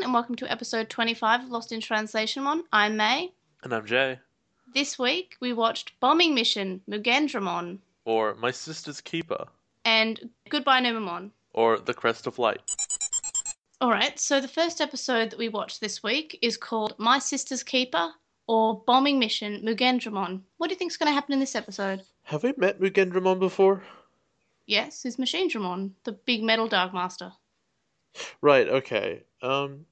everyone, 0.00 0.04
and 0.04 0.14
welcome 0.14 0.34
to 0.36 0.50
episode 0.50 0.88
25 0.88 1.42
of 1.44 1.50
Lost 1.50 1.72
in 1.72 1.80
Translation 1.80 2.42
Mon. 2.44 2.64
I'm 2.72 2.96
May. 2.96 3.32
And 3.62 3.72
I'm 3.74 3.84
Jay. 3.84 4.18
This 4.72 4.98
week 4.98 5.36
we 5.40 5.52
watched 5.52 5.92
Bombing 6.00 6.34
Mission 6.34 6.80
Mugendramon 6.88 7.78
Or 8.06 8.34
My 8.36 8.50
Sister's 8.50 9.02
Keeper. 9.02 9.46
and 9.84 10.30
Goodbye 10.48 10.80
Numemon. 10.80 11.32
Or 11.52 11.78
The 11.78 11.92
Crest 11.92 12.26
of 12.26 12.38
Light. 12.38 12.62
Alright, 13.82 14.18
so 14.18 14.40
the 14.40 14.48
first 14.48 14.80
episode 14.80 15.30
that 15.30 15.38
we 15.38 15.50
watched 15.50 15.82
this 15.82 16.02
week 16.02 16.38
is 16.40 16.56
called 16.56 16.94
My 16.98 17.18
Sister's 17.18 17.62
Keeper 17.62 18.10
or 18.46 18.82
Bombing 18.86 19.18
Mission 19.18 19.60
Mugendramon. 19.62 20.40
What 20.56 20.68
do 20.68 20.72
you 20.72 20.78
think's 20.78 20.96
going 20.96 21.08
to 21.10 21.14
happen 21.14 21.34
in 21.34 21.40
this 21.40 21.54
episode? 21.56 22.02
Have 22.22 22.42
we 22.42 22.54
met 22.56 22.80
Mugendramon 22.80 23.38
before? 23.38 23.82
Yes, 24.66 25.04
is 25.04 25.18
Machine 25.18 25.50
Dramon, 25.50 25.90
the 26.04 26.12
big 26.12 26.42
metal 26.42 26.68
Dark 26.68 26.94
Master. 26.94 27.32
Right, 28.40 28.66
okay. 28.68 29.24
Um 29.42 29.86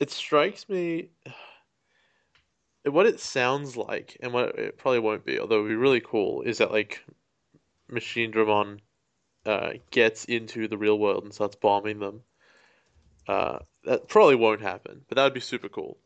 it 0.00 0.10
strikes 0.10 0.68
me 0.68 1.10
what 2.84 3.06
it 3.06 3.20
sounds 3.20 3.76
like 3.76 4.16
and 4.20 4.32
what 4.32 4.58
it 4.58 4.78
probably 4.78 5.00
won't 5.00 5.24
be, 5.24 5.38
although 5.38 5.58
it 5.58 5.62
would 5.62 5.68
be 5.68 5.74
really 5.76 6.00
cool, 6.00 6.42
is 6.42 6.58
that 6.58 6.72
like 6.72 7.04
Machine 7.88 8.32
Dramon 8.32 8.80
uh 9.46 9.72
gets 9.90 10.24
into 10.24 10.68
the 10.68 10.78
real 10.78 10.98
world 10.98 11.24
and 11.24 11.32
starts 11.32 11.56
bombing 11.56 11.98
them. 11.98 12.22
Uh 13.26 13.58
that 13.84 14.08
probably 14.08 14.36
won't 14.36 14.60
happen, 14.60 15.04
but 15.08 15.16
that 15.16 15.24
would 15.24 15.34
be 15.34 15.40
super 15.40 15.68
cool. 15.68 15.98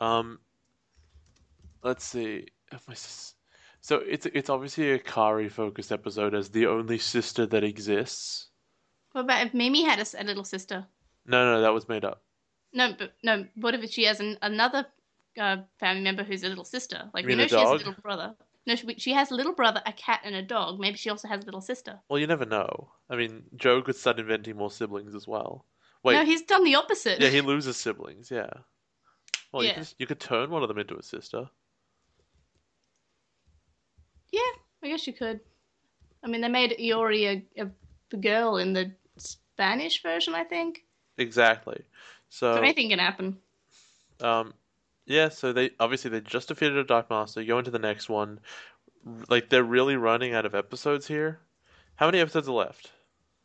Um 0.00 0.38
let's 1.82 2.04
see. 2.04 2.46
If 2.72 2.86
my 2.88 2.94
sis- 2.94 3.34
So 3.80 3.96
it's 3.98 4.26
it's 4.26 4.50
obviously 4.50 4.92
a 4.92 4.98
Kari 4.98 5.48
focused 5.48 5.92
episode 5.92 6.34
as 6.34 6.50
the 6.50 6.66
only 6.66 6.98
sister 6.98 7.46
that 7.46 7.64
exists. 7.64 8.48
What 9.12 9.22
about 9.22 9.46
if 9.46 9.54
Mimi 9.54 9.84
had 9.84 9.98
a 9.98 10.24
little 10.24 10.44
sister? 10.44 10.86
No, 11.24 11.54
no, 11.54 11.60
that 11.62 11.72
was 11.72 11.88
made 11.88 12.04
up. 12.04 12.25
No, 12.72 12.94
but 12.98 13.12
no. 13.22 13.46
What 13.56 13.74
if 13.74 13.90
she 13.90 14.04
has 14.04 14.20
an, 14.20 14.36
another 14.42 14.86
uh, 15.38 15.58
family 15.78 16.02
member 16.02 16.24
who's 16.24 16.42
a 16.42 16.48
little 16.48 16.64
sister? 16.64 17.08
Like 17.14 17.24
You 17.24 17.28
we 17.30 17.34
mean 17.34 17.38
know 17.38 17.44
a 17.44 17.48
she 17.48 17.54
has 17.56 17.68
a 17.68 17.72
dog? 17.72 17.78
little 17.78 18.02
brother. 18.02 18.34
No, 18.66 18.74
she, 18.74 18.94
she 18.98 19.12
has 19.12 19.30
a 19.30 19.34
little 19.34 19.52
brother, 19.54 19.80
a 19.86 19.92
cat, 19.92 20.20
and 20.24 20.34
a 20.34 20.42
dog. 20.42 20.80
Maybe 20.80 20.96
she 20.96 21.08
also 21.08 21.28
has 21.28 21.42
a 21.42 21.44
little 21.46 21.60
sister. 21.60 22.00
Well, 22.08 22.18
you 22.18 22.26
never 22.26 22.44
know. 22.44 22.90
I 23.08 23.14
mean, 23.16 23.44
Joe 23.54 23.80
could 23.80 23.94
start 23.96 24.18
inventing 24.18 24.56
more 24.56 24.70
siblings 24.72 25.14
as 25.14 25.26
well. 25.28 25.64
Wait, 26.02 26.14
no, 26.14 26.24
he's 26.24 26.42
done 26.42 26.64
the 26.64 26.74
opposite. 26.74 27.20
yeah, 27.20 27.28
he 27.28 27.40
loses 27.40 27.76
siblings. 27.76 28.30
Yeah. 28.30 28.50
Well, 29.52 29.62
you 29.62 29.68
Yeah. 29.70 29.74
could 29.76 29.94
you 29.98 30.06
could 30.06 30.20
turn 30.20 30.50
one 30.50 30.62
of 30.62 30.68
them 30.68 30.78
into 30.78 30.96
a 30.96 31.02
sister. 31.02 31.48
Yeah, 34.32 34.40
I 34.82 34.88
guess 34.88 35.06
you 35.06 35.12
could. 35.12 35.40
I 36.24 36.28
mean, 36.28 36.40
they 36.40 36.48
made 36.48 36.76
Iori 36.78 37.44
a, 37.56 37.62
a, 37.62 37.70
a 38.12 38.16
girl 38.16 38.56
in 38.56 38.72
the 38.72 38.92
Spanish 39.16 40.02
version, 40.02 40.34
I 40.34 40.44
think. 40.44 40.84
Exactly. 41.18 41.82
So 42.28 42.54
So, 42.54 42.60
anything 42.62 42.90
can 42.90 42.98
happen. 42.98 43.38
um, 44.20 44.52
yeah. 45.06 45.28
So 45.28 45.52
they 45.52 45.70
obviously 45.80 46.10
they 46.10 46.20
just 46.20 46.48
defeated 46.48 46.76
a 46.76 46.84
Dark 46.84 47.10
Master. 47.10 47.42
Go 47.44 47.58
into 47.58 47.70
the 47.70 47.78
next 47.78 48.08
one. 48.08 48.40
Like 49.28 49.48
they're 49.50 49.62
really 49.64 49.96
running 49.96 50.34
out 50.34 50.46
of 50.46 50.54
episodes 50.54 51.06
here. 51.06 51.38
How 51.94 52.06
many 52.06 52.18
episodes 52.18 52.48
are 52.48 52.52
left? 52.52 52.90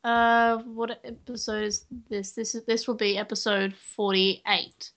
Uh, 0.03 0.57
what 0.59 0.99
episode 1.05 1.63
is 1.63 1.85
this? 2.09 2.31
This 2.31 2.55
is 2.55 2.63
this 2.65 2.87
will 2.87 2.95
be 2.95 3.17
episode 3.17 3.73
forty-eight. 3.75 4.91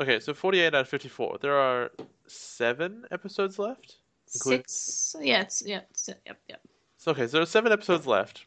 Okay, 0.00 0.18
so 0.20 0.34
48 0.34 0.74
out 0.74 0.80
of 0.82 0.88
54. 0.88 1.38
There 1.40 1.56
are 1.56 1.90
seven 2.26 3.04
episodes 3.12 3.58
left. 3.58 3.96
Include- 4.34 4.68
Six. 4.68 5.16
Yeah, 5.20 5.42
it's 5.42 5.62
yeah, 5.64 5.80
it's, 5.90 6.08
yep, 6.26 6.38
yep. 6.48 6.60
So, 6.98 7.12
okay, 7.12 7.26
so 7.28 7.32
there 7.34 7.42
are 7.42 7.46
seven 7.46 7.70
episodes 7.72 8.06
left. 8.06 8.45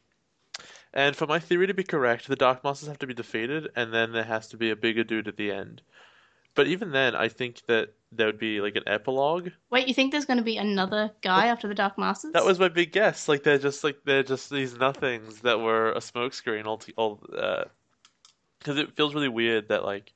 And 0.93 1.15
for 1.15 1.27
my 1.27 1.39
theory 1.39 1.67
to 1.67 1.73
be 1.73 1.83
correct, 1.83 2.27
the 2.27 2.35
Dark 2.35 2.63
Masters 2.63 2.87
have 2.89 2.99
to 2.99 3.07
be 3.07 3.13
defeated, 3.13 3.69
and 3.75 3.93
then 3.93 4.11
there 4.11 4.23
has 4.23 4.47
to 4.49 4.57
be 4.57 4.71
a 4.71 4.75
bigger 4.75 5.03
dude 5.03 5.27
at 5.27 5.37
the 5.37 5.51
end. 5.51 5.81
But 6.55 6.67
even 6.67 6.91
then, 6.91 7.15
I 7.15 7.29
think 7.29 7.61
that 7.67 7.93
there 8.11 8.25
would 8.25 8.39
be 8.39 8.59
like 8.59 8.75
an 8.75 8.83
epilogue. 8.87 9.49
Wait, 9.69 9.87
you 9.87 9.93
think 9.93 10.11
there's 10.11 10.25
going 10.25 10.37
to 10.39 10.43
be 10.43 10.57
another 10.57 11.11
guy 11.21 11.47
after 11.47 11.67
the 11.67 11.75
Dark 11.75 11.97
Masters? 11.97 12.33
That 12.33 12.43
was 12.45 12.59
my 12.59 12.69
big 12.69 12.91
guess. 12.91 13.27
Like 13.27 13.43
they're 13.43 13.59
just 13.59 13.83
like 13.83 13.99
they're 14.03 14.23
just 14.23 14.49
these 14.49 14.75
nothings 14.75 15.41
that 15.41 15.59
were 15.59 15.91
a 15.91 15.99
smokescreen. 15.99 16.65
All, 16.65 16.81
all, 16.97 17.21
uh, 17.37 17.65
because 18.57 18.77
it 18.77 18.95
feels 18.95 19.13
really 19.13 19.29
weird 19.29 19.69
that 19.69 19.85
like, 19.85 20.11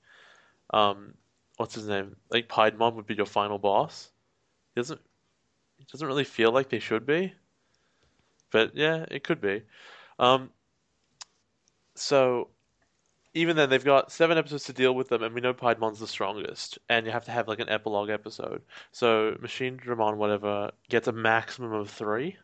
um, 0.71 1.13
what's 1.57 1.75
his 1.75 1.87
name? 1.87 2.15
Like 2.29 2.49
Piedmon 2.49 2.95
would 2.95 3.07
be 3.07 3.15
your 3.15 3.25
final 3.25 3.59
boss. 3.59 4.09
It 4.75 4.79
doesn't. 4.79 5.01
It 5.79 5.87
doesn't 5.89 6.07
really 6.07 6.23
feel 6.23 6.51
like 6.51 6.69
they 6.69 6.79
should 6.79 7.05
be. 7.05 7.33
But 8.51 8.75
yeah, 8.75 9.05
it 9.11 9.23
could 9.23 9.39
be. 9.39 9.61
Um. 10.17 10.49
So, 11.95 12.49
even 13.33 13.55
then, 13.55 13.69
they've 13.69 13.83
got 13.83 14.11
seven 14.11 14.37
episodes 14.37 14.65
to 14.65 14.73
deal 14.73 14.93
with 14.93 15.09
them, 15.09 15.23
and 15.23 15.33
we 15.33 15.41
know 15.41 15.53
Piedmon's 15.53 15.99
the 15.99 16.07
strongest, 16.07 16.77
and 16.89 17.05
you 17.05 17.11
have 17.11 17.25
to 17.25 17.31
have 17.31 17.47
like 17.47 17.59
an 17.59 17.69
epilogue 17.69 18.09
episode. 18.09 18.61
So 18.91 19.35
Machine 19.41 19.77
Dramon, 19.77 20.17
whatever, 20.17 20.71
gets 20.89 21.07
a 21.07 21.11
maximum 21.11 21.73
of 21.73 21.89
three. 21.89 22.37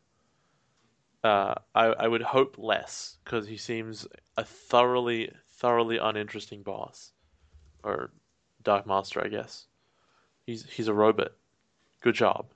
Uh, 1.23 1.55
I 1.75 1.85
I 1.85 2.07
would 2.07 2.21
hope 2.21 2.57
less 2.57 3.17
because 3.23 3.47
he 3.47 3.57
seems 3.57 4.07
a 4.37 4.43
thoroughly 4.43 5.31
thoroughly 5.51 5.97
uninteresting 5.97 6.63
boss, 6.63 7.11
or 7.83 8.11
Dark 8.63 8.87
Master, 8.87 9.23
I 9.23 9.27
guess. 9.27 9.67
He's 10.45 10.67
he's 10.69 10.87
a 10.87 10.93
robot. 10.93 11.33
Good 12.01 12.15
job. 12.15 12.47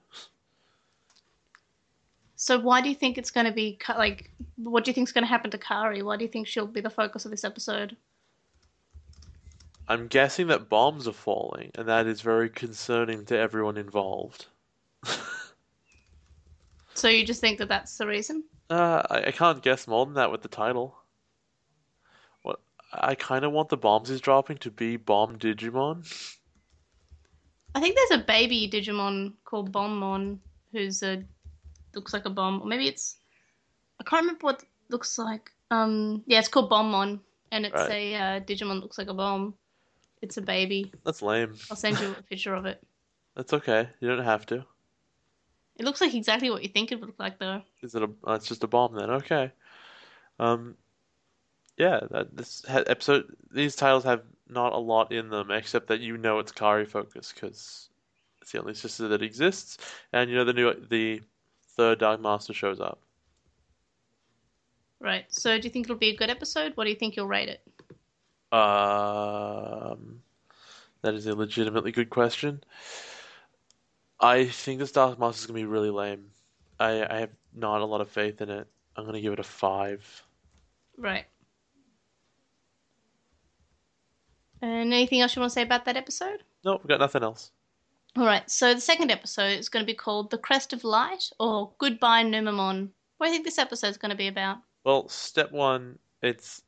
So 2.44 2.60
why 2.60 2.82
do 2.82 2.90
you 2.90 2.96
think 2.96 3.18
it's 3.18 3.32
going 3.32 3.46
to 3.46 3.54
be 3.54 3.80
like? 3.98 4.30
What 4.58 4.84
do 4.84 4.92
you 4.92 4.94
think's 4.94 5.14
going 5.14 5.24
to 5.24 5.30
happen 5.30 5.50
to 5.52 5.58
Kari? 5.58 6.04
Why 6.04 6.18
do 6.18 6.26
you 6.26 6.30
think 6.30 6.46
she'll 6.46 6.68
be 6.68 6.82
the 6.82 6.90
focus 6.90 7.24
of 7.24 7.32
this 7.32 7.46
episode? 7.46 7.96
I'm 9.88 10.08
guessing 10.08 10.48
that 10.48 10.68
bombs 10.68 11.08
are 11.08 11.14
falling, 11.14 11.72
and 11.76 11.88
that 11.88 12.06
is 12.06 12.20
very 12.20 12.50
concerning 12.50 13.24
to 13.28 13.38
everyone 13.38 13.78
involved. 13.78 14.48
So 16.96 17.08
you 17.08 17.26
just 17.26 17.42
think 17.42 17.58
that 17.58 17.70
that's 17.70 17.98
the 17.98 18.06
reason? 18.06 18.44
Uh, 18.70 19.02
I, 19.10 19.24
I 19.26 19.32
can't 19.32 19.64
guess 19.64 19.88
more 19.88 20.06
than 20.06 20.14
that 20.14 20.32
with 20.32 20.44
the 20.44 20.48
title. 20.48 20.96
What 22.44 22.60
I 22.94 23.16
kind 23.16 23.44
of 23.44 23.52
want 23.52 23.70
the 23.70 23.78
bombs 23.78 24.10
he's 24.10 24.22
dropping 24.22 24.58
to 24.60 24.70
be 24.70 24.96
bomb 24.98 25.40
Digimon. 25.40 26.06
I 27.74 27.82
think 27.82 27.96
there's 27.96 28.22
a 28.22 28.24
baby 28.24 28.70
Digimon 28.72 29.34
called 29.44 29.72
Bombmon 29.72 30.38
who's 30.72 31.02
a 31.02 31.24
looks 31.96 32.14
like 32.14 32.26
a 32.26 32.30
bomb, 32.30 32.62
or 32.62 32.68
maybe 32.68 32.88
it's 32.88 33.18
I 34.00 34.04
can't 34.04 34.22
remember 34.24 34.46
what 34.46 34.62
it 34.64 34.68
looks 34.90 35.18
like. 35.18 35.52
Um, 35.72 36.24
yeah, 36.28 36.40
it's 36.40 36.48
called 36.48 36.70
Bombmon, 36.70 37.20
and 37.52 37.66
it's 37.66 37.74
Right. 37.74 37.92
a 37.92 38.16
uh, 38.16 38.40
Digimon 38.42 38.82
looks 38.82 38.98
like 38.98 39.10
a 39.10 39.14
bomb. 39.14 39.56
It's 40.22 40.38
a 40.38 40.42
baby. 40.42 40.92
That's 41.04 41.22
lame. 41.22 41.56
I'll 41.70 41.76
send 41.78 42.00
you 42.00 42.12
a 42.12 42.22
picture 42.24 42.54
of 42.56 42.66
it. 42.66 42.82
That's 43.36 43.54
okay. 43.54 43.90
You 44.00 44.08
don't 44.10 44.24
have 44.24 44.46
to. 44.48 44.66
It 45.78 45.86
looks 45.86 46.02
like 46.02 46.14
exactly 46.14 46.50
what 46.52 46.62
you 46.62 46.70
think 46.70 46.92
it 46.92 47.00
would 47.00 47.08
look 47.10 47.20
like, 47.20 47.40
though. 47.40 47.62
Is 47.82 47.96
it 47.96 48.04
a? 48.04 48.10
Uh, 48.26 48.34
it's 48.34 48.48
just 48.48 48.64
a 48.64 48.68
bomb 48.68 48.94
then. 48.96 49.10
Okay. 49.10 49.52
Um. 50.40 50.76
Yeah. 51.78 52.02
That 52.12 52.36
this 52.36 52.64
ha- 52.68 52.84
episode. 52.88 53.36
These 53.52 53.76
titles 53.76 54.04
have 54.04 54.22
not 54.48 54.74
a 54.74 54.78
lot 54.78 55.12
in 55.12 55.30
them, 55.30 55.50
except 55.52 55.88
that 55.88 56.00
you 56.00 56.18
know 56.18 56.40
it's 56.40 56.52
Kari 56.52 56.86
focus 56.86 57.34
because 57.34 57.90
it's 58.42 58.52
the 58.52 58.60
only 58.60 58.76
sister 58.76 59.08
that 59.08 59.24
exists, 59.24 59.78
and 60.12 60.30
you 60.30 60.36
know 60.36 60.46
the 60.46 60.54
new 60.54 60.74
the 60.90 61.22
third 61.76 62.00
Dark 62.00 62.22
Master 62.22 62.54
shows 62.54 62.80
up. 62.80 63.00
Right. 65.00 65.26
So, 65.30 65.58
do 65.58 65.64
you 65.66 65.70
think 65.70 65.86
it'll 65.86 65.98
be 65.98 66.10
a 66.10 66.16
good 66.16 66.30
episode? 66.30 66.72
What 66.76 66.86
do 66.86 66.90
you 66.90 66.96
think 66.96 67.16
you'll 67.16 67.28
rate 67.28 67.50
it? 67.50 67.62
Um. 68.56 70.22
That 71.02 71.16
is 71.16 71.28
a 71.28 71.36
legitimately 71.36 71.92
good 71.92 72.10
question. 72.10 72.64
I 74.20 74.46
think 74.46 74.80
this 74.80 74.94
Dark 74.94 75.20
Master 75.20 75.42
is 75.42 75.46
gonna 75.48 75.60
be 75.60 75.66
really 75.66 75.90
lame. 75.90 76.28
I 76.80 77.06
I 77.06 77.20
have 77.20 77.32
not 77.54 77.82
a 77.82 77.86
lot 77.86 78.00
of 78.00 78.10
faith 78.10 78.42
in 78.42 78.50
it. 78.50 78.68
I'm 78.96 79.06
gonna 79.06 79.20
give 79.20 79.34
it 79.34 79.40
a 79.40 79.44
five. 79.44 80.24
Right. 80.98 81.26
And 84.62 84.94
anything 84.94 85.20
else 85.20 85.36
you 85.36 85.42
want 85.42 85.50
to 85.50 85.54
say 85.54 85.64
about 85.64 85.84
that 85.86 85.98
episode? 85.98 86.42
Nope, 86.64 86.82
we've 86.84 86.88
got 86.88 87.02
nothing 87.02 87.22
else. 87.22 87.52
All 88.16 88.26
right. 88.26 88.50
So 88.50 88.74
the 88.74 88.82
second 88.82 89.10
episode 89.12 89.58
is 89.58 89.70
going 89.70 89.84
to 89.84 89.92
be 89.92 89.96
called 89.96 90.30
"The 90.30 90.38
Crest 90.38 90.74
of 90.74 90.84
Light" 90.84 91.30
or 91.40 91.72
"Goodbye 91.80 92.24
Numemon." 92.24 92.90
What 93.18 93.28
do 93.28 93.32
you 93.32 93.36
think 93.38 93.46
this 93.46 93.58
episode 93.58 93.88
is 93.88 93.98
going 93.98 94.12
to 94.12 94.18
be 94.18 94.28
about? 94.28 94.58
Well, 94.84 95.08
step 95.08 95.52
one, 95.52 95.98
it's 96.22 96.62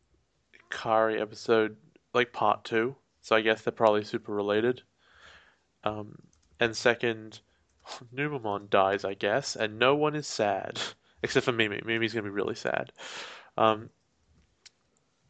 Kari 0.70 1.20
episode, 1.20 1.76
like 2.14 2.32
part 2.34 2.64
two, 2.64 2.96
so 3.22 3.36
I 3.36 3.42
guess 3.42 3.62
they're 3.62 3.72
probably 3.74 4.04
super 4.04 4.34
related. 4.34 4.82
Um, 5.84 6.18
and 6.60 6.76
second, 6.76 7.42
Numemon 8.16 8.70
dies, 8.70 9.06
I 9.06 9.14
guess, 9.14 9.56
and 9.56 9.78
no 9.78 9.96
one 9.96 10.16
is 10.16 10.28
sad, 10.28 10.80
except 11.24 11.46
for 11.46 11.52
Mimi. 11.52 11.82
Mimi's 11.86 12.14
gonna 12.14 12.24
be 12.24 12.30
really 12.30 12.56
sad. 12.56 12.92
Um, 13.58 13.90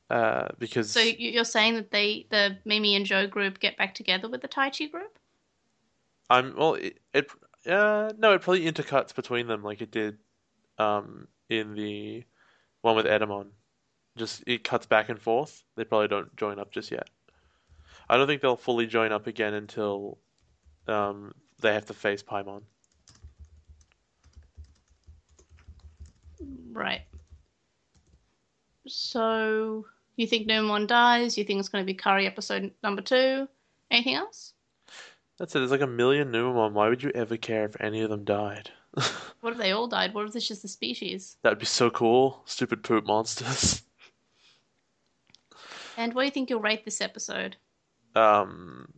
uh, 0.09 0.49
because 0.59 0.91
So 0.91 0.99
you- 1.01 1.31
you're 1.31 1.43
saying 1.43 1.73
that 1.75 1.91
they, 1.91 2.27
the 2.29 2.57
Mimi 2.63 2.95
and 2.95 3.05
Joe 3.05 3.27
group, 3.27 3.59
get 3.59 3.75
back 3.77 3.95
together 3.95 4.29
with 4.29 4.41
the 4.41 4.47
Tai 4.47 4.69
Chi 4.69 4.85
group? 4.85 5.17
I'm 6.29 6.55
well, 6.55 6.75
it, 6.75 6.99
it 7.13 7.29
uh, 7.67 8.13
no, 8.17 8.33
it 8.33 8.41
probably 8.41 8.65
intercuts 8.65 9.15
between 9.15 9.47
them 9.47 9.63
like 9.63 9.81
it 9.81 9.91
did, 9.91 10.17
um, 10.77 11.27
in 11.49 11.75
the 11.75 12.23
one 12.81 12.95
with 12.95 13.05
Etemon. 13.05 13.47
Just 14.17 14.43
it 14.47 14.63
cuts 14.63 14.85
back 14.85 15.09
and 15.09 15.19
forth. 15.19 15.63
They 15.75 15.83
probably 15.83 16.07
don't 16.07 16.35
join 16.35 16.59
up 16.59 16.71
just 16.71 16.91
yet. 16.91 17.09
I 18.09 18.17
don't 18.17 18.27
think 18.27 18.41
they'll 18.41 18.55
fully 18.55 18.87
join 18.87 19.11
up 19.11 19.27
again 19.27 19.53
until 19.53 20.19
um, 20.87 21.33
they 21.59 21.73
have 21.73 21.85
to 21.87 21.93
face 21.93 22.23
Paimon. 22.23 22.61
Right. 26.71 27.01
So 28.87 29.85
you 30.15 30.27
think 30.27 30.47
Numemon 30.47 30.87
dies? 30.87 31.37
You 31.37 31.43
think 31.43 31.59
it's 31.59 31.69
going 31.69 31.83
to 31.83 31.85
be 31.85 31.93
Kari 31.93 32.27
episode 32.27 32.71
number 32.83 33.01
two? 33.01 33.47
Anything 33.89 34.15
else? 34.15 34.54
That's 35.37 35.55
it. 35.55 35.59
There's 35.59 35.71
like 35.71 35.81
a 35.81 35.87
million 35.87 36.31
Numemon. 36.31 36.71
Why 36.73 36.89
would 36.89 37.03
you 37.03 37.11
ever 37.13 37.37
care 37.37 37.65
if 37.65 37.79
any 37.79 38.01
of 38.01 38.09
them 38.09 38.23
died? 38.23 38.71
What 39.41 39.53
if 39.53 39.59
they 39.59 39.73
all 39.73 39.85
died? 39.85 40.15
What 40.15 40.27
if 40.27 40.35
it's 40.35 40.47
just 40.47 40.63
the 40.63 40.67
species? 40.67 41.37
That'd 41.43 41.59
be 41.59 41.67
so 41.67 41.91
cool. 41.91 42.41
Stupid 42.45 42.83
poop 42.83 43.05
monsters. 43.05 43.83
And 45.97 46.13
what 46.13 46.23
do 46.23 46.25
you 46.25 46.31
think 46.31 46.49
you'll 46.49 46.59
rate 46.59 46.83
this 46.83 46.99
episode? 46.99 47.55
Um, 48.15 48.93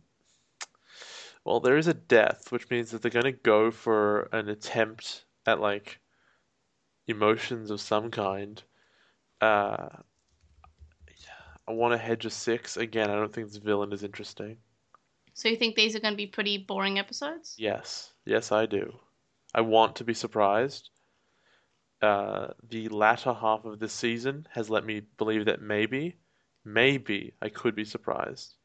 well, 1.44 1.60
there 1.60 1.76
is 1.76 1.86
a 1.86 1.94
death, 1.94 2.50
which 2.50 2.68
means 2.70 2.90
that 2.90 3.02
they're 3.02 3.10
going 3.10 3.24
to 3.24 3.32
go 3.32 3.70
for 3.70 4.28
an 4.32 4.48
attempt 4.48 5.24
at 5.46 5.60
like 5.60 6.00
emotions 7.06 7.70
of 7.70 7.80
some 7.80 8.10
kind. 8.10 8.62
Uh, 9.40 9.88
I 11.66 11.72
want 11.72 11.92
to 11.92 11.98
hedge 11.98 12.24
a 12.24 12.30
six. 12.30 12.76
Again, 12.76 13.10
I 13.10 13.14
don't 13.14 13.32
think 13.32 13.48
this 13.48 13.56
villain 13.56 13.92
is 13.92 14.02
interesting. 14.02 14.56
So 15.38 15.48
you 15.48 15.54
think 15.54 15.76
these 15.76 15.94
are 15.94 16.00
going 16.00 16.14
to 16.14 16.16
be 16.16 16.26
pretty 16.26 16.58
boring 16.58 16.98
episodes? 16.98 17.54
Yes, 17.56 18.12
yes, 18.26 18.50
I 18.50 18.66
do. 18.66 18.92
I 19.54 19.60
want 19.60 19.94
to 19.94 20.04
be 20.04 20.12
surprised. 20.12 20.90
Uh, 22.02 22.48
the 22.68 22.88
latter 22.88 23.32
half 23.32 23.64
of 23.64 23.78
this 23.78 23.92
season 23.92 24.48
has 24.50 24.68
let 24.68 24.84
me 24.84 25.02
believe 25.16 25.44
that 25.44 25.62
maybe, 25.62 26.16
maybe 26.64 27.34
I 27.40 27.50
could 27.50 27.76
be 27.76 27.84
surprised. 27.84 28.56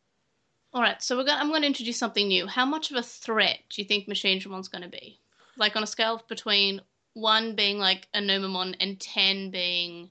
All 0.73 0.81
right, 0.81 0.99
so 0.99 1.15
we're 1.15 1.25
going. 1.25 1.37
I'm 1.37 1.49
going 1.49 1.61
to 1.61 1.67
introduce 1.67 1.97
something 1.99 2.27
new. 2.27 2.47
How 2.47 2.65
much 2.65 2.89
of 2.89 2.97
a 2.97 3.03
threat 3.03 3.59
do 3.69 3.79
you 3.79 3.87
think 3.87 4.07
Machine 4.07 4.39
Machinemon's 4.39 4.67
going 4.67 4.81
to 4.81 4.89
be? 4.89 5.19
Like 5.57 5.75
on 5.75 5.83
a 5.83 5.87
scale 5.87 6.15
of 6.15 6.27
between 6.27 6.81
one 7.13 7.55
being 7.55 7.77
like 7.77 8.07
a 8.15 8.19
Numemon 8.19 8.77
and 8.79 8.99
ten 8.99 9.51
being, 9.51 10.09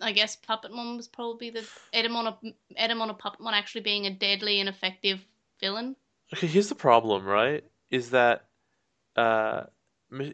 I 0.00 0.12
guess 0.12 0.36
Puppetmon 0.48 0.96
was 0.96 1.08
probably 1.08 1.50
the 1.50 1.68
Etemon 1.92 2.54
Etemon 2.78 3.10
or 3.10 3.16
Puppetmon 3.16 3.52
actually 3.52 3.80
being 3.80 4.06
a 4.06 4.10
deadly 4.10 4.60
and 4.60 4.68
effective 4.68 5.24
villain. 5.60 5.96
Okay, 6.32 6.46
here's 6.46 6.68
the 6.68 6.74
problem, 6.74 7.24
right? 7.24 7.64
Is 7.90 8.10
that 8.10 8.46
uh, 9.16 9.64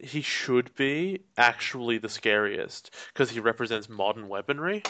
he 0.03 0.21
should 0.21 0.73
be 0.75 1.23
actually 1.37 1.97
the 1.97 2.09
scariest 2.09 2.93
because 3.13 3.31
he 3.31 3.39
represents 3.39 3.89
modern 3.89 4.27
weaponry. 4.29 4.83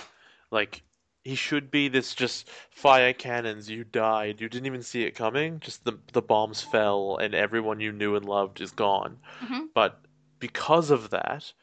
Like, 0.51 0.83
he 1.24 1.35
should 1.35 1.71
be 1.71 1.88
this 1.89 2.15
just 2.15 2.50
fire 2.69 3.13
cannons, 3.13 3.69
you 3.69 3.83
died, 3.83 4.41
you 4.41 4.50
didn't 4.50 4.65
even 4.68 4.83
see 4.83 5.03
it 5.03 5.15
coming, 5.15 5.59
just 5.59 5.83
the 5.85 6.00
the 6.13 6.21
bombs 6.21 6.62
fell 6.62 7.18
and 7.18 7.33
everyone 7.33 7.79
you 7.79 7.91
knew 7.91 8.15
and 8.15 8.25
loved 8.25 8.62
is 8.62 8.71
gone. 8.71 9.19
hmm 9.39 9.65
But 9.74 10.06
because 10.39 10.91
of 10.91 11.09
that, 11.12 11.53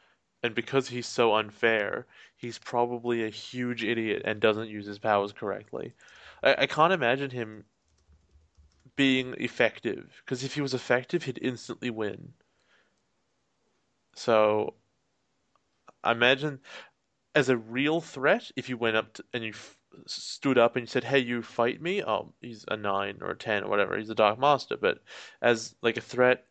and 0.43 0.55
because 0.55 0.89
he's 0.89 1.07
so 1.07 1.35
unfair, 1.35 2.07
he's 2.37 2.57
probably 2.59 3.23
a 3.23 3.29
huge 3.29 3.83
idiot 3.83 4.21
and 4.25 4.39
doesn't 4.39 4.69
use 4.69 4.85
his 4.85 4.99
powers 4.99 5.31
correctly. 5.33 5.93
I, 6.43 6.55
I 6.63 6.67
can't 6.67 6.93
imagine 6.93 7.29
him 7.31 7.65
being 8.95 9.35
effective, 9.37 10.21
because 10.25 10.43
if 10.43 10.55
he 10.55 10.61
was 10.61 10.73
effective, 10.73 11.23
he'd 11.23 11.39
instantly 11.41 11.89
win. 11.89 12.33
So 14.15 14.75
I 16.03 16.11
imagine 16.11 16.61
as 17.35 17.49
a 17.49 17.57
real 17.57 18.01
threat, 18.01 18.51
if 18.55 18.69
you 18.69 18.77
went 18.77 18.97
up 18.97 19.13
to, 19.13 19.25
and 19.33 19.43
you 19.43 19.51
f 19.51 19.77
stood 20.07 20.57
up 20.57 20.75
and 20.75 20.83
you 20.83 20.87
said, 20.87 21.03
"Hey, 21.03 21.19
you 21.19 21.41
fight 21.41 21.81
me," 21.81 22.03
oh, 22.03 22.33
he's 22.41 22.65
a 22.67 22.77
nine 22.77 23.19
or 23.21 23.31
a 23.31 23.37
ten 23.37 23.63
or 23.63 23.69
whatever. 23.69 23.97
He's 23.97 24.09
a 24.09 24.15
Dark 24.15 24.39
Master. 24.39 24.77
But 24.77 25.03
as 25.41 25.75
like 25.81 25.97
a 25.97 26.01
threat, 26.01 26.47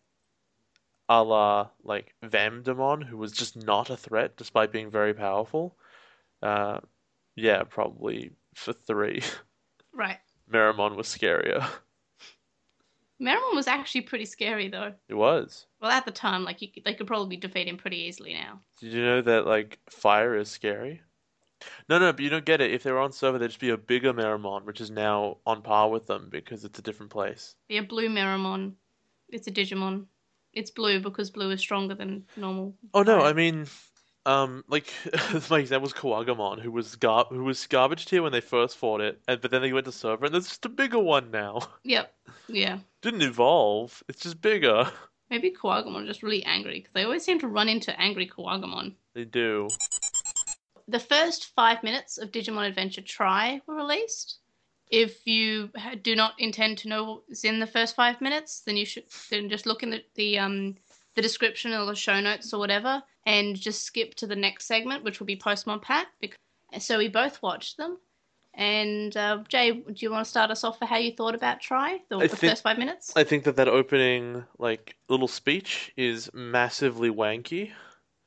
a 1.08 1.22
la 1.22 1.70
like 1.82 2.14
Vamdemon, 2.22 3.04
who 3.04 3.16
was 3.18 3.32
just 3.32 3.56
not 3.56 3.90
a 3.90 3.96
threat 3.96 4.36
despite 4.36 4.72
being 4.72 4.90
very 4.90 5.12
powerful. 5.14 5.76
Uh, 6.42 6.80
yeah, 7.36 7.64
probably 7.64 8.32
for 8.54 8.72
three. 8.72 9.22
Right. 9.92 10.18
Meramon 10.50 10.96
was 10.96 11.08
scarier. 11.08 11.68
Meramon 13.20 13.54
was 13.54 13.66
actually 13.66 14.02
pretty 14.02 14.24
scary 14.24 14.68
though. 14.68 14.94
It 15.08 15.14
was. 15.14 15.66
Well, 15.80 15.90
at 15.90 16.04
the 16.04 16.10
time, 16.10 16.44
like 16.44 16.62
you, 16.62 16.68
they 16.84 16.94
could 16.94 17.06
probably 17.06 17.36
defeat 17.36 17.68
him 17.68 17.76
pretty 17.76 17.98
easily 17.98 18.32
now. 18.32 18.60
Did 18.80 18.92
you 18.92 19.04
know 19.04 19.20
that 19.22 19.46
like 19.46 19.78
fire 19.90 20.36
is 20.36 20.48
scary? 20.48 21.02
No, 21.88 21.98
no, 21.98 22.12
but 22.12 22.20
you 22.20 22.30
don't 22.30 22.46
get 22.46 22.62
it. 22.62 22.72
If 22.72 22.82
they 22.82 22.92
were 22.92 23.00
on 23.00 23.12
server, 23.12 23.38
there'd 23.38 23.50
just 23.50 23.60
be 23.60 23.70
a 23.70 23.76
bigger 23.76 24.14
Meramon, 24.14 24.64
which 24.64 24.80
is 24.80 24.90
now 24.90 25.36
on 25.46 25.60
par 25.60 25.90
with 25.90 26.06
them 26.06 26.28
because 26.30 26.64
it's 26.64 26.78
a 26.78 26.82
different 26.82 27.12
place. 27.12 27.54
Be 27.68 27.76
a 27.76 27.82
blue 27.82 28.08
Meramon. 28.08 28.72
It's 29.28 29.46
a 29.46 29.50
Digimon. 29.50 30.06
It's 30.54 30.70
blue 30.70 31.00
because 31.00 31.30
blue 31.30 31.50
is 31.50 31.60
stronger 31.60 31.94
than 31.94 32.24
normal. 32.36 32.74
Oh 32.94 33.02
no. 33.02 33.20
I 33.20 33.34
mean, 33.34 33.66
um, 34.26 34.64
like 34.68 34.92
my 35.50 35.58
example 35.58 35.82
was 35.82 35.92
Kuwagamon, 35.92 36.60
who 36.60 36.70
was 36.70 36.96
gar 36.96 37.26
who 37.28 37.44
was 37.44 37.66
garbage 37.66 38.06
tier 38.06 38.22
when 38.22 38.32
they 38.32 38.40
first 38.40 38.76
fought 38.76 39.00
it, 39.00 39.20
and 39.26 39.40
but 39.40 39.50
then 39.50 39.62
they 39.62 39.72
went 39.72 39.86
to 39.86 39.92
server, 39.92 40.26
and 40.26 40.34
there's 40.34 40.48
just 40.48 40.66
a 40.66 40.68
bigger 40.68 40.98
one 40.98 41.30
now. 41.30 41.60
Yep. 41.82 42.14
Yeah. 42.48 42.78
Didn't 43.00 43.22
evolve. 43.22 44.02
It's 44.08 44.22
just 44.22 44.40
bigger. 44.40 44.90
Maybe 45.30 45.50
Kuwagamon 45.52 46.06
just 46.06 46.22
really 46.22 46.44
angry 46.44 46.80
because 46.80 46.92
they 46.92 47.04
always 47.04 47.24
seem 47.24 47.38
to 47.40 47.48
run 47.48 47.68
into 47.68 47.98
angry 47.98 48.28
Kuwagamon. 48.28 48.94
They 49.14 49.24
do. 49.24 49.68
The 50.88 50.98
first 50.98 51.54
five 51.54 51.82
minutes 51.82 52.18
of 52.18 52.32
Digimon 52.32 52.68
Adventure 52.68 53.00
tri 53.00 53.60
were 53.66 53.74
released. 53.74 54.38
If 54.90 55.26
you 55.26 55.70
do 56.02 56.16
not 56.16 56.34
intend 56.38 56.78
to 56.78 56.88
know 56.88 57.22
what's 57.26 57.44
in 57.44 57.60
the 57.60 57.66
first 57.66 57.94
five 57.94 58.20
minutes, 58.20 58.60
then 58.60 58.76
you 58.76 58.84
should 58.84 59.04
then 59.30 59.48
just 59.48 59.66
look 59.66 59.82
in 59.82 59.90
the, 59.90 60.02
the 60.16 60.38
um 60.38 60.76
the 61.14 61.22
description 61.22 61.72
or 61.72 61.86
the 61.86 61.94
show 61.94 62.20
notes 62.20 62.52
or 62.52 62.58
whatever, 62.58 63.02
and 63.26 63.56
just 63.56 63.82
skip 63.82 64.14
to 64.16 64.26
the 64.26 64.36
next 64.36 64.66
segment, 64.66 65.04
which 65.04 65.20
will 65.20 65.26
be 65.26 65.36
Postmon 65.36 65.82
Pat. 65.82 66.06
Because, 66.20 66.38
so 66.78 66.98
we 66.98 67.08
both 67.08 67.42
watched 67.42 67.76
them. 67.76 67.98
And 68.54 69.16
uh, 69.16 69.44
Jay, 69.48 69.72
do 69.72 69.94
you 69.96 70.10
want 70.10 70.24
to 70.24 70.30
start 70.30 70.50
us 70.50 70.64
off 70.64 70.78
for 70.78 70.84
how 70.84 70.96
you 70.96 71.12
thought 71.12 71.34
about 71.34 71.60
tri 71.60 72.00
the, 72.08 72.18
the 72.18 72.28
think- 72.28 72.50
first 72.50 72.62
five 72.62 72.78
minutes? 72.78 73.12
I 73.16 73.24
think 73.24 73.44
that 73.44 73.56
that 73.56 73.68
opening 73.68 74.44
like 74.58 74.96
little 75.08 75.28
speech 75.28 75.92
is 75.96 76.30
massively 76.34 77.10
wanky. 77.10 77.72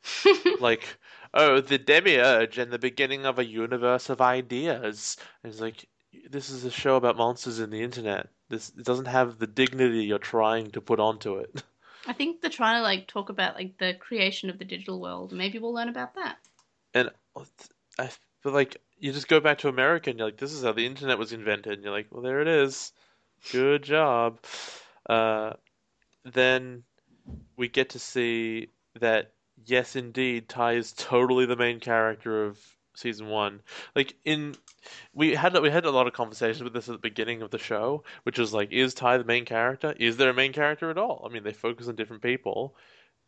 like, 0.59 0.97
oh, 1.33 1.61
the 1.61 1.77
demiurge 1.77 2.57
and 2.57 2.71
the 2.71 2.79
beginning 2.79 3.25
of 3.25 3.39
a 3.39 3.45
universe 3.45 4.09
of 4.09 4.21
ideas. 4.21 5.17
It's 5.43 5.59
like, 5.59 5.87
this 6.29 6.49
is 6.49 6.65
a 6.65 6.71
show 6.71 6.95
about 6.95 7.17
monsters 7.17 7.59
in 7.59 7.69
the 7.69 7.81
internet. 7.81 8.29
This 8.49 8.71
it 8.77 8.85
doesn't 8.85 9.05
have 9.05 9.39
the 9.39 9.47
dignity 9.47 10.03
you're 10.05 10.19
trying 10.19 10.71
to 10.71 10.81
put 10.81 10.99
onto 10.99 11.37
it. 11.37 11.63
I 12.05 12.13
think 12.13 12.41
they're 12.41 12.49
trying 12.49 12.77
to 12.77 12.81
like 12.81 13.07
talk 13.07 13.29
about 13.29 13.55
like 13.55 13.77
the 13.77 13.93
creation 13.93 14.49
of 14.49 14.59
the 14.59 14.65
digital 14.65 14.99
world. 14.99 15.31
Maybe 15.31 15.59
we'll 15.59 15.73
learn 15.73 15.89
about 15.89 16.15
that. 16.15 16.37
And 16.93 17.09
I 17.97 18.09
feel 18.41 18.51
like 18.51 18.77
you 18.99 19.11
just 19.11 19.27
go 19.27 19.39
back 19.39 19.59
to 19.59 19.69
America 19.69 20.09
and 20.09 20.19
you're 20.19 20.27
like, 20.27 20.37
this 20.37 20.53
is 20.53 20.63
how 20.63 20.73
the 20.73 20.85
internet 20.85 21.17
was 21.17 21.33
invented. 21.33 21.73
And 21.73 21.83
you're 21.83 21.93
like, 21.93 22.07
well, 22.11 22.21
there 22.21 22.41
it 22.41 22.47
is. 22.47 22.91
Good 23.51 23.83
job. 23.83 24.39
Uh, 25.09 25.53
then 26.23 26.83
we 27.57 27.67
get 27.67 27.91
to 27.91 27.99
see 27.99 28.69
that, 28.99 29.31
yes, 29.65 29.95
indeed, 29.95 30.47
Tai 30.49 30.73
is 30.73 30.93
totally 30.93 31.45
the 31.45 31.55
main 31.55 31.79
character 31.79 32.45
of 32.45 32.59
season 32.95 33.27
one. 33.27 33.61
Like 33.95 34.15
in, 34.23 34.55
we 35.13 35.35
had 35.35 35.57
we 35.61 35.69
had 35.69 35.85
a 35.85 35.91
lot 35.91 36.07
of 36.07 36.13
conversations 36.13 36.63
with 36.63 36.73
this 36.73 36.89
at 36.89 36.93
the 36.93 36.97
beginning 37.09 37.41
of 37.41 37.51
the 37.51 37.57
show, 37.57 38.03
which 38.23 38.37
was 38.39 38.53
like, 38.53 38.71
is 38.71 38.93
Tai 38.93 39.17
the 39.17 39.23
main 39.23 39.45
character? 39.45 39.93
Is 39.99 40.17
there 40.17 40.29
a 40.29 40.33
main 40.33 40.53
character 40.53 40.89
at 40.89 40.97
all? 40.97 41.25
I 41.29 41.33
mean, 41.33 41.43
they 41.43 41.53
focus 41.53 41.87
on 41.87 41.95
different 41.95 42.21
people, 42.23 42.75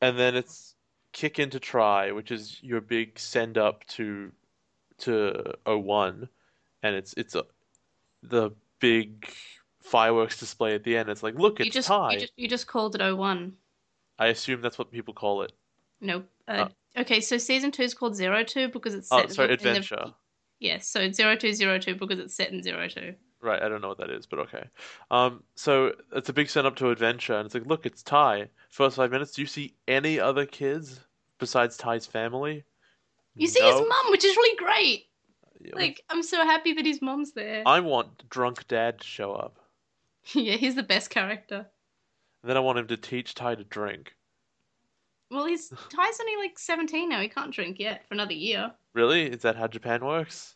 and 0.02 0.18
then 0.18 0.36
it's 0.36 0.76
kick 1.12 1.40
into 1.40 1.60
tri, 1.60 2.12
which 2.12 2.32
is 2.32 2.60
your 2.62 2.82
big 2.82 3.18
send 3.20 3.58
up 3.58 3.86
to 3.88 4.32
to 5.00 5.54
01 5.66 6.30
and 6.84 6.96
it's 6.96 7.14
it's 7.18 7.36
a 7.36 7.44
the 8.24 8.52
big 8.80 9.30
fireworks 9.82 10.40
display 10.40 10.74
at 10.74 10.84
the 10.84 10.96
end. 10.98 11.10
It's 11.10 11.22
like, 11.24 11.36
look, 11.36 11.60
you 11.60 11.66
it's 11.66 11.74
just 11.76 11.88
Tai. 11.88 12.14
you 12.14 12.20
just 12.20 12.34
you 12.38 12.48
just 12.48 12.68
called 12.68 12.96
it 12.96 13.02
01. 13.16 13.54
I 14.18 14.28
assume 14.28 14.62
that's 14.62 14.78
what 14.78 14.92
people 14.92 15.14
call 15.14 15.42
it. 15.44 15.52
Nope. 16.02 16.28
Uh, 16.48 16.70
Okay, 16.98 17.20
so 17.20 17.38
season 17.38 17.72
two 17.72 17.84
is 17.84 17.94
called 17.94 18.16
Zero 18.16 18.42
Two 18.46 18.70
because 18.70 18.94
it's 18.96 19.10
set 19.10 19.20
Oh, 19.20 19.24
in 19.24 19.30
sorry, 19.30 19.48
the- 19.48 19.54
in 19.56 19.60
the- 19.60 19.70
adventure. 19.72 20.14
Yes, 20.60 20.88
so 20.88 21.02
it's 21.02 21.18
Zero 21.18 21.36
Two 21.36 21.54
Zero 21.54 21.78
Two 21.80 21.96
because 21.96 22.20
it's 22.20 22.36
set 22.36 22.52
in 22.52 22.64
Zero 22.64 22.88
Two. 22.88 23.16
Right, 23.42 23.62
I 23.62 23.70
don't 23.70 23.82
know 23.82 23.90
what 23.90 24.00
that 24.00 24.10
is, 24.10 24.26
but 24.26 24.40
okay. 24.40 24.64
Um, 25.12 25.44
so 25.56 25.94
it's 26.14 26.30
a 26.30 26.34
big 26.34 26.50
send 26.50 26.66
up 26.66 26.76
to 26.78 26.90
adventure, 26.90 27.36
and 27.36 27.46
it's 27.46 27.54
like, 27.54 27.68
look, 27.68 27.86
it's 27.86 28.02
Tai. 28.02 28.50
First 28.70 28.96
five 28.96 29.12
minutes, 29.12 29.34
do 29.34 29.42
you 29.42 29.48
see 29.48 29.76
any 29.88 30.20
other 30.20 30.46
kids 30.46 31.00
besides 31.38 31.78
Tai's 31.78 32.06
family? 32.06 32.64
You 33.36 33.48
see 33.48 33.62
his 33.64 33.76
mum, 33.76 34.12
which 34.12 34.24
is 34.24 34.36
really 34.36 34.56
great. 34.58 35.06
Yeah, 35.60 35.76
Like 35.76 36.02
I'm 36.10 36.24
so 36.24 36.44
happy 36.44 36.74
that 36.74 36.86
his 36.86 37.02
mum's 37.02 37.34
there. 37.34 37.64
I 37.66 37.82
want 37.82 38.30
drunk 38.30 38.68
dad 38.68 39.00
to 39.00 39.06
show 39.06 39.34
up. 39.34 39.60
yeah, 40.34 40.56
he's 40.56 40.76
the 40.76 40.84
best 40.84 41.10
character. 41.10 41.68
And 42.42 42.50
then 42.50 42.58
I 42.58 42.62
want 42.62 42.80
him 42.80 42.88
to 42.88 42.98
teach 42.98 43.36
Tai 43.36 43.56
to 43.56 43.64
drink. 43.64 44.16
Well, 45.36 45.46
he's 45.46 45.70
Tai's 45.70 46.20
only 46.20 46.38
like 46.38 46.58
17 46.58 47.10
now. 47.10 47.20
He 47.20 47.28
can't 47.28 47.54
drink 47.54 47.78
yet 47.78 48.08
for 48.08 48.14
another 48.14 48.34
year. 48.34 48.72
Really? 48.94 49.26
Is 49.26 49.42
that 49.42 49.58
how 49.58 49.68
Japan 49.68 50.06
works? 50.06 50.56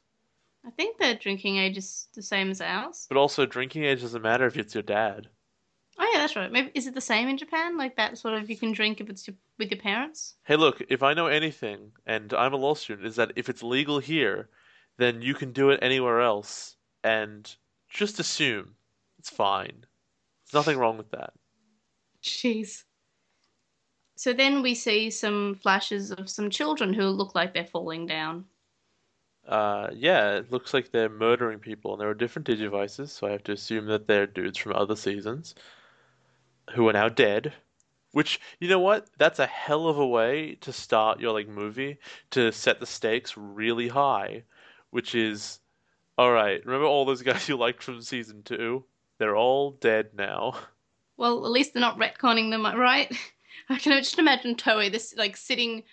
I 0.65 0.69
think 0.71 0.97
their 0.97 1.15
drinking 1.15 1.57
age 1.57 1.77
is 1.77 2.07
the 2.13 2.21
same 2.21 2.49
as 2.49 2.61
ours. 2.61 3.05
But 3.09 3.17
also, 3.17 3.45
drinking 3.45 3.83
age 3.83 4.01
doesn't 4.01 4.21
matter 4.21 4.45
if 4.45 4.55
it's 4.57 4.73
your 4.73 4.83
dad. 4.83 5.27
Oh 5.97 6.09
yeah, 6.13 6.19
that's 6.19 6.37
right. 6.37 6.49
Maybe 6.49 6.71
is 6.73 6.87
it 6.87 6.93
the 6.95 7.01
same 7.01 7.27
in 7.27 7.37
Japan? 7.37 7.77
Like 7.77 7.97
that 7.97 8.17
sort 8.17 8.35
of 8.35 8.49
you 8.49 8.55
can 8.55 8.71
drink 8.71 9.01
if 9.01 9.09
it's 9.09 9.27
your, 9.27 9.35
with 9.57 9.69
your 9.69 9.81
parents. 9.81 10.35
Hey, 10.45 10.55
look, 10.55 10.81
if 10.87 11.03
I 11.03 11.13
know 11.13 11.27
anything, 11.27 11.91
and 12.05 12.33
I'm 12.33 12.53
a 12.53 12.57
law 12.57 12.73
student, 12.73 13.05
is 13.05 13.17
that 13.17 13.33
if 13.35 13.49
it's 13.49 13.61
legal 13.61 13.99
here, 13.99 14.47
then 14.97 15.21
you 15.21 15.33
can 15.33 15.51
do 15.51 15.71
it 15.71 15.79
anywhere 15.81 16.21
else, 16.21 16.77
and 17.03 17.53
just 17.89 18.19
assume 18.19 18.75
it's 19.17 19.29
fine. 19.29 19.85
There's 20.45 20.65
nothing 20.65 20.77
wrong 20.77 20.97
with 20.97 21.11
that. 21.11 21.33
Jeez. 22.23 22.83
So 24.19 24.33
then 24.33 24.61
we 24.61 24.75
see 24.75 25.09
some 25.11 25.55
flashes 25.55 26.11
of 26.11 26.29
some 26.29 26.49
children 26.49 26.93
who 26.93 27.03
look 27.05 27.35
like 27.35 27.53
they're 27.53 27.63
falling 27.63 28.05
down. 28.05 28.43
Uh, 29.47 29.91
yeah, 29.93 30.35
it 30.35 30.51
looks 30.51 30.73
like 30.73 30.91
they're 30.91 31.07
murdering 31.07 31.59
people, 31.59 31.93
and 31.93 32.01
there 32.01 32.09
are 32.09 32.13
different 32.13 32.45
Digivices, 32.45 33.11
so 33.11 33.27
I 33.27 33.31
have 33.31 33.45
to 33.45 33.53
assume 33.53 33.85
that 33.85 34.07
they're 34.07 34.27
dudes 34.27 34.57
from 34.57 34.73
other 34.73 34.97
seasons 34.97 35.55
who 36.75 36.89
are 36.89 36.91
now 36.91 37.07
dead. 37.07 37.53
Which, 38.11 38.41
you 38.59 38.67
know 38.67 38.81
what? 38.81 39.07
That's 39.17 39.39
a 39.39 39.45
hell 39.45 39.87
of 39.87 39.97
a 39.97 40.05
way 40.05 40.55
to 40.55 40.73
start 40.73 41.21
your 41.21 41.31
like 41.31 41.47
movie 41.47 41.97
to 42.31 42.51
set 42.51 42.81
the 42.81 42.85
stakes 42.85 43.37
really 43.37 43.87
high, 43.87 44.43
which 44.89 45.15
is, 45.15 45.61
all 46.17 46.33
right. 46.33 46.59
Remember 46.65 46.87
all 46.87 47.05
those 47.05 47.21
guys 47.29 47.47
you 47.47 47.55
liked 47.55 47.83
from 47.83 48.01
season 48.01 48.43
two? 48.43 48.83
They're 49.17 49.37
all 49.37 49.71
dead 49.71 50.09
now. 50.13 50.55
Well, 51.15 51.45
at 51.45 51.51
least 51.51 51.73
they're 51.73 51.79
not 51.79 51.97
retconning 51.97 52.49
them, 52.49 52.65
right? 52.77 53.17
I 53.69 53.77
can 53.77 53.91
just 53.97 54.19
imagine 54.19 54.55
Toei 54.55 54.91
this 54.91 55.13
like 55.17 55.37
sitting 55.37 55.83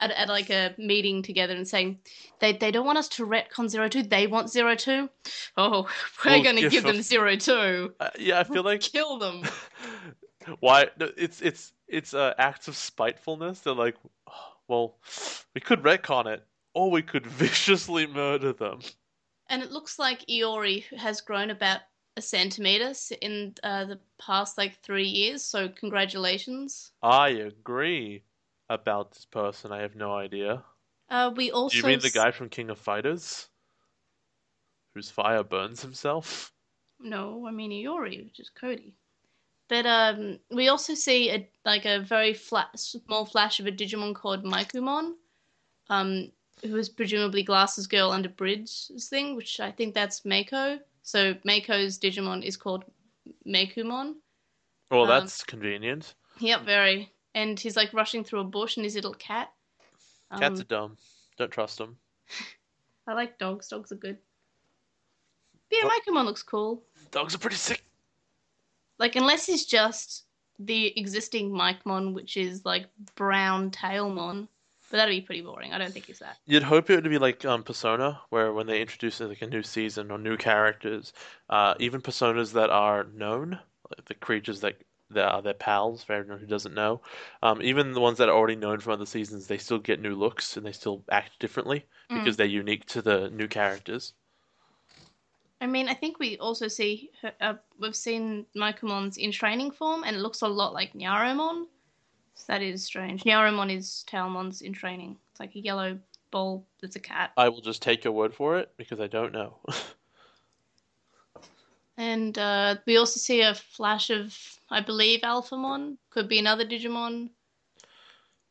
at, 0.00 0.10
at 0.10 0.28
like 0.28 0.50
a 0.50 0.74
meeting 0.78 1.22
together 1.22 1.54
and 1.54 1.66
saying 1.66 1.98
they 2.40 2.52
they 2.52 2.70
don't 2.70 2.86
want 2.86 2.98
us 2.98 3.08
to 3.08 3.26
retcon 3.26 3.68
zero 3.68 3.88
two, 3.88 4.02
they 4.02 4.26
want 4.26 4.50
zero 4.50 4.74
two. 4.74 5.08
Oh, 5.56 5.88
we're 6.24 6.32
We'll 6.32 6.42
going 6.42 6.56
to 6.56 6.68
give 6.68 6.84
them 6.84 7.02
zero 7.02 7.36
two. 7.36 7.94
Uh, 8.00 8.10
yeah, 8.18 8.40
I 8.40 8.44
feel 8.44 8.62
like 8.62 8.80
Kill 8.92 9.18
them. 9.18 9.42
why 10.60 10.88
no, 10.98 11.10
it's 11.16 11.40
it's 11.40 11.72
it's 11.88 12.14
uh, 12.14 12.34
acts 12.38 12.68
of 12.68 12.76
spitefulness. 12.76 13.60
They're 13.60 13.74
like, 13.74 13.96
"Oh, 14.28 14.52
well, 14.68 14.96
we 15.54 15.60
could 15.60 15.82
retcon 15.82 16.26
it, 16.26 16.44
or 16.74 16.90
we 16.90 17.02
could 17.02 17.26
viciously 17.42 18.06
murder 18.06 18.52
them. 18.52 18.80
And 19.48 19.62
it 19.62 19.70
looks 19.70 19.98
like 19.98 20.26
Iori 20.26 20.84
has 20.98 21.20
grown 21.20 21.50
about 21.50 21.80
a 22.16 22.22
centimeter 22.22 22.92
in 23.20 23.54
uh, 23.62 23.84
the 23.84 24.00
past 24.18 24.56
like 24.58 24.80
three 24.82 25.06
years. 25.06 25.42
So 25.42 25.68
congratulations. 25.68 26.92
I 27.02 27.28
agree 27.28 28.22
about 28.68 29.12
this 29.12 29.26
person. 29.26 29.72
I 29.72 29.82
have 29.82 29.96
no 29.96 30.14
idea. 30.14 30.64
Uh, 31.08 31.32
we 31.36 31.50
also 31.50 31.72
Do 31.72 31.78
you 31.78 31.84
mean 31.84 32.00
the 32.00 32.10
guy 32.10 32.30
from 32.30 32.48
King 32.48 32.70
of 32.70 32.78
Fighters? 32.78 33.48
Whose 34.94 35.10
fire 35.10 35.44
burns 35.44 35.82
himself? 35.82 36.52
No, 36.98 37.46
I 37.46 37.50
mean 37.50 37.70
Iori, 37.70 38.24
which 38.24 38.40
is 38.40 38.50
Cody. 38.50 38.96
But 39.68 39.84
um, 39.84 40.38
we 40.50 40.68
also 40.68 40.94
see 40.94 41.30
a 41.30 41.48
like 41.64 41.84
a 41.84 42.00
very 42.00 42.32
flat, 42.32 42.78
small 42.78 43.26
flash 43.26 43.60
of 43.60 43.66
a 43.66 43.72
Digimon 43.72 44.14
called 44.14 44.44
Meicoomon, 44.44 45.14
um, 45.90 46.30
who 46.62 46.76
is 46.76 46.88
presumably 46.88 47.42
Glasses 47.42 47.86
Girl 47.86 48.10
under 48.10 48.28
Bridge's 48.28 49.08
thing, 49.10 49.36
which 49.36 49.60
I 49.60 49.70
think 49.70 49.94
that's 49.94 50.24
Mako. 50.24 50.78
So 51.02 51.34
Mako's 51.44 51.98
Digimon 51.98 52.42
is 52.42 52.56
called 52.56 52.84
Meicoomon. 53.46 54.14
Well, 54.90 55.02
Um, 55.02 55.08
that's 55.08 55.44
convenient. 55.44 56.14
Yep, 56.40 56.62
very. 56.64 57.12
And 57.34 57.58
he's 57.58 57.76
like 57.76 57.92
rushing 57.92 58.24
through 58.24 58.40
a 58.40 58.44
bush, 58.44 58.76
and 58.76 58.84
his 58.84 58.94
little 58.94 59.14
cat. 59.14 59.52
Um, 60.30 60.40
Cats 60.40 60.60
are 60.60 60.64
dumb. 60.64 60.96
Don't 61.36 61.50
trust 61.50 61.78
them. 61.78 61.98
I 63.06 63.12
like 63.12 63.38
dogs. 63.38 63.68
Dogs 63.68 63.92
are 63.92 63.96
good. 63.96 64.18
But 65.68 65.78
yeah, 65.78 65.84
What- 65.84 66.02
Meicoomon 66.06 66.24
looks 66.24 66.42
cool. 66.42 66.82
Dogs 67.10 67.34
are 67.34 67.38
pretty 67.38 67.56
sick. 67.56 67.84
Like, 68.98 69.16
unless 69.16 69.44
he's 69.46 69.66
just 69.66 70.24
the 70.58 70.98
existing 70.98 71.50
Micmon, 71.50 72.14
which 72.14 72.36
is 72.38 72.64
like 72.64 72.86
brown 73.14 73.70
Tailmon. 73.70 74.48
But 74.90 74.98
that'd 74.98 75.12
be 75.14 75.20
pretty 75.20 75.42
boring. 75.42 75.72
I 75.72 75.78
don't 75.78 75.92
think 75.92 76.06
he's 76.06 76.20
that. 76.20 76.38
You'd 76.46 76.62
hope 76.62 76.90
it 76.90 76.94
would 76.94 77.10
be 77.10 77.18
like 77.18 77.44
um, 77.44 77.64
Persona, 77.64 78.20
where 78.30 78.52
when 78.52 78.66
they 78.66 78.80
introduce 78.80 79.20
like 79.20 79.42
a 79.42 79.46
new 79.46 79.62
season 79.62 80.10
or 80.10 80.18
new 80.18 80.36
characters, 80.36 81.12
uh, 81.50 81.74
even 81.80 82.00
personas 82.00 82.52
that 82.52 82.70
are 82.70 83.04
known, 83.04 83.58
like 83.90 84.04
the 84.06 84.14
creatures 84.14 84.60
that 84.60 84.76
that 85.10 85.28
are 85.28 85.42
their 85.42 85.54
pals 85.54 86.02
for 86.02 86.14
everyone 86.14 86.40
who 86.40 86.46
doesn't 86.46 86.74
know, 86.74 87.00
um, 87.42 87.62
even 87.62 87.92
the 87.92 88.00
ones 88.00 88.18
that 88.18 88.28
are 88.28 88.36
already 88.36 88.56
known 88.56 88.80
from 88.80 88.92
other 88.92 89.06
seasons, 89.06 89.46
they 89.46 89.58
still 89.58 89.78
get 89.78 90.00
new 90.00 90.16
looks 90.16 90.56
and 90.56 90.66
they 90.66 90.72
still 90.72 91.04
act 91.10 91.38
differently 91.38 91.84
Mm. 92.10 92.18
because 92.18 92.36
they're 92.36 92.46
unique 92.46 92.86
to 92.86 93.02
the 93.02 93.30
new 93.30 93.46
characters. 93.46 94.14
I 95.60 95.66
mean, 95.66 95.88
I 95.88 95.94
think 95.94 96.18
we 96.18 96.36
also 96.38 96.68
see 96.68 97.10
her, 97.22 97.32
uh, 97.40 97.54
we've 97.78 97.96
seen 97.96 98.46
Micromons 98.56 99.16
in 99.16 99.32
training 99.32 99.70
form, 99.70 100.04
and 100.04 100.16
it 100.16 100.20
looks 100.20 100.42
a 100.42 100.48
lot 100.48 100.72
like 100.74 100.92
Nyaromon. 100.94 101.66
That 102.44 102.62
is 102.62 102.84
strange. 102.84 103.24
Nyaromon 103.24 103.74
is 103.74 104.04
Tailmon's 104.08 104.62
in 104.62 104.72
training. 104.72 105.16
It's 105.30 105.40
like 105.40 105.54
a 105.56 105.60
yellow 105.60 105.98
ball 106.30 106.64
that's 106.80 106.96
a 106.96 107.00
cat. 107.00 107.32
I 107.36 107.48
will 107.48 107.60
just 107.60 107.82
take 107.82 108.04
your 108.04 108.12
word 108.12 108.34
for 108.34 108.58
it 108.58 108.70
because 108.76 109.00
I 109.00 109.06
don't 109.06 109.32
know. 109.32 109.58
And 111.98 112.36
uh, 112.36 112.76
we 112.86 112.98
also 112.98 113.18
see 113.18 113.40
a 113.40 113.54
flash 113.54 114.10
of, 114.10 114.36
I 114.70 114.80
believe, 114.80 115.20
Alphamon. 115.22 115.96
Could 116.10 116.28
be 116.28 116.38
another 116.38 116.64
Digimon. 116.64 117.30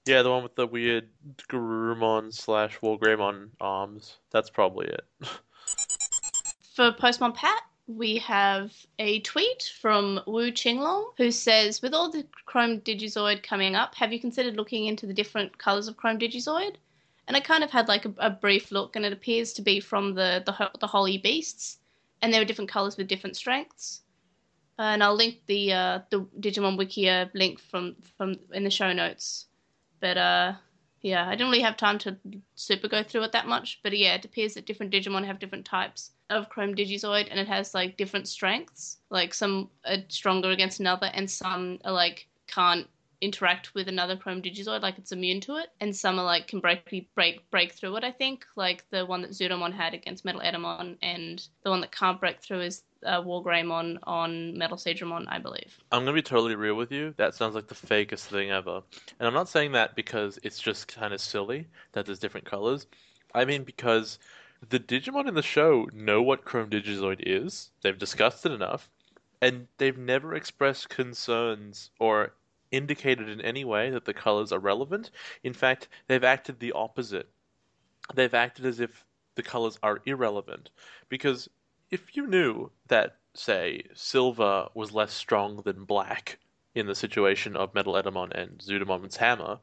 Yeah, 0.05 0.21
the 0.21 0.31
one 0.31 0.43
with 0.43 0.55
the 0.55 0.67
weird 0.67 1.09
Garurumon 1.49 2.33
slash 2.33 2.79
Wargreymon 2.79 3.49
arms. 3.59 4.17
That's 4.31 4.49
probably 4.49 4.87
it. 4.87 5.05
For 6.75 6.91
Postmon 6.91 7.33
Pat, 7.33 7.61
we 7.87 8.17
have 8.17 8.73
a 8.97 9.19
tweet 9.21 9.71
from 9.79 10.21
Wu 10.25 10.51
Qinglong 10.51 11.13
who 11.17 11.31
says, 11.31 11.81
With 11.81 11.93
all 11.93 12.09
the 12.09 12.25
Chrome 12.45 12.81
Digizoid 12.81 13.43
coming 13.43 13.75
up, 13.75 13.95
have 13.95 14.11
you 14.11 14.19
considered 14.19 14.55
looking 14.55 14.85
into 14.85 15.05
the 15.05 15.13
different 15.13 15.57
colors 15.57 15.87
of 15.87 15.97
Chrome 15.97 16.19
Digizoid? 16.19 16.75
And 17.27 17.37
I 17.37 17.39
kind 17.39 17.63
of 17.63 17.71
had 17.71 17.87
like 17.87 18.05
a, 18.05 18.13
a 18.17 18.29
brief 18.29 18.71
look, 18.71 18.95
and 18.95 19.05
it 19.05 19.13
appears 19.13 19.53
to 19.53 19.61
be 19.61 19.79
from 19.79 20.13
the, 20.13 20.43
the, 20.45 20.71
the 20.79 20.87
Holy 20.87 21.17
Beasts, 21.17 21.79
and 22.21 22.33
there 22.33 22.41
are 22.41 22.45
different 22.45 22.71
colors 22.71 22.97
with 22.97 23.07
different 23.07 23.35
strengths. 23.35 24.01
and 24.77 25.03
I'll 25.03 25.15
link 25.15 25.41
the 25.47 25.73
uh, 25.73 25.99
the 26.09 26.21
Digimon 26.39 26.77
Wikia 26.77 27.29
link 27.33 27.59
from 27.59 27.95
from 28.17 28.35
in 28.53 28.63
the 28.63 28.69
show 28.69 28.93
notes. 28.93 29.47
But 29.99 30.17
uh, 30.17 30.53
yeah, 31.05 31.27
I 31.27 31.35
didn't 31.35 31.51
really 31.51 31.61
have 31.61 31.77
time 31.77 31.99
to 31.99 32.17
super 32.55 32.87
go 32.87 33.03
through 33.03 33.21
it 33.25 33.31
that 33.33 33.45
much. 33.45 33.79
But 33.83 33.95
yeah, 33.95 34.15
it 34.15 34.25
appears 34.25 34.55
that 34.55 34.65
different 34.65 34.91
Digimon 34.91 35.23
have 35.23 35.37
different 35.37 35.63
types 35.63 36.09
of 36.31 36.49
Chrome 36.49 36.73
Digizoid, 36.73 37.27
and 37.29 37.39
it 37.39 37.47
has 37.47 37.75
like 37.75 37.95
different 37.95 38.27
strengths. 38.27 38.97
Like 39.11 39.35
some 39.35 39.69
are 39.85 39.97
stronger 40.07 40.49
against 40.49 40.79
another, 40.79 41.11
and 41.13 41.29
some 41.29 41.77
are 41.85 41.93
like 41.93 42.27
can't 42.47 42.87
interact 43.21 43.73
with 43.73 43.87
another 43.87 44.15
Chrome 44.15 44.41
Digizoid, 44.41 44.81
like 44.81 44.97
it's 44.97 45.11
immune 45.11 45.41
to 45.41 45.57
it. 45.57 45.69
And 45.79 45.95
some 45.95 46.19
are 46.19 46.25
like 46.25 46.47
can 46.47 46.59
break 46.59 47.13
break 47.15 47.49
break 47.49 47.73
through 47.73 47.95
it. 47.97 48.03
I 48.03 48.11
think 48.11 48.45
like 48.55 48.85
the 48.89 49.05
one 49.05 49.21
that 49.21 49.31
Zudomon 49.31 49.73
had 49.73 49.93
against 49.93 50.25
Metal 50.25 50.41
Etemon, 50.41 50.97
and 51.01 51.45
the 51.63 51.69
one 51.69 51.81
that 51.81 51.91
can't 51.91 52.19
break 52.19 52.41
through 52.41 52.61
is 52.61 52.83
uh, 53.05 53.21
Wargreymon 53.21 53.99
on 54.03 54.57
Metal 54.57 54.77
Seadramon, 54.77 55.25
I 55.27 55.39
believe. 55.39 55.77
I'm 55.91 56.03
gonna 56.03 56.13
be 56.13 56.21
totally 56.21 56.55
real 56.55 56.75
with 56.75 56.91
you. 56.91 57.13
That 57.17 57.35
sounds 57.35 57.55
like 57.55 57.67
the 57.67 57.75
fakest 57.75 58.25
thing 58.25 58.51
ever. 58.51 58.81
And 59.19 59.27
I'm 59.27 59.33
not 59.33 59.49
saying 59.49 59.73
that 59.73 59.95
because 59.95 60.39
it's 60.43 60.59
just 60.59 60.87
kind 60.87 61.13
of 61.13 61.21
silly 61.21 61.67
that 61.93 62.05
there's 62.05 62.19
different 62.19 62.45
colors. 62.45 62.87
I 63.33 63.45
mean 63.45 63.63
because 63.63 64.19
the 64.69 64.79
Digimon 64.79 65.27
in 65.27 65.35
the 65.35 65.41
show 65.41 65.87
know 65.93 66.21
what 66.21 66.45
Chrome 66.45 66.69
Digizoid 66.69 67.21
is. 67.25 67.71
They've 67.81 67.97
discussed 67.97 68.45
it 68.45 68.51
enough, 68.51 68.89
and 69.41 69.67
they've 69.77 69.97
never 69.97 70.33
expressed 70.33 70.89
concerns 70.89 71.91
or 71.99 72.31
indicated 72.75 73.29
in 73.29 73.41
any 73.41 73.63
way 73.65 73.89
that 73.89 74.05
the 74.05 74.13
colors 74.13 74.51
are 74.51 74.59
relevant. 74.59 75.11
In 75.43 75.53
fact, 75.53 75.87
they've 76.07 76.23
acted 76.23 76.59
the 76.59 76.73
opposite. 76.73 77.29
They've 78.13 78.33
acted 78.33 78.65
as 78.65 78.79
if 78.79 79.05
the 79.35 79.43
colors 79.43 79.77
are 79.83 80.01
irrelevant 80.05 80.69
because 81.09 81.49
if 81.91 82.15
you 82.15 82.27
knew 82.27 82.71
that, 82.87 83.17
say, 83.33 83.83
silver 83.93 84.67
was 84.73 84.91
less 84.91 85.13
strong 85.13 85.61
than 85.63 85.85
black 85.85 86.39
in 86.73 86.87
the 86.87 86.95
situation 86.95 87.55
of 87.55 87.73
Metal 87.73 87.93
Etemon 87.93 88.31
and 88.31 88.59
Zudomon's 88.59 89.17
hammer, 89.17 89.59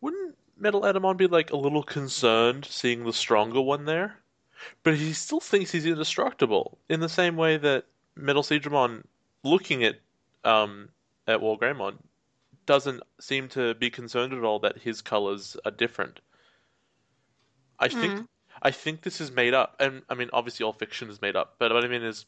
wouldn't 0.00 0.36
Metal 0.56 0.82
Etemon 0.82 1.16
be 1.16 1.26
like 1.26 1.50
a 1.50 1.56
little 1.56 1.82
concerned 1.82 2.64
seeing 2.64 3.04
the 3.04 3.12
stronger 3.12 3.60
one 3.60 3.84
there? 3.86 4.18
But 4.82 4.96
he 4.96 5.12
still 5.12 5.40
thinks 5.40 5.72
he's 5.72 5.86
indestructible 5.86 6.78
in 6.88 7.00
the 7.00 7.08
same 7.08 7.36
way 7.36 7.56
that 7.56 7.86
Metal 8.14 8.42
Seadramon, 8.42 9.04
looking 9.42 9.84
at 9.84 9.96
um 10.44 10.88
at 11.26 11.40
Wargreymon, 11.40 11.96
doesn't 12.66 13.02
seem 13.20 13.48
to 13.50 13.74
be 13.74 13.90
concerned 13.90 14.32
at 14.32 14.44
all 14.44 14.58
that 14.60 14.78
his 14.78 15.02
colors 15.02 15.56
are 15.64 15.70
different. 15.70 16.20
I 17.78 17.88
think 17.88 18.18
hmm. 18.18 18.24
I 18.62 18.70
think 18.70 19.02
this 19.02 19.20
is 19.20 19.30
made 19.30 19.52
up, 19.52 19.76
and 19.80 20.02
I 20.08 20.14
mean, 20.14 20.30
obviously, 20.32 20.64
all 20.64 20.72
fiction 20.72 21.10
is 21.10 21.20
made 21.20 21.36
up. 21.36 21.56
But 21.58 21.72
what 21.72 21.84
I 21.84 21.88
mean 21.88 22.02
is, 22.02 22.24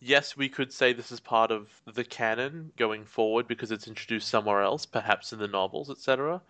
yes, 0.00 0.36
we 0.36 0.48
could 0.48 0.72
say 0.72 0.92
this 0.92 1.12
is 1.12 1.20
part 1.20 1.50
of 1.50 1.68
the 1.84 2.04
canon 2.04 2.72
going 2.76 3.04
forward 3.04 3.46
because 3.46 3.70
it's 3.70 3.86
introduced 3.86 4.28
somewhere 4.28 4.62
else, 4.62 4.86
perhaps 4.86 5.32
in 5.32 5.38
the 5.38 5.48
novels, 5.48 5.90
etc. 5.90 6.40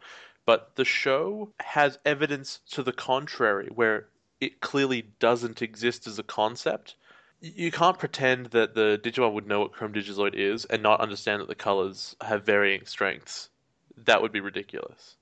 But 0.45 0.77
the 0.77 0.85
show 0.85 1.53
has 1.59 1.99
evidence 2.05 2.61
to 2.71 2.83
the 2.83 2.93
contrary, 2.93 3.69
where 3.75 4.07
it 4.41 4.61
clearly 4.61 5.03
doesn't 5.19 5.61
exist 5.61 6.07
as 6.07 6.19
a 6.19 6.23
concept. 6.23 6.95
You 7.41 7.71
can't 7.71 7.99
pretend 7.99 8.47
that 8.49 8.75
the 8.75 9.01
Digimon 9.03 9.33
would 9.33 9.47
know 9.47 9.61
what 9.61 9.73
Chrome 9.73 9.93
Digizoid 9.93 10.35
is 10.35 10.65
and 10.67 10.83
not 10.83 11.01
understand 11.01 11.41
that 11.41 11.49
the 11.49 11.55
colors 11.55 12.15
have 12.21 12.45
varying 12.45 12.85
strengths. 12.87 13.49
That 13.97 14.21
would 14.23 14.33
be 14.33 14.41
ridiculous. 14.41 15.17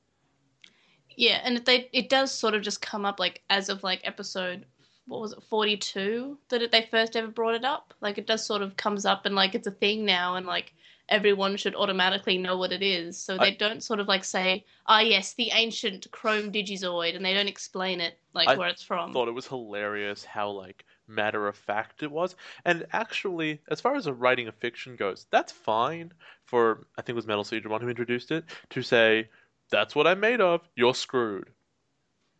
Yeah, 1.16 1.40
and 1.44 1.56
it, 1.58 1.64
they 1.64 1.88
it 1.92 2.08
does 2.08 2.32
sort 2.32 2.54
of 2.54 2.62
just 2.62 2.82
come 2.82 3.04
up 3.04 3.20
like 3.20 3.42
as 3.50 3.68
of 3.68 3.82
like 3.82 4.00
episode 4.04 4.66
what 5.06 5.20
was 5.20 5.32
it 5.32 5.42
forty 5.42 5.76
two 5.76 6.38
that 6.48 6.62
it, 6.62 6.72
they 6.72 6.88
first 6.90 7.14
ever 7.16 7.28
brought 7.28 7.54
it 7.54 7.64
up. 7.64 7.94
Like 8.00 8.18
it 8.18 8.26
does 8.26 8.44
sort 8.44 8.62
of 8.62 8.76
comes 8.76 9.04
up 9.04 9.26
and 9.26 9.34
like 9.34 9.54
it's 9.54 9.66
a 9.66 9.70
thing 9.70 10.04
now, 10.04 10.34
and 10.36 10.46
like 10.46 10.72
everyone 11.08 11.56
should 11.56 11.74
automatically 11.76 12.38
know 12.38 12.56
what 12.56 12.72
it 12.72 12.82
is. 12.82 13.18
So 13.20 13.38
they 13.38 13.48
I- 13.48 13.56
don't 13.56 13.82
sort 13.82 14.00
of 14.00 14.08
like 14.08 14.24
say, 14.24 14.64
ah 14.86 15.00
yes, 15.00 15.34
the 15.34 15.50
ancient 15.52 16.10
Chrome 16.10 16.50
Digizoid, 16.52 17.14
and 17.14 17.24
they 17.24 17.34
don't 17.34 17.48
explain 17.48 18.00
it 18.00 18.18
like 18.32 18.48
I 18.48 18.56
where 18.56 18.68
it's 18.68 18.82
from. 18.82 19.12
thought 19.12 19.28
it 19.28 19.32
was 19.34 19.46
hilarious 19.46 20.24
how 20.24 20.50
like 20.50 20.84
matter 21.06 21.46
of 21.48 21.56
fact 21.56 22.02
it 22.02 22.10
was. 22.10 22.34
And 22.64 22.86
actually, 22.92 23.60
as 23.68 23.80
far 23.80 23.94
as 23.96 24.04
the 24.04 24.12
writing 24.12 24.48
of 24.48 24.54
fiction 24.54 24.96
goes, 24.96 25.26
that's 25.30 25.52
fine 25.52 26.12
for 26.44 26.86
I 26.96 27.02
think 27.02 27.10
it 27.10 27.16
was 27.16 27.26
Metal 27.26 27.44
Seadramon 27.44 27.80
who 27.80 27.88
introduced 27.88 28.30
it 28.30 28.44
to 28.70 28.82
say 28.82 29.28
that's 29.70 29.94
what 29.94 30.06
I'm 30.06 30.20
made 30.20 30.40
of. 30.40 30.60
You're 30.76 30.94
screwed, 30.94 31.50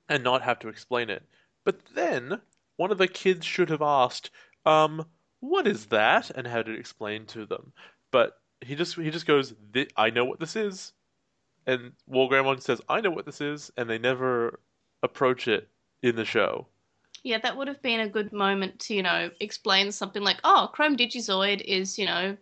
and 0.08 0.22
not 0.22 0.42
have 0.42 0.58
to 0.60 0.68
explain 0.68 1.10
it. 1.10 1.22
But 1.64 1.84
then 1.94 2.40
one 2.76 2.90
of 2.90 2.98
the 2.98 3.08
kids 3.08 3.46
should 3.46 3.70
have 3.70 3.82
asked, 3.82 4.30
um, 4.66 5.06
what 5.40 5.66
is 5.66 5.86
that, 5.86 6.30
and 6.30 6.46
had 6.46 6.68
it 6.68 6.78
explained 6.78 7.28
to 7.28 7.46
them. 7.46 7.72
But 8.10 8.38
he 8.60 8.74
just 8.74 8.96
he 8.96 9.10
just 9.10 9.26
goes, 9.26 9.54
I 9.96 10.10
know 10.10 10.24
what 10.24 10.40
this 10.40 10.56
is, 10.56 10.92
and 11.66 11.92
Wargreymon 12.10 12.62
says, 12.62 12.80
I 12.88 13.00
know 13.00 13.10
what 13.10 13.26
this 13.26 13.40
is, 13.40 13.70
and 13.76 13.88
they 13.88 13.98
never 13.98 14.60
approach 15.02 15.48
it 15.48 15.68
in 16.02 16.16
the 16.16 16.24
show. 16.24 16.66
Yeah, 17.24 17.38
that 17.38 17.56
would 17.56 17.68
have 17.68 17.80
been 17.80 18.00
a 18.00 18.08
good 18.08 18.34
moment 18.34 18.78
to, 18.80 18.94
you 18.94 19.02
know, 19.02 19.30
explain 19.40 19.90
something 19.90 20.22
like, 20.22 20.36
oh, 20.44 20.68
Chrome 20.72 20.94
Digizoid 20.94 21.62
is, 21.62 21.98
you 21.98 22.04
know, 22.04 22.36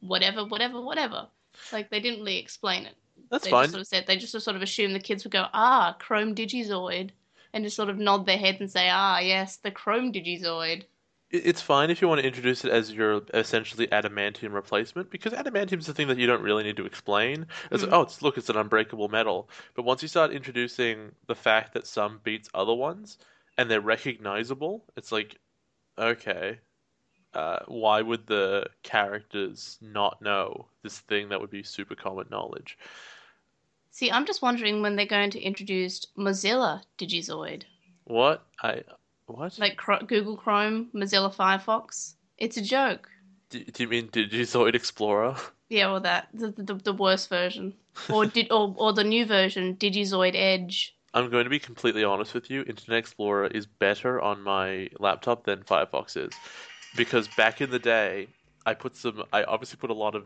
whatever, 0.00 0.44
whatever, 0.44 0.80
whatever. 0.82 1.28
Like, 1.72 1.88
they 1.88 2.00
didn't 2.00 2.18
really 2.18 2.38
explain 2.38 2.86
it. 2.86 2.94
That's 3.30 3.44
they 3.44 3.50
fine. 3.50 3.64
just 3.64 3.72
sort 3.72 3.80
of 3.82 3.86
said, 3.86 4.06
they 4.06 4.16
just 4.16 4.40
sort 4.40 4.56
of 4.56 4.62
assumed 4.62 4.96
the 4.96 5.00
kids 5.00 5.22
would 5.22 5.32
go, 5.32 5.46
ah, 5.54 5.94
Chrome 6.00 6.34
Digizoid, 6.34 7.10
and 7.52 7.62
just 7.64 7.76
sort 7.76 7.88
of 7.88 7.98
nod 7.98 8.26
their 8.26 8.36
head 8.36 8.56
and 8.58 8.68
say, 8.68 8.88
ah, 8.90 9.20
yes, 9.20 9.58
the 9.58 9.70
Chrome 9.70 10.12
Digizoid. 10.12 10.82
It's 11.30 11.60
fine 11.60 11.90
if 11.90 12.00
you 12.00 12.08
want 12.08 12.20
to 12.20 12.26
introduce 12.26 12.64
it 12.64 12.72
as 12.72 12.92
your 12.92 13.22
essentially 13.32 13.86
adamantium 13.88 14.54
replacement, 14.54 15.10
because 15.10 15.34
adamantium 15.34 15.78
is 15.78 15.86
the 15.86 15.94
thing 15.94 16.08
that 16.08 16.18
you 16.18 16.26
don't 16.26 16.42
really 16.42 16.64
need 16.64 16.78
to 16.78 16.86
explain. 16.86 17.46
It's 17.70 17.84
Mm. 17.84 17.92
oh, 17.92 18.00
it's 18.00 18.22
look, 18.22 18.38
it's 18.38 18.48
an 18.48 18.56
unbreakable 18.56 19.08
metal. 19.08 19.48
But 19.74 19.84
once 19.84 20.02
you 20.02 20.08
start 20.08 20.32
introducing 20.32 21.12
the 21.26 21.34
fact 21.36 21.74
that 21.74 21.86
some 21.86 22.20
beats 22.24 22.48
other 22.54 22.74
ones 22.74 23.18
and 23.58 23.70
they're 23.70 23.80
recognizable, 23.80 24.84
it's 24.96 25.12
like, 25.12 25.36
okay, 25.98 26.58
uh, 27.34 27.58
why 27.66 28.00
would 28.00 28.26
the 28.26 28.66
characters 28.82 29.76
not 29.82 30.22
know 30.22 30.68
this 30.82 31.00
thing 31.00 31.28
that 31.28 31.40
would 31.40 31.50
be 31.50 31.62
super 31.62 31.94
common 31.94 32.26
knowledge? 32.30 32.78
See, 33.90 34.10
I'm 34.10 34.26
just 34.26 34.42
wondering 34.42 34.80
when 34.80 34.94
they're 34.96 35.06
going 35.06 35.30
to 35.32 35.40
introduce 35.40 36.06
Mozilla 36.16 36.82
Digizoid. 36.98 37.64
What 38.04 38.46
I 38.62 38.82
what? 39.26 39.58
Like 39.58 39.76
Cro- 39.76 40.06
Google 40.06 40.36
Chrome, 40.36 40.88
Mozilla 40.94 41.34
Firefox. 41.34 42.14
It's 42.38 42.56
a 42.56 42.62
joke. 42.62 43.10
do, 43.50 43.62
do 43.64 43.82
you 43.82 43.88
mean 43.88 44.08
Digizoid 44.08 44.74
Explorer? 44.74 45.36
Yeah, 45.70 45.92
or 45.92 46.00
that 46.00 46.28
the 46.32 46.50
the, 46.52 46.74
the 46.76 46.94
worst 46.94 47.28
version, 47.28 47.74
or 48.08 48.24
did 48.24 48.50
or 48.50 48.74
or 48.78 48.94
the 48.94 49.04
new 49.04 49.26
version, 49.26 49.76
Digizoid 49.76 50.34
Edge. 50.34 50.96
I'm 51.14 51.30
going 51.30 51.44
to 51.44 51.50
be 51.50 51.58
completely 51.58 52.04
honest 52.04 52.34
with 52.34 52.50
you. 52.50 52.60
Internet 52.62 52.98
Explorer 52.98 53.46
is 53.46 53.66
better 53.66 54.20
on 54.20 54.42
my 54.42 54.90
laptop 54.98 55.44
than 55.44 55.62
Firefox 55.62 56.16
is. 56.16 56.32
Because 56.96 57.28
back 57.36 57.60
in 57.60 57.70
the 57.70 57.78
day, 57.78 58.28
I 58.66 58.74
put 58.74 58.96
some, 58.96 59.24
I 59.32 59.44
obviously 59.44 59.78
put 59.78 59.90
a 59.90 59.94
lot 59.94 60.14
of 60.14 60.24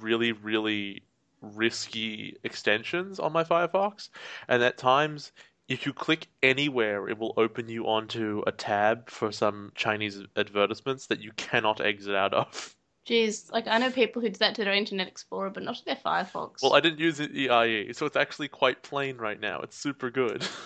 really, 0.00 0.32
really 0.32 1.02
risky 1.40 2.36
extensions 2.42 3.18
on 3.18 3.32
my 3.32 3.44
Firefox. 3.44 4.08
And 4.48 4.62
at 4.62 4.78
times, 4.78 5.32
if 5.68 5.86
you 5.86 5.92
click 5.92 6.26
anywhere, 6.42 7.08
it 7.08 7.16
will 7.16 7.34
open 7.36 7.68
you 7.68 7.86
onto 7.86 8.42
a 8.46 8.52
tab 8.52 9.08
for 9.08 9.30
some 9.30 9.70
Chinese 9.76 10.20
advertisements 10.36 11.06
that 11.06 11.20
you 11.20 11.30
cannot 11.36 11.80
exit 11.80 12.16
out 12.16 12.34
of. 12.34 12.74
Jeez, 13.10 13.50
like 13.52 13.66
I 13.66 13.78
know 13.78 13.90
people 13.90 14.22
who 14.22 14.28
do 14.28 14.38
that 14.38 14.54
to 14.54 14.64
their 14.64 14.72
Internet 14.72 15.08
Explorer, 15.08 15.50
but 15.50 15.64
not 15.64 15.76
to 15.76 15.84
their 15.84 15.96
Firefox. 15.96 16.62
Well, 16.62 16.74
I 16.74 16.80
didn't 16.80 17.00
use 17.00 17.18
it 17.18 17.32
EIE, 17.34 17.92
so 17.92 18.06
it's 18.06 18.14
actually 18.16 18.46
quite 18.46 18.82
plain 18.84 19.16
right 19.16 19.40
now. 19.40 19.60
It's 19.60 19.76
super 19.76 20.10
good. 20.10 20.46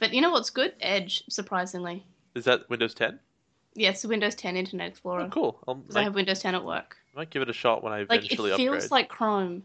But 0.00 0.14
you 0.14 0.20
know 0.20 0.30
what's 0.30 0.50
good? 0.50 0.74
Edge, 0.80 1.24
surprisingly. 1.28 2.06
Is 2.36 2.44
that 2.44 2.70
Windows 2.70 2.94
10? 2.94 3.18
Yeah, 3.74 3.92
Windows 4.04 4.36
10 4.36 4.56
Internet 4.56 4.86
Oh, 4.86 4.90
Explorer. 4.90 5.28
cool. 5.32 5.58
Um, 5.66 5.68
I'll, 5.68 5.74
Because 5.74 5.96
I 5.96 6.02
have 6.04 6.14
Windows 6.14 6.38
10 6.38 6.54
at 6.54 6.64
work. 6.64 6.96
I 7.14 7.18
might 7.18 7.30
give 7.30 7.42
it 7.42 7.50
a 7.50 7.52
shot 7.52 7.82
when 7.82 7.92
I 7.92 8.02
eventually 8.02 8.52
upgrade. 8.52 8.52
Like 8.52 8.52
it 8.52 8.56
feels 8.58 8.84
upgrade. 8.84 8.90
like 8.92 9.08
Chrome. 9.08 9.64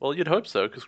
Well, 0.00 0.14
you'd 0.14 0.26
hope 0.26 0.48
so, 0.48 0.66
because 0.66 0.84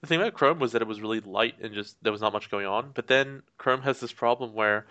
the 0.00 0.06
thing 0.08 0.20
about 0.20 0.34
Chrome 0.34 0.58
was 0.58 0.72
that 0.72 0.82
it 0.82 0.88
was 0.88 1.00
really 1.00 1.20
light 1.20 1.54
and 1.62 1.72
just 1.72 2.02
there 2.02 2.10
was 2.10 2.20
not 2.20 2.32
much 2.32 2.50
going 2.50 2.66
on. 2.66 2.90
But 2.94 3.06
then 3.06 3.44
Chrome 3.58 3.82
has 3.82 4.00
this 4.00 4.12
problem 4.12 4.54
where 4.54 4.86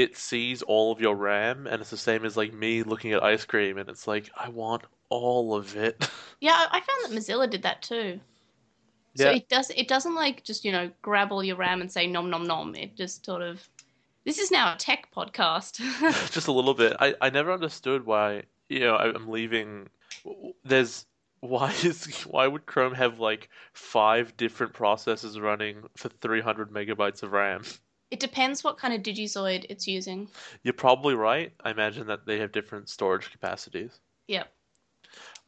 it 0.00 0.16
sees 0.16 0.62
all 0.62 0.92
of 0.92 1.00
your 1.00 1.14
RAM, 1.14 1.66
and 1.66 1.80
it's 1.80 1.90
the 1.90 1.96
same 1.96 2.24
as 2.24 2.36
like 2.36 2.52
me 2.52 2.82
looking 2.82 3.12
at 3.12 3.22
ice 3.22 3.44
cream, 3.44 3.78
and 3.78 3.88
it's 3.88 4.06
like 4.06 4.30
I 4.36 4.48
want 4.48 4.82
all 5.08 5.54
of 5.54 5.76
it. 5.76 6.08
Yeah, 6.42 6.56
I 6.70 6.80
found 6.80 7.04
that 7.04 7.20
Mozilla 7.20 7.50
did 7.50 7.64
that 7.64 7.82
too. 7.82 8.18
Yeah. 9.14 9.26
So 9.26 9.30
it 9.32 9.48
does. 9.50 9.70
It 9.76 9.88
doesn't 9.88 10.14
like 10.14 10.42
just 10.42 10.64
you 10.64 10.72
know 10.72 10.90
grab 11.02 11.32
all 11.32 11.44
your 11.44 11.56
RAM 11.56 11.82
and 11.82 11.92
say 11.92 12.06
nom 12.06 12.30
nom 12.30 12.46
nom. 12.46 12.74
It 12.74 12.96
just 12.96 13.26
sort 13.26 13.42
of. 13.42 13.68
This 14.24 14.38
is 14.38 14.50
now 14.50 14.72
a 14.72 14.78
tech 14.78 15.08
podcast. 15.14 15.80
just 16.32 16.48
a 16.48 16.52
little 16.52 16.72
bit. 16.72 16.96
I, 16.98 17.14
I 17.20 17.28
never 17.28 17.52
understood 17.52 18.06
why, 18.06 18.44
you 18.70 18.80
know, 18.80 18.96
I'm 18.96 19.28
leaving. 19.28 19.90
There's 20.64 21.04
why 21.40 21.74
is 21.84 22.06
why 22.22 22.46
would 22.46 22.64
Chrome 22.64 22.94
have 22.94 23.20
like 23.20 23.50
five 23.74 24.34
different 24.38 24.72
processes 24.72 25.38
running 25.38 25.82
for 25.94 26.08
300 26.08 26.70
megabytes 26.70 27.22
of 27.22 27.32
RAM? 27.32 27.64
It 28.10 28.20
depends 28.20 28.64
what 28.64 28.78
kind 28.78 28.92
of 28.94 29.02
Digizoid 29.02 29.66
it's 29.68 29.86
using. 29.86 30.28
You're 30.62 30.74
probably 30.74 31.14
right. 31.14 31.52
I 31.64 31.70
imagine 31.70 32.06
that 32.08 32.26
they 32.26 32.38
have 32.38 32.52
different 32.52 32.88
storage 32.88 33.30
capacities. 33.30 34.00
Yep. 34.28 34.50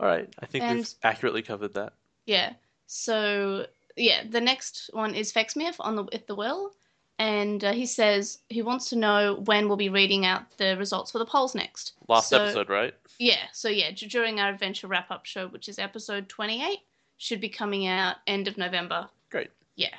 All 0.00 0.06
right, 0.06 0.28
I 0.40 0.46
think 0.46 0.64
we've 0.70 0.88
accurately 1.02 1.42
covered 1.42 1.74
that. 1.74 1.92
Yeah. 2.26 2.54
So 2.86 3.66
yeah, 3.96 4.22
the 4.28 4.40
next 4.40 4.90
one 4.92 5.14
is 5.14 5.32
Fexmith 5.32 5.76
on 5.80 5.94
the 5.96 6.02
with 6.04 6.26
the 6.26 6.34
will, 6.34 6.72
and 7.18 7.62
uh, 7.62 7.72
he 7.72 7.86
says 7.86 8.38
he 8.48 8.62
wants 8.62 8.88
to 8.90 8.96
know 8.96 9.42
when 9.44 9.68
we'll 9.68 9.76
be 9.76 9.88
reading 9.88 10.24
out 10.26 10.56
the 10.56 10.76
results 10.76 11.12
for 11.12 11.18
the 11.18 11.26
polls 11.26 11.54
next. 11.54 11.92
Last 12.08 12.28
So- 12.30 12.42
episode, 12.42 12.68
right? 12.68 12.94
Yeah. 13.18 13.38
So 13.52 13.68
yeah, 13.68 13.90
d- 13.92 14.06
during 14.06 14.40
our 14.40 14.50
adventure 14.50 14.88
wrap 14.88 15.10
up 15.10 15.26
show, 15.26 15.46
which 15.48 15.68
is 15.68 15.78
episode 15.78 16.28
twenty 16.28 16.64
eight, 16.64 16.80
should 17.18 17.40
be 17.40 17.48
coming 17.48 17.86
out 17.86 18.16
end 18.26 18.48
of 18.48 18.58
November. 18.58 19.08
Great. 19.30 19.50
Yeah. 19.76 19.94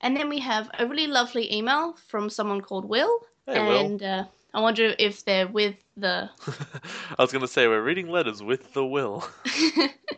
And 0.00 0.16
then 0.16 0.28
we 0.28 0.38
have 0.40 0.70
a 0.78 0.86
really 0.86 1.06
lovely 1.06 1.52
email 1.52 1.94
from 2.06 2.30
someone 2.30 2.60
called 2.60 2.84
Will, 2.84 3.20
Hey, 3.46 3.66
Will. 3.66 3.86
and 3.86 4.02
uh, 4.02 4.24
I 4.54 4.60
wonder 4.60 4.94
if 4.98 5.24
they're 5.24 5.48
with 5.48 5.76
the 5.96 6.30
I 7.18 7.22
was 7.22 7.32
gonna 7.32 7.48
say 7.48 7.66
we're 7.66 7.82
reading 7.82 8.08
letters 8.08 8.42
with 8.42 8.72
the 8.72 8.86
will. 8.86 9.28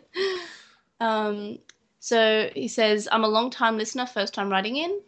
um, 1.00 1.58
so 1.98 2.50
he 2.54 2.68
says, 2.68 3.08
I'm 3.10 3.24
a 3.24 3.28
long 3.28 3.50
time 3.50 3.76
listener, 3.76 4.06
first 4.06 4.34
time 4.34 4.50
writing 4.50 4.76
in. 4.76 5.00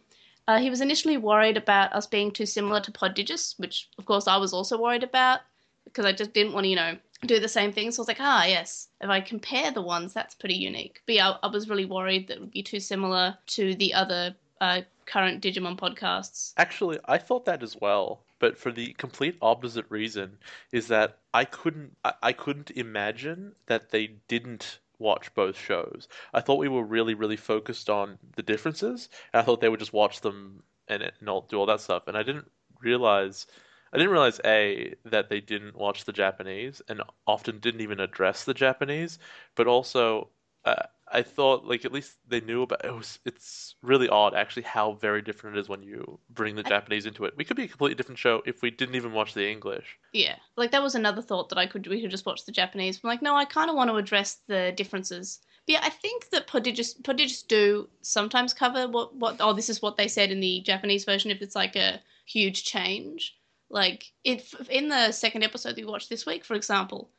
Uh, 0.48 0.58
he 0.58 0.70
was 0.70 0.80
initially 0.80 1.16
worried 1.18 1.56
about 1.56 1.92
us 1.92 2.06
being 2.06 2.30
too 2.30 2.46
similar 2.46 2.80
to 2.80 2.90
Poddigis, 2.90 3.58
which 3.58 3.88
of 3.98 4.06
course 4.06 4.26
I 4.26 4.36
was 4.36 4.52
also 4.52 4.80
worried 4.80 5.04
about 5.04 5.40
because 5.84 6.04
I 6.04 6.12
just 6.12 6.32
didn't 6.32 6.52
want 6.52 6.64
to, 6.64 6.68
you 6.68 6.76
know, 6.76 6.96
do 7.26 7.38
the 7.38 7.48
same 7.48 7.72
thing. 7.72 7.90
So 7.90 8.00
I 8.00 8.02
was 8.02 8.08
like, 8.08 8.20
ah, 8.20 8.44
yes, 8.44 8.88
if 9.00 9.08
I 9.08 9.20
compare 9.20 9.70
the 9.70 9.82
ones, 9.82 10.12
that's 10.12 10.34
pretty 10.34 10.56
unique. 10.56 11.00
But 11.06 11.14
yeah, 11.14 11.30
I, 11.30 11.46
I 11.46 11.46
was 11.46 11.68
really 11.68 11.84
worried 11.84 12.28
that 12.28 12.38
it 12.38 12.40
would 12.40 12.50
be 12.50 12.62
too 12.62 12.80
similar 12.80 13.36
to 13.48 13.74
the 13.76 13.94
other 13.94 14.34
uh, 14.62 14.82
current 15.06 15.42
Digimon 15.42 15.76
podcasts. 15.76 16.54
Actually, 16.56 16.98
I 17.06 17.18
thought 17.18 17.44
that 17.46 17.64
as 17.64 17.76
well, 17.80 18.22
but 18.38 18.56
for 18.56 18.70
the 18.70 18.92
complete 18.92 19.36
opposite 19.42 19.86
reason 19.88 20.38
is 20.70 20.86
that 20.86 21.18
I 21.34 21.44
couldn't 21.44 21.96
I, 22.04 22.14
I 22.22 22.32
couldn't 22.32 22.70
imagine 22.70 23.56
that 23.66 23.90
they 23.90 24.06
didn't 24.28 24.78
watch 25.00 25.34
both 25.34 25.58
shows. 25.58 26.06
I 26.32 26.40
thought 26.40 26.60
we 26.60 26.68
were 26.68 26.84
really 26.84 27.14
really 27.14 27.36
focused 27.36 27.90
on 27.90 28.18
the 28.36 28.42
differences, 28.42 29.08
and 29.32 29.40
I 29.40 29.44
thought 29.44 29.60
they 29.60 29.68
would 29.68 29.80
just 29.80 29.92
watch 29.92 30.20
them 30.20 30.62
and 30.86 31.02
and 31.02 31.28
all, 31.28 31.42
do 31.42 31.58
all 31.58 31.66
that 31.66 31.80
stuff, 31.80 32.06
and 32.06 32.16
I 32.16 32.22
didn't 32.22 32.48
realize 32.80 33.48
I 33.92 33.98
didn't 33.98 34.12
realize 34.12 34.40
a 34.44 34.94
that 35.06 35.28
they 35.28 35.40
didn't 35.40 35.76
watch 35.76 36.04
the 36.04 36.12
Japanese 36.12 36.80
and 36.88 37.02
often 37.26 37.58
didn't 37.58 37.80
even 37.80 37.98
address 37.98 38.44
the 38.44 38.54
Japanese, 38.54 39.18
but 39.56 39.66
also 39.66 40.28
uh, 40.64 40.86
I 41.12 41.22
thought 41.22 41.64
like 41.66 41.84
at 41.84 41.92
least 41.92 42.16
they 42.28 42.40
knew 42.40 42.62
about 42.62 42.84
it 42.84 42.94
was 42.94 43.18
it's 43.24 43.74
really 43.82 44.08
odd 44.08 44.34
actually 44.34 44.62
how 44.64 44.92
very 44.94 45.22
different 45.22 45.56
it 45.56 45.60
is 45.60 45.68
when 45.68 45.82
you 45.82 46.18
bring 46.30 46.56
the 46.56 46.66
I- 46.66 46.68
Japanese 46.68 47.06
into 47.06 47.24
it. 47.24 47.36
We 47.36 47.44
could 47.44 47.56
be 47.56 47.64
a 47.64 47.68
completely 47.68 47.94
different 47.96 48.18
show 48.18 48.42
if 48.46 48.62
we 48.62 48.70
didn't 48.70 48.94
even 48.96 49.12
watch 49.12 49.34
the 49.34 49.48
English. 49.50 49.98
Yeah, 50.12 50.36
like 50.56 50.70
that 50.72 50.82
was 50.82 50.94
another 50.94 51.22
thought 51.22 51.48
that 51.50 51.58
I 51.58 51.66
could 51.66 51.86
we 51.86 52.00
could 52.00 52.10
just 52.10 52.26
watch 52.26 52.44
the 52.44 52.52
Japanese. 52.52 53.00
I'm 53.02 53.08
like, 53.08 53.22
no, 53.22 53.36
I 53.36 53.44
kind 53.44 53.70
of 53.70 53.76
want 53.76 53.90
to 53.90 53.96
address 53.96 54.40
the 54.48 54.72
differences 54.76 55.40
But 55.66 55.72
yeah, 55.74 55.80
I 55.82 55.90
think 55.90 56.30
that 56.30 56.46
prodigious 56.46 56.94
prodigious 56.94 57.42
do 57.42 57.88
sometimes 58.02 58.54
cover 58.54 58.88
what 58.88 59.14
what 59.14 59.36
oh 59.40 59.52
this 59.52 59.68
is 59.70 59.82
what 59.82 59.96
they 59.96 60.08
said 60.08 60.30
in 60.30 60.40
the 60.40 60.60
Japanese 60.62 61.04
version 61.04 61.30
if 61.30 61.42
it's 61.42 61.54
like 61.56 61.76
a 61.76 62.00
huge 62.26 62.64
change. 62.64 63.36
Like 63.70 64.12
if 64.24 64.54
in 64.68 64.88
the 64.88 65.12
second 65.12 65.44
episode 65.44 65.70
that 65.76 65.84
we 65.84 65.84
watched 65.84 66.08
this 66.10 66.26
week, 66.26 66.44
for 66.44 66.54
example, 66.54 67.10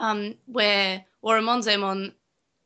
um, 0.00 0.34
where 0.46 1.04
WaruMonzaemon 1.24 2.12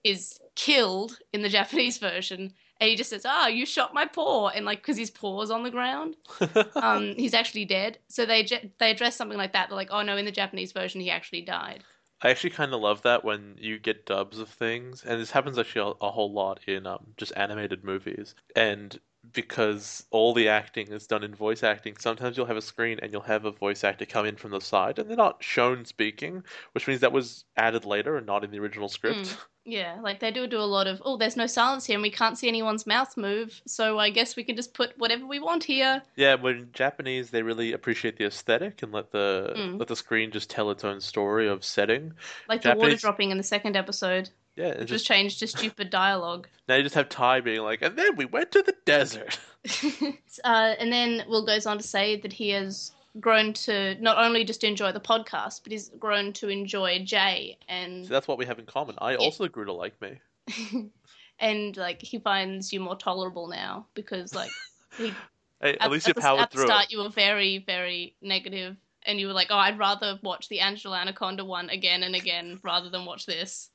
is 0.04 0.38
killed 0.56 1.18
in 1.32 1.42
the 1.42 1.48
Japanese 1.58 1.98
version, 1.98 2.52
and 2.80 2.90
he 2.90 2.96
just 2.96 3.10
says, 3.10 3.24
"Ah, 3.24 3.46
you 3.46 3.64
shot 3.64 3.94
my 3.94 4.06
paw," 4.06 4.48
and 4.48 4.66
like 4.66 4.80
because 4.80 4.96
his 4.96 5.10
paw's 5.10 5.50
on 5.50 5.62
the 5.62 5.70
ground, 5.70 6.16
um, 6.76 7.14
he's 7.16 7.34
actually 7.34 7.64
dead. 7.64 7.98
So 8.08 8.26
they 8.26 8.44
they 8.78 8.90
address 8.90 9.16
something 9.16 9.38
like 9.38 9.52
that. 9.52 9.68
They're 9.68 9.76
like, 9.76 9.90
"Oh 9.92 10.02
no, 10.02 10.16
in 10.16 10.24
the 10.24 10.32
Japanese 10.32 10.72
version, 10.72 11.00
he 11.00 11.10
actually 11.10 11.42
died." 11.42 11.84
I 12.22 12.30
actually 12.30 12.50
kind 12.50 12.72
of 12.72 12.80
love 12.80 13.02
that 13.02 13.24
when 13.24 13.56
you 13.58 13.78
get 13.78 14.06
dubs 14.06 14.38
of 14.38 14.48
things, 14.48 15.04
and 15.04 15.20
this 15.20 15.30
happens 15.30 15.58
actually 15.58 15.92
a, 16.00 16.06
a 16.06 16.10
whole 16.10 16.32
lot 16.32 16.60
in 16.66 16.86
um, 16.86 17.12
just 17.18 17.32
animated 17.36 17.84
movies. 17.84 18.34
And 18.54 18.98
because 19.32 20.06
all 20.10 20.32
the 20.32 20.48
acting 20.48 20.88
is 20.88 21.06
done 21.06 21.22
in 21.22 21.34
voice 21.34 21.62
acting, 21.62 21.96
sometimes 21.98 22.36
you'll 22.36 22.46
have 22.46 22.56
a 22.56 22.62
screen 22.62 22.98
and 23.02 23.12
you'll 23.12 23.20
have 23.22 23.44
a 23.44 23.50
voice 23.50 23.84
actor 23.84 24.06
come 24.06 24.24
in 24.24 24.36
from 24.36 24.50
the 24.50 24.60
side, 24.60 24.98
and 24.98 25.10
they're 25.10 25.16
not 25.16 25.44
shown 25.44 25.84
speaking, 25.84 26.42
which 26.72 26.88
means 26.88 27.00
that 27.00 27.12
was 27.12 27.44
added 27.56 27.84
later 27.84 28.16
and 28.16 28.26
not 28.26 28.44
in 28.44 28.50
the 28.50 28.60
original 28.60 28.88
script. 28.88 29.36
Yeah, 29.68 29.98
like 30.00 30.20
they 30.20 30.30
do 30.30 30.46
do 30.46 30.60
a 30.60 30.62
lot 30.62 30.86
of, 30.86 31.02
oh, 31.04 31.16
there's 31.16 31.36
no 31.36 31.48
silence 31.48 31.84
here 31.84 31.96
and 31.96 32.02
we 32.02 32.10
can't 32.10 32.38
see 32.38 32.46
anyone's 32.46 32.86
mouth 32.86 33.16
move, 33.16 33.60
so 33.66 33.98
I 33.98 34.10
guess 34.10 34.36
we 34.36 34.44
can 34.44 34.54
just 34.54 34.74
put 34.74 34.96
whatever 34.96 35.26
we 35.26 35.40
want 35.40 35.64
here. 35.64 36.02
Yeah, 36.14 36.36
when 36.36 36.70
Japanese 36.72 37.30
they 37.30 37.42
really 37.42 37.72
appreciate 37.72 38.16
the 38.16 38.26
aesthetic 38.26 38.82
and 38.84 38.92
let 38.92 39.10
the 39.10 39.54
Mm. 39.56 39.78
let 39.78 39.88
the 39.88 39.96
screen 39.96 40.30
just 40.30 40.50
tell 40.50 40.70
its 40.70 40.84
own 40.84 41.00
story 41.00 41.48
of 41.48 41.64
setting. 41.64 42.14
Like 42.48 42.62
the 42.62 42.70
water 42.70 42.94
dropping 42.96 43.32
in 43.32 43.38
the 43.38 43.42
second 43.42 43.76
episode, 43.76 44.30
Yeah, 44.54 44.66
and 44.68 44.78
which 44.78 44.92
was 44.92 45.02
just 45.02 45.06
changed 45.06 45.40
to 45.40 45.48
stupid 45.48 45.90
dialogue. 45.90 46.48
now 46.68 46.76
you 46.76 46.84
just 46.84 46.94
have 46.94 47.08
Tai 47.08 47.40
being 47.40 47.62
like, 47.62 47.82
and 47.82 47.96
then 47.98 48.14
we 48.14 48.24
went 48.24 48.52
to 48.52 48.62
the 48.62 48.74
desert. 48.84 49.38
uh, 50.44 50.74
and 50.78 50.92
then 50.92 51.24
Will 51.28 51.44
goes 51.44 51.66
on 51.66 51.78
to 51.78 51.82
say 51.84 52.16
that 52.20 52.32
he 52.32 52.50
has 52.50 52.92
grown 53.20 53.52
to 53.52 53.94
not 54.00 54.18
only 54.18 54.44
just 54.44 54.64
enjoy 54.64 54.92
the 54.92 55.00
podcast, 55.00 55.62
but 55.62 55.72
he's 55.72 55.90
grown 55.98 56.32
to 56.34 56.48
enjoy 56.48 57.02
Jay 57.04 57.58
and 57.68 58.06
So 58.06 58.12
that's 58.12 58.28
what 58.28 58.38
we 58.38 58.46
have 58.46 58.58
in 58.58 58.66
common. 58.66 58.96
I 58.98 59.16
also 59.16 59.48
grew 59.48 59.64
to 59.64 59.72
like 59.72 60.00
me. 60.00 60.20
and 61.38 61.76
like 61.76 62.00
he 62.00 62.18
finds 62.18 62.72
you 62.72 62.80
more 62.80 62.96
tolerable 62.96 63.48
now 63.48 63.86
because 63.94 64.34
like 64.34 64.50
he 64.98 65.12
Hey, 65.60 65.76
at, 65.80 65.90
least 65.90 66.06
you 66.06 66.12
the, 66.12 66.20
powered 66.20 66.42
at 66.42 66.50
the 66.50 66.58
through 66.58 66.66
start 66.66 66.84
it. 66.84 66.92
you 66.92 66.98
were 66.98 67.08
very 67.08 67.64
very 67.66 68.14
negative 68.20 68.76
and 69.04 69.18
you 69.18 69.26
were 69.26 69.32
like 69.32 69.46
oh 69.50 69.56
i'd 69.56 69.78
rather 69.78 70.18
watch 70.22 70.48
the 70.50 70.60
angela 70.60 70.98
anaconda 70.98 71.44
one 71.44 71.70
again 71.70 72.02
and 72.02 72.14
again 72.14 72.60
rather 72.62 72.90
than 72.90 73.06
watch 73.06 73.24
this 73.24 73.70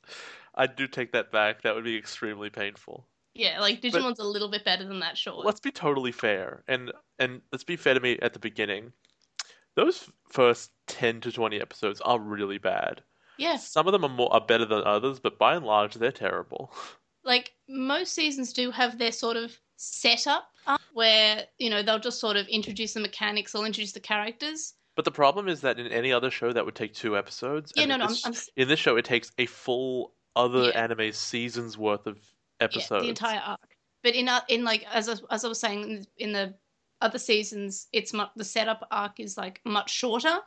I 0.53 0.67
do 0.67 0.87
take 0.87 1.13
that 1.13 1.31
back. 1.31 1.61
That 1.61 1.75
would 1.75 1.83
be 1.83 1.97
extremely 1.97 2.49
painful. 2.49 3.07
yeah 3.33 3.59
like 3.59 3.81
digimon's 3.81 4.19
a 4.19 4.23
little 4.23 4.49
bit 4.49 4.65
better 4.65 4.85
than 4.85 4.99
that 4.99 5.17
short. 5.17 5.45
Let's 5.45 5.59
be 5.59 5.71
totally 5.71 6.11
fair, 6.11 6.63
and 6.67 6.91
and 7.19 7.41
let's 7.51 7.63
be 7.63 7.77
fair 7.77 7.93
to 7.93 7.99
me 7.99 8.19
at 8.21 8.33
the 8.33 8.39
beginning. 8.39 8.91
Those 9.81 10.09
first 10.29 10.71
ten 10.85 11.21
to 11.21 11.31
twenty 11.31 11.59
episodes 11.59 12.01
are 12.01 12.19
really 12.19 12.59
bad. 12.59 13.01
yeah 13.37 13.57
Some 13.57 13.87
of 13.87 13.93
them 13.93 14.03
are 14.05 14.09
more 14.09 14.31
are 14.31 14.45
better 14.45 14.65
than 14.65 14.83
others, 14.83 15.19
but 15.19 15.39
by 15.39 15.55
and 15.55 15.65
large, 15.65 15.95
they're 15.95 16.11
terrible. 16.11 16.71
like 17.23 17.53
most 17.67 18.13
seasons 18.13 18.53
do 18.53 18.69
have 18.71 18.97
their 18.99 19.11
sort 19.11 19.37
of 19.37 19.57
setup 19.77 20.43
where 20.93 21.45
you 21.57 21.69
know 21.69 21.81
they'll 21.81 21.97
just 21.99 22.19
sort 22.19 22.37
of 22.37 22.47
introduce 22.47 22.93
the 22.93 22.99
mechanics 22.99 23.51
they'll 23.51 23.65
introduce 23.65 23.93
the 23.93 23.99
characters 23.99 24.75
But 24.95 25.05
the 25.05 25.11
problem 25.11 25.47
is 25.47 25.61
that 25.61 25.79
in 25.79 25.87
any 25.87 26.11
other 26.13 26.29
show, 26.29 26.53
that 26.53 26.63
would 26.65 26.75
take 26.75 26.93
two 26.93 27.17
episodes. 27.17 27.71
yeah 27.75 27.85
no 27.85 27.97
no 27.97 28.05
I'm, 28.05 28.15
I'm, 28.25 28.33
In 28.57 28.67
this 28.67 28.79
show, 28.79 28.97
it 28.97 29.05
takes 29.05 29.31
a 29.39 29.47
full 29.47 30.13
other 30.35 30.65
Yeah. 30.65 30.83
anime 30.83 31.11
season's 31.13 31.77
worth 31.77 32.05
of 32.05 32.17
yeah, 32.17 32.65
episodes. 32.65 33.03
the 33.03 33.09
entire 33.09 33.39
arc 33.39 33.69
but 34.03 34.13
in 34.13 34.27
uh, 34.29 34.41
in 34.49 34.63
like 34.63 34.85
as 34.93 35.09
I, 35.09 35.15
as 35.31 35.43
I 35.43 35.47
was 35.47 35.59
saying 35.59 35.81
in, 35.89 36.05
in 36.17 36.31
the 36.33 36.53
other 37.01 37.19
seasons 37.19 37.87
it's 37.91 38.13
mu- 38.13 38.25
the 38.35 38.43
setup 38.43 38.87
arc 38.91 39.19
is 39.19 39.37
like 39.37 39.59
much 39.65 39.89
shorter 39.91 40.37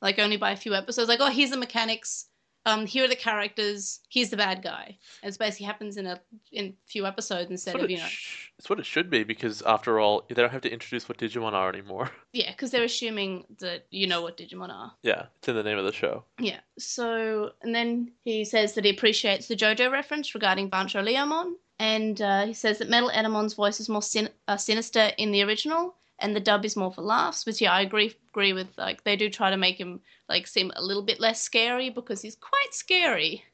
like 0.00 0.18
only 0.18 0.36
by 0.36 0.50
a 0.52 0.56
few 0.56 0.74
episodes 0.74 1.08
like 1.08 1.20
oh 1.20 1.30
here's 1.30 1.50
the 1.50 1.56
mechanics 1.56 2.26
um 2.66 2.86
here 2.86 3.04
are 3.04 3.08
the 3.08 3.16
characters 3.16 4.00
here's 4.08 4.30
the 4.30 4.36
bad 4.36 4.62
guy 4.62 4.84
and 5.22 5.28
it's 5.28 5.36
basically 5.36 5.66
happens 5.66 5.96
in 5.96 6.06
a 6.06 6.20
in 6.52 6.74
few 6.86 7.06
episodes 7.06 7.50
instead 7.50 7.80
of 7.80 7.90
you 7.90 7.98
know 7.98 8.04
sh- 8.06 8.50
it's 8.58 8.70
what 8.70 8.78
it 8.78 8.86
should 8.86 9.10
be 9.10 9.24
because, 9.24 9.60
after 9.62 9.98
all, 9.98 10.22
they 10.28 10.36
don't 10.36 10.52
have 10.52 10.60
to 10.60 10.70
introduce 10.72 11.08
what 11.08 11.18
Digimon 11.18 11.52
are 11.52 11.68
anymore. 11.68 12.08
yeah 12.32 12.52
because 12.52 12.70
they're 12.70 12.84
assuming 12.84 13.44
that 13.58 13.86
you 13.90 14.06
know 14.06 14.22
what 14.22 14.36
digimon 14.36 14.70
are 14.70 14.92
yeah, 15.02 15.24
it's 15.38 15.48
in 15.48 15.56
the 15.56 15.64
name 15.64 15.78
of 15.78 15.84
the 15.84 15.92
show. 15.92 16.24
yeah 16.38 16.60
so 16.78 17.50
and 17.62 17.74
then 17.74 18.12
he 18.24 18.44
says 18.44 18.74
that 18.74 18.84
he 18.84 18.90
appreciates 18.92 19.48
the 19.48 19.56
jojo 19.56 19.90
reference 19.90 20.32
regarding 20.34 20.68
bancho 20.68 21.02
leomon 21.02 21.54
and 21.80 22.22
uh, 22.22 22.46
he 22.46 22.52
says 22.52 22.78
that 22.78 22.88
metal 22.88 23.10
etemon's 23.10 23.54
voice 23.54 23.80
is 23.80 23.88
more 23.88 24.02
sin- 24.02 24.28
uh, 24.46 24.56
sinister 24.56 25.10
in 25.18 25.32
the 25.32 25.42
original 25.42 25.96
and 26.22 26.34
the 26.34 26.40
dub 26.40 26.64
is 26.64 26.76
more 26.76 26.92
for 26.92 27.02
laughs 27.02 27.44
which 27.44 27.60
yeah 27.60 27.72
i 27.72 27.82
agree 27.82 28.14
agree 28.30 28.52
with 28.52 28.68
like 28.78 29.04
they 29.04 29.16
do 29.16 29.28
try 29.28 29.50
to 29.50 29.56
make 29.56 29.78
him 29.78 30.00
like 30.28 30.46
seem 30.46 30.72
a 30.76 30.82
little 30.82 31.02
bit 31.02 31.20
less 31.20 31.42
scary 31.42 31.90
because 31.90 32.22
he's 32.22 32.36
quite 32.36 32.72
scary 32.72 33.44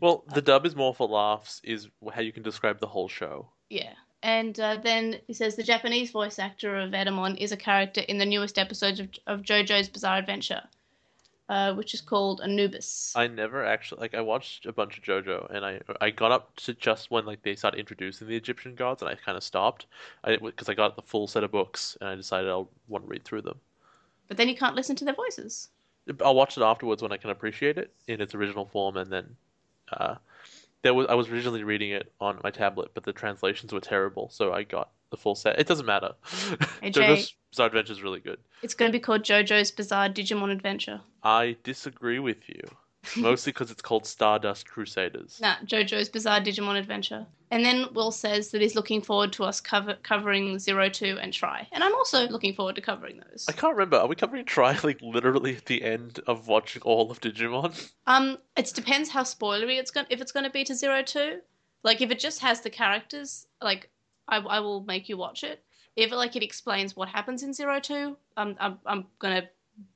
Well, 0.00 0.24
the 0.34 0.42
dub 0.42 0.66
is 0.66 0.76
more 0.76 0.94
for 0.94 1.08
laughs, 1.08 1.60
is 1.64 1.88
how 2.12 2.20
you 2.20 2.32
can 2.32 2.42
describe 2.42 2.80
the 2.80 2.86
whole 2.86 3.08
show. 3.08 3.48
Yeah. 3.70 3.94
And 4.22 4.58
uh, 4.58 4.78
then 4.82 5.20
he 5.26 5.32
says 5.32 5.54
the 5.54 5.62
Japanese 5.62 6.10
voice 6.10 6.38
actor 6.38 6.76
of 6.76 6.90
Etemon 6.90 7.36
is 7.38 7.52
a 7.52 7.56
character 7.56 8.00
in 8.00 8.18
the 8.18 8.26
newest 8.26 8.58
episodes 8.58 8.98
of, 8.98 9.08
of 9.26 9.42
JoJo's 9.42 9.88
Bizarre 9.88 10.18
Adventure, 10.18 10.62
uh, 11.48 11.74
which 11.74 11.94
is 11.94 12.00
called 12.00 12.40
Anubis. 12.42 13.12
I 13.16 13.26
never 13.26 13.64
actually 13.64 14.00
like 14.00 14.14
I 14.14 14.20
watched 14.20 14.66
a 14.66 14.72
bunch 14.72 14.98
of 14.98 15.04
JoJo 15.04 15.54
and 15.54 15.64
I 15.64 15.80
I 16.00 16.10
got 16.10 16.30
up 16.30 16.54
to 16.56 16.74
just 16.74 17.10
when 17.10 17.24
like 17.24 17.42
they 17.42 17.54
started 17.54 17.80
introducing 17.80 18.28
the 18.28 18.36
Egyptian 18.36 18.74
gods 18.74 19.02
and 19.02 19.10
I 19.10 19.14
kind 19.14 19.36
of 19.36 19.42
stopped. 19.42 19.86
I 20.24 20.36
because 20.36 20.68
I 20.68 20.74
got 20.74 20.96
the 20.96 21.02
full 21.02 21.26
set 21.26 21.44
of 21.44 21.50
books 21.50 21.96
and 22.00 22.10
I 22.10 22.14
decided 22.14 22.50
I'll 22.50 22.68
want 22.88 23.04
to 23.04 23.08
read 23.08 23.24
through 23.24 23.42
them. 23.42 23.58
But 24.28 24.36
then 24.36 24.48
you 24.48 24.56
can't 24.56 24.76
listen 24.76 24.94
to 24.96 25.04
their 25.04 25.14
voices. 25.14 25.68
I'll 26.24 26.34
watch 26.34 26.56
it 26.56 26.62
afterwards 26.62 27.02
when 27.02 27.12
I 27.12 27.16
can 27.16 27.30
appreciate 27.30 27.78
it 27.78 27.92
in 28.06 28.20
its 28.20 28.34
original 28.34 28.66
form 28.66 28.96
and 28.96 29.10
then 29.10 29.36
uh 29.92 30.16
there 30.82 30.94
was 30.94 31.06
I 31.08 31.14
was 31.14 31.28
originally 31.28 31.64
reading 31.64 31.90
it 31.90 32.12
on 32.20 32.40
my 32.44 32.50
tablet 32.50 32.90
but 32.92 33.04
the 33.04 33.12
translations 33.12 33.72
were 33.72 33.80
terrible 33.80 34.28
so 34.28 34.52
I 34.52 34.64
got 34.64 34.90
the 35.10 35.16
full 35.16 35.34
set. 35.34 35.58
It 35.58 35.66
doesn't 35.66 35.86
matter. 35.86 36.14
Hey, 36.82 36.90
Jay. 36.90 37.24
Bizarre 37.50 37.68
Adventure 37.68 37.92
is 37.92 38.02
really 38.02 38.20
good. 38.20 38.38
It's 38.62 38.74
going 38.74 38.90
to 38.90 38.96
be 38.96 39.00
called 39.00 39.22
JoJo's 39.22 39.70
Bizarre 39.70 40.08
Digimon 40.08 40.50
Adventure. 40.52 41.00
I 41.22 41.56
disagree 41.62 42.18
with 42.18 42.48
you. 42.48 42.60
Mostly 43.16 43.52
because 43.52 43.70
it's 43.70 43.80
called 43.80 44.06
Stardust 44.06 44.68
Crusaders. 44.68 45.38
Nah, 45.40 45.54
JoJo's 45.64 46.08
Bizarre 46.08 46.40
Digimon 46.40 46.76
Adventure. 46.78 47.26
And 47.50 47.64
then 47.64 47.86
Will 47.94 48.10
says 48.10 48.50
that 48.50 48.60
he's 48.60 48.74
looking 48.74 49.00
forward 49.00 49.32
to 49.34 49.44
us 49.44 49.60
cover- 49.60 49.96
covering 50.02 50.58
Zero 50.58 50.90
Two 50.90 51.16
and 51.20 51.32
tri. 51.32 51.66
And 51.72 51.82
I'm 51.82 51.94
also 51.94 52.28
looking 52.28 52.54
forward 52.54 52.74
to 52.74 52.82
covering 52.82 53.22
those. 53.30 53.46
I 53.48 53.52
can't 53.52 53.72
remember. 53.74 53.96
Are 53.96 54.06
we 54.06 54.16
covering 54.16 54.44
tri 54.44 54.78
like 54.84 55.00
literally 55.00 55.56
at 55.56 55.64
the 55.64 55.82
end 55.82 56.20
of 56.26 56.48
watching 56.48 56.82
all 56.82 57.10
of 57.10 57.20
Digimon? 57.20 57.90
Um, 58.06 58.36
it 58.56 58.72
depends 58.74 59.08
how 59.08 59.22
spoilery 59.22 59.78
it's 59.78 59.90
going. 59.90 60.06
If 60.10 60.20
it's 60.20 60.32
going 60.32 60.44
to 60.44 60.50
be 60.50 60.64
to 60.64 60.74
Zero 60.74 61.02
Two, 61.02 61.38
like 61.84 62.02
if 62.02 62.10
it 62.10 62.18
just 62.18 62.40
has 62.40 62.60
the 62.60 62.70
characters, 62.70 63.46
like 63.62 63.88
I, 64.26 64.38
I 64.38 64.60
will 64.60 64.82
make 64.82 65.08
you 65.08 65.16
watch 65.16 65.44
it. 65.44 65.64
If 65.98 66.12
like 66.12 66.36
it 66.36 66.44
explains 66.44 66.94
what 66.94 67.08
happens 67.08 67.42
in 67.42 67.52
Zero 67.52 67.80
Two, 67.80 68.16
um, 68.36 68.56
I'm 68.60 68.78
I'm 68.86 69.06
gonna 69.18 69.48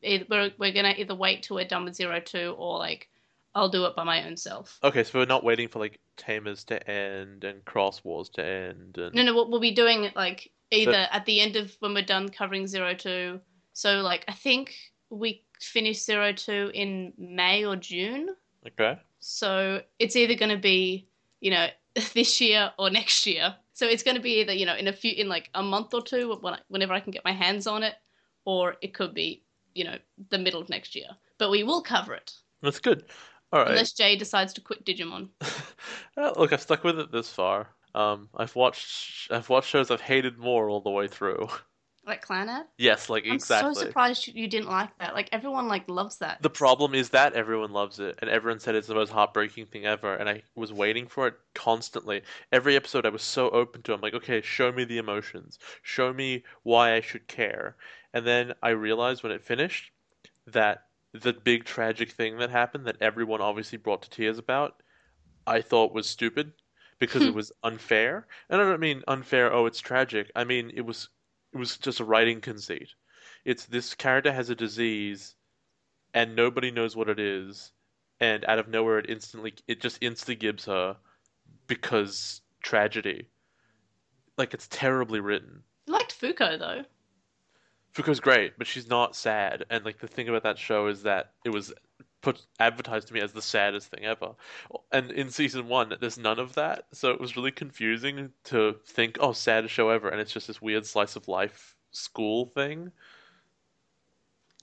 either, 0.03 0.27
we're 0.29 0.51
we're 0.59 0.73
gonna 0.73 0.95
either 0.99 1.15
wait 1.15 1.45
till 1.45 1.57
we're 1.57 1.65
done 1.65 1.85
with 1.85 1.95
Zero 1.95 2.19
Two 2.19 2.57
or 2.59 2.79
like 2.79 3.09
I'll 3.55 3.69
do 3.69 3.85
it 3.85 3.95
by 3.95 4.03
my 4.03 4.27
own 4.27 4.37
self. 4.37 4.81
Okay, 4.83 5.05
so 5.05 5.21
we're 5.21 5.27
not 5.27 5.45
waiting 5.45 5.69
for 5.69 5.79
like 5.79 6.01
Tamers 6.17 6.65
to 6.65 6.91
end 6.91 7.45
and 7.45 7.65
Cross 7.65 8.03
Wars 8.03 8.29
to 8.31 8.45
end 8.45 8.99
and 8.99 9.15
No, 9.15 9.23
no, 9.23 9.33
we'll, 9.33 9.49
we'll 9.49 9.61
be 9.61 9.71
doing 9.71 10.03
it 10.03 10.17
like 10.17 10.51
either 10.73 11.07
at 11.13 11.25
the 11.25 11.41
end 11.41 11.55
of 11.55 11.73
when 11.79 11.95
we're 11.95 12.03
done 12.03 12.29
covering 12.29 12.67
Zero 12.67 12.95
Two. 12.95 13.41
So 13.73 14.01
like 14.01 14.25
I 14.27 14.33
think 14.33 14.75
we 15.09 15.45
finish 15.61 16.03
Zero 16.03 16.33
Two 16.33 16.73
in 16.75 17.13
May 17.17 17.65
or 17.65 17.77
June. 17.77 18.31
Okay. 18.67 18.99
So 19.21 19.83
it's 20.01 20.17
either 20.17 20.35
going 20.35 20.51
to 20.51 20.61
be, 20.61 21.07
you 21.41 21.53
know, 21.53 21.69
this 22.15 22.41
year 22.41 22.73
or 22.77 22.91
next 22.91 23.25
year. 23.27 23.55
So 23.75 23.87
it's 23.87 24.03
going 24.03 24.17
to 24.17 24.23
be 24.23 24.41
either, 24.41 24.53
you 24.53 24.67
know, 24.67 24.77
in 24.77 24.89
a 24.89 24.93
few, 24.93 25.13
in 25.13 25.29
like 25.29 25.51
a 25.55 25.63
month 25.63 25.95
or 25.95 26.03
two, 26.03 26.37
when 26.41 26.55
I, 26.55 26.59
whenever 26.69 26.93
I 26.93 27.01
can 27.01 27.13
get 27.13 27.25
my 27.25 27.33
hands 27.33 27.67
on 27.67 27.83
it, 27.83 27.95
or 28.45 28.77
it 28.83 28.95
could 28.95 29.15
be, 29.15 29.45
you 29.75 29.85
know, 29.85 29.97
the 30.31 30.39
middle 30.39 30.61
of 30.61 30.69
next 30.69 30.95
year. 30.95 31.09
But 31.39 31.51
we 31.51 31.63
will 31.63 31.83
cover 31.83 32.15
it 32.15 32.33
That's 32.63 32.81
good. 32.81 33.05
All 33.53 33.61
right. 33.61 33.71
unless 33.71 33.93
Jay 33.93 34.17
decides 34.17 34.53
to 34.55 34.61
quit 34.61 34.85
Digimon. 34.85 35.29
Uh, 36.15 36.31
Look, 36.37 36.53
I've 36.53 36.61
stuck 36.61 36.85
with 36.85 36.99
it 36.99 37.11
this 37.11 37.31
far. 37.31 37.69
Um, 37.95 38.29
I've 38.37 38.55
watched 38.55 39.33
I've 39.33 39.49
watched 39.49 39.71
shows 39.71 39.91
I've 39.91 40.03
hated 40.03 40.39
more 40.39 40.69
all 40.69 40.83
the 40.83 40.91
way 40.91 41.09
through. 41.09 41.49
Like 42.05 42.25
Clannad. 42.25 42.65
Yes, 42.79 43.09
like 43.09 43.25
exactly. 43.27 43.69
I'm 43.69 43.75
so 43.75 43.81
surprised 43.81 44.27
you- 44.27 44.35
you 44.35 44.49
didn't 44.49 44.69
like 44.69 44.97
that. 44.99 45.15
Like 45.15 45.29
everyone 45.33 45.69
like 45.69 45.89
loves 45.89 46.19
that. 46.19 46.43
The 46.43 46.51
problem 46.51 46.95
is 46.95 47.11
that 47.11 47.35
everyone 47.35 47.71
loves 47.73 48.01
it, 48.01 48.19
and 48.21 48.29
everyone 48.29 48.59
said 48.59 48.75
it's 48.75 48.89
the 48.89 48.95
most 48.95 49.11
heartbreaking 49.13 49.67
thing 49.67 49.87
ever, 49.87 50.15
and 50.15 50.29
I 50.29 50.43
was 50.57 50.73
waiting 50.73 51.07
for 51.07 51.29
it 51.29 51.35
constantly. 51.55 52.23
Every 52.51 52.75
episode 52.75 53.07
I 53.07 53.11
was 53.11 53.23
so 53.23 53.51
open 53.51 53.83
to. 53.83 53.95
I'm 53.95 54.01
like, 54.01 54.15
okay, 54.15 54.41
show 54.43 54.73
me 54.73 54.85
the 54.85 54.99
emotions. 54.99 55.59
Show 55.83 56.13
me 56.13 56.43
why 56.65 56.95
I 56.95 57.01
should 57.01 57.29
care. 57.29 57.77
And 58.13 58.27
then 58.27 58.55
I 58.63 58.71
realized 58.71 59.23
when 59.23 59.33
it 59.33 59.43
finished 59.45 59.93
that 60.47 60.87
the 61.13 61.33
big 61.33 61.65
tragic 61.65 62.11
thing 62.11 62.39
that 62.39 62.51
happened 62.51 62.87
that 62.87 63.01
everyone 63.01 63.41
obviously 63.41 63.79
brought 63.79 64.03
to 64.03 64.11
tears 64.11 64.39
about, 64.39 64.83
I 65.47 65.61
thought 65.61 65.93
was 65.95 66.09
stupid. 66.09 66.53
because 66.99 67.25
it 67.27 67.35
was 67.35 67.53
unfair. 67.63 68.27
And 68.49 68.61
I 68.61 68.65
don't 68.65 68.81
mean 68.81 69.03
unfair, 69.09 69.53
oh, 69.53 69.67
it's 69.67 69.81
tragic. 69.81 70.31
I 70.37 70.45
mean 70.45 70.71
it 70.75 70.83
was 70.87 71.09
it 71.53 71.59
was 71.59 71.77
just 71.77 72.01
a 72.01 72.05
writing 72.05 72.41
conceit. 72.41 72.89
It's 73.45 73.67
this 73.67 73.95
character 73.95 74.33
has 74.33 74.51
a 74.51 74.55
disease 74.55 75.35
and 76.15 76.37
nobody 76.37 76.71
knows 76.71 76.95
what 76.95 77.09
it 77.09 77.19
is, 77.19 77.73
and 78.21 78.45
out 78.45 78.59
of 78.59 78.69
nowhere 78.69 78.99
it 78.99 79.09
instantly 79.09 79.55
it 79.67 79.81
just 79.81 80.01
insta 80.01 80.39
gives 80.39 80.67
her 80.67 80.97
because 81.67 82.41
tragedy. 82.63 83.27
Like 84.37 84.55
it's 84.55 84.69
terribly 84.69 85.21
written. 85.21 85.63
I 85.89 85.93
liked 85.93 86.19
Fuko 86.19 86.59
though. 86.59 86.85
Fuko's 87.95 88.21
great, 88.21 88.57
but 88.57 88.67
she's 88.67 88.89
not 88.89 89.17
sad. 89.17 89.65
And 89.71 89.85
like 89.85 89.99
the 89.99 90.07
thing 90.07 90.29
about 90.29 90.45
that 90.45 90.59
show 90.59 90.87
is 90.87 91.03
that 91.03 91.33
it 91.45 91.51
was 91.51 91.73
put 92.23 92.41
advertised 92.59 93.09
to 93.09 93.15
me 93.15 93.21
as 93.21 93.33
the 93.33 93.43
saddest 93.43 93.89
thing 93.89 94.05
ever. 94.05 94.31
And 94.91 95.11
in 95.11 95.31
season 95.31 95.69
one, 95.69 95.95
there's 96.01 96.19
none 96.19 96.39
of 96.39 96.55
that, 96.55 96.87
so 96.93 97.11
it 97.11 97.21
was 97.21 97.37
really 97.37 97.51
confusing 97.51 98.31
to 98.45 98.77
think, 98.87 99.19
oh, 99.21 99.33
saddest 99.33 99.75
show 99.75 99.91
ever, 99.91 100.09
and 100.09 100.21
it's 100.21 100.33
just 100.33 100.47
this 100.47 100.63
weird 100.63 100.87
slice 100.87 101.17
of 101.17 101.29
life 101.29 101.77
school 101.91 102.47
thing. 102.47 102.93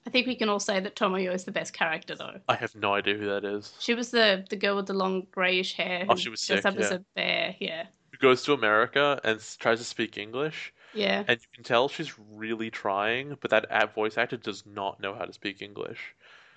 I 0.08 0.10
think 0.10 0.26
we 0.26 0.36
can 0.36 0.50
all 0.50 0.60
say 0.60 0.80
that 0.80 0.96
Tomoyo 0.96 1.34
is 1.34 1.44
the 1.44 1.52
best 1.52 1.74
character 1.74 2.16
though. 2.16 2.40
I 2.48 2.56
have 2.56 2.74
no 2.74 2.94
idea 2.94 3.16
who 3.16 3.28
that 3.28 3.44
is. 3.44 3.76
She 3.80 3.94
was 3.94 4.10
the 4.10 4.46
the 4.50 4.56
girl 4.56 4.78
with 4.78 4.88
the 4.88 4.94
long 4.94 5.28
grayish 5.30 5.74
hair. 5.74 6.06
Oh, 6.10 6.16
she 6.16 6.30
was 6.30 6.42
sick, 6.42 6.66
up 6.66 6.78
as 6.78 6.92
a 6.92 7.04
bear. 7.16 7.56
Yeah, 7.60 7.86
Who 8.12 8.18
goes 8.18 8.44
to 8.44 8.54
America 8.54 9.20
and 9.24 9.40
tries 9.60 9.80
to 9.80 9.86
speak 9.86 10.18
English, 10.18 10.74
yeah. 10.94 11.24
and 11.28 11.40
you 11.40 11.48
can 11.54 11.64
tell 11.64 11.90
she's 11.90 12.18
really 12.18 12.72
trying, 12.72 13.38
but 13.42 13.52
that 13.52 13.94
voice 13.94 14.18
actor 14.18 14.38
does 14.38 14.66
not 14.66 15.00
know 15.00 15.14
how 15.14 15.26
to 15.26 15.34
speak 15.34 15.62
English. 15.62 16.00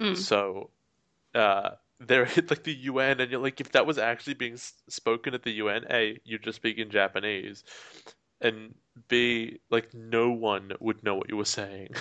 Mm. 0.01 0.17
So, 0.17 0.71
uh, 1.35 1.71
they're 2.01 2.27
at 2.27 2.37
like 2.51 2.63
the 2.65 2.75
UN, 2.75 3.21
and 3.21 3.31
you're 3.31 3.41
like, 3.41 3.61
if 3.61 3.73
that 3.73 3.87
was 3.87 3.99
actually 3.99 4.35
being 4.35 4.57
spoken 4.89 5.35
at 5.35 5.43
the 5.43 5.53
UN, 5.53 5.85
A, 5.91 6.19
you'd 6.25 6.43
just 6.43 6.57
speak 6.57 6.79
in 6.79 6.91
Japanese, 6.91 7.65
and 8.41 8.75
B, 9.09 9.61
like 9.71 9.93
no 9.95 10.31
one 10.31 10.73
would 10.81 11.03
know 11.05 11.15
what 11.15 11.29
you 11.29 11.37
were 11.37 11.45
saying. 11.45 11.89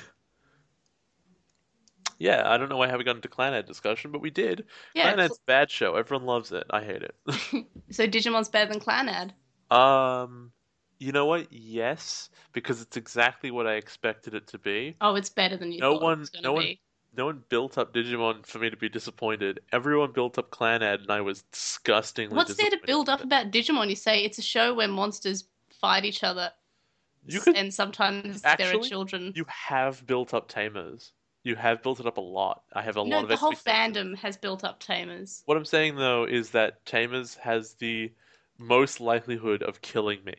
Yeah, 2.19 2.43
I 2.45 2.57
don't 2.57 2.69
know 2.69 2.77
why 2.77 2.85
I 2.85 2.89
haven't 2.91 3.05
gotten 3.07 3.17
into 3.17 3.29
Clannad 3.29 3.65
discussion, 3.65 4.11
but 4.11 4.21
we 4.21 4.29
did. 4.29 4.65
Yeah. 4.93 5.11
Clannad's 5.11 5.37
a 5.39 5.45
bad 5.47 5.71
show. 5.71 5.95
Everyone 5.95 6.27
loves 6.27 6.51
it. 6.51 6.65
I 6.69 6.83
hate 6.83 7.01
it. 7.01 7.15
So 7.89 8.05
Digimon's 8.05 8.47
better 8.47 8.71
than 8.71 8.79
Clanad. 8.79 9.31
Um, 9.75 10.51
you 10.99 11.11
know 11.13 11.25
what? 11.25 11.51
Yes, 11.51 12.29
because 12.53 12.79
it's 12.79 12.95
exactly 12.95 13.49
what 13.49 13.65
I 13.65 13.73
expected 13.73 14.35
it 14.35 14.45
to 14.49 14.59
be. 14.59 14.95
Oh, 15.01 15.15
it's 15.15 15.29
better 15.29 15.57
than 15.57 15.71
you 15.71 15.79
No 15.79 15.93
one- 15.95 16.17
it 16.17 16.19
was 16.19 16.29
going 16.29 16.43
to 16.43 16.47
no 16.49 16.53
one- 16.53 16.63
be. 16.63 16.79
No 17.15 17.25
one 17.25 17.43
built 17.49 17.77
up 17.77 17.93
Digimon 17.93 18.45
for 18.45 18.59
me 18.59 18.69
to 18.69 18.77
be 18.77 18.87
disappointed. 18.87 19.59
Everyone 19.71 20.11
built 20.13 20.37
up 20.37 20.49
Clannad, 20.49 21.01
and 21.01 21.11
I 21.11 21.21
was 21.21 21.41
disgustingly 21.51 22.35
What's 22.35 22.55
there 22.55 22.69
to 22.69 22.79
build 22.85 23.09
up 23.09 23.21
about 23.23 23.51
Digimon? 23.51 23.89
You 23.89 23.95
say 23.95 24.23
it's 24.23 24.37
a 24.37 24.43
show 24.43 24.73
where 24.73 24.87
monsters 24.87 25.45
fight 25.69 26.05
each 26.05 26.23
other, 26.23 26.51
You 27.25 27.41
could 27.41 27.57
and 27.57 27.73
sometimes 27.73 28.41
there 28.41 28.75
are 28.75 28.79
children. 28.79 29.33
you 29.35 29.45
have 29.47 30.05
built 30.05 30.33
up 30.33 30.47
Tamers. 30.47 31.11
You 31.43 31.55
have 31.55 31.81
built 31.81 31.99
it 31.99 32.05
up 32.05 32.17
a 32.17 32.21
lot. 32.21 32.63
I 32.73 32.83
have 32.83 32.97
a 32.97 33.03
no, 33.03 33.15
lot 33.15 33.23
of 33.23 33.29
the 33.29 33.35
whole 33.35 33.53
fandom 33.53 34.15
has 34.17 34.37
built 34.37 34.63
up 34.63 34.79
Tamers. 34.79 35.41
What 35.45 35.57
I'm 35.57 35.65
saying 35.65 35.95
though 35.95 36.25
is 36.25 36.51
that 36.51 36.85
Tamers 36.85 37.35
has 37.35 37.73
the 37.73 38.11
most 38.59 39.01
likelihood 39.01 39.63
of 39.63 39.81
killing 39.81 40.23
me. 40.23 40.35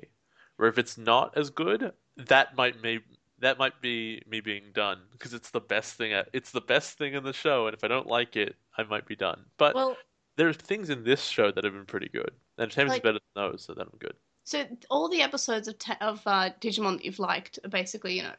Where 0.56 0.68
if 0.68 0.78
it's 0.78 0.96
not 0.96 1.36
as 1.36 1.50
good, 1.50 1.92
that 2.16 2.56
might 2.56 2.80
may 2.80 3.00
that 3.42 3.58
might 3.58 3.80
be 3.82 4.22
me 4.28 4.40
being 4.40 4.64
done 4.72 4.98
because 5.10 5.34
it's 5.34 5.50
the 5.50 5.60
best 5.60 5.94
thing. 5.94 6.12
At, 6.12 6.28
it's 6.32 6.52
the 6.52 6.60
best 6.60 6.96
thing 6.96 7.14
in 7.14 7.24
the 7.24 7.32
show, 7.32 7.66
and 7.66 7.74
if 7.74 7.84
I 7.84 7.88
don't 7.88 8.06
like 8.06 8.36
it, 8.36 8.56
I 8.78 8.84
might 8.84 9.04
be 9.06 9.16
done. 9.16 9.44
But 9.58 9.74
Well, 9.74 9.96
there's 10.36 10.56
things 10.56 10.88
in 10.90 11.04
this 11.04 11.24
show 11.24 11.50
that 11.52 11.64
have 11.64 11.74
been 11.74 11.84
pretty 11.84 12.08
good, 12.08 12.30
and 12.56 12.70
Tamers 12.70 12.90
Like- 12.90 13.00
is 13.00 13.02
better 13.02 13.18
than 13.34 13.50
those, 13.50 13.64
so 13.64 13.74
then 13.74 13.86
I'm 13.92 13.98
good. 13.98 14.14
so 14.44 14.64
all 14.90 15.08
the 15.08 15.22
episodes 15.22 15.68
of 15.68 15.78
ta- 15.78 15.98
of 16.00 16.22
uh, 16.26 16.50
Digimon 16.60 16.96
that 16.96 17.04
you've 17.04 17.18
liked 17.18 17.58
are 17.64 17.68
basically, 17.68 18.16
you 18.16 18.22
know, 18.22 18.34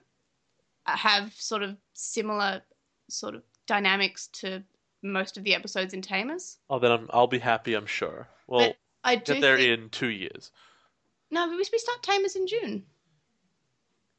have 0.86 1.34
sort 1.34 1.64
of 1.64 1.78
similar 1.94 2.62
sort 3.10 3.36
of 3.36 3.44
dynamics 3.68 4.28
to 4.28 4.64
most 5.02 5.38
of 5.38 5.44
the 5.44 5.54
episodes 5.54 5.94
in 5.94 6.02
Tamers. 6.02 6.58
Oh, 6.70 6.80
then 6.80 6.92
I'm 6.92 7.10
I'll 7.12 7.28
be 7.28 7.40
happy. 7.40 7.74
I'm 7.74 7.86
sure. 7.86 8.28
Well, 8.48 8.68
But 8.70 8.78
I 9.04 9.16
do 9.18 9.34
get 9.34 9.42
there 9.42 9.58
think... 9.58 9.80
in 9.80 9.90
two 9.90 10.10
years. 10.10 10.52
No, 11.30 11.48
we 11.50 11.58
we 11.58 11.78
start 11.78 12.04
Tamers 12.04 12.36
in 12.38 12.48
June. 12.48 12.86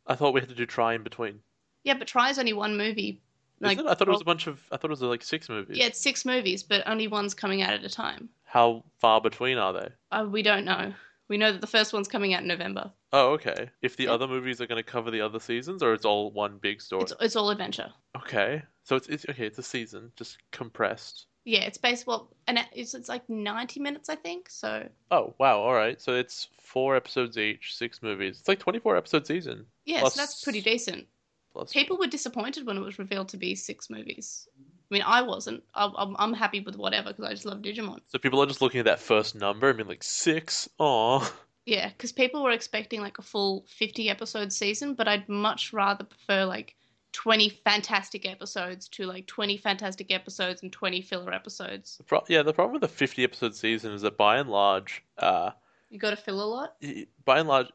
I 0.07 0.15
thought 0.15 0.35
we 0.35 0.41
had 0.41 0.49
to 0.51 0.55
do 0.55 0.67
tri 0.67 0.95
in 0.95 1.03
between. 1.03 1.41
Yeah, 1.85 1.95
but 1.95 2.09
tri 2.09 2.31
is 2.31 2.39
only 2.39 2.53
one 2.53 2.77
movie. 2.77 3.21
Is 3.61 3.67
Like, 3.67 3.79
it? 3.79 3.87
I 3.87 3.95
thought 3.95 4.09
it 4.09 4.13
was 4.13 4.21
a 4.21 4.25
bunch 4.25 4.47
of. 4.47 4.61
I 4.73 4.77
thought 4.77 4.89
it 4.89 4.91
was 4.91 5.03
like 5.03 5.23
six 5.23 5.49
movies. 5.49 5.77
yeah, 5.79 5.87
it's 5.87 6.01
six 6.01 6.25
movies, 6.25 6.63
but 6.63 6.83
only 6.87 7.09
one's 7.09 7.35
coming 7.35 7.63
out 7.63 7.73
at 7.73 7.85
a 7.85 7.89
time. 7.89 8.29
How 8.45 8.85
far 8.99 9.21
between 9.21 9.59
are 9.59 9.73
they? 9.73 9.89
Uh, 10.13 10.27
we 10.29 10.43
don't 10.43 10.65
know. 10.65 10.93
We 11.29 11.39
know 11.39 11.53
that 11.53 11.61
the 11.61 11.67
first 11.67 11.93
one's 11.93 12.07
coming 12.09 12.35
out 12.35 12.43
in 12.43 12.49
November. 12.49 12.93
Oh, 13.13 13.31
okay. 13.33 13.71
If 13.81 13.97
the 13.97 14.05
Yeah. 14.05 14.13
other 14.13 14.27
movies 14.29 14.61
are 14.61 14.67
going 14.67 14.83
to 14.83 14.91
cover 14.91 15.11
the 15.11 15.23
other 15.23 15.41
seasons, 15.41 15.83
or 15.83 15.95
it's 15.95 16.05
all 16.05 16.31
one 16.33 16.59
big 16.59 16.83
story. 16.83 17.03
It's 17.05 17.15
it's 17.21 17.37
all 17.37 17.51
adventure. 17.51 17.93
Okay, 18.17 18.63
so 18.83 18.97
it's, 18.97 19.09
it's 19.09 19.27
okay. 19.31 19.47
It's 19.47 19.59
a 19.59 19.63
season, 19.63 20.13
just 20.17 20.39
compressed. 20.53 21.27
Yeah, 21.45 21.61
it's 21.61 21.79
based 21.79 22.07
well, 22.07 22.31
and 22.47 22.59
it's 22.73 22.95
it's 22.95 23.09
like 23.09 23.29
ninety 23.29 23.79
minutes, 23.81 24.09
I 24.09 24.17
think. 24.17 24.49
So 24.51 24.89
Oh, 25.11 25.35
wow. 25.39 25.61
All 25.61 25.75
right. 25.75 26.01
So 26.01 26.13
it's 26.15 26.49
four 26.61 26.97
episodes 26.97 27.37
each, 27.39 27.77
six 27.77 28.03
movies. 28.03 28.39
It's 28.41 28.49
like 28.49 28.59
24 28.59 28.97
episode 28.97 29.27
season. 29.27 29.67
Yeah, 29.85 30.01
Plus- 30.01 30.15
that's 30.15 30.43
pretty 30.43 30.61
decent. 30.61 31.07
Plus, 31.53 31.73
People 31.73 31.99
were 31.99 32.07
disappointed 32.09 32.67
when 32.67 32.77
it 32.77 32.81
was 32.81 32.99
revealed 32.99 33.29
to 33.29 33.37
be 33.37 33.55
six 33.55 33.89
movies. 33.89 34.49
I 34.59 34.95
mean, 34.95 35.03
I 35.07 35.23
wasn't. 35.23 35.63
I'm 35.75 36.15
I'm 36.19 36.33
happy 36.35 36.61
with 36.61 36.77
whatever 36.77 37.11
because 37.11 37.25
I 37.25 37.31
just 37.31 37.47
love 37.47 37.59
Digimon. 37.63 38.01
so 38.09 38.19
people 38.19 38.43
are 38.43 38.47
just 38.47 38.61
looking 38.61 38.81
at 38.81 38.87
that 38.87 39.01
first 39.01 39.35
number 39.35 39.69
and 39.69 39.77
being 39.79 39.89
like 39.89 40.03
six. 40.03 40.69
Aw. 40.79 41.33
Yeah, 41.67 41.89
because 41.89 42.13
people 42.13 42.43
were 42.43 42.51
expecting 42.51 43.01
like 43.01 43.19
a 43.19 43.23
full 43.23 43.65
fifty 43.69 44.11
episode 44.11 44.53
season, 44.53 44.95
but 44.95 45.09
I'd 45.09 45.29
much 45.29 45.73
rather 45.73 46.05
prefer 46.05 46.45
like 46.45 46.75
twenty 47.13 47.49
fantastic 47.49 48.29
episodes 48.29 48.89
to 48.91 49.07
like 49.07 49.27
twenty 49.27 49.57
fantastic 49.57 50.13
episodes 50.13 50.63
and 50.63 50.71
twenty 50.73 51.01
filler 51.01 51.33
episodes. 51.33 51.97
The 51.97 52.03
pro- 52.05 52.25
yeah, 52.29 52.43
the 52.43 52.53
problem 52.53 52.73
with 52.75 52.83
the 52.83 52.89
50 52.89 53.25
episode 53.25 53.55
season 53.55 53.93
is 53.93 54.03
that 54.03 54.17
by 54.19 54.39
and 54.39 54.51
large, 54.51 55.03
uh, 55.19 55.53
You 55.89 55.99
got 55.99 56.11
to 56.11 56.17
fill 56.17 56.43
a 56.43 56.45
lot. 56.45 56.77
by 57.25 57.39
and 57.39 57.49
large, 57.49 57.69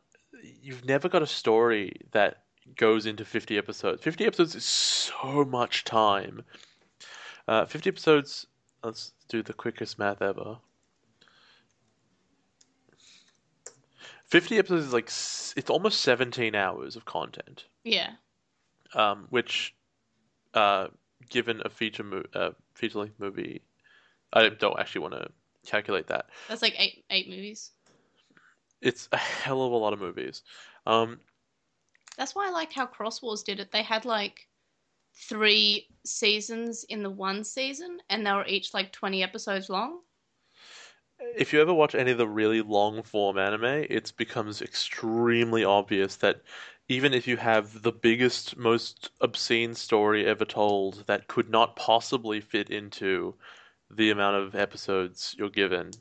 you've 0.62 0.86
never 0.86 1.10
got 1.10 1.22
a 1.22 1.28
story 1.28 1.94
that 2.12 2.44
goes 2.76 3.06
into 3.06 3.26
50 3.26 3.58
episodes. 3.58 4.02
50 4.04 4.26
episodes 4.26 4.56
is 4.56 4.66
so 4.66 5.44
much 5.46 5.84
time. 5.84 6.44
Uh, 7.48 7.66
50 7.66 7.90
episodes, 7.90 8.46
let's 8.84 9.14
do 9.28 9.42
the 9.42 9.54
quickest 9.54 9.98
math 9.98 10.22
ever. 10.22 10.58
50 14.28 14.58
episodes 14.60 14.86
is 14.86 14.94
like, 14.94 15.06
it's 15.08 15.70
almost 15.70 16.02
17 16.02 16.54
hours 16.54 16.96
of 16.96 17.06
content, 17.06 17.66
Yeah, 17.84 18.12
um, 18.94 19.26
which, 19.32 19.74
uh, 20.54 20.88
given 21.30 21.62
a 21.66 21.70
feature, 21.70 22.04
mo- 22.04 22.24
uh, 22.36 22.52
feature 22.76 23.00
length 23.00 23.20
movie, 23.20 23.64
I 24.32 24.50
don't 24.50 24.80
actually 24.80 25.02
want 25.02 25.16
to 25.16 25.32
calculate 25.66 26.08
that. 26.08 26.28
that's 26.48 26.62
like 26.62 26.76
eight 26.78 27.04
eight 27.10 27.28
movies. 27.28 27.72
It's 28.82 29.10
a 29.12 29.18
hell 29.18 29.62
of 29.64 29.72
a 29.72 29.76
lot 29.76 29.94
of 29.94 30.00
movies. 30.00 30.44
Um, 30.86 31.20
That's 32.18 32.36
why 32.36 32.48
I 32.48 32.52
like 32.52 32.74
how 32.74 32.86
Cross 32.86 33.22
Wars 33.22 33.44
did 33.44 33.60
it. 33.60 33.72
They 33.72 33.84
had 33.84 34.06
like 34.06 34.48
three 35.16 35.88
seasons 36.06 36.86
in 36.86 37.04
the 37.04 37.10
one 37.10 37.44
season, 37.44 38.00
and 38.10 38.26
they 38.26 38.32
were 38.32 38.46
each 38.48 38.74
like 38.74 38.92
twenty 38.92 39.24
episodes 39.24 39.70
long. 39.70 40.00
if 41.36 41.54
you 41.54 41.62
ever 41.62 41.74
watch 41.74 41.96
any 41.96 42.12
of 42.12 42.18
the 42.18 42.28
really 42.28 42.62
long 42.62 43.04
form 43.04 43.38
anime, 43.38 43.64
it 43.90 44.14
becomes 44.18 44.62
extremely 44.62 45.64
obvious 45.64 46.16
that 46.18 46.42
even 46.88 47.14
if 47.14 47.28
you 47.28 47.38
have 47.38 47.82
the 47.84 47.92
biggest, 47.92 48.58
most 48.58 49.12
obscene 49.22 49.76
story 49.76 50.26
ever 50.26 50.46
told 50.46 51.06
that 51.08 51.28
could 51.28 51.50
not 51.50 51.76
possibly 51.76 52.42
fit 52.42 52.70
into 52.70 53.36
the 53.90 54.10
amount 54.10 54.36
of 54.38 54.56
episodes 54.56 55.36
you're 55.38 55.50
given, 55.50 55.92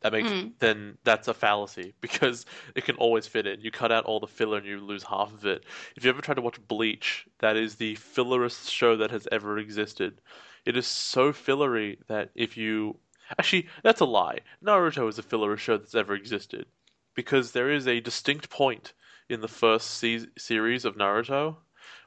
that 0.00 0.12
makes 0.12 0.32
Mm. 0.32 0.52
then 0.58 0.98
that's 1.04 1.28
a 1.28 1.34
fallacy 1.34 1.94
because 2.00 2.46
it 2.74 2.84
can 2.84 2.96
always 2.96 3.26
fit 3.26 3.46
in. 3.46 3.60
You 3.60 3.70
cut 3.70 3.92
out 3.92 4.04
all 4.04 4.20
the 4.20 4.26
filler 4.26 4.58
and 4.58 4.66
you 4.66 4.80
lose 4.80 5.02
half 5.04 5.32
of 5.32 5.46
it. 5.46 5.64
If 5.96 6.04
you 6.04 6.10
ever 6.10 6.20
try 6.22 6.34
to 6.34 6.40
watch 6.42 6.58
Bleach, 6.68 7.26
that 7.38 7.56
is 7.56 7.76
the 7.76 7.96
fillerest 7.96 8.70
show 8.70 8.96
that 8.96 9.10
has 9.10 9.26
ever 9.32 9.58
existed. 9.58 10.20
It 10.64 10.76
is 10.76 10.86
so 10.86 11.32
fillery 11.32 11.98
that 12.08 12.30
if 12.34 12.56
you 12.56 12.98
Actually, 13.38 13.68
that's 13.82 14.00
a 14.00 14.04
lie. 14.06 14.40
Naruto 14.64 15.08
is 15.08 15.16
the 15.16 15.22
fillerest 15.22 15.58
show 15.58 15.76
that's 15.76 15.94
ever 15.94 16.14
existed. 16.14 16.66
Because 17.14 17.52
there 17.52 17.70
is 17.70 17.86
a 17.86 18.00
distinct 18.00 18.50
point 18.50 18.92
in 19.28 19.40
the 19.40 19.48
first 19.48 19.90
se- 19.98 20.26
series 20.36 20.84
of 20.84 20.96
Naruto 20.96 21.56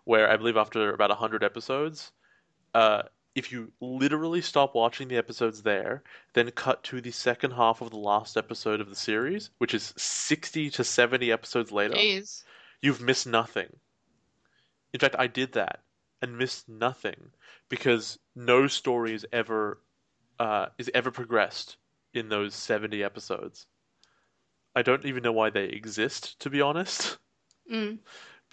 where 0.05 0.29
I 0.29 0.35
believe 0.37 0.57
after 0.57 0.91
about 0.93 1.09
100 1.09 1.43
episodes, 1.43 2.11
uh, 2.73 3.03
if 3.35 3.51
you 3.51 3.71
literally 3.81 4.41
stop 4.41 4.75
watching 4.75 5.07
the 5.07 5.17
episodes 5.17 5.63
there, 5.63 6.03
then 6.33 6.51
cut 6.51 6.83
to 6.83 7.01
the 7.01 7.11
second 7.11 7.51
half 7.51 7.81
of 7.81 7.89
the 7.89 7.97
last 7.97 8.37
episode 8.37 8.79
of 8.79 8.89
the 8.89 8.95
series, 8.95 9.49
which 9.57 9.73
is 9.73 9.93
60 9.97 10.69
to 10.71 10.83
70 10.83 11.31
episodes 11.31 11.71
later, 11.71 11.95
Jeez. 11.95 12.43
you've 12.81 13.01
missed 13.01 13.25
nothing. 13.25 13.75
In 14.93 14.99
fact, 14.99 15.15
I 15.17 15.27
did 15.27 15.53
that 15.53 15.79
and 16.21 16.37
missed 16.37 16.69
nothing 16.69 17.31
because 17.69 18.19
no 18.35 18.67
story 18.67 19.13
is 19.15 19.25
ever 19.33 19.79
uh, 20.39 20.67
is 20.77 20.89
ever 20.93 21.11
progressed 21.11 21.77
in 22.13 22.29
those 22.29 22.53
70 22.53 23.03
episodes. 23.03 23.65
I 24.75 24.81
don't 24.81 25.05
even 25.05 25.23
know 25.23 25.31
why 25.31 25.49
they 25.49 25.65
exist, 25.65 26.39
to 26.41 26.49
be 26.49 26.61
honest. 26.61 27.17
Mm. 27.71 27.99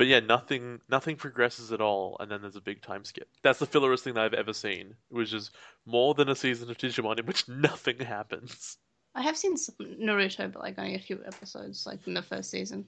But 0.00 0.06
yeah, 0.06 0.20
nothing 0.20 0.80
nothing 0.88 1.16
progresses 1.16 1.72
at 1.72 1.82
all, 1.82 2.16
and 2.20 2.30
then 2.30 2.40
there's 2.40 2.56
a 2.56 2.60
big 2.62 2.80
time 2.80 3.04
skip. 3.04 3.28
That's 3.42 3.58
the 3.58 3.66
fillerest 3.66 4.00
thing 4.00 4.14
that 4.14 4.24
I've 4.24 4.32
ever 4.32 4.54
seen, 4.54 4.94
which 5.10 5.34
is 5.34 5.50
more 5.84 6.14
than 6.14 6.30
a 6.30 6.34
season 6.34 6.70
of 6.70 6.78
Digimon 6.78 7.20
in 7.20 7.26
which 7.26 7.46
nothing 7.50 7.98
happens. 7.98 8.78
I 9.14 9.20
have 9.20 9.36
seen 9.36 9.58
some 9.58 9.74
Naruto, 9.78 10.50
but 10.50 10.62
like 10.62 10.78
only 10.78 10.94
a 10.94 10.98
few 10.98 11.20
episodes, 11.26 11.86
like 11.86 12.06
in 12.06 12.14
the 12.14 12.22
first 12.22 12.50
season. 12.50 12.86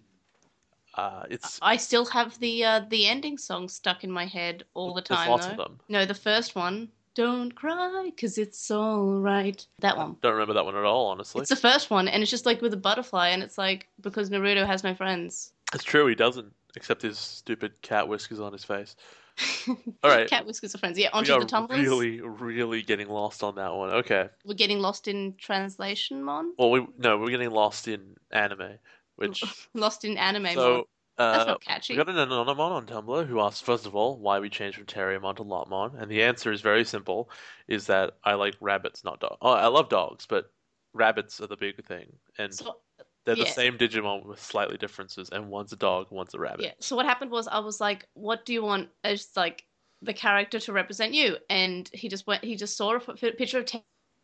Uh, 0.95 1.25
it's 1.29 1.59
I 1.61 1.77
still 1.77 2.07
have 2.07 2.39
the 2.39 2.65
uh, 2.65 2.81
the 2.89 3.07
ending 3.07 3.37
song 3.37 3.69
stuck 3.69 4.05
in 4.05 4.11
my 4.11 4.25
head 4.25 4.65
all 4.73 4.95
the 4.95 5.03
time. 5.03 5.19
there's 5.19 5.29
lots 5.29 5.45
though. 5.45 5.53
of 5.53 5.59
them. 5.59 5.81
No, 5.91 6.07
the 6.07 6.15
first 6.15 6.55
one. 6.55 6.89
Don't 7.15 7.55
cry, 7.55 8.11
cause 8.19 8.39
it's 8.39 8.71
alright. 8.71 9.67
That 9.81 9.99
one. 9.99 10.17
Don't 10.23 10.33
remember 10.33 10.55
that 10.55 10.65
one 10.65 10.77
at 10.77 10.85
all, 10.85 11.09
honestly. 11.09 11.43
It's 11.43 11.51
the 11.51 11.57
first 11.57 11.91
one, 11.91 12.09
and 12.09 12.23
it's 12.23 12.31
just 12.31 12.47
like 12.47 12.63
with 12.63 12.73
a 12.73 12.79
butterfly, 12.79 13.29
and 13.29 13.43
it's 13.43 13.59
like 13.59 13.89
because 14.01 14.31
Naruto 14.31 14.67
has 14.67 14.83
no 14.83 14.95
friends. 14.95 15.53
It's 15.75 15.85
true, 15.85 16.07
he 16.07 16.15
doesn't, 16.15 16.53
except 16.77 17.03
his 17.03 17.19
stupid 17.19 17.81
cat 17.83 18.09
whiskers 18.09 18.41
on 18.41 18.53
his 18.53 18.65
face. 18.65 18.97
All 19.69 19.77
right. 20.05 20.29
Cat 20.29 20.47
whiskers 20.47 20.75
are 20.75 20.79
friends. 20.79 20.99
Yeah, 20.99 21.09
onto 21.13 21.39
the 21.39 21.47
tumblers. 21.47 21.81
really, 21.81 22.21
really 22.21 22.83
getting 22.83 23.09
lost 23.09 23.43
on 23.43 23.55
that 23.57 23.75
one. 23.75 23.91
Okay. 23.91 24.29
We're 24.45 24.55
getting 24.55 24.79
lost 24.81 25.09
in 25.09 25.35
translation, 25.39 26.23
Mon. 26.23 26.53
Well, 26.59 26.71
we 26.71 26.87
no, 26.99 27.19
we're 27.19 27.31
getting 27.31 27.51
lost 27.51 27.89
in 27.89 28.17
anime, 28.31 28.79
which 29.17 29.43
Lost 29.75 30.05
in 30.05 30.17
anime, 30.19 30.43
Mon. 30.43 30.55
so 30.55 30.89
That's 31.17 31.45
uh, 31.45 31.53
not 31.53 31.61
catchy. 31.63 31.95
we 31.95 31.97
got 31.97 32.09
an 32.09 32.17
anonymon 32.17 32.73
on 32.73 32.87
Tumblr 32.87 33.27
who 33.27 33.41
asked 33.41 33.65
first 33.65 33.87
of 33.87 33.95
all 33.95 34.19
why 34.19 34.39
we 34.39 34.51
changed 34.51 34.77
from 34.77 34.87
Terriermon 34.87 35.37
to 35.37 35.45
Lopmon, 35.45 36.01
and 36.01 36.11
the 36.11 36.23
answer 36.23 36.53
is 36.53 36.61
very 36.61 36.85
simple: 36.85 37.31
is 37.69 37.87
that 37.87 38.19
I 38.25 38.35
like 38.35 38.55
rabbits, 38.61 39.03
not 39.05 39.21
dogs. 39.21 39.39
Oh, 39.41 39.53
I 39.53 39.69
love 39.69 39.89
dogs, 39.89 40.27
but 40.27 40.53
rabbits 40.93 41.41
are 41.41 41.47
the 41.47 41.57
big 41.57 41.83
thing, 41.87 42.13
and 42.39 42.55
So, 42.55 42.77
they're 43.25 43.37
the 43.37 43.47
same 43.47 43.79
Digimon 43.79 44.25
with 44.27 44.41
slightly 44.43 44.77
differences, 44.77 45.29
and 45.31 45.49
one's 45.49 45.73
a 45.73 45.77
dog, 45.77 46.07
one's 46.11 46.35
a 46.35 46.39
rabbit. 46.39 46.65
yeah. 46.65 46.73
So 46.81 46.97
what 46.97 47.07
happened 47.07 47.31
was 47.31 47.47
I 47.49 47.59
was 47.61 47.81
like, 47.81 48.07
"What 48.15 48.45
do 48.45 48.53
you 48.53 48.63
want 48.63 48.89
as 49.05 49.29
like 49.37 49.65
the 50.03 50.13
character 50.15 50.59
to 50.61 50.73
represent 50.73 51.15
you?" 51.15 51.37
And 51.49 51.89
he 51.93 52.09
just 52.09 52.27
went. 52.27 52.45
He 52.45 52.57
just 52.57 52.77
saw 52.77 52.95
a 52.95 52.97
f- 52.97 53.37
picture 53.39 53.59
of 53.59 53.67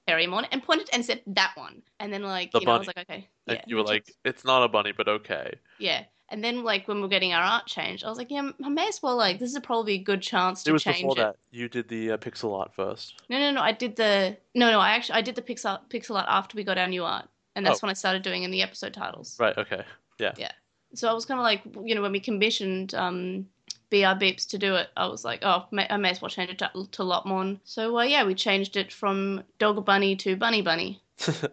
Terriermon 0.08 0.46
and 0.52 0.62
pointed 0.62 0.88
and 0.92 1.04
said 1.04 1.22
that 1.28 1.52
one. 1.56 1.82
And 2.00 2.12
then 2.12 2.22
like 2.22 2.50
The 2.52 2.60
you 2.60 2.66
know, 2.66 2.72
I 2.72 2.78
was 2.78 2.86
like, 2.86 2.98
"Okay, 2.98 3.28
And 3.46 3.60
you 3.66 3.76
were 3.76 3.82
like, 3.84 4.10
it's 4.24 4.44
not 4.44 4.62
a 4.62 4.68
bunny, 4.68 4.92
but 4.92 5.08
okay. 5.08 5.54
Yeah. 5.78 6.04
And 6.30 6.44
then 6.44 6.62
like 6.62 6.86
when 6.88 6.98
we 6.98 7.02
we're 7.04 7.08
getting 7.08 7.32
our 7.32 7.42
art 7.42 7.66
changed, 7.66 8.04
I 8.04 8.08
was 8.08 8.18
like, 8.18 8.30
yeah, 8.30 8.50
I 8.62 8.68
may 8.68 8.88
as 8.88 9.02
well 9.02 9.16
like 9.16 9.38
this 9.38 9.52
is 9.54 9.58
probably 9.60 9.94
a 9.94 9.98
good 9.98 10.20
chance 10.20 10.62
to 10.64 10.70
change 10.72 10.86
It 10.86 10.88
was 10.88 10.96
before 10.96 11.12
it. 11.12 11.16
that. 11.16 11.36
You 11.50 11.68
did 11.68 11.88
the 11.88 12.12
uh, 12.12 12.16
pixel 12.18 12.58
art 12.58 12.74
first. 12.74 13.22
No, 13.30 13.38
no, 13.38 13.50
no. 13.52 13.60
I 13.62 13.72
did 13.72 13.96
the 13.96 14.36
no, 14.54 14.70
no. 14.70 14.78
I 14.80 14.90
actually 14.90 15.14
I 15.14 15.22
did 15.22 15.36
the 15.36 15.42
pixel 15.42 15.78
pixel 15.88 16.16
art 16.16 16.26
after 16.28 16.56
we 16.56 16.64
got 16.64 16.76
our 16.76 16.86
new 16.86 17.04
art, 17.04 17.28
and 17.58 17.66
that's 17.66 17.82
Oh. 17.82 17.86
when 17.86 17.90
I 17.90 17.94
started 17.94 18.22
doing 18.22 18.44
in 18.44 18.50
the 18.50 18.62
episode 18.62 18.94
titles. 18.94 19.36
Right, 19.38 19.58
okay. 19.58 19.82
Yeah. 20.18 20.32
Yeah. 20.38 20.52
So 20.94 21.08
I 21.08 21.12
was 21.12 21.26
kind 21.26 21.38
of 21.38 21.44
like, 21.44 21.62
you 21.84 21.94
know, 21.94 22.00
when 22.02 22.12
we 22.12 22.20
commissioned 22.20 22.94
um, 22.94 23.46
BR 23.90 24.16
Beeps 24.16 24.48
to 24.48 24.58
do 24.58 24.74
it, 24.76 24.88
I 24.96 25.06
was 25.08 25.24
like, 25.24 25.40
oh, 25.42 25.66
may, 25.70 25.86
I 25.90 25.96
may 25.96 26.10
as 26.10 26.22
well 26.22 26.30
change 26.30 26.50
it 26.50 26.58
to, 26.58 26.70
to 26.92 27.02
Lopmon. 27.02 27.58
So 27.64 27.98
uh, 27.98 28.04
yeah, 28.04 28.24
we 28.24 28.34
changed 28.34 28.76
it 28.76 28.92
from 28.92 29.42
Dog 29.58 29.84
Bunny 29.84 30.16
to 30.16 30.36
Bunny 30.36 30.62
Bunny. 30.62 31.02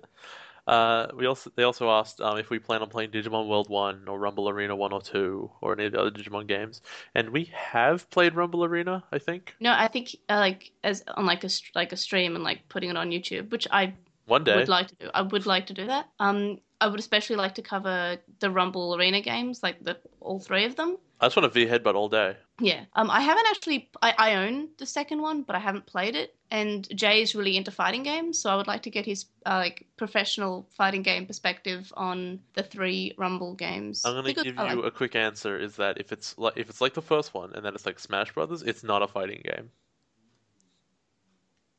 Uh, 0.67 1.07
we 1.15 1.27
also 1.27 1.51
they 1.55 1.61
also 1.61 1.91
asked 1.91 2.19
um, 2.21 2.39
if 2.39 2.49
we 2.49 2.57
plan 2.57 2.81
on 2.81 2.89
playing 2.89 3.11
Digimon 3.11 3.47
World 3.47 3.69
1 3.69 4.07
or 4.07 4.17
Rumble 4.17 4.49
Arena 4.49 4.75
1 4.75 4.93
or 4.93 4.99
2 4.99 5.51
or 5.61 5.73
any 5.73 5.85
of 5.85 5.91
the 5.91 5.99
other 5.99 6.09
Digimon 6.09 6.47
games. 6.47 6.81
And 7.13 7.29
we 7.29 7.51
have 7.53 8.09
played 8.09 8.33
Rumble 8.33 8.63
Arena, 8.63 9.03
I 9.11 9.19
think, 9.19 9.55
No, 9.59 9.73
I 9.77 9.87
think 9.87 10.15
uh, 10.27 10.37
like 10.37 10.71
as 10.83 11.03
on 11.15 11.27
like 11.27 11.43
a 11.43 11.49
like 11.75 11.91
a 11.91 11.97
stream 11.97 12.33
and 12.33 12.43
like 12.43 12.67
putting 12.67 12.89
it 12.89 12.97
on 12.97 13.11
YouTube, 13.11 13.51
which 13.51 13.67
I 13.69 13.93
one 14.25 14.43
day. 14.43 14.55
would 14.55 14.69
like 14.69 14.87
to 14.87 14.95
do. 14.95 15.09
I 15.13 15.21
would 15.21 15.45
like 15.45 15.67
to 15.67 15.73
do 15.73 15.87
that. 15.87 16.09
Um, 16.19 16.59
I 16.81 16.87
would 16.87 16.99
especially 16.99 17.35
like 17.37 17.55
to 17.55 17.61
cover 17.61 18.17
the 18.39 18.49
Rumble 18.49 18.95
Arena 18.95 19.21
games, 19.21 19.63
like 19.63 19.83
the 19.83 19.97
all 20.19 20.39
three 20.39 20.65
of 20.65 20.75
them. 20.75 20.97
I 21.21 21.27
just 21.27 21.37
want 21.37 21.51
to 21.51 21.65
V 21.65 21.65
headbutt 21.71 21.95
all 21.95 22.09
day. 22.09 22.35
Yeah. 22.59 22.85
Um, 22.93 23.09
I 23.09 23.21
haven't 23.21 23.45
actually. 23.49 23.89
I, 24.01 24.13
I 24.17 24.35
own 24.45 24.69
the 24.77 24.85
second 24.85 25.21
one, 25.21 25.43
but 25.43 25.55
I 25.55 25.59
haven't 25.59 25.85
played 25.85 26.15
it. 26.15 26.35
And 26.51 26.87
Jay 26.95 27.21
is 27.21 27.33
really 27.33 27.57
into 27.57 27.71
fighting 27.71 28.03
games, 28.03 28.37
so 28.37 28.49
I 28.49 28.55
would 28.55 28.67
like 28.67 28.83
to 28.83 28.89
get 28.89 29.05
his 29.05 29.25
uh, 29.45 29.55
like 29.55 29.87
professional 29.97 30.67
fighting 30.77 31.01
game 31.01 31.25
perspective 31.25 31.91
on 31.95 32.39
the 32.53 32.63
three 32.63 33.13
Rumble 33.17 33.55
games. 33.55 34.03
I'm 34.05 34.13
gonna 34.15 34.33
give 34.33 34.57
I 34.59 34.71
you 34.71 34.81
like- 34.81 34.85
a 34.85 34.91
quick 34.91 35.15
answer: 35.15 35.57
is 35.57 35.77
that 35.77 35.99
if 35.99 36.11
it's 36.11 36.37
like 36.37 36.57
if 36.57 36.69
it's 36.69 36.81
like 36.81 36.93
the 36.93 37.01
first 37.01 37.33
one 37.33 37.53
and 37.53 37.65
then 37.65 37.73
it's 37.73 37.85
like 37.85 37.99
Smash 37.99 38.33
Brothers, 38.33 38.61
it's 38.61 38.83
not 38.83 39.01
a 39.01 39.07
fighting 39.07 39.41
game. 39.43 39.71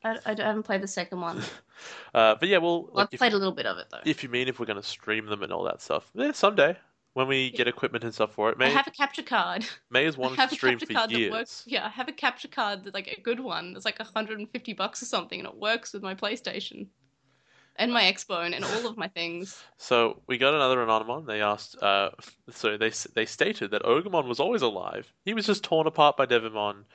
I, 0.03 0.17
I 0.25 0.35
haven't 0.35 0.63
played 0.63 0.81
the 0.81 0.87
second 0.87 1.21
one. 1.21 1.41
Uh, 2.15 2.33
but 2.39 2.49
yeah, 2.49 2.57
well, 2.57 2.85
Well, 2.85 2.91
like 2.95 3.07
I've 3.09 3.13
if, 3.13 3.19
played 3.19 3.33
a 3.33 3.37
little 3.37 3.53
bit 3.53 3.67
of 3.67 3.77
it 3.77 3.85
though. 3.91 3.99
if 4.03 4.23
you 4.23 4.29
mean 4.29 4.47
if 4.47 4.59
we're 4.59 4.65
gonna 4.65 4.81
stream 4.81 5.27
them 5.27 5.43
and 5.43 5.53
all 5.53 5.63
that 5.65 5.79
stuff, 5.79 6.09
yeah, 6.15 6.31
someday 6.31 6.75
when 7.13 7.27
we 7.27 7.51
get 7.51 7.67
equipment 7.67 8.03
and 8.03 8.11
stuff 8.11 8.33
for 8.33 8.49
it, 8.49 8.55
I 8.55 8.65
May 8.65 8.71
have 8.71 8.87
a 8.87 8.91
capture 8.91 9.21
card. 9.21 9.63
May 9.91 10.05
has 10.05 10.15
I 10.17 10.21
wanted 10.21 10.39
have 10.39 10.49
to 10.49 10.55
a 10.55 10.57
stream 10.57 10.79
capture 10.79 10.85
for 10.87 10.93
card 10.93 11.11
years. 11.11 11.31
that 11.31 11.37
works. 11.37 11.63
Yeah, 11.67 11.85
I 11.85 11.89
have 11.89 12.07
a 12.07 12.11
capture 12.13 12.47
card 12.47 12.83
that's 12.83 12.95
like 12.95 13.07
a 13.15 13.21
good 13.21 13.39
one. 13.39 13.73
It's 13.75 13.85
like 13.85 13.99
150 13.99 14.73
bucks 14.73 15.03
or 15.03 15.05
something, 15.05 15.39
and 15.39 15.47
it 15.47 15.55
works 15.55 15.93
with 15.93 16.01
my 16.01 16.15
PlayStation 16.15 16.87
and 17.75 17.93
my 17.93 18.03
Xbone 18.11 18.55
and 18.55 18.65
all 18.65 18.87
of 18.87 18.97
my 18.97 19.07
things. 19.09 19.63
So 19.77 20.23
we 20.25 20.39
got 20.39 20.55
another 20.55 20.81
Anonymon. 20.83 21.27
They 21.27 21.41
asked, 21.41 21.75
uh, 21.81 22.09
so 22.49 22.77
they 22.77 22.91
they 23.13 23.27
stated 23.27 23.69
that 23.71 23.83
Ogamon 23.83 24.27
was 24.27 24.39
always 24.39 24.63
alive. 24.63 25.13
He 25.25 25.35
was 25.35 25.45
just 25.45 25.63
torn 25.63 25.85
apart 25.85 26.17
by 26.17 26.25
Devimon, 26.25 26.85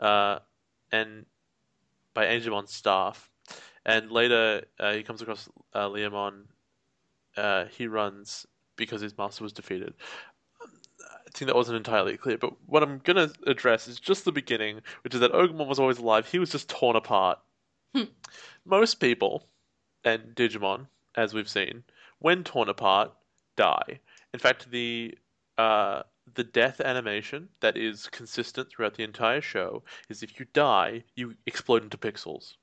uh, 0.00 0.40
and 0.90 1.26
by 2.16 2.24
Angemon's 2.24 2.72
staff. 2.72 3.30
And 3.84 4.10
later, 4.10 4.64
uh, 4.80 4.94
he 4.94 5.04
comes 5.04 5.22
across 5.22 5.48
uh, 5.74 5.86
Leomon. 5.86 6.46
Uh, 7.36 7.66
he 7.66 7.86
runs 7.86 8.46
because 8.76 9.02
his 9.02 9.16
master 9.16 9.44
was 9.44 9.52
defeated. 9.52 9.94
I 10.62 11.30
think 11.38 11.46
that 11.46 11.54
wasn't 11.54 11.76
entirely 11.76 12.16
clear, 12.16 12.38
but 12.38 12.54
what 12.64 12.82
I'm 12.82 12.98
gonna 13.04 13.30
address 13.46 13.86
is 13.86 14.00
just 14.00 14.24
the 14.24 14.32
beginning, 14.32 14.80
which 15.04 15.14
is 15.14 15.20
that 15.20 15.32
Ogamon 15.32 15.66
was 15.66 15.78
always 15.78 15.98
alive. 15.98 16.26
He 16.26 16.38
was 16.38 16.50
just 16.50 16.70
torn 16.70 16.96
apart. 16.96 17.38
Hmm. 17.94 18.04
Most 18.64 18.94
people 18.94 19.46
and 20.02 20.34
Digimon, 20.34 20.86
as 21.14 21.34
we've 21.34 21.48
seen, 21.48 21.84
when 22.20 22.42
torn 22.42 22.70
apart, 22.70 23.12
die. 23.56 24.00
In 24.32 24.40
fact, 24.40 24.70
the 24.70 25.16
uh, 25.58 26.02
the 26.34 26.44
death 26.44 26.80
animation 26.80 27.48
that 27.60 27.76
is 27.76 28.08
consistent 28.08 28.68
throughout 28.68 28.94
the 28.94 29.04
entire 29.04 29.40
show 29.40 29.82
is 30.08 30.22
if 30.22 30.38
you 30.38 30.46
die, 30.52 31.04
you 31.14 31.34
explode 31.46 31.82
into 31.82 31.96
pixels. 31.96 32.54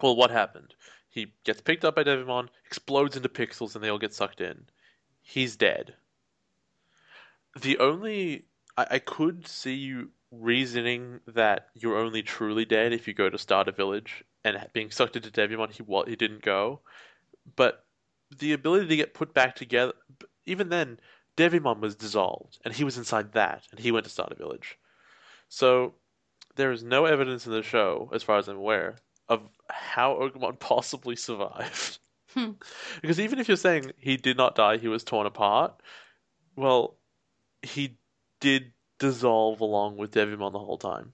Well, 0.00 0.16
what 0.16 0.30
happened? 0.30 0.74
He 1.10 1.32
gets 1.44 1.60
picked 1.60 1.84
up 1.84 1.96
by 1.96 2.04
Devimon, 2.04 2.48
explodes 2.66 3.16
into 3.16 3.28
pixels, 3.28 3.74
and 3.74 3.82
they 3.82 3.88
all 3.88 3.98
get 3.98 4.14
sucked 4.14 4.40
in. 4.40 4.66
He's 5.20 5.56
dead. 5.56 5.94
The 7.60 7.78
only 7.78 8.46
I, 8.76 8.86
I 8.92 8.98
could 8.98 9.46
see 9.46 9.74
you 9.74 10.10
reasoning 10.30 11.20
that 11.26 11.68
you're 11.74 11.98
only 11.98 12.22
truly 12.22 12.64
dead 12.64 12.92
if 12.92 13.08
you 13.08 13.14
go 13.14 13.28
to 13.28 13.38
Starter 13.38 13.72
Village 13.72 14.24
and 14.44 14.58
being 14.72 14.90
sucked 14.90 15.16
into 15.16 15.30
Devimon, 15.30 15.72
he 15.72 15.82
he 16.10 16.16
didn't 16.16 16.42
go. 16.42 16.80
But 17.56 17.84
the 18.38 18.52
ability 18.52 18.88
to 18.88 18.96
get 18.96 19.14
put 19.14 19.34
back 19.34 19.56
together, 19.56 19.94
even 20.46 20.68
then, 20.68 21.00
Devimon 21.38 21.78
was 21.78 21.94
dissolved, 21.94 22.58
and 22.64 22.74
he 22.74 22.82
was 22.82 22.98
inside 22.98 23.32
that, 23.32 23.62
and 23.70 23.78
he 23.78 23.92
went 23.92 24.04
to 24.04 24.10
Starter 24.10 24.34
Village. 24.34 24.76
So 25.48 25.94
there 26.56 26.72
is 26.72 26.82
no 26.82 27.04
evidence 27.04 27.46
in 27.46 27.52
the 27.52 27.62
show, 27.62 28.10
as 28.12 28.24
far 28.24 28.38
as 28.38 28.48
I'm 28.48 28.56
aware, 28.56 28.96
of 29.28 29.42
how 29.70 30.14
Ogamon 30.16 30.58
possibly 30.58 31.14
survived. 31.14 32.00
Hmm. 32.34 32.50
Because 33.00 33.20
even 33.20 33.38
if 33.38 33.46
you're 33.46 33.56
saying 33.56 33.92
he 33.98 34.16
did 34.16 34.36
not 34.36 34.56
die, 34.56 34.78
he 34.78 34.88
was 34.88 35.04
torn 35.04 35.26
apart, 35.26 35.80
well, 36.56 36.96
he 37.62 37.96
did 38.40 38.72
dissolve 38.98 39.60
along 39.60 39.96
with 39.96 40.10
Devimon 40.10 40.52
the 40.52 40.58
whole 40.58 40.76
time. 40.76 41.12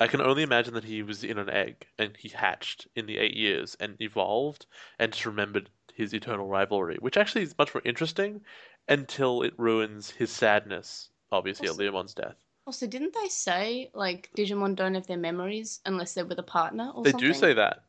I 0.00 0.08
can 0.08 0.20
only 0.20 0.42
imagine 0.42 0.74
that 0.74 0.84
he 0.84 1.02
was 1.02 1.22
in 1.22 1.38
an 1.38 1.48
egg 1.48 1.86
and 1.96 2.16
he 2.16 2.28
hatched 2.28 2.88
in 2.96 3.06
the 3.06 3.18
eight 3.18 3.34
years 3.34 3.76
and 3.78 3.96
evolved 4.00 4.66
and 4.98 5.12
just 5.12 5.26
remembered 5.26 5.70
his 5.94 6.12
eternal 6.12 6.46
rivalry, 6.46 6.96
which 7.00 7.16
actually 7.16 7.42
is 7.42 7.58
much 7.58 7.74
more 7.74 7.82
interesting 7.84 8.40
until 8.88 9.42
it 9.42 9.54
ruins 9.58 10.10
his 10.10 10.30
sadness, 10.30 11.10
obviously, 11.32 11.68
Also- 11.68 11.82
at 11.82 11.92
Leomon's 11.92 12.14
death. 12.14 12.36
Also, 12.66 12.86
didn't 12.86 13.14
they 13.14 13.28
say 13.28 13.90
like 13.94 14.28
Digimon 14.36 14.74
don't 14.76 14.94
have 14.94 15.06
their 15.06 15.16
memories 15.16 15.80
unless 15.86 16.12
they're 16.12 16.26
with 16.26 16.38
a 16.38 16.42
partner 16.42 16.90
or 16.94 17.02
They 17.02 17.12
something? 17.12 17.28
do 17.28 17.32
say 17.34 17.54
that, 17.54 17.84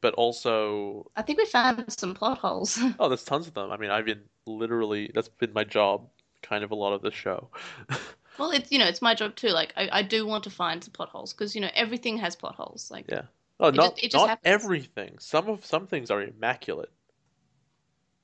but 0.00 0.14
also, 0.14 1.10
I 1.16 1.22
think 1.22 1.38
we 1.38 1.46
found 1.46 1.84
some 1.92 2.14
plot 2.14 2.38
holes. 2.38 2.78
oh, 3.00 3.08
there's 3.08 3.24
tons 3.24 3.48
of 3.48 3.54
them. 3.54 3.72
I 3.72 3.76
mean, 3.76 3.90
I've 3.90 4.04
been 4.04 4.22
literally, 4.46 5.10
that's 5.12 5.28
been 5.28 5.52
my 5.52 5.64
job 5.64 6.08
kind 6.42 6.62
of 6.62 6.70
a 6.70 6.76
lot 6.76 6.92
of 6.92 7.02
the 7.02 7.10
show. 7.10 7.48
well, 8.38 8.52
it's 8.52 8.70
you 8.70 8.78
know 8.78 8.86
it's 8.86 9.02
my 9.02 9.16
job 9.16 9.34
too. 9.34 9.48
Like 9.48 9.72
I, 9.76 9.88
I 9.90 10.02
do 10.02 10.24
want 10.26 10.44
to 10.44 10.50
find 10.50 10.84
some 10.84 10.92
plot 10.92 11.08
holes 11.08 11.32
because 11.32 11.56
you 11.56 11.60
know 11.60 11.70
everything 11.74 12.16
has 12.18 12.36
plot 12.36 12.54
holes. 12.54 12.92
Like 12.92 13.06
Yeah. 13.08 13.22
Oh, 13.58 13.68
It 13.68 13.74
not 13.74 13.96
just- 13.96 14.02
just 14.12 14.14
not 14.14 14.28
happens. 14.28 14.46
everything. 14.54 15.18
Some 15.18 15.48
of 15.48 15.66
some 15.66 15.88
things 15.88 16.12
are 16.12 16.22
immaculate. 16.22 16.92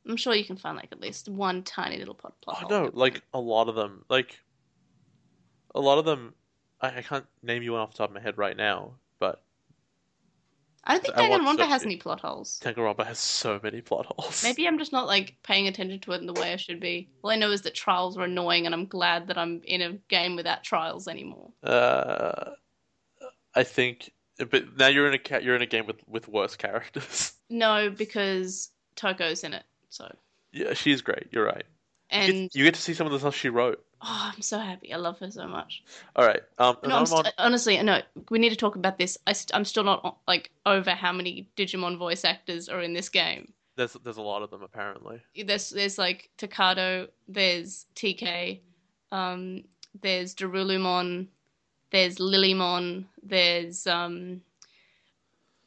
I'm 0.09 0.17
sure 0.17 0.35
you 0.35 0.45
can 0.45 0.57
find 0.57 0.77
like 0.77 0.93
at 0.93 1.01
least 1.01 1.29
one 1.29 1.63
tiny 1.63 1.99
little 1.99 2.15
plot, 2.15 2.35
plot 2.43 2.57
I 2.59 2.61
hole. 2.61 2.71
no, 2.71 2.91
like 2.93 3.23
a 3.35 3.41
lot 3.41 3.69
of 3.69 3.75
them, 3.75 4.05
like 4.09 4.39
a 5.75 5.81
lot 5.81 5.99
of 5.99 6.05
them. 6.05 6.35
I, 6.81 6.99
I 6.99 7.03
can't 7.03 7.27
name 7.43 7.63
you 7.63 7.73
one 7.73 7.81
off 7.81 7.93
the 7.93 7.99
top 7.99 8.11
of 8.11 8.15
my 8.15 8.21
head 8.21 8.39
right 8.39 8.57
now, 8.57 8.95
but 9.19 9.43
I 10.85 10.95
don't 10.95 11.03
think 11.03 11.19
I 11.19 11.23
Danganronpa 11.23 11.69
has 11.69 11.85
any 11.85 11.97
plot 11.99 12.21
holes. 12.21 12.59
Danganronpa 12.63 13.07
has 13.07 13.19
so 13.19 13.61
many 13.63 13.83
plot 13.83 14.07
holes. 14.07 14.43
Maybe 14.43 14.67
I'm 14.67 14.79
just 14.79 14.93
not 14.93 15.07
like 15.07 15.37
paying 15.43 15.69
attention 15.69 16.01
to 16.01 16.13
it 16.13 16.21
in 16.21 16.27
the 16.27 16.33
way 16.33 16.53
I 16.53 16.57
should 16.57 16.81
be. 16.81 17.09
All 17.23 17.31
I 17.31 17.37
know 17.37 17.51
is 17.51 17.63
that 17.63 17.75
trials 17.75 18.17
are 18.17 18.25
annoying, 18.25 18.67
and 18.67 18.75
I'm 18.75 18.87
glad 18.87 19.27
that 19.29 19.37
I'm 19.37 19.61
in 19.65 19.83
a 19.83 19.93
game 20.09 20.37
without 20.37 20.65
trials 20.65 21.07
anymore. 21.07 21.51
Uh, 21.63 22.53
I 23.55 23.65
think, 23.65 24.11
but 24.39 24.77
now 24.79 24.87
you're 24.87 25.07
in 25.07 25.15
a 25.15 25.19
ca- 25.19 25.39
you're 25.39 25.57
in 25.57 25.63
a 25.63 25.67
game 25.67 25.87
with 25.87 26.01
with 26.09 26.29
worse 26.29 26.57
characters. 26.57 27.33
No, 27.53 27.91
because 27.91 28.71
Toko's 28.95 29.43
in 29.43 29.55
it. 29.55 29.65
So, 29.91 30.11
yeah, 30.53 30.75
she's 30.75 31.03
great. 31.03 31.27
You're 31.31 31.45
right. 31.47 31.65
You 32.13 32.19
and 32.19 32.33
get, 32.51 32.55
you 32.55 32.65
get 32.65 32.75
to 32.75 32.81
see 32.81 32.95
some 32.95 33.07
of 33.07 33.13
the 33.13 33.19
stuff 33.21 33.37
she 33.37 33.51
wrote. 33.51 33.85
oh, 34.03 34.33
I'm 34.35 34.43
so 34.43 34.59
happy. 34.59 34.93
I 34.93 34.97
love 34.97 35.19
her 35.21 35.31
so 35.31 35.47
much. 35.47 35.85
All 36.17 36.27
right. 36.27 36.41
Um, 36.59 36.77
No, 36.85 37.05
st- 37.05 37.35
honestly, 37.39 37.81
no. 37.83 38.01
We 38.31 38.39
need 38.41 38.51
to 38.51 38.57
talk 38.57 38.75
about 38.75 38.99
this. 38.99 39.17
I 39.27 39.33
st- 39.33 39.55
I'm 39.55 39.65
still 39.65 39.85
not 39.85 40.19
like 40.27 40.51
over 40.67 40.91
how 40.91 41.13
many 41.13 41.49
Digimon 41.57 41.99
voice 41.99 42.25
actors 42.25 42.69
are 42.69 42.81
in 42.81 42.95
this 42.95 43.09
game. 43.09 43.53
there's 43.77 43.93
there's 44.05 44.17
a 44.17 44.23
lot 44.23 44.43
of 44.43 44.51
them 44.51 44.63
apparently. 44.63 45.21
There's 45.45 45.71
there's 45.71 45.99
like 45.99 46.31
Takado, 46.39 47.09
there's 47.29 47.87
TK, 47.95 48.61
um, 49.13 49.63
there's 50.03 50.35
Darulumon, 50.35 51.29
there's 51.93 52.17
Lilymon, 52.19 53.05
there's 53.23 53.87
um, 53.87 54.41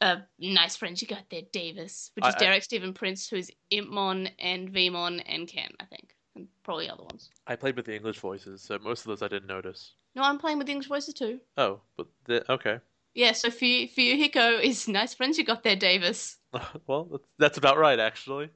a 0.04 0.26
nice 0.38 0.76
friend 0.76 1.00
you 1.00 1.08
got 1.08 1.28
there, 1.30 1.42
Davis, 1.52 2.10
which 2.14 2.26
is 2.26 2.34
I- 2.34 2.38
I- 2.38 2.40
Derek 2.40 2.62
Stephen 2.62 2.92
Prince, 2.94 3.28
who's 3.28 3.50
Impmon 3.72 4.30
and 4.38 4.70
Veemon 4.72 5.22
and 5.26 5.48
Ken, 5.48 5.70
I 5.80 5.84
think, 5.86 6.14
and 6.36 6.46
probably 6.62 6.88
other 6.88 7.02
ones. 7.02 7.30
I 7.46 7.56
played 7.56 7.76
with 7.76 7.86
the 7.86 7.94
English 7.96 8.18
voices, 8.18 8.62
so 8.62 8.78
most 8.78 9.00
of 9.00 9.06
those 9.06 9.22
I 9.22 9.28
didn't 9.28 9.48
notice. 9.48 9.94
No, 10.14 10.22
I'm 10.22 10.38
playing 10.38 10.58
with 10.58 10.66
the 10.66 10.72
English 10.72 10.88
voices 10.88 11.14
too. 11.14 11.40
Oh, 11.56 11.80
but 11.96 12.06
the, 12.26 12.52
okay. 12.52 12.78
Yeah, 13.14 13.32
so 13.32 13.50
Fu- 13.50 13.86
Fuyuhiko 13.88 14.60
is 14.62 14.88
nice 14.88 15.14
friends 15.14 15.38
you 15.38 15.44
got 15.44 15.62
there, 15.62 15.76
Davis. 15.76 16.36
well, 16.86 17.04
that's, 17.10 17.28
that's 17.38 17.58
about 17.58 17.78
right 17.78 17.98
actually. 17.98 18.50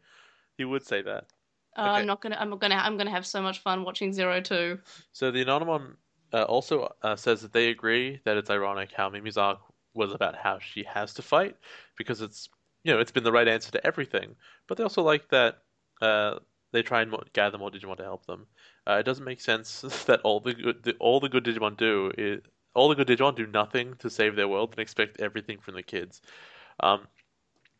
He 0.57 0.65
would 0.65 0.87
say 0.87 1.03
that. 1.03 1.25
Uh, 1.77 1.81
Okay. 1.81 1.91
I'm 2.01 2.07
not 2.07 2.21
gonna. 2.21 2.37
I'm 2.41 2.57
gonna. 2.59 2.75
I'm 2.75 2.97
gonna 2.97 3.11
have 3.13 3.25
so 3.27 3.41
much 3.41 3.61
fun 3.61 3.85
watching 3.85 4.13
Zero 4.13 4.41
Two. 4.41 4.81
So 5.13 5.31
the 5.31 5.45
Anonymon 5.45 5.95
uh, 6.33 6.43
also 6.43 6.93
uh, 7.03 7.15
says 7.15 7.41
that 7.43 7.53
they 7.53 7.69
agree 7.69 8.21
that 8.25 8.37
it's 8.37 8.51
ironic 8.51 8.91
how 8.93 9.09
Mimi's 9.11 9.37
arc 9.37 9.61
was 9.99 10.13
about 10.15 10.37
how 10.37 10.59
she 10.59 10.85
has 10.85 11.13
to 11.15 11.23
fight 11.23 11.57
because 11.97 12.23
it's 12.23 12.49
you 12.85 12.93
know 12.93 13.01
it's 13.01 13.13
been 13.13 13.25
the 13.25 13.33
right 13.33 13.49
answer 13.49 13.71
to 13.73 13.87
everything. 13.87 14.37
But 14.67 14.79
they 14.79 14.85
also 14.85 15.03
like 15.03 15.29
that 15.29 15.59
uh, 16.01 16.39
they 16.73 16.83
try 16.83 17.03
and 17.03 17.15
gather 17.33 17.59
more 17.59 17.71
Digimon 17.71 17.97
to 17.99 18.05
help 18.05 18.27
them. 18.27 18.47
Uh, 18.87 18.95
it 18.95 19.03
doesn't 19.03 19.25
make 19.25 19.41
sense 19.41 19.81
that 20.07 20.21
all 20.23 20.41
the 20.41 20.55
good 20.55 20.83
the, 20.85 20.95
all 21.01 21.21
the 21.21 21.29
good 21.29 21.45
Digimon 21.45 21.77
do 21.77 22.13
is 22.17 22.41
all 22.75 22.89
the 22.89 22.95
good 22.95 23.09
Digimon 23.09 23.35
do 23.35 23.47
nothing 23.47 23.95
to 23.99 24.09
save 24.09 24.37
their 24.37 24.49
world 24.49 24.71
and 24.71 24.79
expect 24.79 25.21
everything 25.21 25.59
from 25.59 25.75
the 25.75 25.83
kids. 25.83 26.23
Um, 26.81 27.09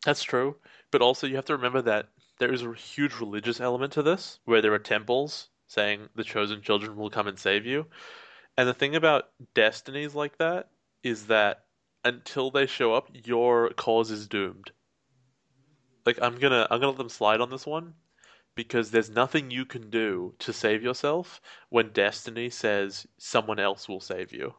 that's 0.05 0.23
true, 0.23 0.57
but 0.91 1.03
also 1.03 1.27
you 1.27 1.37
have 1.37 1.45
to 1.47 1.57
remember 1.57 1.83
that 1.83 2.09
there 2.39 2.53
is 2.53 2.63
a 2.63 2.73
huge 2.73 3.15
religious 3.21 3.61
element 3.61 3.93
to 3.93 4.03
this, 4.03 4.39
where 4.45 4.63
there 4.63 4.73
are 4.73 4.79
temples 4.79 5.49
saying 5.67 6.09
the 6.15 6.25
chosen 6.25 6.63
children 6.63 6.97
will 6.97 7.11
come 7.11 7.27
and 7.27 7.39
save 7.39 7.67
you. 7.67 7.87
And 8.57 8.69
the 8.69 8.75
thing 8.75 8.97
about 8.97 9.31
destinies 9.55 10.15
like 10.15 10.39
that 10.39 10.69
is 11.03 11.27
that 11.27 11.65
until 12.05 12.51
they 12.51 12.67
show 12.67 12.95
up, 12.95 13.09
your 13.13 13.71
cause 13.71 14.11
is 14.11 14.27
doomed. 14.29 14.73
Like 16.07 16.19
I'm 16.23 16.39
gonna 16.39 16.67
I'm 16.71 16.81
gonna 16.81 16.91
let 16.93 16.99
them 16.99 17.09
slide 17.09 17.41
on 17.41 17.51
this 17.51 17.67
one 17.67 17.95
because 18.55 18.91
there's 18.91 19.11
nothing 19.11 19.51
you 19.51 19.65
can 19.65 19.91
do 19.91 20.35
to 20.39 20.53
save 20.53 20.83
yourself 20.83 21.41
when 21.69 21.93
destiny 21.93 22.51
says 22.51 23.07
someone 23.19 23.59
else 23.59 23.89
will 23.89 24.01
save 24.01 24.33
you. 24.33 24.55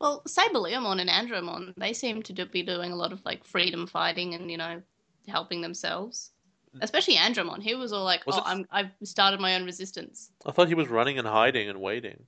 Well, 0.00 0.22
Saberleomon 0.26 1.00
and 1.00 1.10
Andromon, 1.10 1.74
they 1.76 1.92
seem 1.92 2.22
to 2.22 2.32
do, 2.32 2.46
be 2.46 2.62
doing 2.62 2.92
a 2.92 2.96
lot 2.96 3.12
of 3.12 3.22
like 3.24 3.44
freedom 3.44 3.86
fighting 3.86 4.34
and 4.34 4.50
you 4.50 4.56
know 4.56 4.82
helping 5.28 5.60
themselves. 5.60 6.30
Especially 6.80 7.16
Andromon, 7.16 7.60
he 7.60 7.74
was 7.74 7.92
all 7.92 8.04
like, 8.04 8.24
Was 8.26 8.36
"Oh, 8.36 8.38
it- 8.38 8.44
I'm 8.46 8.66
I've 8.70 8.90
started 9.02 9.40
my 9.40 9.56
own 9.56 9.64
resistance." 9.64 10.30
I 10.46 10.52
thought 10.52 10.68
he 10.68 10.74
was 10.74 10.88
running 10.88 11.18
and 11.18 11.26
hiding 11.26 11.68
and 11.68 11.80
waiting. 11.80 12.26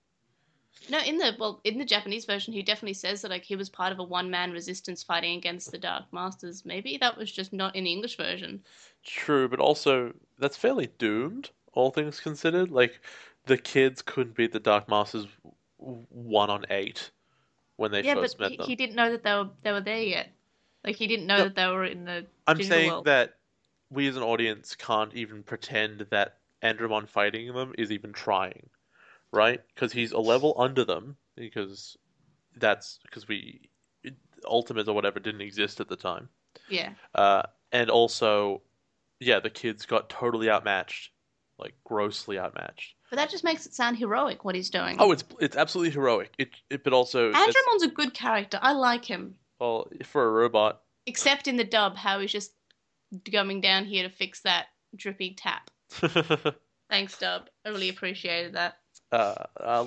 No, 0.88 0.98
in 0.98 1.18
the 1.18 1.36
well, 1.38 1.60
in 1.64 1.78
the 1.78 1.84
Japanese 1.84 2.24
version, 2.24 2.52
he 2.52 2.62
definitely 2.62 2.94
says 2.94 3.22
that 3.22 3.30
like 3.30 3.44
he 3.44 3.56
was 3.56 3.68
part 3.68 3.92
of 3.92 3.98
a 3.98 4.04
one 4.04 4.30
man 4.30 4.50
resistance 4.52 5.02
fighting 5.02 5.36
against 5.36 5.70
the 5.70 5.78
Dark 5.78 6.04
Masters. 6.12 6.64
Maybe 6.64 6.96
that 6.98 7.16
was 7.16 7.30
just 7.30 7.52
not 7.52 7.76
in 7.76 7.84
the 7.84 7.92
English 7.92 8.16
version. 8.16 8.62
True, 9.04 9.48
but 9.48 9.60
also 9.60 10.12
that's 10.38 10.56
fairly 10.56 10.88
doomed, 10.98 11.50
all 11.72 11.90
things 11.90 12.20
considered. 12.20 12.70
Like 12.70 13.00
the 13.46 13.58
kids 13.58 14.02
couldn't 14.02 14.34
beat 14.36 14.52
the 14.52 14.60
Dark 14.60 14.88
Masters 14.88 15.26
one 15.78 16.50
on 16.50 16.64
eight 16.70 17.10
when 17.76 17.90
they 17.90 18.02
yeah, 18.02 18.14
first 18.14 18.38
met 18.38 18.50
he, 18.50 18.56
them. 18.56 18.66
he 18.66 18.76
didn't 18.76 18.96
know 18.96 19.10
that 19.12 19.22
they 19.22 19.34
were 19.34 19.50
they 19.62 19.72
were 19.72 19.80
there 19.80 20.02
yet. 20.02 20.30
Like 20.84 20.96
he 20.96 21.06
didn't 21.06 21.26
know 21.26 21.38
No. 21.38 21.44
that 21.44 21.54
they 21.54 21.66
were 21.66 21.84
in 21.84 22.04
the 22.04 22.26
I'm 22.46 22.60
saying 22.62 22.90
world. 22.90 23.04
that 23.06 23.34
we 23.90 24.08
as 24.08 24.16
an 24.16 24.22
audience 24.22 24.74
can't 24.74 25.14
even 25.14 25.42
pretend 25.42 26.00
that 26.10 26.38
Andromon 26.62 27.08
fighting 27.08 27.52
them 27.52 27.74
is 27.78 27.92
even 27.92 28.12
trying, 28.12 28.68
right? 29.32 29.60
Because 29.74 29.92
he's 29.92 30.12
a 30.12 30.18
level 30.18 30.54
under 30.58 30.84
them, 30.84 31.16
because 31.36 31.96
that's 32.56 32.98
because 33.04 33.26
we 33.26 33.70
Ultimate 34.44 34.88
or 34.88 34.94
whatever 34.94 35.20
didn't 35.20 35.40
exist 35.40 35.80
at 35.80 35.88
the 35.88 35.96
time. 35.96 36.28
Yeah. 36.68 36.90
Uh, 37.14 37.42
and 37.70 37.90
also, 37.90 38.62
yeah, 39.20 39.40
the 39.40 39.50
kids 39.50 39.86
got 39.86 40.08
totally 40.08 40.50
outmatched, 40.50 41.12
like 41.58 41.74
grossly 41.84 42.38
outmatched. 42.38 42.94
But 43.10 43.16
that 43.16 43.30
just 43.30 43.44
makes 43.44 43.66
it 43.66 43.74
sound 43.74 43.98
heroic 43.98 44.44
what 44.44 44.54
he's 44.54 44.70
doing. 44.70 44.96
Oh, 44.98 45.12
it's 45.12 45.24
it's 45.40 45.56
absolutely 45.56 45.92
heroic. 45.92 46.32
It, 46.38 46.50
it 46.70 46.84
but 46.84 46.92
also 46.92 47.26
Andromon's 47.26 47.82
a 47.82 47.88
good 47.88 48.14
character. 48.14 48.58
I 48.60 48.72
like 48.72 49.04
him. 49.04 49.36
well 49.60 49.88
for 50.04 50.26
a 50.26 50.30
robot. 50.30 50.82
Except 51.06 51.48
in 51.48 51.56
the 51.56 51.64
dub, 51.64 51.96
how 51.96 52.20
he's 52.20 52.32
just 52.32 52.52
coming 53.30 53.60
down 53.60 53.84
here 53.84 54.08
to 54.08 54.14
fix 54.14 54.40
that 54.42 54.66
drippy 54.96 55.34
tap. 55.34 55.70
Thanks, 56.90 57.18
dub. 57.18 57.48
I 57.64 57.70
really 57.70 57.88
appreciated 57.88 58.54
that. 58.54 58.78
Uh, 59.12 59.34
uh, 59.58 59.86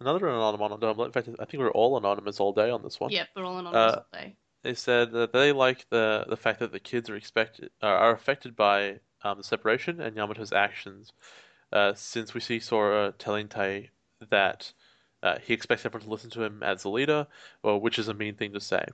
another 0.00 0.28
anonymous. 0.28 1.06
In 1.06 1.12
fact, 1.12 1.28
I 1.38 1.44
think 1.44 1.60
we 1.60 1.66
are 1.66 1.70
all 1.70 1.96
anonymous 1.96 2.40
all 2.40 2.52
day 2.52 2.70
on 2.70 2.82
this 2.82 2.98
one. 3.00 3.10
Yep, 3.10 3.28
we're 3.36 3.44
all 3.44 3.58
anonymous 3.58 3.92
Uh, 3.94 3.96
all 3.96 4.20
day. 4.20 4.36
They 4.62 4.74
said 4.74 5.12
that 5.12 5.32
they 5.32 5.52
like 5.52 5.86
the 5.90 6.24
the 6.28 6.36
fact 6.36 6.60
that 6.60 6.72
the 6.72 6.80
kids 6.80 7.10
are 7.10 7.16
expected 7.16 7.70
uh, 7.82 7.86
are 7.86 8.12
affected 8.12 8.56
by 8.56 9.00
um, 9.22 9.38
the 9.38 9.44
separation 9.44 10.00
and 10.00 10.16
Yamato's 10.16 10.52
actions. 10.52 11.12
Uh, 11.72 11.92
since 11.94 12.32
we 12.32 12.40
see 12.40 12.60
Sora 12.60 13.12
telling 13.18 13.48
Tai 13.48 13.90
that 14.30 14.72
uh, 15.22 15.38
he 15.42 15.52
expects 15.52 15.84
everyone 15.84 16.04
to 16.06 16.10
listen 16.10 16.30
to 16.30 16.42
him 16.42 16.62
as 16.62 16.82
the 16.82 16.88
leader, 16.90 17.26
well, 17.62 17.80
which 17.80 17.98
is 17.98 18.08
a 18.08 18.14
mean 18.14 18.36
thing 18.36 18.52
to 18.52 18.60
say, 18.60 18.84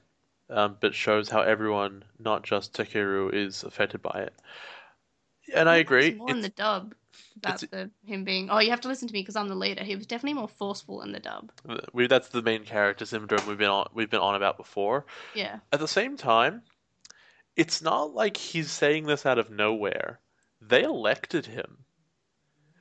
um, 0.48 0.76
but 0.80 0.94
shows 0.94 1.28
how 1.28 1.42
everyone, 1.42 2.04
not 2.18 2.42
just 2.42 2.72
Takeru, 2.72 3.32
is 3.34 3.62
affected 3.64 4.00
by 4.00 4.20
it. 4.26 4.34
And 5.54 5.68
I 5.68 5.78
think 5.78 5.88
there 5.88 5.98
was 5.98 6.06
agree. 6.06 6.18
More 6.18 6.30
in 6.30 6.40
the 6.40 6.48
dub 6.48 6.94
about 7.36 7.62
it's- 7.62 7.70
the 7.70 8.08
him 8.10 8.24
being. 8.24 8.50
Oh, 8.50 8.58
you 8.58 8.70
have 8.70 8.80
to 8.82 8.88
listen 8.88 9.08
to 9.08 9.14
me 9.14 9.20
because 9.20 9.36
I'm 9.36 9.48
the 9.48 9.54
leader. 9.54 9.84
He 9.84 9.96
was 9.96 10.06
definitely 10.06 10.34
more 10.34 10.48
forceful 10.48 11.02
in 11.02 11.12
the 11.12 11.20
dub. 11.20 11.52
we, 11.92 12.06
that's 12.06 12.28
the 12.28 12.42
main 12.42 12.64
character 12.64 13.04
syndrome 13.06 13.46
we've 13.46 13.58
been 13.58 13.68
on 13.68 13.88
we've 13.94 14.10
been 14.10 14.20
on 14.20 14.34
about 14.34 14.56
before. 14.56 15.06
Yeah. 15.34 15.60
At 15.72 15.80
the 15.80 15.88
same 15.88 16.16
time, 16.16 16.62
it's 17.56 17.82
not 17.82 18.14
like 18.14 18.36
he's 18.36 18.70
saying 18.70 19.06
this 19.06 19.26
out 19.26 19.38
of 19.38 19.50
nowhere. 19.50 20.20
They 20.60 20.82
elected 20.82 21.46
him. 21.46 21.78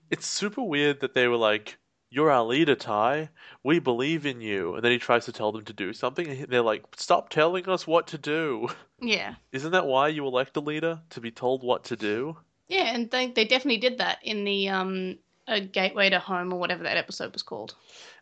It's 0.09 0.27
super 0.27 0.63
weird 0.63 1.01
that 1.01 1.13
they 1.13 1.27
were 1.27 1.37
like, 1.37 1.77
"You're 2.09 2.31
our 2.31 2.43
leader, 2.43 2.75
Tai. 2.75 3.29
We 3.63 3.79
believe 3.79 4.25
in 4.25 4.41
you." 4.41 4.75
And 4.75 4.83
then 4.83 4.91
he 4.91 4.97
tries 4.97 5.25
to 5.25 5.31
tell 5.31 5.51
them 5.51 5.65
to 5.65 5.73
do 5.73 5.93
something, 5.93 6.27
and 6.27 6.47
they're 6.47 6.61
like, 6.61 6.83
"Stop 6.97 7.29
telling 7.29 7.69
us 7.69 7.85
what 7.87 8.07
to 8.07 8.17
do." 8.17 8.69
Yeah. 9.01 9.35
Isn't 9.53 9.71
that 9.71 9.85
why 9.85 10.09
you 10.09 10.25
elect 10.27 10.57
a 10.57 10.59
leader 10.59 11.01
to 11.11 11.21
be 11.21 11.31
told 11.31 11.63
what 11.63 11.85
to 11.85 11.95
do? 11.95 12.35
Yeah, 12.69 12.93
and 12.93 13.09
they 13.09 13.31
they 13.31 13.45
definitely 13.45 13.77
did 13.79 13.97
that 13.97 14.19
in 14.23 14.45
the 14.45 14.69
um 14.69 15.17
a 15.47 15.59
gateway 15.59 16.09
to 16.11 16.19
home 16.19 16.53
or 16.53 16.59
whatever 16.59 16.83
that 16.83 16.97
episode 16.97 17.33
was 17.33 17.41
called. 17.41 17.75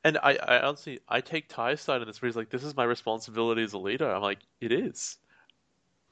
And 0.06 0.18
I, 0.24 0.38
I 0.38 0.62
honestly, 0.62 1.02
I 1.10 1.20
take 1.20 1.50
Tai's 1.50 1.82
side 1.82 2.02
in 2.02 2.08
this 2.08 2.22
where 2.22 2.28
he's 2.28 2.38
like, 2.38 2.50
"This 2.50 2.64
is 2.64 2.76
my 2.76 2.86
responsibility 2.86 3.64
as 3.64 3.74
a 3.74 3.78
leader." 3.78 4.10
I'm 4.10 4.22
like, 4.22 4.39
"It 4.62 4.72
is." 4.72 5.18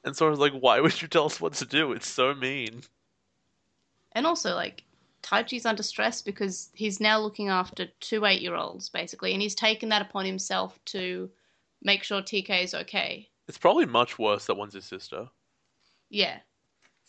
And 0.04 0.14
so 0.14 0.26
I 0.26 0.30
was 0.30 0.38
like, 0.38 0.52
"Why 0.52 0.78
would 0.80 1.00
you 1.00 1.08
tell 1.08 1.24
us 1.24 1.40
what 1.40 1.54
to 1.54 1.64
do? 1.64 1.92
It's 1.92 2.08
so 2.08 2.34
mean." 2.34 2.82
And 4.12 4.26
also 4.26 4.54
like 4.54 4.84
Taichi's 5.22 5.66
under 5.66 5.82
stress 5.82 6.20
because 6.22 6.68
he's 6.74 7.00
now 7.00 7.18
looking 7.18 7.48
after 7.48 7.86
two 8.00 8.26
eight 8.26 8.42
year 8.42 8.54
olds 8.54 8.90
basically, 8.90 9.32
and 9.32 9.40
he's 9.40 9.54
taken 9.54 9.88
that 9.88 10.02
upon 10.02 10.26
himself 10.26 10.78
to 10.86 11.30
make 11.82 12.02
sure 12.02 12.20
TK 12.20 12.64
is 12.64 12.74
okay. 12.74 13.30
It's 13.48 13.58
probably 13.58 13.86
much 13.86 14.18
worse 14.18 14.46
that 14.46 14.56
one's 14.56 14.74
his 14.74 14.84
sister. 14.84 15.28
Yeah. 16.10 16.38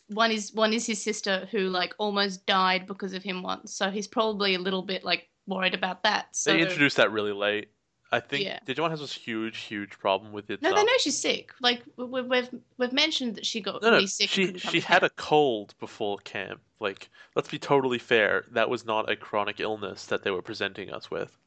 One 0.09 0.31
is 0.31 0.53
one 0.53 0.73
is 0.73 0.85
his 0.85 1.01
sister 1.01 1.47
who 1.51 1.69
like 1.69 1.93
almost 1.97 2.45
died 2.45 2.87
because 2.87 3.13
of 3.13 3.23
him 3.23 3.43
once, 3.43 3.73
so 3.73 3.89
he's 3.89 4.07
probably 4.07 4.55
a 4.55 4.59
little 4.59 4.81
bit 4.81 5.03
like 5.03 5.27
worried 5.47 5.73
about 5.73 6.03
that. 6.03 6.35
So 6.35 6.53
They 6.53 6.61
introduced 6.61 6.97
that 6.97 7.11
really 7.11 7.33
late. 7.33 7.69
I 8.09 8.21
think 8.21 8.45
Yeah. 8.45 8.59
Digimon 8.65 8.89
has 8.89 9.01
this 9.01 9.13
huge, 9.13 9.57
huge 9.57 9.99
problem 9.99 10.31
with 10.31 10.49
it. 10.49 10.61
no, 10.61 10.69
um, 10.69 10.75
they 10.75 10.83
know 10.85 10.97
she's 10.99 11.19
sick. 11.19 11.51
Like 11.61 11.83
we- 11.97 12.21
we've 12.21 12.49
we've 12.77 12.93
mentioned 12.93 13.35
that 13.35 13.45
she 13.45 13.59
got 13.59 13.81
no, 13.81 13.89
no, 13.89 13.95
really 13.95 14.07
sick. 14.07 14.37
and 14.37 14.61
she 14.61 14.69
she 14.69 14.79
had 14.79 15.03
a 15.03 15.09
cold 15.09 15.73
before 15.79 16.17
camp. 16.19 16.61
Like, 16.79 17.09
let's 17.35 17.49
be 17.49 17.59
totally 17.59 17.99
fair. 17.99 18.45
That 18.51 18.69
was 18.69 18.85
not 18.85 19.09
a 19.11 19.15
chronic 19.17 19.59
illness 19.59 20.05
that 20.05 20.23
they 20.23 20.31
were 20.31 20.41
presenting 20.41 20.89
us 20.91 21.11
with. 21.11 21.37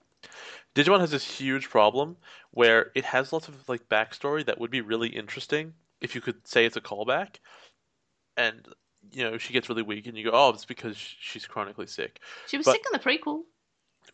Digimon 0.74 1.00
has 1.00 1.10
this 1.12 1.24
huge 1.24 1.70
problem 1.70 2.16
where 2.50 2.90
it 2.94 3.04
has 3.06 3.32
lots 3.32 3.48
of 3.48 3.68
like 3.68 3.88
backstory 3.88 4.44
that 4.44 4.58
would 4.60 4.70
be 4.70 4.82
really 4.82 5.08
interesting 5.08 5.72
if 6.00 6.14
you 6.14 6.20
could 6.20 6.46
say 6.46 6.66
it's 6.66 6.76
a 6.76 6.80
callback, 6.80 7.36
and 8.36 8.66
you 9.12 9.22
know 9.24 9.38
she 9.38 9.52
gets 9.52 9.68
really 9.68 9.82
weak, 9.82 10.06
and 10.06 10.16
you 10.16 10.24
go, 10.24 10.30
oh, 10.32 10.50
it's 10.50 10.64
because 10.64 10.96
she's 10.96 11.46
chronically 11.46 11.86
sick. 11.86 12.20
She 12.48 12.56
was 12.56 12.66
But- 12.66 12.72
sick 12.72 12.84
in 12.86 12.92
the 12.92 12.98
prequel. 12.98 13.42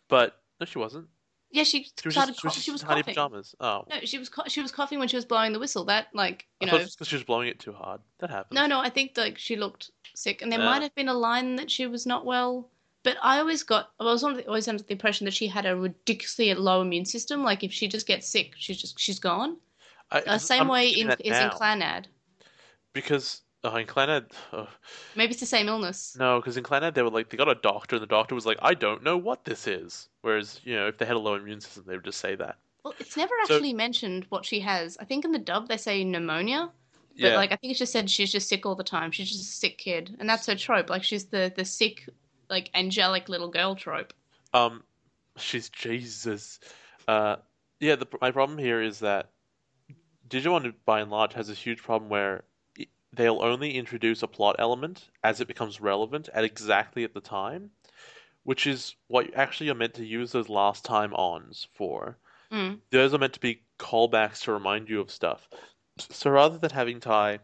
But 0.09 0.41
no, 0.59 0.65
she 0.65 0.79
wasn't. 0.79 1.07
Yeah, 1.49 1.63
she 1.63 1.83
She 1.83 1.91
was 2.05 2.13
started. 2.13 2.35
she 2.37 2.45
was 2.47 2.53
just 2.55 2.65
she 2.65 2.71
was 2.71 2.81
in 2.81 2.87
coughing. 2.89 3.03
pajamas. 3.05 3.55
Oh, 3.61 3.85
No, 3.89 4.01
she 4.03 4.17
was 4.17 4.27
co- 4.27 4.43
she 4.47 4.61
was 4.61 4.69
coughing 4.71 4.99
when 4.99 5.07
she 5.07 5.15
was 5.15 5.23
blowing 5.23 5.53
the 5.53 5.59
whistle. 5.59 5.85
That 5.85 6.07
like 6.13 6.45
you 6.59 6.67
I 6.67 6.71
know. 6.71 6.77
because 6.85 7.07
she 7.07 7.15
was 7.15 7.23
blowing 7.23 7.47
it 7.47 7.59
too 7.59 7.71
hard. 7.71 8.01
That 8.19 8.29
happens. 8.29 8.53
No, 8.55 8.67
no, 8.67 8.79
I 8.81 8.89
think 8.89 9.13
like 9.17 9.37
she 9.37 9.55
looked 9.55 9.91
sick, 10.13 10.41
and 10.41 10.51
there 10.51 10.59
Yeah. 10.59 10.65
might 10.65 10.81
have 10.81 10.93
been 10.95 11.07
a 11.07 11.13
line 11.13 11.55
that 11.55 11.71
she 11.71 11.87
was 11.87 12.05
not 12.05 12.25
well. 12.25 12.69
But 13.03 13.15
I 13.23 13.39
always 13.39 13.63
got, 13.63 13.91
I 14.01 14.03
was 14.03 14.21
always 14.25 14.67
under 14.67 14.83
the 14.83 14.91
impression 14.91 15.23
that 15.25 15.33
she 15.33 15.47
had 15.47 15.65
a 15.65 15.73
ridiculously 15.77 16.53
low 16.53 16.81
immune 16.81 17.05
system. 17.05 17.41
Like 17.43 17.63
if 17.63 17.71
she 17.71 17.87
just 17.87 18.05
gets 18.07 18.27
sick, 18.27 18.53
she's 18.57 18.81
just 18.81 18.99
she's 18.99 19.19
gone. 19.19 19.55
I, 20.11 20.19
Uh, 20.21 20.37
same 20.37 20.63
I'm 20.63 20.67
way 20.67 20.89
in 20.89 21.09
is 21.11 21.37
in 21.39 21.49
Clannad. 21.51 22.07
because 22.91 23.41
uh, 23.67 23.75
in 23.77 23.87
Clannad, 23.87 24.31
uh, 24.53 24.65
Maybe 25.15 25.31
it's 25.31 25.39
the 25.39 25.45
same 25.45 25.67
illness. 25.67 26.15
no, 26.19 26.39
because 26.39 26.57
in 26.57 26.63
Clannad 26.63 26.93
they 26.93 27.01
were 27.03 27.09
like 27.09 27.29
they 27.29 27.37
got 27.37 27.49
a 27.49 27.55
doctor, 27.55 27.95
and 27.97 28.03
the 28.03 28.07
doctor 28.07 28.35
was 28.35 28.45
like, 28.45 28.57
I 28.61 28.73
don't 28.73 29.03
know 29.03 29.17
what 29.17 29.43
this 29.45 29.67
is. 29.67 30.09
Whereas 30.21 30.59
you 30.63 30.75
know 30.75 30.87
if 30.87 30.97
they 30.97 31.05
had 31.05 31.15
a 31.15 31.19
low 31.19 31.35
immune 31.35 31.61
system, 31.61 31.83
they 31.87 31.95
would 31.95 32.05
just 32.05 32.19
say 32.19 32.35
that. 32.35 32.57
Well, 32.83 32.93
it's 32.99 33.17
never 33.17 33.33
So- 33.45 33.55
actually 33.55 33.73
mentioned 33.73 34.25
what 34.29 34.45
she 34.45 34.59
has. 34.61 34.97
I 34.99 35.05
think 35.05 35.25
in 35.25 35.31
the 35.31 35.39
dub 35.39 35.67
they 35.67 35.77
say 35.77 36.03
pneumonia, 36.03 36.69
but 37.19 37.21
Yeah, 37.21 37.35
like 37.35 37.51
I 37.51 37.55
think 37.57 37.71
it's 37.71 37.79
just 37.79 37.91
said 37.91 38.09
she's 38.09 38.31
just 38.31 38.47
sick 38.47 38.65
all 38.65 38.75
the 38.75 38.83
time. 38.83 39.11
She's 39.11 39.29
just 39.29 39.41
a 39.41 39.55
sick 39.55 39.77
kid, 39.77 40.15
and 40.19 40.29
that's 40.29 40.45
her 40.47 40.55
trope. 40.55 40.89
Like 40.89 41.03
she's 41.03 41.25
the 41.25 41.51
the 41.55 41.65
sick, 41.65 42.07
like 42.49 42.69
angelic 42.73 43.27
little 43.29 43.49
girl 43.49 43.75
trope. 43.75 44.13
um, 44.53 44.83
she's 45.37 45.69
Jesus. 45.69 46.59
Uh, 47.07 47.37
yeah, 47.79 47.95
the 47.95 48.07
my 48.21 48.31
problem 48.31 48.57
here 48.57 48.81
is 48.81 48.99
that 48.99 49.29
Digimon, 50.29 50.73
by 50.85 50.99
and 51.01 51.09
large, 51.11 51.33
has 51.33 51.49
a 51.49 51.53
huge 51.53 51.81
problem 51.81 52.09
where 52.09 52.43
they'll 53.17 53.41
only 53.41 53.75
introduce 53.75 54.23
a 54.23 54.27
plot 54.27 54.55
element 54.59 55.09
as 55.23 55.41
it 55.41 55.47
becomes 55.47 55.81
relevant 55.81 56.29
at 56.33 56.43
exactly 56.43 57.03
at 57.03 57.13
the 57.13 57.19
time, 57.19 57.71
which 58.43 58.67
is 58.67 58.95
what 59.07 59.25
you 59.27 59.33
actually 59.35 59.69
are 59.69 59.75
meant 59.75 59.95
to 59.95 60.05
use 60.05 60.31
those 60.31 60.49
last 60.49 60.85
time 60.85 61.13
ons 61.15 61.67
for. 61.73 62.17
Mm. 62.51 62.79
Those 62.91 63.13
are 63.13 63.17
meant 63.17 63.33
to 63.33 63.39
be 63.39 63.61
callbacks 63.79 64.43
to 64.43 64.53
remind 64.53 64.89
you 64.89 65.01
of 65.01 65.11
stuff. 65.11 65.49
So 65.97 66.29
rather 66.29 66.57
than 66.57 66.69
having 66.69 66.99
Tai 66.99 67.39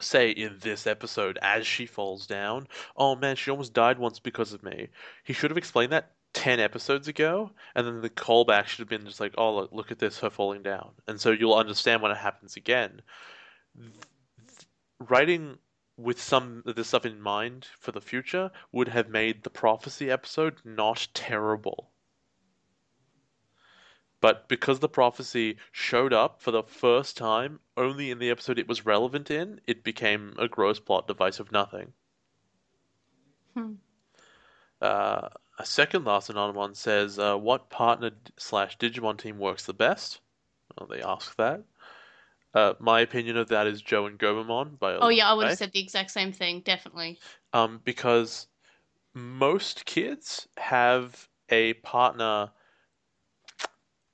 say 0.00 0.30
in 0.30 0.58
this 0.60 0.86
episode 0.86 1.38
as 1.42 1.66
she 1.66 1.86
falls 1.86 2.26
down, 2.26 2.68
"Oh 2.96 3.16
man, 3.16 3.36
she 3.36 3.50
almost 3.50 3.74
died 3.74 3.98
once 3.98 4.20
because 4.20 4.52
of 4.52 4.62
me," 4.62 4.88
he 5.24 5.32
should 5.32 5.50
have 5.50 5.58
explained 5.58 5.92
that 5.92 6.12
10 6.32 6.58
episodes 6.60 7.06
ago, 7.08 7.50
and 7.74 7.86
then 7.86 8.00
the 8.00 8.10
callback 8.10 8.66
should 8.66 8.80
have 8.80 8.88
been 8.88 9.06
just 9.06 9.20
like, 9.20 9.34
"Oh, 9.36 9.54
look, 9.54 9.72
look 9.72 9.92
at 9.92 9.98
this, 9.98 10.18
her 10.20 10.30
falling 10.30 10.62
down." 10.62 10.92
And 11.06 11.20
so 11.20 11.30
you'll 11.30 11.54
understand 11.54 12.02
when 12.02 12.12
it 12.12 12.16
happens 12.18 12.56
again. 12.56 13.02
Writing 14.98 15.58
with 15.96 16.20
some 16.20 16.62
of 16.66 16.74
this 16.74 16.88
stuff 16.88 17.06
in 17.06 17.20
mind 17.20 17.68
for 17.78 17.92
the 17.92 18.00
future 18.00 18.50
would 18.72 18.88
have 18.88 19.08
made 19.08 19.42
the 19.42 19.50
prophecy 19.50 20.10
episode 20.10 20.60
not 20.64 21.06
terrible. 21.14 21.90
But 24.20 24.48
because 24.48 24.80
the 24.80 24.88
prophecy 24.88 25.58
showed 25.70 26.12
up 26.12 26.40
for 26.40 26.50
the 26.50 26.62
first 26.62 27.16
time 27.16 27.60
only 27.76 28.10
in 28.10 28.18
the 28.18 28.30
episode 28.30 28.58
it 28.58 28.66
was 28.66 28.86
relevant 28.86 29.30
in, 29.30 29.60
it 29.66 29.84
became 29.84 30.34
a 30.38 30.48
gross 30.48 30.80
plot 30.80 31.06
device 31.06 31.38
of 31.38 31.52
nothing. 31.52 31.92
Hmm. 33.54 33.74
Uh, 34.80 35.28
a 35.58 35.66
second 35.66 36.04
last 36.04 36.30
Anonymon 36.30 36.74
says, 36.74 37.18
uh, 37.18 37.36
"What 37.36 37.70
partner 37.70 38.12
slash 38.38 38.78
Digimon 38.78 39.18
team 39.18 39.38
works 39.38 39.66
the 39.66 39.74
best?" 39.74 40.20
Well, 40.76 40.88
they 40.88 41.02
ask 41.02 41.36
that. 41.36 41.62
Uh, 42.54 42.74
my 42.78 43.00
opinion 43.00 43.36
of 43.36 43.48
that 43.48 43.66
is 43.66 43.82
Joe 43.82 44.06
and 44.06 44.18
Gomamon 44.18 44.78
by 44.78 44.94
Oh 44.94 45.08
yeah, 45.08 45.28
I 45.28 45.34
would 45.34 45.48
have 45.48 45.58
said 45.58 45.72
the 45.72 45.80
exact 45.80 46.12
same 46.12 46.32
thing. 46.32 46.60
Definitely. 46.60 47.18
um, 47.52 47.80
because 47.84 48.46
most 49.14 49.84
kids 49.86 50.48
have 50.56 51.28
a 51.50 51.74
partner. 51.74 52.50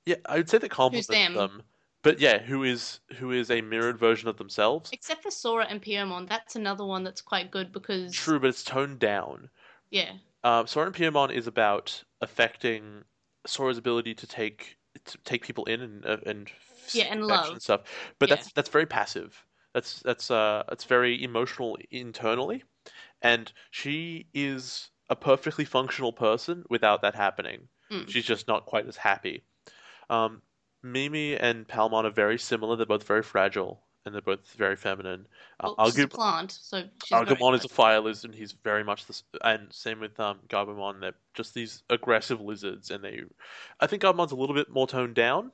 Yeah, 0.05 0.15
I 0.25 0.37
would 0.37 0.49
say 0.49 0.57
that 0.57 0.69
complements 0.69 1.07
them? 1.07 1.35
them, 1.35 1.63
but 2.01 2.19
yeah, 2.19 2.39
who 2.39 2.63
is 2.63 2.99
who 3.17 3.31
is 3.31 3.51
a 3.51 3.61
mirrored 3.61 3.99
version 3.99 4.27
of 4.27 4.37
themselves. 4.37 4.91
Except 4.91 5.21
for 5.21 5.29
Sora 5.31 5.67
and 5.69 5.81
Piyomon, 5.81 6.27
that's 6.27 6.55
another 6.55 6.85
one 6.85 7.03
that's 7.03 7.21
quite 7.21 7.51
good 7.51 7.71
because 7.71 8.11
True, 8.11 8.39
but 8.39 8.49
it's 8.49 8.63
toned 8.63 8.99
down. 8.99 9.49
yeah, 9.91 10.13
Um, 10.43 10.65
Sora 10.65 10.87
and 10.87 10.95
Piyomon 10.95 11.31
is 11.31 11.45
about 11.45 12.03
affecting 12.21 13.03
Sora's 13.45 13.77
ability 13.77 14.15
to 14.15 14.27
take 14.27 14.77
to 15.05 15.17
take 15.19 15.43
people 15.43 15.65
in 15.65 15.81
and 15.81 16.05
uh, 16.05 16.17
and 16.25 16.49
Yeah, 16.93 17.05
and 17.05 17.25
love. 17.25 17.61
stuff, 17.61 17.81
but 18.19 18.29
Yeah. 18.29 18.35
that's 18.35 18.51
that's 18.53 18.69
very 18.69 18.85
passive. 18.85 19.45
That's 19.73 19.99
that's 20.01 20.31
uh 20.31 20.63
it's 20.71 20.85
very 20.85 21.23
emotional 21.23 21.77
internally, 21.89 22.63
and 23.21 23.51
she 23.71 24.27
is 24.33 24.89
a 25.09 25.15
perfectly 25.15 25.65
functional 25.65 26.13
person 26.13 26.63
without 26.69 27.01
that 27.01 27.15
happening. 27.15 27.67
Mm. 27.91 28.09
She's 28.09 28.25
just 28.25 28.47
not 28.47 28.65
quite 28.65 28.87
as 28.87 28.97
happy. 28.97 29.43
Um, 30.09 30.41
Mimi 30.83 31.35
and 31.37 31.67
Palmon 31.67 32.05
are 32.05 32.11
very 32.11 32.39
similar. 32.39 32.75
They're 32.75 32.85
both 32.85 33.03
very 33.03 33.23
fragile 33.23 33.83
and 34.05 34.15
they're 34.15 34.21
both 34.21 34.51
very 34.53 34.75
feminine. 34.75 35.27
Uh, 35.59 35.73
well, 35.77 35.87
she's 35.87 35.99
a 35.99 36.07
plant, 36.07 36.51
so 36.51 36.83
Agumon 37.11 37.55
is 37.55 37.65
a 37.65 37.69
fire 37.69 37.99
lizard, 37.99 38.31
and 38.31 38.39
he's 38.39 38.51
very 38.51 38.83
much 38.83 39.05
this. 39.05 39.23
And 39.43 39.71
same 39.71 39.99
with 39.99 40.19
um, 40.19 40.39
Gabumon, 40.49 41.01
they're 41.01 41.13
just 41.33 41.53
these 41.53 41.83
aggressive 41.89 42.41
lizards, 42.41 42.89
and 42.89 43.03
they. 43.03 43.21
I 43.79 43.87
think 43.87 44.01
Gabumon's 44.01 44.31
a 44.31 44.35
little 44.35 44.55
bit 44.55 44.69
more 44.69 44.87
toned 44.87 45.15
down, 45.15 45.51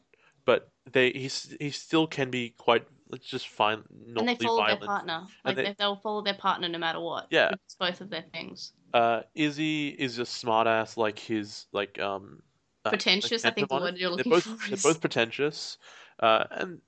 but 0.47 0.71
they 0.93 1.11
he's 1.11 1.53
he 1.59 1.69
still 1.69 2.07
can 2.07 2.31
be 2.31 2.55
quite 2.57 2.87
let's 3.09 3.27
just 3.27 3.49
fine, 3.49 3.83
and 4.17 4.27
they 4.27 4.35
follow 4.35 4.61
violent. 4.63 4.79
their 4.79 4.87
partner. 4.87 5.27
Like 5.45 5.55
they- 5.57 5.63
they, 5.65 5.75
they'll 5.77 5.97
follow 5.97 6.23
their 6.23 6.33
partner 6.33 6.69
no 6.69 6.79
matter 6.79 6.99
what. 6.99 7.27
Yeah. 7.29 7.51
It's 7.65 7.75
both 7.75 8.01
of 8.01 8.09
their 8.09 8.25
things. 8.33 8.71
Uh, 8.93 9.21
Izzy 9.35 9.89
is 9.89 10.17
a 10.17 10.23
smartass 10.23 10.97
like 10.97 11.19
his 11.19 11.67
like 11.73 11.99
um. 11.99 12.41
uh, 12.85 12.89
Pretentious, 12.89 13.43
I 13.45 13.51
think 13.51 13.67
the 13.69 13.75
word 13.75 13.97
you're 13.97 14.09
They're 14.15 14.17
looking 14.17 14.31
both 14.31 14.43
for 14.43 14.69
they're 14.69 14.91
both 14.93 15.01
pretentious, 15.01 15.77
uh, 16.21 16.45
and 16.51 16.81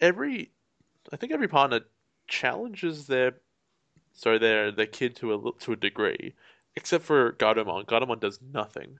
every 0.00 0.50
I 1.12 1.16
think 1.16 1.32
every 1.32 1.48
partner 1.48 1.80
challenges 2.26 3.06
their 3.06 3.34
sorry 4.14 4.38
their 4.38 4.72
their 4.72 4.86
kid 4.86 5.16
to 5.16 5.34
a 5.34 5.52
to 5.60 5.72
a 5.72 5.76
degree, 5.76 6.32
except 6.76 7.04
for 7.04 7.32
Gatomon. 7.34 7.84
Gatomon 7.84 8.20
does 8.20 8.40
nothing. 8.40 8.98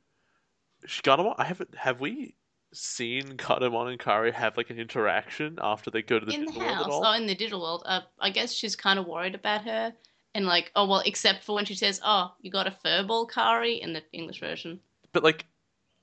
Gatomon, 0.87 1.35
I 1.39 1.45
haven't 1.45 1.74
have 1.74 2.01
we 2.01 2.35
seen 2.73 3.37
Gatomon 3.37 3.89
and 3.91 3.99
Kari 3.99 4.33
have 4.33 4.57
like 4.57 4.71
an 4.71 4.79
interaction 4.79 5.59
after 5.61 5.91
they 5.91 6.03
go 6.03 6.18
to 6.18 6.27
the 6.27 6.33
in 6.35 6.41
the 6.45 6.47
digital 6.47 6.62
world 6.66 6.75
house. 6.77 6.87
at 6.87 6.91
all? 6.93 7.07
Oh, 7.07 7.12
in 7.12 7.27
the 7.27 7.35
digital 7.35 7.61
world. 7.61 7.83
Uh, 7.87 8.01
I 8.21 8.31
guess 8.31 8.53
she's 8.53 8.77
kind 8.77 8.99
of 8.99 9.07
worried 9.07 9.35
about 9.35 9.64
her. 9.64 9.93
And 10.35 10.47
like, 10.47 10.71
oh 10.77 10.87
well, 10.87 11.03
except 11.05 11.43
for 11.43 11.57
when 11.57 11.64
she 11.64 11.75
says, 11.75 12.01
"Oh, 12.05 12.33
you 12.41 12.53
got 12.53 12.68
a 12.68 12.71
furball, 12.71 13.29
Kari," 13.29 13.83
in 13.83 13.93
the 13.93 14.03
English 14.12 14.39
version. 14.39 14.79
But 15.12 15.25
like, 15.25 15.45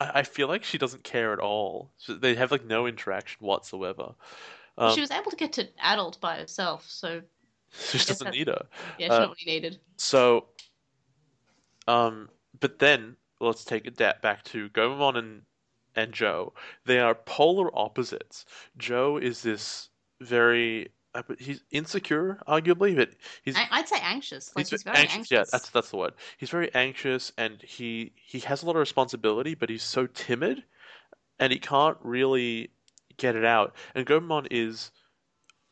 I, 0.01 0.20
I 0.20 0.24
feel 0.24 0.49
like 0.49 0.65
she 0.65 0.78
doesn't 0.78 1.03
care 1.05 1.32
at 1.32 1.39
all. 1.39 1.91
So 1.97 2.13
they 2.13 2.36
have 2.36 2.51
like 2.51 2.65
no 2.65 2.88
interaction 2.88 3.38
whatsoever. 3.45 4.13
Um, 4.78 4.93
she 4.93 4.99
was 4.99 5.11
able 5.11 5.32
to 5.32 5.38
get 5.38 5.53
to 5.53 5.68
adult 5.82 6.20
by 6.20 6.36
herself, 6.36 6.86
so 6.89 7.22
she 7.72 7.97
just 7.99 8.09
doesn't 8.09 8.32
need 8.32 8.47
her. 8.47 8.65
yeah, 8.99 9.07
she's 9.07 9.15
Uh, 9.15 9.20
not 9.20 9.36
really 9.45 9.53
needed. 9.59 9.80
So, 9.95 10.47
um, 11.88 12.30
but 12.59 12.80
then 12.80 13.15
let's 13.39 13.63
take 13.63 13.86
it 13.86 13.95
back 13.97 14.43
to 14.45 14.70
Gomamon 14.70 15.18
and 15.18 15.41
and 15.98 16.14
Joe. 16.14 16.54
They 16.86 17.00
are 17.00 17.16
polar 17.16 17.76
opposites. 17.78 18.45
Joe 18.78 19.18
is 19.18 19.41
this 19.41 19.89
very 20.22 20.89
uh, 21.16 21.24
he's 21.39 21.64
insecure, 21.72 22.39
arguably, 22.48 22.95
but 22.95 23.10
he's 23.41 23.58
I, 23.58 23.68
I'd 23.72 23.88
say 23.88 23.98
anxious. 24.02 24.56
Like 24.56 24.66
he's 24.66 24.70
he's, 24.70 24.84
very 24.84 24.98
anxious. 24.98 25.16
anxious. 25.16 25.32
Yeah, 25.32 25.43
that's 25.52 25.70
that's 25.72 25.89
the 25.89 25.98
word. 25.98 26.14
He's 26.38 26.52
very 26.52 26.74
anxious, 26.76 27.34
and 27.38 27.62
he 27.62 28.14
he 28.16 28.39
has 28.39 28.62
a 28.62 28.66
lot 28.66 28.76
of 28.76 28.80
responsibility, 28.80 29.56
but 29.56 29.70
he's 29.70 29.84
so 29.84 30.06
timid, 30.08 30.64
and 31.39 31.52
he 31.52 31.60
can't 31.60 31.98
really 32.04 32.70
get 33.18 33.36
it 33.36 33.43
out. 33.43 33.76
And 33.95 34.06
Gomamon 34.06 34.48
is 34.52 34.91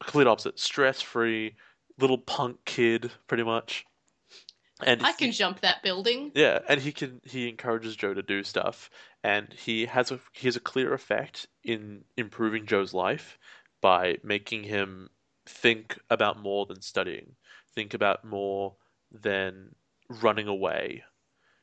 complete 0.01 0.27
opposite, 0.27 0.59
stress-free, 0.59 1.55
little 1.99 2.17
punk 2.17 2.57
kid, 2.65 3.11
pretty 3.27 3.43
much. 3.43 3.85
And 4.83 5.01
I 5.05 5.13
can 5.13 5.31
jump 5.31 5.61
that 5.61 5.81
building. 5.83 6.31
yeah, 6.35 6.59
and 6.67 6.81
he 6.81 6.91
can 6.91 7.21
he 7.23 7.47
encourages 7.47 7.95
Joe 7.95 8.13
to 8.13 8.21
do 8.21 8.43
stuff, 8.43 8.89
and 9.23 9.51
he 9.53 9.85
has 9.85 10.11
a 10.11 10.19
he 10.33 10.47
has 10.47 10.55
a 10.55 10.59
clear 10.61 10.93
effect 10.93 11.47
in 11.63 12.03
improving 12.17 12.65
Joe's 12.65 12.93
life 12.93 13.37
by 13.81 14.17
making 14.23 14.63
him 14.63 15.09
think 15.45 15.97
about 16.09 16.39
more 16.41 16.65
than 16.65 16.81
studying, 16.81 17.35
think 17.73 17.93
about 17.93 18.25
more 18.25 18.75
than 19.11 19.75
running 20.09 20.47
away. 20.47 21.03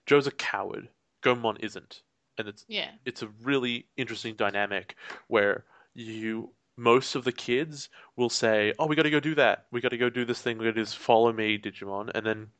Joe's 0.07 0.27
a 0.27 0.31
coward. 0.33 0.89
Gomon 1.23 1.59
isn't, 1.61 2.03
and 2.39 2.49
it's 2.49 2.65
Yeah. 2.67 2.93
it's 3.05 3.23
a 3.23 3.29
really 3.43 3.87
interesting 3.97 4.35
dynamic 4.37 4.97
where 5.29 5.65
you 5.95 6.55
most 6.79 7.15
of 7.15 7.25
the 7.25 7.33
kids 7.33 7.91
will 8.17 8.31
say, 8.31 8.73
"Oh, 8.79 8.87
we 8.87 8.97
got 8.97 9.03
to 9.03 9.11
go 9.11 9.21
do 9.21 9.35
that. 9.35 9.67
We 9.71 9.83
got 9.83 9.91
to 9.91 9.99
go 9.99 10.09
do 10.09 10.25
this 10.25 10.41
thing. 10.41 10.57
We 10.57 10.65
got 10.65 10.71
to 10.71 10.75
do 10.77 10.81
this. 10.83 10.95
Follow 10.95 11.31
me, 11.31 11.59
Digimon." 11.59 12.11
And 12.15 12.25
then 12.25 12.51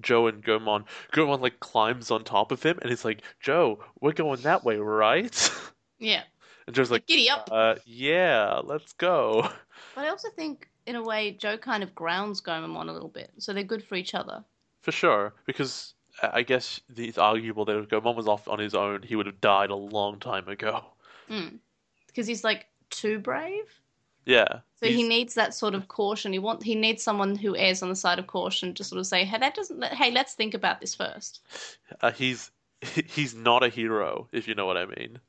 Joe 0.00 0.26
and 0.26 0.42
Gomon. 0.42 0.84
Gomon 1.12 1.40
like 1.40 1.60
climbs 1.60 2.10
on 2.10 2.24
top 2.24 2.52
of 2.52 2.62
him 2.62 2.78
and 2.80 2.90
he's 2.90 3.04
like, 3.04 3.22
Joe, 3.40 3.80
we're 4.00 4.12
going 4.12 4.40
that 4.42 4.64
way, 4.64 4.76
right? 4.76 5.50
Yeah. 5.98 6.22
And 6.66 6.74
Joe's 6.74 6.90
like, 6.90 7.06
Giddy 7.06 7.30
up. 7.30 7.48
uh, 7.52 7.76
yeah, 7.86 8.60
let's 8.64 8.92
go. 8.94 9.48
But 9.94 10.04
I 10.04 10.08
also 10.08 10.30
think, 10.30 10.68
in 10.86 10.96
a 10.96 11.02
way, 11.02 11.32
Joe 11.32 11.56
kind 11.58 11.82
of 11.82 11.94
grounds 11.94 12.40
Gomamon 12.40 12.88
a 12.88 12.92
little 12.92 13.08
bit, 13.08 13.30
so 13.38 13.52
they're 13.52 13.62
good 13.62 13.84
for 13.84 13.94
each 13.94 14.14
other. 14.14 14.42
For 14.80 14.90
sure, 14.90 15.34
because 15.46 15.94
I 16.22 16.38
I 16.38 16.42
guess 16.42 16.80
it's 16.96 17.18
arguable 17.18 17.64
that 17.66 17.76
if 17.78 17.88
Gomon 17.88 18.16
was 18.16 18.26
off 18.26 18.48
on 18.48 18.58
his 18.58 18.74
own, 18.74 19.02
he 19.02 19.14
would 19.16 19.26
have 19.26 19.40
died 19.40 19.70
a 19.70 19.76
long 19.76 20.18
time 20.18 20.48
ago. 20.48 20.84
Mm. 21.30 21.58
Because 22.06 22.26
he's 22.26 22.42
like 22.42 22.66
too 22.90 23.18
brave. 23.18 23.64
Yeah. 24.24 24.60
So 24.80 24.88
he 24.88 25.02
needs 25.02 25.34
that 25.34 25.54
sort 25.54 25.74
of 25.74 25.88
caution. 25.88 26.32
He 26.32 26.38
want 26.38 26.62
he 26.62 26.74
needs 26.74 27.02
someone 27.02 27.36
who 27.36 27.56
errs 27.56 27.82
on 27.82 27.88
the 27.88 27.96
side 27.96 28.18
of 28.18 28.26
caution 28.26 28.74
to 28.74 28.84
sort 28.84 28.98
of 28.98 29.06
say, 29.06 29.24
"Hey, 29.24 29.38
that 29.38 29.54
doesn't. 29.54 29.82
Hey, 29.84 30.10
let's 30.10 30.34
think 30.34 30.54
about 30.54 30.80
this 30.80 30.94
first. 30.94 31.40
uh, 32.00 32.10
he's 32.10 32.50
he's 33.06 33.34
not 33.34 33.62
a 33.62 33.68
hero, 33.68 34.28
if 34.32 34.48
you 34.48 34.54
know 34.54 34.66
what 34.66 34.76
I 34.76 34.86
mean. 34.86 35.20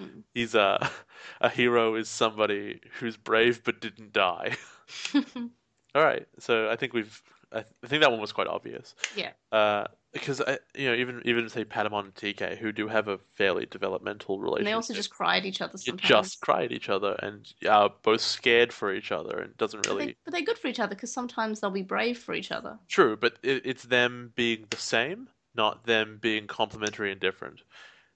Mm. 0.00 0.22
He's 0.34 0.54
a 0.54 0.90
a 1.40 1.48
hero 1.48 1.94
is 1.94 2.08
somebody 2.08 2.80
who's 2.98 3.16
brave 3.16 3.62
but 3.64 3.80
didn't 3.80 4.12
die. 4.12 4.56
All 5.14 6.02
right, 6.04 6.26
so 6.38 6.68
I 6.68 6.76
think 6.76 6.92
we've 6.92 7.22
I, 7.52 7.56
th- 7.56 7.74
I 7.84 7.86
think 7.86 8.02
that 8.02 8.10
one 8.10 8.20
was 8.20 8.32
quite 8.32 8.48
obvious. 8.48 8.94
Yeah. 9.14 9.30
Uh, 9.52 9.86
because 10.16 10.40
I, 10.40 10.58
you 10.74 10.88
know, 10.88 10.94
even 10.94 11.20
even 11.24 11.48
say 11.48 11.64
Patamon 11.64 12.04
and 12.04 12.14
TK, 12.14 12.56
who 12.56 12.72
do 12.72 12.88
have 12.88 13.08
a 13.08 13.18
fairly 13.34 13.66
developmental 13.66 14.38
relationship, 14.38 14.60
And 14.60 14.66
they 14.66 14.72
also 14.72 14.94
just 14.94 15.10
cry 15.10 15.36
at 15.36 15.44
each 15.44 15.60
other 15.60 15.74
you 15.84 15.92
just 15.92 16.40
cry 16.40 16.64
at 16.64 16.72
each 16.72 16.88
other 16.88 17.12
and 17.22 17.52
are 17.68 17.90
both 18.02 18.20
scared 18.22 18.72
for 18.72 18.94
each 18.94 19.12
other, 19.12 19.38
and 19.38 19.56
doesn't 19.56 19.82
But, 19.82 19.90
really 19.90 20.06
they, 20.06 20.16
but 20.24 20.32
they're 20.32 20.42
good 20.42 20.58
for 20.58 20.68
each 20.68 20.80
other 20.80 20.94
because 20.94 21.12
sometimes 21.12 21.60
they'll 21.60 21.70
be 21.70 21.82
brave 21.82 22.18
for 22.18 22.34
each 22.34 22.50
other. 22.50 22.78
True, 22.88 23.16
but 23.16 23.34
it, 23.42 23.62
it's 23.64 23.82
them 23.84 24.32
being 24.36 24.66
the 24.70 24.76
same, 24.78 25.28
not 25.54 25.84
them 25.84 26.18
being 26.20 26.46
complementary 26.46 27.12
and 27.12 27.20
different. 27.20 27.60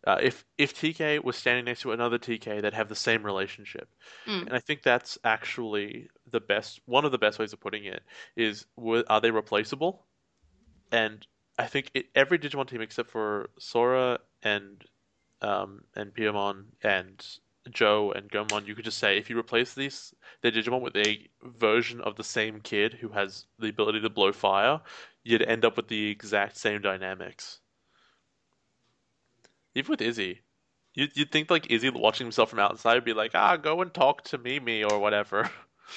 Uh, 0.06 0.18
if 0.22 0.46
if 0.56 0.74
TK 0.74 1.22
was 1.22 1.36
standing 1.36 1.66
next 1.66 1.82
to 1.82 1.92
another 1.92 2.18
TK, 2.18 2.62
they'd 2.62 2.72
have 2.72 2.88
the 2.88 2.94
same 2.94 3.22
relationship, 3.22 3.88
Mm. 4.26 4.46
and 4.46 4.54
I 4.54 4.58
think 4.58 4.82
that's 4.82 5.18
actually 5.24 6.08
the 6.30 6.40
best. 6.40 6.80
One 6.86 7.04
of 7.04 7.12
the 7.12 7.18
best 7.18 7.38
ways 7.38 7.52
of 7.52 7.60
putting 7.60 7.84
it 7.84 8.02
is, 8.36 8.64
were- 8.76 9.04
are 9.08 9.20
they 9.20 9.30
replaceable? 9.30 10.06
And 10.92 11.26
I 11.60 11.66
think 11.66 11.90
it, 11.92 12.06
every 12.14 12.38
Digimon 12.38 12.66
team 12.66 12.80
except 12.80 13.10
for 13.10 13.50
Sora 13.58 14.18
and 14.42 14.82
um, 15.42 15.84
and 15.94 16.14
Piyomon 16.14 16.64
and 16.82 17.24
Joe 17.70 18.12
and 18.12 18.30
Gomon, 18.30 18.66
you 18.66 18.74
could 18.74 18.86
just 18.86 18.98
say 18.98 19.18
if 19.18 19.28
you 19.28 19.38
replace 19.38 19.74
these 19.74 20.14
their 20.40 20.52
Digimon 20.52 20.80
with 20.80 20.96
a 20.96 21.28
version 21.42 22.00
of 22.00 22.16
the 22.16 22.24
same 22.24 22.60
kid 22.60 22.94
who 22.94 23.10
has 23.10 23.44
the 23.58 23.68
ability 23.68 24.00
to 24.00 24.08
blow 24.08 24.32
fire, 24.32 24.80
you'd 25.22 25.42
end 25.42 25.66
up 25.66 25.76
with 25.76 25.88
the 25.88 26.08
exact 26.08 26.56
same 26.56 26.80
dynamics. 26.80 27.60
Even 29.74 29.90
with 29.90 30.00
Izzy, 30.00 30.40
you'd, 30.94 31.14
you'd 31.14 31.30
think 31.30 31.50
like 31.50 31.70
Izzy 31.70 31.90
watching 31.90 32.24
himself 32.24 32.48
from 32.48 32.58
outside 32.58 32.94
would 32.94 33.04
be 33.04 33.12
like, 33.12 33.32
ah, 33.34 33.56
go 33.56 33.82
and 33.82 33.92
talk 33.92 34.24
to 34.24 34.38
Mimi 34.38 34.82
or 34.82 34.98
whatever. 34.98 35.50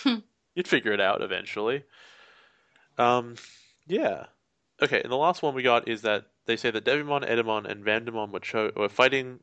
You'd 0.55 0.68
figure 0.68 0.91
it 0.91 1.01
out 1.01 1.24
eventually. 1.24 1.84
Um, 2.97 3.36
yeah. 3.88 4.26
Okay, 4.82 5.02
and 5.02 5.12
the 5.12 5.18
last 5.18 5.42
one 5.42 5.54
we 5.54 5.64
got 5.64 5.88
is 5.88 6.02
that 6.02 6.26
they 6.46 6.58
say 6.58 6.72
that 6.72 6.86
Devimon, 6.86 7.30
Etemon, 7.30 7.66
and 7.70 7.86
Vandemon 7.86 8.32
were 8.32 8.40
cho 8.40 8.72
were 8.76 8.90
fighting. 8.90 9.40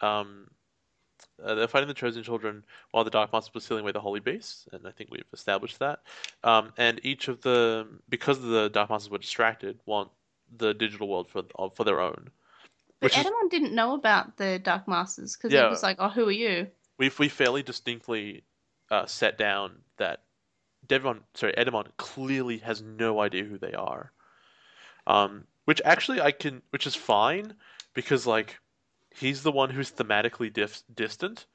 Um, 0.00 0.48
uh, 1.42 1.54
they're 1.54 1.68
fighting 1.68 1.88
the 1.88 1.94
Chosen 1.94 2.22
Children 2.22 2.64
while 2.92 3.04
the 3.04 3.10
Dark 3.10 3.32
Masters 3.32 3.54
were 3.54 3.60
sealing 3.60 3.82
away 3.82 3.92
the 3.92 4.00
Holy 4.00 4.20
Beasts, 4.20 4.68
and 4.72 4.86
I 4.86 4.90
think 4.90 5.10
we've 5.10 5.24
established 5.32 5.78
that. 5.80 6.00
Um, 6.44 6.72
and 6.76 7.00
each 7.04 7.28
of 7.28 7.40
the 7.40 7.88
because 8.08 8.40
the 8.40 8.68
Dark 8.68 8.90
Masters 8.90 9.10
were 9.10 9.18
distracted, 9.18 9.80
want 9.86 10.10
the 10.56 10.74
digital 10.74 11.08
world 11.08 11.28
for 11.28 11.42
for 11.74 11.84
their 11.84 12.00
own. 12.00 12.30
But 13.00 13.12
Which 13.12 13.18
is 13.18 13.26
Etemon 13.26 13.50
didn't 13.50 13.74
know 13.74 13.94
about 13.94 14.36
the 14.36 14.58
Dark 14.58 14.86
Masters 14.88 15.36
because 15.36 15.52
Yeah. 15.52 15.64
he 15.64 15.70
was 15.70 15.82
like, 15.82 15.96
"Oh, 15.98 16.08
who 16.08 16.28
are 16.28 16.32
you?" 16.32 16.68
we 16.98 17.10
we 17.18 17.28
fairly 17.28 17.62
distinctly 17.62 18.44
uh, 18.90 19.06
set 19.06 19.38
down 19.38 19.82
that 19.96 20.22
Devon, 20.86 21.20
sorry, 21.34 21.52
Etemon 21.54 21.86
clearly 21.96 22.58
has 22.58 22.82
no 22.82 23.20
idea 23.20 23.44
who 23.44 23.58
they 23.58 23.72
are. 23.72 24.12
Um, 25.08 25.44
which 25.64 25.80
actually 25.84 26.20
I 26.20 26.30
can, 26.30 26.62
which 26.70 26.86
is 26.86 26.94
fine 26.94 27.54
because 27.94 28.26
like 28.26 28.58
he's 29.10 29.42
the 29.42 29.50
one 29.52 29.70
who's 29.70 29.90
thematically 29.90 30.52
dif 30.52 30.82
distant. 30.94 31.46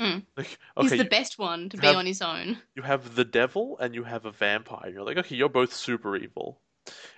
Mm. 0.00 0.24
Like 0.36 0.58
He's 0.80 0.92
okay, 0.92 1.02
the 1.02 1.08
best 1.08 1.38
one 1.38 1.68
to 1.70 1.76
be 1.76 1.86
have- 1.88 1.96
on 1.96 2.06
his 2.06 2.22
own. 2.22 2.58
you 2.76 2.82
have 2.82 3.16
the 3.16 3.24
devil 3.24 3.76
and 3.80 3.94
you 3.94 4.04
have 4.04 4.26
a 4.26 4.30
vampire. 4.30 4.88
You're 4.90 5.02
like, 5.02 5.16
okay, 5.16 5.34
you're 5.34 5.48
both 5.48 5.72
super 5.74 6.16
evil. 6.16 6.60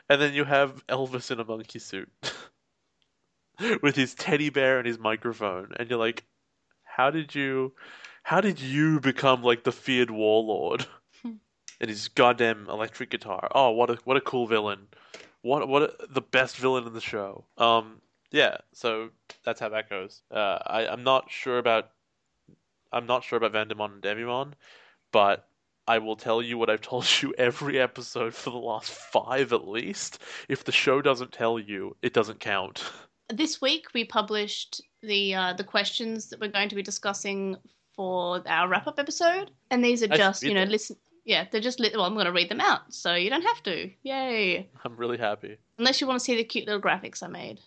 And 0.08 0.20
then 0.20 0.32
you 0.32 0.44
have 0.44 0.84
Elvis 0.86 1.30
in 1.30 1.38
a 1.40 1.44
monkey 1.44 1.78
suit 1.78 2.08
with 3.82 3.96
his 3.96 4.14
teddy 4.14 4.48
bear 4.50 4.78
and 4.78 4.86
his 4.86 4.98
microphone, 4.98 5.72
and 5.78 5.88
you're 5.90 5.98
like, 5.98 6.24
how 6.84 7.10
did 7.10 7.34
you, 7.34 7.74
how 8.22 8.40
did 8.40 8.60
you 8.60 8.98
become 9.00 9.42
like 9.42 9.64
the 9.64 9.72
feared 9.72 10.10
warlord? 10.10 10.86
and 11.24 11.88
his 11.88 12.08
goddamn 12.08 12.66
electric 12.68 13.10
guitar. 13.10 13.48
Oh, 13.54 13.70
what 13.70 13.90
a 13.90 13.98
what 14.04 14.16
a 14.16 14.20
cool 14.20 14.46
villain! 14.46 14.88
What 15.42 15.68
what 15.68 16.12
the 16.12 16.20
best 16.20 16.56
villain 16.56 16.86
in 16.86 16.92
the 16.92 17.00
show. 17.00 17.44
Um, 17.56 18.00
yeah. 18.30 18.58
So 18.72 19.10
that's 19.44 19.60
how 19.60 19.68
that 19.70 19.88
goes. 19.90 20.22
Uh, 20.30 20.58
I 20.66 20.86
I'm 20.86 21.04
not 21.04 21.30
sure 21.30 21.58
about 21.58 21.90
I'm 22.92 23.06
not 23.06 23.24
sure 23.24 23.36
about 23.36 23.52
Vandemon 23.52 23.94
and 23.94 24.02
Demimon, 24.02 24.52
but 25.12 25.46
I 25.86 25.98
will 25.98 26.16
tell 26.16 26.42
you 26.42 26.58
what 26.58 26.70
I've 26.70 26.80
told 26.92 27.06
you 27.20 27.34
every 27.38 27.78
episode 27.78 28.34
for 28.34 28.50
the 28.50 28.58
last 28.58 28.90
five 28.90 29.52
at 29.52 29.66
least. 29.66 30.22
If 30.48 30.64
the 30.64 30.72
show 30.72 31.02
doesn't 31.02 31.32
tell 31.32 31.58
you, 31.58 31.96
it 32.02 32.12
doesn't 32.12 32.40
count. 32.40 32.82
This 33.32 33.60
week 33.60 33.86
we 33.94 34.04
published 34.04 34.80
the 35.02 35.36
uh, 35.36 35.52
the 35.52 35.62
questions 35.62 36.30
that 36.30 36.40
we're 36.40 36.50
going 36.50 36.68
to 36.68 36.74
be 36.74 36.82
discussing 36.82 37.56
for 37.94 38.42
our 38.44 38.66
wrap 38.66 38.88
up 38.88 38.98
episode, 38.98 39.52
and 39.70 39.84
these 39.84 40.02
are 40.02 40.08
just 40.08 40.42
you 40.42 40.52
know 40.52 40.64
listen. 40.64 40.96
Yeah, 41.30 41.46
they're 41.48 41.60
just 41.60 41.78
lit. 41.78 41.94
Well, 41.94 42.04
I'm 42.04 42.14
going 42.14 42.26
to 42.26 42.32
read 42.32 42.48
them 42.48 42.60
out, 42.60 42.92
so 42.92 43.14
you 43.14 43.30
don't 43.30 43.44
have 43.44 43.62
to. 43.62 43.88
Yay! 44.02 44.68
I'm 44.84 44.96
really 44.96 45.16
happy. 45.16 45.58
Unless 45.78 46.00
you 46.00 46.08
want 46.08 46.18
to 46.18 46.24
see 46.24 46.34
the 46.34 46.42
cute 46.42 46.66
little 46.66 46.80
graphics 46.80 47.22
I 47.22 47.28
made, 47.28 47.60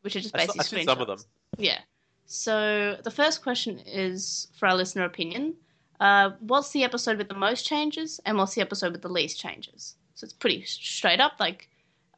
which 0.00 0.16
are 0.16 0.20
just 0.20 0.34
I 0.34 0.46
saw- 0.46 0.54
basically 0.54 0.78
seen 0.78 0.86
some 0.88 1.00
of 1.00 1.06
them. 1.06 1.18
Yeah. 1.58 1.78
So 2.26 2.96
the 3.04 3.10
first 3.12 3.40
question 3.40 3.78
is 3.86 4.48
for 4.58 4.66
our 4.66 4.74
listener 4.74 5.04
opinion. 5.04 5.54
Uh, 6.00 6.30
what's 6.40 6.70
the 6.72 6.82
episode 6.82 7.18
with 7.18 7.28
the 7.28 7.36
most 7.36 7.64
changes, 7.64 8.20
and 8.26 8.36
what's 8.36 8.56
the 8.56 8.60
episode 8.60 8.90
with 8.90 9.02
the 9.02 9.08
least 9.08 9.38
changes? 9.38 9.94
So 10.16 10.24
it's 10.24 10.32
pretty 10.32 10.64
straight 10.64 11.20
up. 11.20 11.34
Like, 11.38 11.68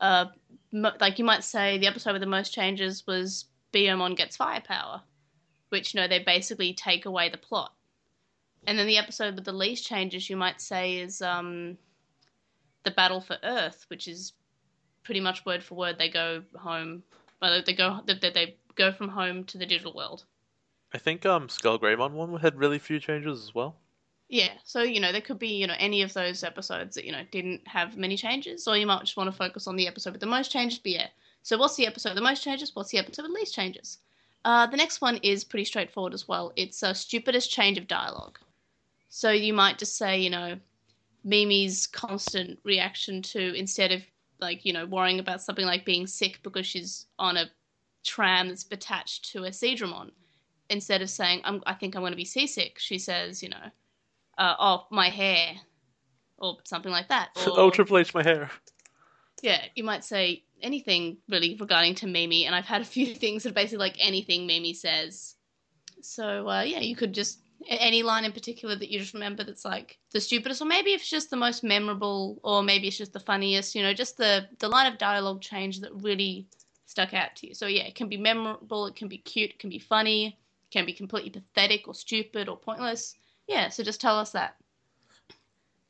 uh, 0.00 0.26
mo- 0.72 0.96
like 0.98 1.18
you 1.18 1.26
might 1.26 1.44
say 1.44 1.76
the 1.76 1.88
episode 1.88 2.12
with 2.12 2.22
the 2.22 2.26
most 2.26 2.54
changes 2.54 3.06
was 3.06 3.44
Biyomon 3.74 4.16
gets 4.16 4.34
firepower, 4.38 5.02
which 5.68 5.92
you 5.92 6.00
know 6.00 6.08
they 6.08 6.20
basically 6.20 6.72
take 6.72 7.04
away 7.04 7.28
the 7.28 7.36
plot. 7.36 7.74
And 8.66 8.78
then 8.78 8.86
the 8.86 8.98
episode 8.98 9.34
with 9.34 9.44
the 9.44 9.52
least 9.52 9.86
changes, 9.86 10.28
you 10.30 10.36
might 10.36 10.60
say, 10.60 10.98
is 10.98 11.20
um, 11.22 11.78
the 12.84 12.90
battle 12.90 13.20
for 13.20 13.38
Earth, 13.42 13.84
which 13.88 14.06
is 14.08 14.32
pretty 15.02 15.20
much 15.20 15.44
word 15.44 15.62
for 15.62 15.74
word. 15.74 15.98
They 15.98 16.08
go 16.08 16.42
home, 16.58 17.02
well, 17.40 17.62
they 17.64 17.74
go 17.74 18.00
they, 18.06 18.14
they- 18.14 18.56
go 18.74 18.90
from 18.90 19.08
home 19.08 19.44
to 19.44 19.56
the 19.56 19.66
digital 19.66 19.92
world. 19.94 20.24
I 20.92 20.98
think 20.98 21.24
um 21.24 21.48
Skull 21.48 21.78
Greymon 21.78 22.12
one 22.12 22.40
had 22.40 22.56
really 22.58 22.78
few 22.78 22.98
changes 22.98 23.42
as 23.42 23.54
well. 23.54 23.76
Yeah, 24.28 24.52
so 24.64 24.82
you 24.82 25.00
know 25.00 25.12
there 25.12 25.20
could 25.20 25.38
be 25.38 25.48
you 25.48 25.66
know 25.66 25.76
any 25.78 26.02
of 26.02 26.12
those 26.12 26.42
episodes 26.42 26.94
that 26.96 27.04
you 27.04 27.12
know 27.12 27.24
didn't 27.30 27.68
have 27.68 27.96
many 27.96 28.16
changes, 28.16 28.66
or 28.66 28.76
you 28.76 28.86
might 28.86 29.00
just 29.02 29.16
want 29.16 29.28
to 29.30 29.36
focus 29.36 29.66
on 29.66 29.76
the 29.76 29.86
episode 29.86 30.12
with 30.12 30.20
the 30.20 30.26
most 30.26 30.50
changes. 30.50 30.78
But 30.78 30.92
yeah, 30.92 31.06
so 31.42 31.56
what's 31.58 31.76
the 31.76 31.86
episode 31.86 32.10
with 32.10 32.16
the 32.16 32.22
most 32.22 32.42
changes? 32.42 32.74
What's 32.74 32.90
the 32.90 32.98
episode 32.98 33.22
with 33.22 33.32
least 33.32 33.54
changes? 33.54 33.98
Uh, 34.44 34.66
the 34.66 34.76
next 34.76 35.00
one 35.00 35.18
is 35.22 35.44
pretty 35.44 35.64
straightforward 35.64 36.14
as 36.14 36.26
well. 36.26 36.52
It's 36.56 36.82
a 36.82 36.94
stupidest 36.94 37.50
change 37.50 37.78
of 37.78 37.86
dialogue. 37.86 38.38
So 39.16 39.30
you 39.30 39.54
might 39.54 39.78
just 39.78 39.96
say 39.96 40.18
you 40.18 40.28
know 40.28 40.58
Mimi's 41.22 41.86
constant 41.86 42.58
reaction 42.64 43.22
to 43.22 43.54
instead 43.54 43.92
of 43.92 44.02
like 44.40 44.64
you 44.64 44.72
know 44.72 44.86
worrying 44.86 45.20
about 45.20 45.40
something 45.40 45.64
like 45.64 45.84
being 45.84 46.08
sick 46.08 46.40
because 46.42 46.66
she's 46.66 47.06
on 47.16 47.36
a 47.36 47.44
tram 48.02 48.48
that's 48.48 48.66
attached 48.72 49.30
to 49.30 49.44
a 49.44 49.50
Seadramon, 49.50 50.10
instead 50.68 51.00
of 51.00 51.08
saying 51.08 51.42
I'm, 51.44 51.62
I 51.64 51.74
think 51.74 51.94
I'm 51.94 52.02
going 52.02 52.10
to 52.10 52.16
be 52.16 52.24
seasick, 52.24 52.80
she 52.80 52.98
says 52.98 53.40
you 53.40 53.50
know 53.50 53.70
uh, 54.36 54.56
oh, 54.58 54.86
my 54.90 55.10
hair, 55.10 55.60
or 56.38 56.56
something 56.64 56.90
like 56.90 57.06
that. 57.06 57.28
Or, 57.46 57.52
oh, 57.56 57.70
Triple 57.70 57.98
H, 57.98 58.14
my 58.14 58.22
hair. 58.24 58.50
yeah, 59.42 59.60
you 59.76 59.84
might 59.84 60.02
say 60.02 60.42
anything 60.60 61.18
really 61.28 61.56
regarding 61.60 61.94
to 61.96 62.08
Mimi, 62.08 62.46
and 62.46 62.54
I've 62.56 62.64
had 62.64 62.82
a 62.82 62.84
few 62.84 63.14
things 63.22 63.44
that 63.44 63.50
are 63.50 63.54
basically 63.54 63.78
like 63.78 63.96
anything 64.00 64.44
Mimi 64.44 64.74
says. 64.74 65.36
So 66.02 66.48
uh, 66.48 66.62
yeah, 66.62 66.80
you 66.80 66.96
could 66.96 67.14
just 67.14 67.43
any 67.68 68.02
line 68.02 68.24
in 68.24 68.32
particular 68.32 68.76
that 68.76 68.90
you 68.90 68.98
just 68.98 69.14
remember 69.14 69.44
that's 69.44 69.64
like 69.64 69.98
the 70.12 70.20
stupidest, 70.20 70.62
or 70.62 70.66
maybe 70.66 70.90
it's 70.90 71.08
just 71.08 71.30
the 71.30 71.36
most 71.36 71.64
memorable, 71.64 72.38
or 72.42 72.62
maybe 72.62 72.88
it's 72.88 72.98
just 72.98 73.12
the 73.12 73.20
funniest. 73.20 73.74
You 73.74 73.82
know, 73.82 73.92
just 73.92 74.16
the 74.16 74.48
the 74.58 74.68
line 74.68 74.90
of 74.90 74.98
dialogue 74.98 75.40
change 75.40 75.80
that 75.80 75.94
really 75.94 76.46
stuck 76.86 77.14
out 77.14 77.34
to 77.36 77.48
you. 77.48 77.54
So 77.54 77.66
yeah, 77.66 77.84
it 77.84 77.94
can 77.94 78.08
be 78.08 78.16
memorable, 78.16 78.86
it 78.86 78.96
can 78.96 79.08
be 79.08 79.18
cute, 79.18 79.50
it 79.50 79.58
can 79.58 79.70
be 79.70 79.78
funny, 79.78 80.26
it 80.26 80.70
can 80.70 80.86
be 80.86 80.92
completely 80.92 81.30
pathetic 81.30 81.88
or 81.88 81.94
stupid 81.94 82.48
or 82.48 82.56
pointless. 82.56 83.16
Yeah, 83.48 83.68
so 83.68 83.82
just 83.82 84.00
tell 84.00 84.18
us 84.18 84.32
that. 84.32 84.56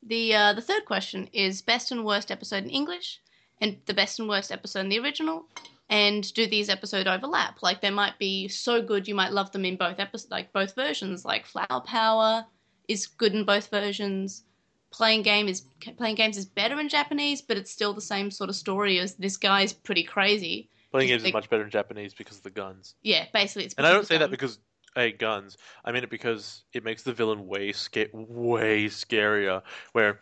The 0.03 0.35
uh, 0.35 0.53
the 0.53 0.61
third 0.61 0.85
question 0.85 1.29
is 1.33 1.61
best 1.61 1.91
and 1.91 2.05
worst 2.05 2.31
episode 2.31 2.63
in 2.63 2.69
English, 2.69 3.21
and 3.59 3.77
the 3.85 3.93
best 3.93 4.19
and 4.19 4.29
worst 4.29 4.51
episode 4.51 4.81
in 4.81 4.89
the 4.89 4.99
original, 4.99 5.47
and 5.89 6.33
do 6.33 6.47
these 6.47 6.69
episode 6.69 7.07
overlap? 7.07 7.61
Like 7.61 7.81
they 7.81 7.89
might 7.89 8.17
be 8.17 8.47
so 8.47 8.81
good 8.81 9.07
you 9.07 9.15
might 9.15 9.31
love 9.31 9.51
them 9.51 9.65
in 9.65 9.75
both 9.75 9.99
episodes, 9.99 10.31
like 10.31 10.53
both 10.53 10.75
versions. 10.75 11.25
Like 11.25 11.45
Flower 11.45 11.81
Power 11.85 12.45
is 12.87 13.07
good 13.07 13.33
in 13.33 13.45
both 13.45 13.69
versions. 13.69 14.43
Playing 14.91 15.23
game 15.23 15.47
is 15.47 15.63
playing 15.97 16.15
games 16.15 16.37
is 16.37 16.45
better 16.45 16.79
in 16.79 16.89
Japanese, 16.89 17.41
but 17.41 17.57
it's 17.57 17.71
still 17.71 17.93
the 17.93 18.01
same 18.01 18.31
sort 18.31 18.49
of 18.49 18.55
story 18.55 18.99
as 18.99 19.15
this 19.15 19.37
guy's 19.37 19.73
pretty 19.73 20.03
crazy. 20.03 20.69
Playing 20.91 21.09
games 21.09 21.23
is 21.25 21.33
much 21.33 21.49
better 21.49 21.63
in 21.63 21.69
Japanese 21.69 22.13
because 22.13 22.37
of 22.37 22.43
the 22.43 22.51
guns. 22.51 22.95
Yeah, 23.03 23.25
basically 23.33 23.65
it's. 23.65 23.73
And 23.73 23.85
I 23.85 23.91
don't 23.91 24.07
say 24.07 24.17
that 24.17 24.31
because 24.31 24.59
hey 24.95 25.11
guns. 25.11 25.57
I 25.83 25.91
mean 25.91 26.03
it 26.03 26.09
because 26.09 26.63
it 26.73 26.83
makes 26.83 27.03
the 27.03 27.13
villain 27.13 27.47
way 27.47 27.73
sca- 27.73 28.07
way 28.13 28.85
scarier. 28.85 29.61
Where 29.91 30.21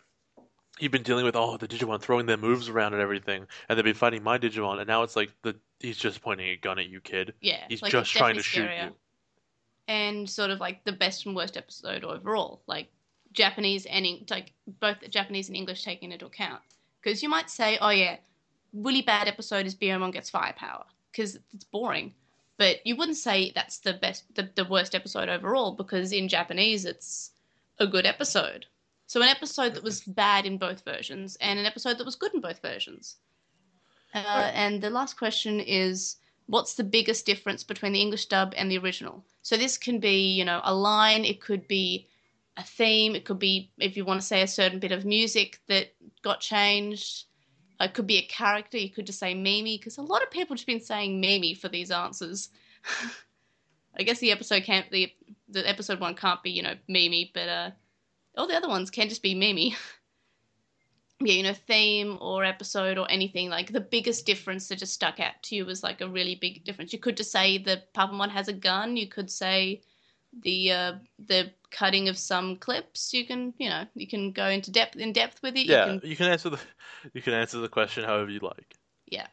you've 0.80 0.92
been 0.92 1.02
dealing 1.02 1.24
with 1.24 1.36
oh 1.36 1.56
the 1.56 1.68
Digimon 1.68 2.00
throwing 2.00 2.26
their 2.26 2.36
moves 2.36 2.68
around 2.68 2.92
and 2.94 3.02
everything, 3.02 3.46
and 3.68 3.76
they've 3.78 3.84
been 3.84 3.94
fighting 3.94 4.22
my 4.22 4.38
Digimon, 4.38 4.78
and 4.78 4.88
now 4.88 5.02
it's 5.02 5.16
like 5.16 5.30
the 5.42 5.56
he's 5.80 5.96
just 5.96 6.22
pointing 6.22 6.48
a 6.48 6.56
gun 6.56 6.78
at 6.78 6.88
you, 6.88 7.00
kid. 7.00 7.34
yeah, 7.40 7.64
He's 7.68 7.82
like, 7.82 7.92
just 7.92 8.12
trying 8.12 8.36
to 8.36 8.42
shoot 8.42 8.70
you. 8.82 8.94
and 9.88 10.28
sort 10.28 10.50
of 10.50 10.60
like 10.60 10.84
the 10.84 10.92
best 10.92 11.26
and 11.26 11.36
worst 11.36 11.56
episode 11.56 12.04
overall, 12.04 12.62
like 12.66 12.88
Japanese 13.32 13.86
and 13.86 14.06
like 14.30 14.52
both 14.80 14.96
Japanese 15.10 15.48
and 15.48 15.56
English 15.56 15.82
taken 15.84 16.12
into 16.12 16.26
account. 16.26 16.62
Because 17.02 17.22
you 17.22 17.28
might 17.28 17.50
say, 17.50 17.78
oh 17.80 17.90
yeah, 17.90 18.16
really 18.72 19.02
bad 19.02 19.28
episode 19.28 19.66
is 19.66 19.74
Biyomon 19.74 20.12
gets 20.12 20.30
firepower 20.30 20.84
because 21.12 21.38
it's 21.52 21.64
boring, 21.64 22.14
but 22.56 22.84
you 22.86 22.96
wouldn't 22.96 23.18
say 23.18 23.52
that's 23.54 23.78
the 23.78 23.92
best, 23.92 24.24
the, 24.34 24.48
the 24.54 24.64
worst 24.64 24.94
episode 24.94 25.28
overall 25.28 25.72
because 25.72 26.12
in 26.12 26.28
Japanese 26.28 26.84
it's 26.86 27.30
a 27.78 27.86
good 27.86 28.06
episode. 28.06 28.66
So 29.14 29.22
an 29.22 29.28
episode 29.28 29.74
that 29.74 29.84
was 29.84 30.00
bad 30.00 30.44
in 30.44 30.58
both 30.58 30.84
versions 30.84 31.36
and 31.40 31.56
an 31.56 31.66
episode 31.66 31.98
that 31.98 32.04
was 32.04 32.16
good 32.16 32.34
in 32.34 32.40
both 32.40 32.60
versions. 32.60 33.18
Uh, 34.12 34.50
and 34.52 34.82
the 34.82 34.90
last 34.90 35.16
question 35.16 35.60
is 35.60 36.16
what's 36.46 36.74
the 36.74 36.82
biggest 36.82 37.24
difference 37.24 37.62
between 37.62 37.92
the 37.92 38.00
English 38.00 38.26
dub 38.26 38.54
and 38.56 38.68
the 38.68 38.78
original? 38.78 39.24
So 39.42 39.56
this 39.56 39.78
can 39.78 40.00
be, 40.00 40.32
you 40.32 40.44
know, 40.44 40.60
a 40.64 40.74
line, 40.74 41.24
it 41.24 41.40
could 41.40 41.68
be 41.68 42.08
a 42.56 42.64
theme, 42.64 43.14
it 43.14 43.24
could 43.24 43.38
be 43.38 43.70
if 43.78 43.96
you 43.96 44.04
want 44.04 44.20
to 44.20 44.26
say 44.26 44.42
a 44.42 44.48
certain 44.48 44.80
bit 44.80 44.90
of 44.90 45.04
music 45.04 45.60
that 45.68 45.94
got 46.22 46.40
changed. 46.40 47.26
It 47.78 47.94
could 47.94 48.08
be 48.08 48.18
a 48.18 48.26
character, 48.26 48.78
you 48.78 48.90
could 48.90 49.06
just 49.06 49.20
say 49.20 49.32
Mimi, 49.32 49.78
because 49.78 49.96
a 49.96 50.02
lot 50.02 50.24
of 50.24 50.30
people 50.32 50.54
have 50.54 50.58
just 50.58 50.66
been 50.66 50.80
saying 50.80 51.20
Mimi 51.20 51.54
for 51.54 51.68
these 51.68 51.92
answers. 51.92 52.48
I 53.96 54.02
guess 54.02 54.18
the 54.18 54.32
episode 54.32 54.64
can't 54.64 54.90
the 54.90 55.12
the 55.48 55.68
episode 55.68 56.00
one 56.00 56.16
can't 56.16 56.42
be, 56.42 56.50
you 56.50 56.64
know, 56.64 56.74
Mimi, 56.88 57.30
but 57.32 57.48
uh 57.48 57.70
all 58.36 58.46
the 58.46 58.56
other 58.56 58.68
ones 58.68 58.90
can 58.90 59.08
just 59.08 59.22
be 59.22 59.34
Mimi. 59.34 59.76
yeah, 61.20 61.32
you 61.34 61.42
know, 61.42 61.54
theme 61.54 62.18
or 62.20 62.44
episode 62.44 62.98
or 62.98 63.10
anything, 63.10 63.48
like 63.50 63.72
the 63.72 63.80
biggest 63.80 64.26
difference 64.26 64.68
that 64.68 64.78
just 64.78 64.92
stuck 64.94 65.20
out 65.20 65.42
to 65.44 65.54
you 65.56 65.64
was 65.64 65.82
like 65.82 66.00
a 66.00 66.08
really 66.08 66.34
big 66.34 66.64
difference. 66.64 66.92
You 66.92 66.98
could 66.98 67.16
just 67.16 67.32
say 67.32 67.58
the 67.58 67.82
Papamon 67.94 68.30
has 68.30 68.48
a 68.48 68.52
gun. 68.52 68.96
You 68.96 69.06
could 69.08 69.30
say 69.30 69.82
the 70.42 70.72
uh, 70.72 70.92
the 71.18 71.52
cutting 71.70 72.08
of 72.08 72.18
some 72.18 72.56
clips. 72.56 73.12
You 73.14 73.26
can, 73.26 73.54
you 73.58 73.68
know, 73.70 73.84
you 73.94 74.06
can 74.06 74.32
go 74.32 74.48
into 74.48 74.70
depth 74.70 74.96
in 74.96 75.12
depth 75.12 75.42
with 75.42 75.56
it. 75.56 75.66
Yeah, 75.66 75.86
You 75.86 76.00
can, 76.00 76.10
you 76.10 76.16
can 76.16 76.26
answer 76.26 76.50
the 76.50 76.60
you 77.14 77.22
can 77.22 77.34
answer 77.34 77.58
the 77.58 77.68
question 77.68 78.04
however 78.04 78.30
you 78.30 78.40
like. 78.40 78.76
yeah. 79.06 79.26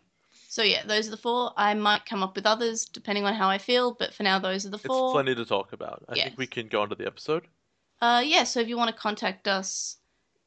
So 0.47 0.63
yeah, 0.63 0.83
those 0.85 1.07
are 1.07 1.11
the 1.11 1.17
four. 1.17 1.53
I 1.57 1.73
might 1.73 2.05
come 2.05 2.23
up 2.23 2.35
with 2.35 2.45
others 2.45 2.85
depending 2.85 3.25
on 3.25 3.33
how 3.33 3.49
I 3.49 3.57
feel, 3.57 3.93
but 3.93 4.13
for 4.13 4.23
now, 4.23 4.39
those 4.39 4.65
are 4.65 4.69
the 4.69 4.77
It's 4.83 5.01
four. 5.01 5.11
plenty 5.11 5.33
to 5.35 5.45
talk 5.45 5.73
about. 5.73 6.03
I 6.07 6.15
Yes. 6.15 6.25
think 6.25 6.37
we 6.37 6.47
can 6.47 6.67
go 6.67 6.81
on 6.81 6.89
to 6.89 6.95
the 6.95 7.07
episode. 7.07 7.47
Uh, 8.01 8.23
yeah, 8.25 8.43
so 8.43 8.59
if 8.59 8.67
you 8.67 8.77
want 8.77 8.93
to 8.93 8.99
contact 8.99 9.47
us, 9.47 9.97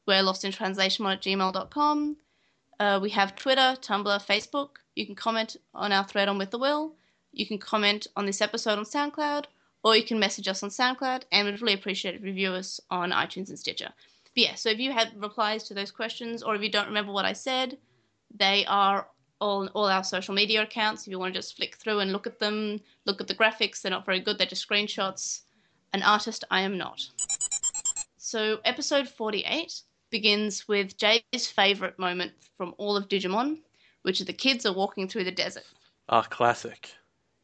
we're 0.05 0.21
lost 0.21 0.43
in 0.43 0.51
translation 0.51 1.05
at 1.05 1.21
gmail.com. 1.21 2.17
Uh, 2.79 2.99
we 3.01 3.09
have 3.11 3.35
Twitter, 3.35 3.77
Tumblr, 3.79 4.25
Facebook. 4.25 4.71
You 4.95 5.05
can 5.05 5.15
comment 5.15 5.55
on 5.73 5.93
our 5.93 6.03
thread 6.03 6.27
on 6.27 6.37
With 6.37 6.51
the 6.51 6.59
Will. 6.59 6.95
You 7.31 7.47
can 7.47 7.57
comment 7.57 8.07
on 8.17 8.25
this 8.25 8.41
episode 8.41 8.77
on 8.77 8.83
SoundCloud, 8.83 9.45
or 9.83 9.95
you 9.95 10.03
can 10.03 10.19
message 10.19 10.49
us 10.49 10.63
on 10.63 10.69
SoundCloud, 10.69 11.23
and 11.31 11.47
we'd 11.47 11.61
really 11.61 11.73
appreciate 11.73 12.15
it 12.15 12.17
if 12.17 12.21
you 12.23 12.27
review 12.27 12.51
us 12.51 12.81
on 12.91 13.11
iTunes 13.11 13.47
and 13.49 13.57
Stitcher. 13.57 13.91
But 14.35 14.43
yeah, 14.43 14.55
so 14.55 14.69
if 14.69 14.79
you 14.79 14.91
have 14.91 15.13
replies 15.15 15.63
to 15.65 15.73
those 15.73 15.91
questions, 15.91 16.43
or 16.43 16.55
if 16.55 16.61
you 16.61 16.69
don't 16.69 16.87
remember 16.87 17.13
what 17.13 17.25
I 17.25 17.33
said, 17.33 17.77
they 18.33 18.65
are 18.65 19.07
on 19.39 19.69
all 19.69 19.85
our 19.85 20.03
social 20.03 20.35
media 20.35 20.61
accounts. 20.63 21.03
If 21.03 21.11
you 21.11 21.19
want 21.19 21.33
to 21.33 21.39
just 21.39 21.55
flick 21.55 21.75
through 21.75 21.99
and 21.99 22.11
look 22.11 22.27
at 22.27 22.39
them, 22.39 22.81
look 23.05 23.21
at 23.21 23.27
the 23.27 23.35
graphics, 23.35 23.81
they're 23.81 23.91
not 23.91 24.05
very 24.05 24.19
good, 24.19 24.37
they're 24.37 24.47
just 24.47 24.67
screenshots. 24.67 25.41
An 25.95 26.03
artist 26.03 26.43
I 26.51 26.59
am 26.59 26.77
not. 26.77 27.07
So, 28.17 28.59
episode 28.65 29.07
48 29.07 29.81
begins 30.11 30.67
with 30.67 30.97
Jay's 30.97 31.47
favorite 31.47 31.97
moment 31.97 32.33
from 32.57 32.75
all 32.77 32.97
of 32.97 33.07
Digimon, 33.07 33.59
which 34.01 34.19
is 34.19 34.25
the 34.25 34.33
kids 34.33 34.65
are 34.65 34.73
walking 34.73 35.07
through 35.07 35.23
the 35.23 35.31
desert. 35.31 35.63
Ah, 36.09 36.23
classic. 36.23 36.89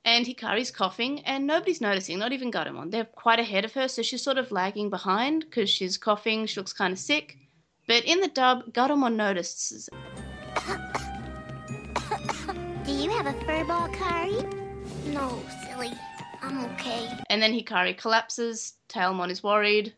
And 0.03 0.25
Hikari's 0.25 0.69
coughing, 0.69 1.21
and 1.21 1.47
nobody's 1.47 1.79
noticing, 1.79 2.19
not 2.19 2.33
even 2.33 2.51
Gatomon. 2.51 2.91
They're 2.91 3.05
quite 3.05 3.39
ahead 3.39 3.63
of 3.63 3.71
her, 3.71 3.87
so 3.87 4.01
she's 4.01 4.21
sort 4.21 4.37
of 4.37 4.51
lagging 4.51 4.89
behind 4.89 5.45
because 5.45 5.69
she's 5.69 5.97
coughing, 5.97 6.45
she 6.45 6.59
looks 6.59 6.73
kind 6.73 6.91
of 6.91 6.99
sick. 6.99 7.37
But 7.87 8.03
in 8.03 8.19
the 8.19 8.27
dub, 8.27 8.73
Gatomon 8.73 9.15
notices. 9.15 9.87
Do 12.83 12.91
you 12.91 13.11
have 13.11 13.27
a 13.27 13.45
fur 13.45 13.63
ball, 13.63 13.87
Kari? 13.87 14.43
No, 15.05 15.41
silly. 15.65 15.93
I'm 16.51 16.65
okay. 16.71 17.09
And 17.29 17.41
then 17.41 17.53
Hikari 17.53 17.97
collapses, 17.97 18.73
Tailmon 18.89 19.29
is 19.29 19.41
worried. 19.41 19.93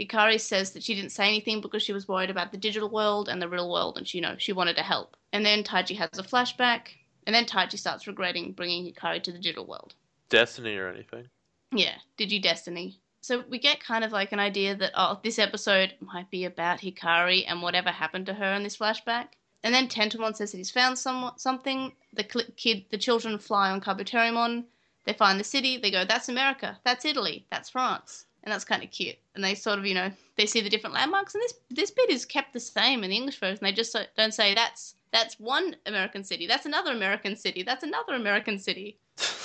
Hikari 0.00 0.40
says 0.40 0.72
that 0.72 0.82
she 0.82 0.94
didn't 0.94 1.10
say 1.10 1.26
anything 1.28 1.60
because 1.60 1.82
she 1.82 1.92
was 1.92 2.08
worried 2.08 2.30
about 2.30 2.50
the 2.50 2.56
digital 2.56 2.88
world 2.88 3.28
and 3.28 3.42
the 3.42 3.48
real 3.48 3.70
world, 3.70 3.98
and 3.98 4.08
she, 4.08 4.18
you 4.18 4.22
know, 4.22 4.36
she 4.38 4.52
wanted 4.52 4.76
to 4.76 4.82
help. 4.82 5.16
And 5.32 5.44
then 5.44 5.62
Taichi 5.62 5.96
has 5.98 6.08
a 6.18 6.22
flashback, 6.22 6.88
and 7.26 7.34
then 7.34 7.44
Taichi 7.44 7.78
starts 7.78 8.06
regretting 8.06 8.52
bringing 8.52 8.84
Hikari 8.84 9.22
to 9.24 9.32
the 9.32 9.38
digital 9.38 9.66
world. 9.66 9.94
Destiny 10.30 10.76
or 10.76 10.88
anything. 10.88 11.26
Yeah, 11.72 11.96
did 12.16 12.32
you 12.32 12.40
Destiny? 12.40 13.00
So 13.20 13.44
we 13.50 13.58
get 13.58 13.80
kind 13.80 14.04
of 14.04 14.12
like 14.12 14.32
an 14.32 14.38
idea 14.38 14.74
that 14.76 14.92
oh, 14.94 15.20
this 15.22 15.38
episode 15.38 15.92
might 16.00 16.30
be 16.30 16.46
about 16.46 16.80
Hikari 16.80 17.44
and 17.46 17.60
whatever 17.60 17.90
happened 17.90 18.26
to 18.26 18.34
her 18.34 18.54
in 18.54 18.62
this 18.62 18.78
flashback. 18.78 19.26
And 19.62 19.74
then 19.74 19.88
Tentomon 19.88 20.34
says 20.34 20.52
that 20.52 20.58
he's 20.58 20.70
found 20.70 20.98
some 20.98 21.32
something. 21.36 21.92
The 22.14 22.24
cl- 22.30 22.46
kid, 22.56 22.86
the 22.90 22.96
children 22.96 23.38
fly 23.38 23.70
on 23.70 23.82
Kabuterimon. 23.82 24.64
They 25.08 25.14
find 25.14 25.40
the 25.40 25.44
city. 25.44 25.78
They 25.78 25.90
go, 25.90 26.04
"That's 26.04 26.28
America. 26.28 26.78
That's 26.84 27.06
Italy. 27.06 27.46
That's 27.50 27.70
France." 27.70 28.26
And 28.42 28.52
that's 28.52 28.66
kind 28.66 28.82
of 28.82 28.90
cute. 28.90 29.16
And 29.34 29.42
they 29.42 29.54
sort 29.54 29.78
of, 29.78 29.86
you 29.86 29.94
know, 29.94 30.10
they 30.36 30.44
see 30.44 30.60
the 30.60 30.68
different 30.68 30.92
landmarks. 30.92 31.34
And 31.34 31.42
this 31.42 31.54
this 31.70 31.90
bit 31.90 32.10
is 32.10 32.26
kept 32.26 32.52
the 32.52 32.60
same 32.60 33.02
in 33.02 33.08
the 33.08 33.16
English 33.16 33.40
version. 33.40 33.60
They 33.62 33.72
just 33.72 33.96
don't 34.18 34.34
say 34.34 34.54
that's 34.54 34.96
that's 35.10 35.40
one 35.40 35.76
American 35.86 36.24
city. 36.24 36.46
That's 36.46 36.66
another 36.66 36.92
American 36.92 37.36
city. 37.36 37.62
That's 37.62 37.84
another 37.84 38.14
American 38.16 38.58
city. 38.58 38.98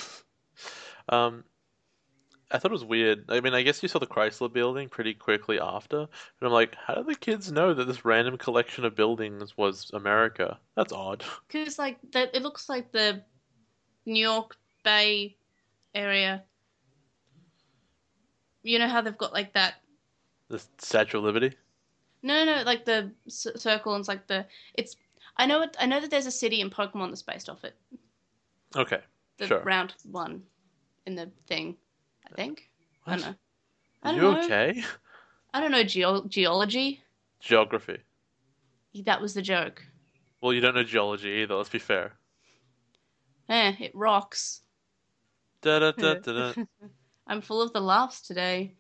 Um, 1.10 1.44
I 2.50 2.60
thought 2.60 2.72
it 2.72 2.80
was 2.80 2.86
weird. 2.86 3.26
I 3.28 3.42
mean, 3.42 3.54
I 3.54 3.62
guess 3.62 3.84
you 3.84 3.90
saw 3.90 4.00
the 4.00 4.08
Chrysler 4.08 4.52
building 4.52 4.88
pretty 4.88 5.14
quickly 5.14 5.60
after, 5.60 6.00
and 6.00 6.08
I'm 6.42 6.54
like, 6.54 6.76
how 6.76 6.96
do 6.96 7.04
the 7.04 7.16
kids 7.16 7.52
know 7.52 7.74
that 7.74 7.88
this 7.88 8.06
random 8.06 8.38
collection 8.38 8.86
of 8.86 8.96
buildings 8.96 9.58
was 9.58 9.92
America? 9.94 10.58
That's 10.78 10.94
odd. 10.94 11.26
Because 11.50 11.78
like 11.78 11.98
the, 12.14 12.34
it 12.34 12.42
looks 12.42 12.70
like 12.70 12.94
the 12.94 13.22
New 14.06 14.22
York 14.22 14.56
Bay 14.84 15.36
area. 15.96 16.44
You 18.64 18.80
know 18.80 18.88
how 18.88 19.02
they've 19.02 19.18
got 19.18 19.34
like 19.34 19.54
that? 19.54 19.76
The 20.50 20.62
Statue 20.80 21.18
of 21.18 21.24
Liberty. 21.24 21.54
No, 22.22 22.46
no, 22.46 22.56
no, 22.56 22.64
like 22.64 22.86
the 22.86 23.12
c- 23.28 23.52
circle 23.56 23.94
and 23.94 24.02
it's 24.02 24.08
like 24.08 24.28
the 24.28 24.46
it's. 24.76 24.96
I 25.38 25.46
know 25.46 25.62
it. 25.62 25.76
I 25.80 25.86
know 25.86 26.00
that 26.00 26.10
there's 26.10 26.26
a 26.26 26.32
city 26.32 26.62
in 26.62 26.70
Pokemon 26.70 27.10
that's 27.10 27.22
based 27.24 27.50
off 27.50 27.64
it. 27.64 27.76
Okay, 28.76 29.00
The 29.38 29.48
Sure. 29.48 29.62
round 29.64 29.94
one 30.10 30.42
in 31.06 31.16
the 31.16 31.30
thing. 31.48 31.76
I 32.32 32.36
think. 32.36 32.70
I 33.06 33.12
don't 33.16 33.22
know. 33.26 33.36
I 34.04 34.08
don't 34.12 34.16
you 34.16 34.22
know. 34.22 34.44
okay? 34.46 34.84
I 35.54 35.60
don't 35.60 35.72
know 35.72 35.84
geo- 35.84 36.26
geology. 36.28 37.02
Geography. 37.40 37.98
That 39.06 39.22
was 39.22 39.34
the 39.34 39.42
joke. 39.42 39.84
Well, 40.42 40.54
you 40.54 40.62
don't 40.62 40.76
know 40.76 40.84
geology 40.84 41.30
either. 41.42 41.56
Let's 41.56 41.70
be 41.70 41.80
fair. 41.80 42.14
Eh, 43.50 43.74
it 43.80 43.92
rocks. 43.96 44.62
I'm 47.28 47.42
full 47.42 47.62
of 47.62 47.74
the 47.74 47.82
laughs 47.82 48.22
today. 48.22 48.76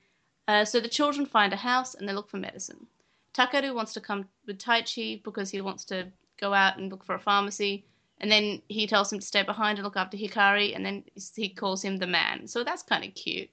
Uh, 0.47 0.65
so 0.65 0.79
the 0.79 0.89
children 0.89 1.25
find 1.25 1.53
a 1.53 1.57
house 1.57 1.95
and 1.95 2.07
they 2.07 2.13
look 2.13 2.29
for 2.29 2.37
medicine. 2.37 2.85
Takeru 3.33 3.73
wants 3.73 3.93
to 3.93 4.01
come 4.01 4.25
with 4.45 4.59
Taichi 4.59 5.23
because 5.23 5.49
he 5.49 5.61
wants 5.61 5.85
to 5.85 6.07
go 6.39 6.53
out 6.53 6.77
and 6.77 6.91
look 6.91 7.03
for 7.03 7.15
a 7.15 7.19
pharmacy. 7.19 7.85
And 8.19 8.31
then 8.31 8.61
he 8.67 8.85
tells 8.85 9.11
him 9.11 9.19
to 9.19 9.25
stay 9.25 9.43
behind 9.43 9.79
and 9.79 9.85
look 9.85 9.97
after 9.97 10.17
Hikari. 10.17 10.75
And 10.75 10.85
then 10.85 11.03
he 11.35 11.49
calls 11.49 11.83
him 11.83 11.97
the 11.97 12.07
man. 12.07 12.47
So 12.47 12.63
that's 12.63 12.83
kind 12.83 13.03
of 13.03 13.13
cute. 13.15 13.49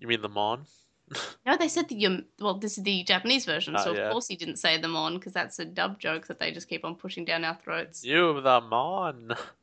You 0.00 0.08
mean 0.08 0.22
the 0.22 0.28
Mon? 0.28 0.64
No, 1.44 1.56
they 1.56 1.68
said 1.68 1.88
the 1.88 1.96
Yam- 1.96 2.26
well, 2.38 2.54
this 2.54 2.78
is 2.78 2.84
the 2.84 3.02
Japanese 3.02 3.44
version, 3.44 3.74
Ah, 3.76 3.82
so 3.82 3.90
of 3.90 3.96
yeah. 3.96 4.10
course 4.10 4.28
he 4.28 4.36
didn't 4.36 4.56
say 4.56 4.78
them 4.78 4.94
on 4.94 5.14
because 5.14 5.32
that's 5.32 5.58
a 5.58 5.64
dub 5.64 5.98
joke 5.98 6.28
that 6.28 6.38
they 6.38 6.52
just 6.52 6.68
keep 6.68 6.84
on 6.84 6.94
pushing 6.94 7.24
down 7.24 7.44
our 7.44 7.56
throats. 7.56 8.04
You 8.04 8.40
the 8.40 8.60
Mon. 8.60 9.32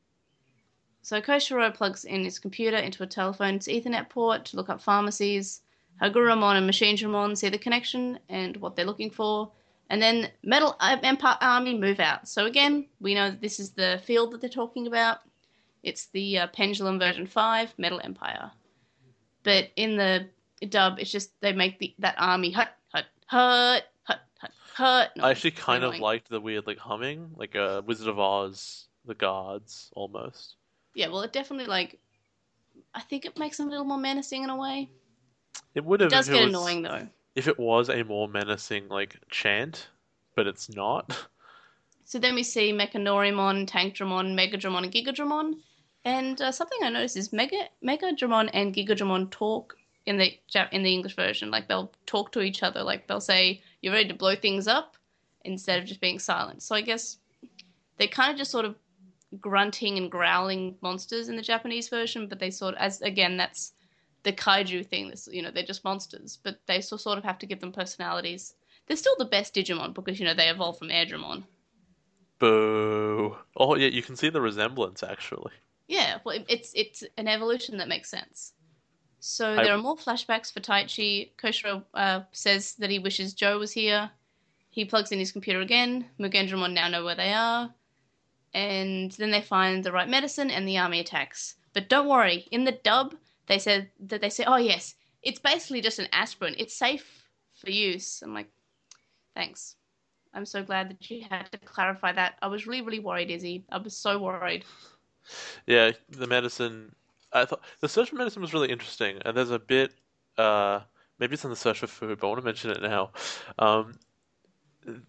So 1.02 1.22
Koshiro 1.22 1.74
plugs 1.74 2.06
in 2.06 2.24
his 2.24 2.40
computer 2.40 2.78
into 2.78 3.04
a 3.04 3.08
telephone's 3.08 3.68
Ethernet 3.68 4.10
port 4.10 4.46
to 4.46 4.58
look 4.58 4.70
up 4.70 4.82
pharmacies. 4.82 5.62
Hagurumon 6.02 6.58
and 6.58 6.70
Machinedramon 6.70 7.38
see 7.38 7.50
the 7.50 7.58
connection 7.58 8.20
and 8.30 8.58
what 8.58 8.76
they're 8.76 8.86
looking 8.86 9.10
for, 9.10 9.52
And 9.90 10.02
then 10.02 10.30
Metal 10.44 10.76
uh, 10.80 10.98
Empire 11.02 11.38
Army 11.42 11.78
move 11.78 12.00
out. 12.00 12.28
So 12.28 12.46
again, 12.46 12.88
we 13.02 13.16
know 13.16 13.32
that 13.32 13.42
this 13.42 13.60
is 13.60 13.72
the 13.72 14.00
field 14.04 14.32
that 14.32 14.42
they're 14.42 14.50
talking 14.50 14.88
about. 14.88 15.20
It's 15.84 16.08
the 16.08 16.40
uh, 16.40 16.48
Pendulum 16.48 17.00
version 17.00 17.26
5, 17.26 17.74
Metal 17.78 18.00
Empire. 18.04 18.52
But 19.44 19.72
in 19.76 19.98
the 19.98 20.30
dub, 20.68 21.00
it's 21.00 21.12
just 21.12 21.32
they 21.42 21.54
make 21.54 21.80
the 21.80 21.96
that 22.00 22.16
army 22.18 22.52
hut, 22.52 22.76
hut, 22.90 23.06
hut, 23.26 23.86
hut, 24.04 24.20
hut, 24.38 24.52
hut. 24.76 25.12
I 25.20 25.32
actually 25.32 25.52
kind 25.52 25.84
of 25.84 25.98
liked 26.00 26.30
the 26.30 26.42
weird 26.42 26.68
like 26.68 26.78
humming, 26.78 27.32
like 27.36 27.56
a 27.56 27.82
Wizard 27.86 28.10
of 28.10 28.20
Oz, 28.20 28.88
the 29.06 29.16
guards 29.16 29.90
almost. 29.96 30.56
Yeah, 30.94 31.08
well, 31.08 31.22
it 31.22 31.34
definitely, 31.34 31.68
like, 31.68 32.00
I 32.94 33.02
think 33.02 33.26
it 33.26 33.38
makes 33.38 33.58
them 33.58 33.68
a 33.68 33.72
little 33.72 33.86
more 33.86 33.98
menacing 33.98 34.44
in 34.44 34.50
a 34.50 34.56
way. 34.56 34.90
It 35.76 35.84
would 35.86 36.02
It 36.02 36.06
have 36.06 36.10
does 36.10 36.28
if 36.28 36.34
get 36.34 36.42
it 36.42 36.46
was, 36.46 36.50
annoying, 36.50 36.82
though. 36.84 37.08
if 37.36 37.48
it 37.48 37.60
was 37.60 37.90
a 37.90 38.04
more 38.04 38.28
menacing 38.28 38.88
like 38.90 39.18
chant, 39.30 39.90
but 40.36 40.48
it's 40.48 40.70
not. 40.70 41.28
So 42.06 42.18
then 42.18 42.34
we 42.36 42.44
see 42.44 42.74
Mechanorimon, 42.74 43.68
Tankdramon, 43.68 44.34
Megadramon, 44.34 44.84
and 44.84 44.92
Gigadramon. 44.92 45.60
And 46.04 46.42
uh, 46.42 46.52
something 46.52 46.80
I 46.82 46.90
noticed 46.90 47.18
is 47.18 47.32
Mega 47.32 47.70
Megadramon 47.84 48.50
and 48.54 48.74
Gigadramon 48.74 49.30
talk 49.30 49.76
in 50.06 50.18
the 50.18 50.34
in 50.72 50.82
the 50.84 50.92
English 50.94 51.16
version. 51.16 51.52
Like 51.52 51.68
they'll 51.68 51.92
talk 52.06 52.32
to 52.32 52.42
each 52.42 52.64
other. 52.64 52.84
Like 52.84 53.08
they'll 53.08 53.22
say, 53.22 53.62
"You're 53.82 53.94
ready 53.94 54.08
to 54.10 54.16
blow 54.16 54.36
things 54.36 54.68
up," 54.68 54.98
instead 55.46 55.80
of 55.80 55.86
just 55.86 56.02
being 56.02 56.20
silent. 56.20 56.64
So 56.64 56.74
I 56.74 56.82
guess 56.82 57.18
they're 57.98 58.08
kind 58.08 58.32
of 58.32 58.38
just 58.38 58.50
sort 58.52 58.66
of 58.66 58.76
grunting 59.40 59.98
and 59.98 60.12
growling 60.12 60.76
monsters 60.82 61.30
in 61.30 61.36
the 61.36 61.42
Japanese 61.42 61.90
version, 61.90 62.28
but 62.28 62.40
they 62.40 62.50
sort 62.50 62.76
of, 62.76 62.82
as 62.82 63.02
again, 63.02 63.38
that's 63.38 63.74
the 64.24 64.34
kaiju 64.34 64.86
thing. 64.88 65.10
This 65.10 65.28
you 65.32 65.42
know 65.42 65.52
they're 65.52 65.64
just 65.64 65.84
monsters, 65.84 66.40
but 66.44 66.60
they 66.68 66.82
so, 66.82 66.98
sort 66.98 67.18
of 67.18 67.24
have 67.24 67.40
to 67.40 67.46
give 67.46 67.60
them 67.60 67.72
personalities. 67.72 68.54
They're 68.88 68.98
still 68.98 69.16
the 69.18 69.26
best 69.26 69.54
Digimon 69.54 69.94
because 69.94 70.20
you 70.20 70.26
know 70.26 70.34
they 70.34 70.50
evolve 70.50 70.80
from 70.80 70.90
Airdramon. 70.90 71.44
Boo. 72.40 73.38
Oh 73.58 73.76
yeah, 73.76 73.88
you 73.88 74.02
can 74.02 74.16
see 74.16 74.30
the 74.30 74.42
resemblance 74.42 75.04
actually. 75.04 75.52
Yeah, 75.88 76.20
well, 76.24 76.40
it's 76.48 76.72
it's 76.76 77.04
an 77.18 77.28
evolution 77.28 77.78
that 77.78 77.88
makes 77.88 78.10
sense. 78.10 78.54
So 79.20 79.52
I- 79.54 79.64
there 79.64 79.74
are 79.74 79.78
more 79.78 79.98
flashbacks 79.98 80.52
for 80.52 80.60
Taichi. 80.60 81.32
Koshiro 81.38 81.84
uh, 81.94 82.22
says 82.32 82.76
that 82.76 82.90
he 82.90 83.00
wishes 83.00 83.34
Joe 83.34 83.60
was 83.60 83.72
here. 83.72 84.10
He 84.72 84.86
plugs 84.86 85.12
in 85.12 85.20
his 85.20 85.32
computer 85.32 85.62
again. 85.62 86.06
Mugendramon 86.20 86.74
now 86.74 86.88
know 86.88 87.04
where 87.04 87.16
they 87.16 87.34
are. 87.34 87.74
And 88.54 89.12
then 89.12 89.32
they 89.32 89.42
find 89.42 89.84
the 89.84 89.92
right 89.92 90.10
medicine 90.10 90.50
and 90.50 90.68
the 90.68 90.78
army 90.78 91.00
attacks. 91.00 91.56
But 91.74 91.90
don't 91.90 92.08
worry, 92.08 92.48
in 92.52 92.64
the 92.64 92.80
dub, 92.84 93.16
they 93.48 93.60
said 93.60 93.90
that 94.00 94.22
they 94.22 94.30
say, 94.30 94.44
oh 94.46 94.58
yes, 94.58 94.96
it's 95.22 95.40
basically 95.40 95.82
just 95.82 96.00
an 96.00 96.08
aspirin. 96.12 96.56
It's 96.58 96.74
safe 96.74 97.30
for 97.56 97.70
use. 97.70 98.22
I'm 98.22 98.34
like, 98.34 98.50
thanks. 99.36 99.76
I'm 100.34 100.46
so 100.46 100.64
glad 100.64 100.90
that 100.90 101.10
you 101.10 101.26
had 101.30 101.52
to 101.52 101.58
clarify 101.58 102.12
that. 102.14 102.36
I 102.42 102.48
was 102.48 102.68
really, 102.68 102.82
really 102.82 103.00
worried, 103.00 103.32
Izzy. 103.32 103.66
I 103.72 103.78
was 103.78 103.96
so 103.96 104.20
worried. 104.20 104.66
Yeah, 105.68 105.92
the 106.10 106.26
medicine. 106.26 106.96
I 107.32 107.46
thought 107.46 107.62
the 107.82 107.90
search 107.90 108.10
for 108.10 108.16
medicine 108.16 108.42
was 108.42 108.54
really 108.54 108.72
interesting, 108.72 109.20
and 109.24 109.38
there's 109.38 109.52
a 109.52 109.60
bit. 109.60 109.94
Uh, 110.38 110.80
maybe 111.20 111.36
it's 111.36 111.46
on 111.46 111.52
the 111.52 111.58
search 111.58 111.80
for 111.80 111.88
food, 111.88 112.20
but 112.20 112.26
I 112.26 112.30
want 112.30 112.42
to 112.42 112.46
mention 112.46 112.72
it 112.72 112.82
now. 112.82 113.12
Um, 113.60 114.00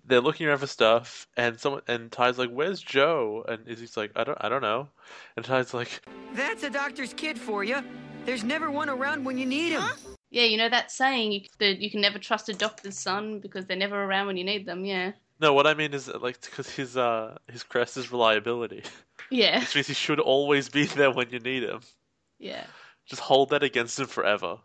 they're 0.05 0.21
looking 0.21 0.47
around 0.47 0.59
for 0.59 0.67
stuff, 0.67 1.27
and 1.37 1.59
someone 1.59 1.83
and 1.89 2.11
Tai's 2.11 2.39
like, 2.39 2.51
"Where's 2.51 2.81
Joe?" 2.81 3.45
And 3.49 3.67
Izzy's 3.69 3.97
like, 3.97 4.13
"I 4.17 4.25
don't, 4.25 4.39
I 4.41 4.49
don't 4.49 4.63
know." 4.63 4.89
And 5.37 5.45
Tai's 5.45 5.75
like, 5.75 6.01
That's 6.35 6.63
a 6.63 6.71
doctor's 6.71 7.13
kid 7.15 7.39
for 7.39 7.65
you. 7.65 7.83
There's 8.27 8.45
never 8.45 8.71
one 8.71 8.89
around 8.89 9.25
when 9.25 9.39
you 9.39 9.47
need 9.47 9.73
him. 9.73 9.83
Yeah, 10.31 10.45
you 10.45 10.57
know 10.57 10.69
that 10.69 10.93
saying 10.93 11.33
you, 11.33 11.41
that 11.59 11.81
you 11.81 11.91
can 11.91 12.01
never 12.01 12.19
trust 12.19 12.49
a 12.49 12.55
doctor's 12.55 12.99
son 12.99 13.41
because 13.41 13.67
they're 13.67 13.77
never 13.77 14.03
around 14.05 14.27
when 14.29 14.37
you 14.37 14.45
need 14.45 14.67
them. 14.67 14.85
Yeah, 14.85 15.13
"No, 15.41 15.53
what 15.53 15.67
I 15.67 15.75
mean 15.75 15.93
is 15.95 16.07
that, 16.07 16.23
like 16.23 16.41
because 16.41 16.71
his 16.71 16.97
uh 16.97 17.37
his 17.51 17.63
crest 17.63 17.97
is 17.97 18.13
reliability, 18.13 18.83
yeah, 19.31 19.61
which 19.61 19.75
means 19.75 19.89
he 19.89 19.95
should 19.95 20.21
always 20.21 20.69
be 20.69 20.85
there 20.85 21.11
when 21.11 21.31
you 21.31 21.41
need 21.41 21.65
him. 21.65 21.81
yeah. 22.39 22.65
Just 23.07 23.23
hold 23.23 23.51
that 23.51 23.63
against 23.63 23.99
him 23.99 24.07
forever." 24.07 24.59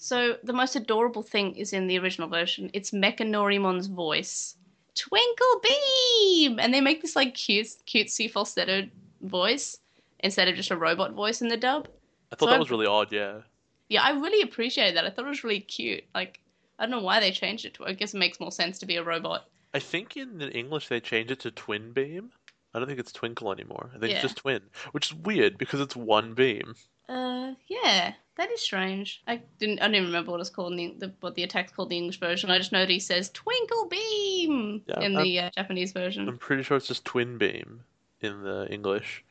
So 0.00 0.36
the 0.44 0.52
most 0.52 0.76
adorable 0.76 1.24
thing 1.24 1.56
is 1.56 1.72
in 1.72 1.88
the 1.88 1.98
original 1.98 2.28
version. 2.28 2.70
It's 2.72 2.92
Mechanorimon's 2.92 3.88
voice, 3.88 4.54
Twinkle 4.98 5.60
Beam, 5.62 6.58
and 6.58 6.74
they 6.74 6.80
make 6.80 7.02
this 7.02 7.14
like 7.16 7.34
cute, 7.34 7.68
cutesy 7.86 8.30
falsetto 8.30 8.88
voice 9.22 9.78
instead 10.20 10.48
of 10.48 10.56
just 10.56 10.70
a 10.70 10.76
robot 10.76 11.12
voice 11.12 11.40
in 11.40 11.48
the 11.48 11.56
dub. 11.56 11.88
I 12.32 12.36
thought 12.36 12.46
So 12.46 12.50
that 12.50 12.56
I- 12.56 12.58
was 12.58 12.70
really 12.70 12.86
odd. 12.86 13.12
Yeah. 13.12 13.40
Yeah, 13.88 14.02
I 14.02 14.10
really 14.10 14.42
appreciated 14.42 14.96
that. 14.96 15.04
I 15.06 15.10
thought 15.10 15.24
it 15.24 15.28
was 15.28 15.44
really 15.44 15.60
cute. 15.60 16.04
Like, 16.14 16.40
I 16.78 16.84
don't 16.84 16.90
know 16.90 17.00
why 17.00 17.20
they 17.20 17.30
changed 17.30 17.64
it 17.64 17.74
to. 17.74 17.86
I 17.86 17.92
guess 17.94 18.12
it 18.12 18.18
makes 18.18 18.38
more 18.40 18.52
sense 18.52 18.78
to 18.80 18.86
be 18.86 18.96
a 18.96 19.02
robot. 19.02 19.48
I 19.72 19.78
think 19.78 20.16
in 20.16 20.38
the 20.38 20.50
English 20.50 20.88
they 20.88 21.00
changed 21.00 21.30
it 21.30 21.40
to 21.40 21.50
twin 21.50 21.92
beam. 21.92 22.30
I 22.74 22.78
don't 22.78 22.86
think 22.88 23.00
it's 23.00 23.12
twinkle 23.12 23.50
anymore. 23.50 23.90
I 23.94 23.98
think 23.98 24.10
Yeah. 24.10 24.16
it's 24.16 24.22
just 24.22 24.36
twin, 24.36 24.60
which 24.92 25.06
is 25.06 25.14
weird 25.14 25.56
because 25.56 25.80
it's 25.80 25.96
one 25.96 26.34
beam. 26.34 26.74
Uh, 27.08 27.54
yeah, 27.68 28.12
that 28.38 28.50
is 28.50 28.60
strange. 28.62 29.22
I 29.26 29.42
didn't. 29.58 29.80
I 29.80 29.86
don't 29.86 29.94
even 29.96 30.06
remember 30.06 30.30
what 30.32 30.40
it's 30.40 30.48
called 30.50 30.72
in 30.72 30.76
the, 30.78 31.06
the 31.06 31.12
what 31.20 31.34
the 31.34 31.42
attack's 31.42 31.72
called 31.72 31.88
in 31.88 31.96
the 31.96 31.98
English 31.98 32.20
version. 32.20 32.50
I 32.50 32.56
just 32.58 32.72
know 32.72 32.80
that 32.80 32.88
he 32.90 33.00
says 33.00 33.28
"Twinkle 33.30 33.86
Beam" 33.88 34.82
Yeah, 34.86 35.00
in 35.00 35.16
I'm- 35.16 35.24
the 35.24 35.38
uh, 35.40 35.50
Japanese 35.56 35.92
version. 35.92 36.28
I'm 36.28 36.38
pretty 36.38 36.62
sure 36.62 36.76
it's 36.76 36.86
just 36.88 37.04
twin 37.04 37.36
beam 37.36 37.82
in 38.20 38.42
the 38.42 38.66
English, 38.70 39.24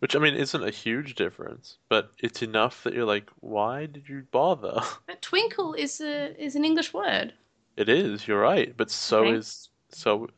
which 0.00 0.16
I 0.16 0.18
mean 0.18 0.34
isn't 0.34 0.62
a 0.64 0.70
huge 0.70 1.14
difference, 1.14 1.78
but 1.88 2.12
it's 2.18 2.42
enough 2.42 2.82
that 2.84 2.92
you're 2.94 3.04
like, 3.06 3.30
why 3.40 3.86
did 3.86 4.08
you 4.08 4.26
bother? 4.32 4.80
But 5.06 5.22
twinkle 5.22 5.74
is 5.74 6.00
a 6.00 6.34
is 6.42 6.56
an 6.56 6.64
English 6.64 6.92
word. 6.92 7.34
It 7.76 7.88
is. 7.88 8.26
You're 8.26 8.40
right, 8.40 8.74
but 8.76 8.90
so 8.90 9.20
Okay. 9.24 9.36
is 9.36 9.68
so. 9.90 10.28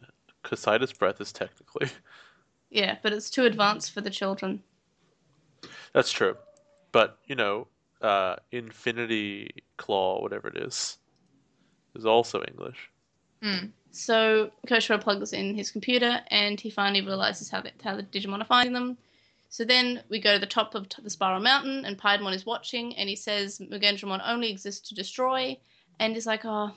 Casitas 0.44 0.92
breath 0.92 1.20
is 1.20 1.32
technically. 1.32 1.88
Yeah, 2.70 2.96
but 3.02 3.12
it's 3.12 3.30
too 3.30 3.44
advanced 3.44 3.92
for 3.92 4.00
the 4.00 4.10
children. 4.10 4.60
That's 5.92 6.10
true, 6.10 6.36
but 6.90 7.18
you 7.26 7.36
know, 7.36 7.68
uh, 8.04 8.36
Infinity 8.52 9.50
Claw, 9.78 10.20
whatever 10.20 10.48
it 10.48 10.58
is, 10.58 10.98
is 11.96 12.04
also 12.04 12.44
English. 12.46 12.90
So 13.90 14.50
Koshiro 14.66 15.00
plugs 15.00 15.32
in 15.32 15.54
his 15.54 15.70
computer, 15.70 16.20
and 16.28 16.60
he 16.60 16.68
finally 16.68 17.00
realizes 17.00 17.48
how 17.48 17.62
the, 17.62 17.72
how 17.82 17.96
the 17.96 18.02
Digimon 18.02 18.42
are 18.42 18.46
finding 18.46 18.74
them. 18.74 18.98
So 19.48 19.64
then 19.64 20.02
we 20.08 20.20
go 20.20 20.34
to 20.34 20.38
the 20.38 20.46
top 20.46 20.74
of 20.74 20.88
the 21.02 21.10
Spiral 21.10 21.40
Mountain, 21.40 21.84
and 21.84 21.98
Piedmon 21.98 22.34
is 22.34 22.44
watching, 22.44 22.94
and 22.96 23.08
he 23.08 23.16
says 23.16 23.58
Mugendramon 23.58 24.20
only 24.24 24.50
exists 24.50 24.88
to 24.88 24.94
destroy, 24.94 25.56
and 25.98 26.14
he's 26.14 26.26
like, 26.26 26.44
"Oh, 26.44 26.72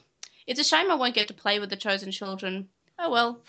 it's 0.45 0.59
a 0.59 0.63
shame 0.63 0.91
I 0.91 0.95
won't 0.95 1.15
get 1.15 1.27
to 1.27 1.33
play 1.33 1.59
with 1.59 1.69
the 1.69 1.75
chosen 1.75 2.11
children. 2.11 2.69
Oh 2.99 3.09
well, 3.09 3.41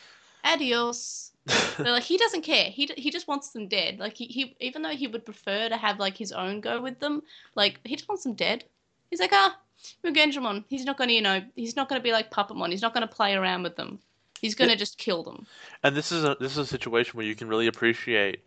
adios." 0.45 1.28
But 1.77 1.87
like 1.87 2.03
he 2.03 2.19
doesn't 2.19 2.43
care. 2.43 2.65
He 2.71 2.91
he 2.97 3.11
just 3.11 3.29
wants 3.29 3.51
them 3.51 3.69
dead. 3.69 3.99
Like 3.99 4.17
he, 4.17 4.27
he 4.27 4.57
even 4.61 4.83
though 4.83 4.91
he 4.91 5.07
would 5.07 5.25
prefer 5.25 5.69
to 5.69 5.77
have 5.77 5.99
like 5.99 6.17
his 6.17 6.33
own 6.33 6.61
go 6.61 6.81
with 6.83 6.99
them, 7.01 7.23
like 7.55 7.81
he 7.85 7.97
just 7.97 8.09
wants 8.09 8.25
them 8.25 8.35
dead. 8.35 8.65
He's 9.11 9.21
like, 9.21 9.33
ah, 9.33 9.57
Mugendramon. 10.05 10.65
He's 10.69 10.85
not 10.85 10.99
gonna, 10.99 11.13
you 11.13 11.23
know, 11.23 11.43
he's 11.57 11.77
not 11.77 11.89
gonna 11.89 12.03
be 12.03 12.13
like 12.13 12.31
Puppetmon. 12.31 12.71
He's 12.71 12.83
not 12.83 12.95
gonna 12.95 13.07
play 13.07 13.35
around 13.35 13.63
with 13.63 13.77
them. 13.77 13.99
He's 14.41 14.55
gonna 14.55 14.77
just 14.77 14.99
kill 14.99 15.23
them. 15.23 15.47
And 15.83 15.97
this 15.97 16.13
is 16.13 16.25
a 16.25 16.37
this 16.41 16.53
is 16.53 16.59
a 16.59 16.67
situation 16.67 17.17
where 17.17 17.27
you 17.27 17.35
can 17.35 17.49
really 17.49 17.67
appreciate 17.67 18.45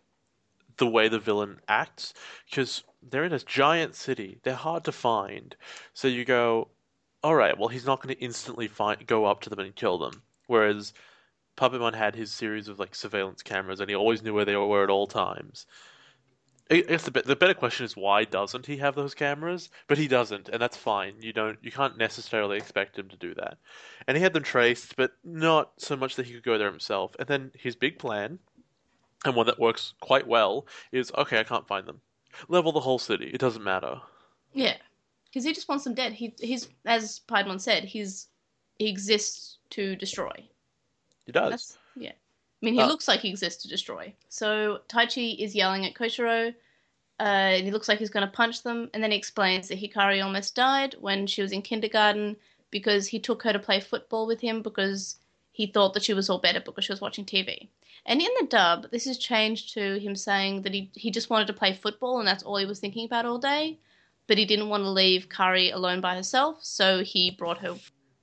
the 0.76 0.86
way 0.86 1.08
the 1.08 1.18
villain 1.18 1.60
acts 1.68 2.14
because 2.48 2.82
they're 3.02 3.24
in 3.24 3.32
a 3.32 3.38
giant 3.38 3.94
city. 3.94 4.38
They're 4.42 4.54
hard 4.54 4.84
to 4.84 4.92
find. 4.92 5.54
So 5.92 6.08
you 6.08 6.24
go, 6.24 6.68
all 7.22 7.34
right, 7.34 7.58
well 7.58 7.68
he's 7.68 7.86
not 7.86 8.02
going 8.02 8.14
to 8.14 8.22
instantly 8.22 8.68
find 8.68 9.06
go 9.06 9.24
up 9.24 9.40
to 9.42 9.50
them 9.50 9.58
and 9.58 9.74
kill 9.74 9.98
them. 9.98 10.22
Whereas 10.46 10.92
Puppetmon 11.56 11.94
had 11.94 12.14
his 12.14 12.32
series 12.32 12.68
of 12.68 12.78
like 12.78 12.94
surveillance 12.94 13.42
cameras 13.42 13.80
and 13.80 13.88
he 13.88 13.96
always 13.96 14.22
knew 14.22 14.34
where 14.34 14.44
they 14.44 14.56
were 14.56 14.84
at 14.84 14.90
all 14.90 15.06
times. 15.06 15.66
I 16.70 16.80
guess 16.80 17.04
the, 17.04 17.10
be- 17.10 17.20
the 17.20 17.36
better 17.36 17.54
question 17.54 17.84
is 17.84 17.96
why 17.96 18.24
doesn't 18.24 18.64
he 18.64 18.78
have 18.78 18.94
those 18.94 19.14
cameras? 19.14 19.68
But 19.88 19.98
he 19.98 20.08
doesn't, 20.08 20.48
and 20.48 20.62
that's 20.62 20.76
fine. 20.76 21.14
You 21.20 21.32
don't, 21.32 21.58
you 21.60 21.70
can't 21.70 21.98
necessarily 21.98 22.56
expect 22.56 22.98
him 22.98 23.08
to 23.08 23.16
do 23.16 23.34
that. 23.34 23.58
And 24.06 24.16
he 24.16 24.22
had 24.22 24.32
them 24.32 24.42
traced, 24.42 24.96
but 24.96 25.12
not 25.22 25.72
so 25.76 25.96
much 25.96 26.16
that 26.16 26.26
he 26.26 26.32
could 26.32 26.44
go 26.44 26.56
there 26.56 26.70
himself. 26.70 27.14
And 27.18 27.28
then 27.28 27.50
his 27.58 27.76
big 27.76 27.98
plan, 27.98 28.38
and 29.24 29.36
one 29.36 29.46
that 29.46 29.58
works 29.58 29.92
quite 30.00 30.26
well, 30.26 30.66
is 30.92 31.12
okay, 31.18 31.38
I 31.40 31.44
can't 31.44 31.68
find 31.68 31.86
them. 31.86 32.00
Level 32.48 32.72
the 32.72 32.80
whole 32.80 32.98
city. 32.98 33.30
It 33.32 33.40
doesn't 33.40 33.62
matter. 33.62 34.00
Yeah, 34.54 34.76
because 35.26 35.44
he 35.44 35.52
just 35.52 35.68
wants 35.68 35.84
them 35.84 35.94
dead. 35.94 36.14
He 36.14 36.32
he's 36.40 36.68
as 36.86 37.20
Piedmon 37.28 37.60
said, 37.60 37.84
he's 37.84 38.28
he 38.78 38.88
exists 38.88 39.58
to 39.70 39.96
destroy. 39.96 40.32
He 41.26 41.32
does. 41.32 41.50
That's 41.50 41.78
yeah. 41.96 42.12
I 42.12 42.64
mean, 42.64 42.74
he 42.74 42.80
Uh, 42.80 42.86
looks 42.86 43.08
like 43.08 43.20
he 43.20 43.30
exists 43.30 43.62
to 43.62 43.68
destroy. 43.68 44.14
So 44.28 44.80
Taichi 44.88 45.38
is 45.38 45.54
yelling 45.54 45.84
at 45.84 45.94
Koshiro, 45.94 46.54
uh, 47.18 47.22
and 47.22 47.64
he 47.64 47.72
looks 47.72 47.88
like 47.88 47.98
he's 47.98 48.10
going 48.10 48.26
to 48.26 48.32
punch 48.32 48.62
them. 48.62 48.88
And 48.94 49.02
then 49.02 49.10
he 49.10 49.16
explains 49.16 49.68
that 49.68 49.80
Hikari 49.80 50.22
almost 50.24 50.54
died 50.54 50.94
when 51.00 51.26
she 51.26 51.42
was 51.42 51.52
in 51.52 51.62
kindergarten 51.62 52.36
because 52.70 53.08
he 53.08 53.18
took 53.18 53.42
her 53.42 53.52
to 53.52 53.58
play 53.58 53.80
football 53.80 54.26
with 54.26 54.40
him 54.40 54.62
because 54.62 55.16
he 55.52 55.66
thought 55.66 55.92
that 55.94 56.04
she 56.04 56.14
was 56.14 56.30
all 56.30 56.38
better 56.38 56.60
because 56.60 56.84
she 56.84 56.92
was 56.92 57.00
watching 57.00 57.24
TV. 57.24 57.68
And 58.06 58.20
in 58.20 58.30
the 58.40 58.46
dub, 58.46 58.90
this 58.90 59.06
is 59.06 59.18
changed 59.18 59.74
to 59.74 59.98
him 60.00 60.16
saying 60.16 60.62
that 60.62 60.72
he 60.74 60.90
he 60.94 61.10
just 61.10 61.30
wanted 61.30 61.46
to 61.48 61.52
play 61.52 61.72
football 61.72 62.18
and 62.18 62.26
that's 62.26 62.42
all 62.42 62.56
he 62.56 62.66
was 62.66 62.80
thinking 62.80 63.04
about 63.04 63.26
all 63.26 63.38
day. 63.38 63.78
But 64.26 64.38
he 64.38 64.44
didn't 64.44 64.68
want 64.68 64.84
to 64.84 64.90
leave 64.90 65.28
Kari 65.28 65.70
alone 65.70 66.00
by 66.00 66.14
herself, 66.14 66.64
so 66.64 67.02
he 67.02 67.30
brought 67.30 67.58
her 67.58 67.76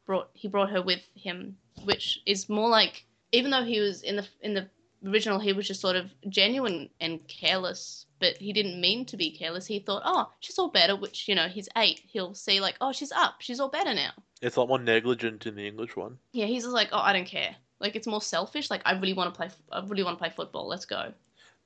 brought 0.09 0.29
he 0.33 0.47
brought 0.47 0.71
her 0.71 0.81
with 0.81 1.03
him 1.13 1.55
which 1.83 2.19
is 2.25 2.49
more 2.49 2.67
like 2.67 3.05
even 3.31 3.51
though 3.51 3.63
he 3.63 3.79
was 3.79 4.01
in 4.01 4.15
the 4.15 4.27
in 4.41 4.55
the 4.55 4.67
original, 5.05 5.39
he 5.39 5.53
was 5.53 5.67
just 5.67 5.81
sort 5.81 5.95
of 5.95 6.11
genuine 6.27 6.89
and 6.99 7.19
careless, 7.27 8.07
but 8.19 8.35
he 8.37 8.51
didn't 8.51 8.81
mean 8.81 9.05
to 9.05 9.17
be 9.17 9.31
careless. 9.31 9.67
He 9.67 9.79
thought, 9.79 10.01
oh, 10.03 10.31
she's 10.39 10.57
all 10.57 10.69
better, 10.69 10.95
which 10.95 11.27
you 11.27 11.35
know 11.35 11.47
he's 11.47 11.69
eight. 11.77 12.01
He'll 12.07 12.33
see 12.33 12.59
like, 12.59 12.75
oh, 12.81 12.91
she's 12.91 13.11
up, 13.11 13.35
she's 13.39 13.59
all 13.59 13.69
better 13.69 13.93
now. 13.93 14.11
It's 14.41 14.55
a 14.55 14.59
lot 14.59 14.69
more 14.69 14.79
negligent 14.79 15.45
in 15.45 15.55
the 15.55 15.67
English 15.67 15.95
one. 15.95 16.17
Yeah, 16.31 16.47
he's 16.47 16.63
just 16.63 16.73
like, 16.73 16.89
oh, 16.91 16.99
I 16.99 17.13
don't 17.13 17.27
care. 17.27 17.55
Like 17.79 17.95
it's 17.95 18.07
more 18.07 18.21
selfish. 18.21 18.71
Like 18.71 18.81
I 18.85 18.93
really 18.93 19.13
want 19.13 19.31
to 19.31 19.37
play. 19.37 19.49
I 19.71 19.83
really 19.85 20.03
want 20.03 20.17
to 20.17 20.23
play 20.23 20.33
football. 20.35 20.67
Let's 20.67 20.85
go. 20.85 21.13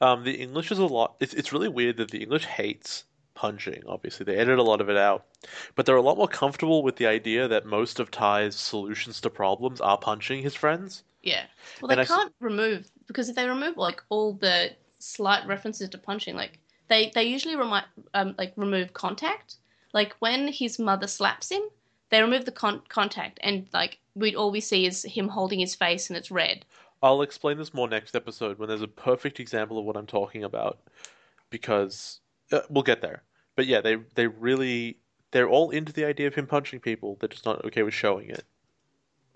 Um, 0.01 0.25
the 0.25 0.33
English 0.33 0.71
is 0.71 0.79
a 0.79 0.85
lot. 0.85 1.15
It's 1.21 1.33
it's 1.33 1.53
really 1.53 1.69
weird 1.69 1.97
that 1.97 2.11
the 2.11 2.21
English 2.21 2.45
hates 2.45 3.05
punching. 3.36 3.84
Obviously, 3.88 4.23
they 4.25 4.38
edit 4.38 4.59
a 4.59 4.63
lot 4.63 4.81
of 4.81 4.89
it 4.89 4.97
out, 4.97 5.25
but 5.75 5.86
they're 5.86 5.95
a 5.95 6.01
lot 6.01 6.17
more 6.17 6.27
comfortable 6.27 6.84
with 6.84 6.95
the 6.97 7.07
idea 7.07 7.47
that 7.47 7.65
most 7.65 7.99
of 7.99 8.11
Tai's 8.11 8.55
solutions 8.55 9.21
to 9.21 9.29
problems 9.29 9.81
are 9.81 9.97
punching 9.97 10.41
his 10.43 10.55
friends. 10.55 11.03
Yeah. 11.21 11.45
Well, 11.79 11.88
they 11.89 11.97
s- 12.01 12.07
can't 12.07 12.34
remove 12.39 12.89
because 13.07 13.29
if 13.29 13.36
they 13.36 13.47
remove 13.47 13.77
like 13.77 14.01
all 14.09 14.34
the 14.34 14.75
slight 14.99 15.45
references 15.47 15.89
to 15.89 15.97
punching, 15.97 16.36
like 16.36 16.59
they 16.88 17.11
they 17.15 17.23
usually 17.23 17.55
remind 17.55 17.86
um 18.13 18.36
like 18.38 18.53
remove 18.55 18.93
contact. 18.93 19.55
Like 19.93 20.13
when 20.19 20.47
his 20.51 20.79
mother 20.79 21.07
slaps 21.07 21.49
him, 21.51 21.61
they 22.09 22.21
remove 22.21 22.45
the 22.45 22.51
con- 22.51 22.84
contact, 22.89 23.39
and 23.43 23.67
like 23.73 23.99
we 24.15 24.36
all 24.36 24.51
we 24.51 24.59
see 24.61 24.86
is 24.86 25.03
him 25.03 25.27
holding 25.29 25.59
his 25.59 25.75
face 25.75 26.09
and 26.09 26.17
it's 26.17 26.31
red. 26.31 26.65
I'll 27.03 27.21
explain 27.21 27.57
this 27.57 27.73
more 27.73 27.88
next 27.88 28.15
episode 28.15 28.57
when 28.57 28.69
there's 28.69 28.81
a 28.81 28.88
perfect 28.88 29.39
example 29.39 29.77
of 29.77 29.86
what 29.86 29.97
I'm 29.97 30.07
talking 30.07 30.43
about, 30.43 30.79
because 31.49 32.21
uh, 32.54 32.62
we'll 32.70 32.84
get 32.84 33.01
there. 33.01 33.24
But 33.56 33.66
yeah, 33.68 33.82
they 33.82 33.97
they 34.16 34.28
really 34.28 34.97
they're 35.32 35.49
all 35.49 35.72
into 35.72 35.91
the 35.91 36.06
idea 36.06 36.28
of 36.28 36.36
him 36.36 36.47
punching 36.47 36.80
people. 36.80 37.18
They're 37.20 37.30
just 37.30 37.45
not 37.45 37.64
okay 37.66 37.84
with 37.84 37.93
showing 37.93 38.30
it. 38.30 38.45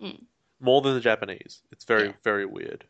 Mm. 0.02 0.24
More 0.60 0.82
than 0.82 0.94
the 0.94 1.02
Japanese. 1.02 1.62
It's 1.72 1.86
very 1.86 2.08
Yeah. 2.08 2.14
very 2.24 2.46
weird. 2.46 2.86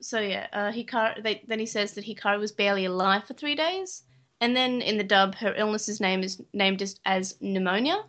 So 0.00 0.18
yeah, 0.20 0.46
uh, 0.52 0.72
Hikari. 0.72 1.22
They, 1.22 1.42
then 1.46 1.60
he 1.60 1.66
says 1.66 1.92
that 1.94 2.04
Hikari 2.04 2.38
was 2.38 2.52
barely 2.52 2.84
alive 2.86 3.24
for 3.24 3.34
three 3.34 3.54
days, 3.54 4.02
and 4.40 4.56
then 4.56 4.82
in 4.82 4.98
the 4.98 5.04
dub, 5.04 5.34
her 5.36 5.54
illness's 5.56 6.00
name 6.00 6.22
is 6.22 6.42
named 6.52 6.82
as, 6.82 6.98
as 7.04 7.36
pneumonia, 7.40 8.02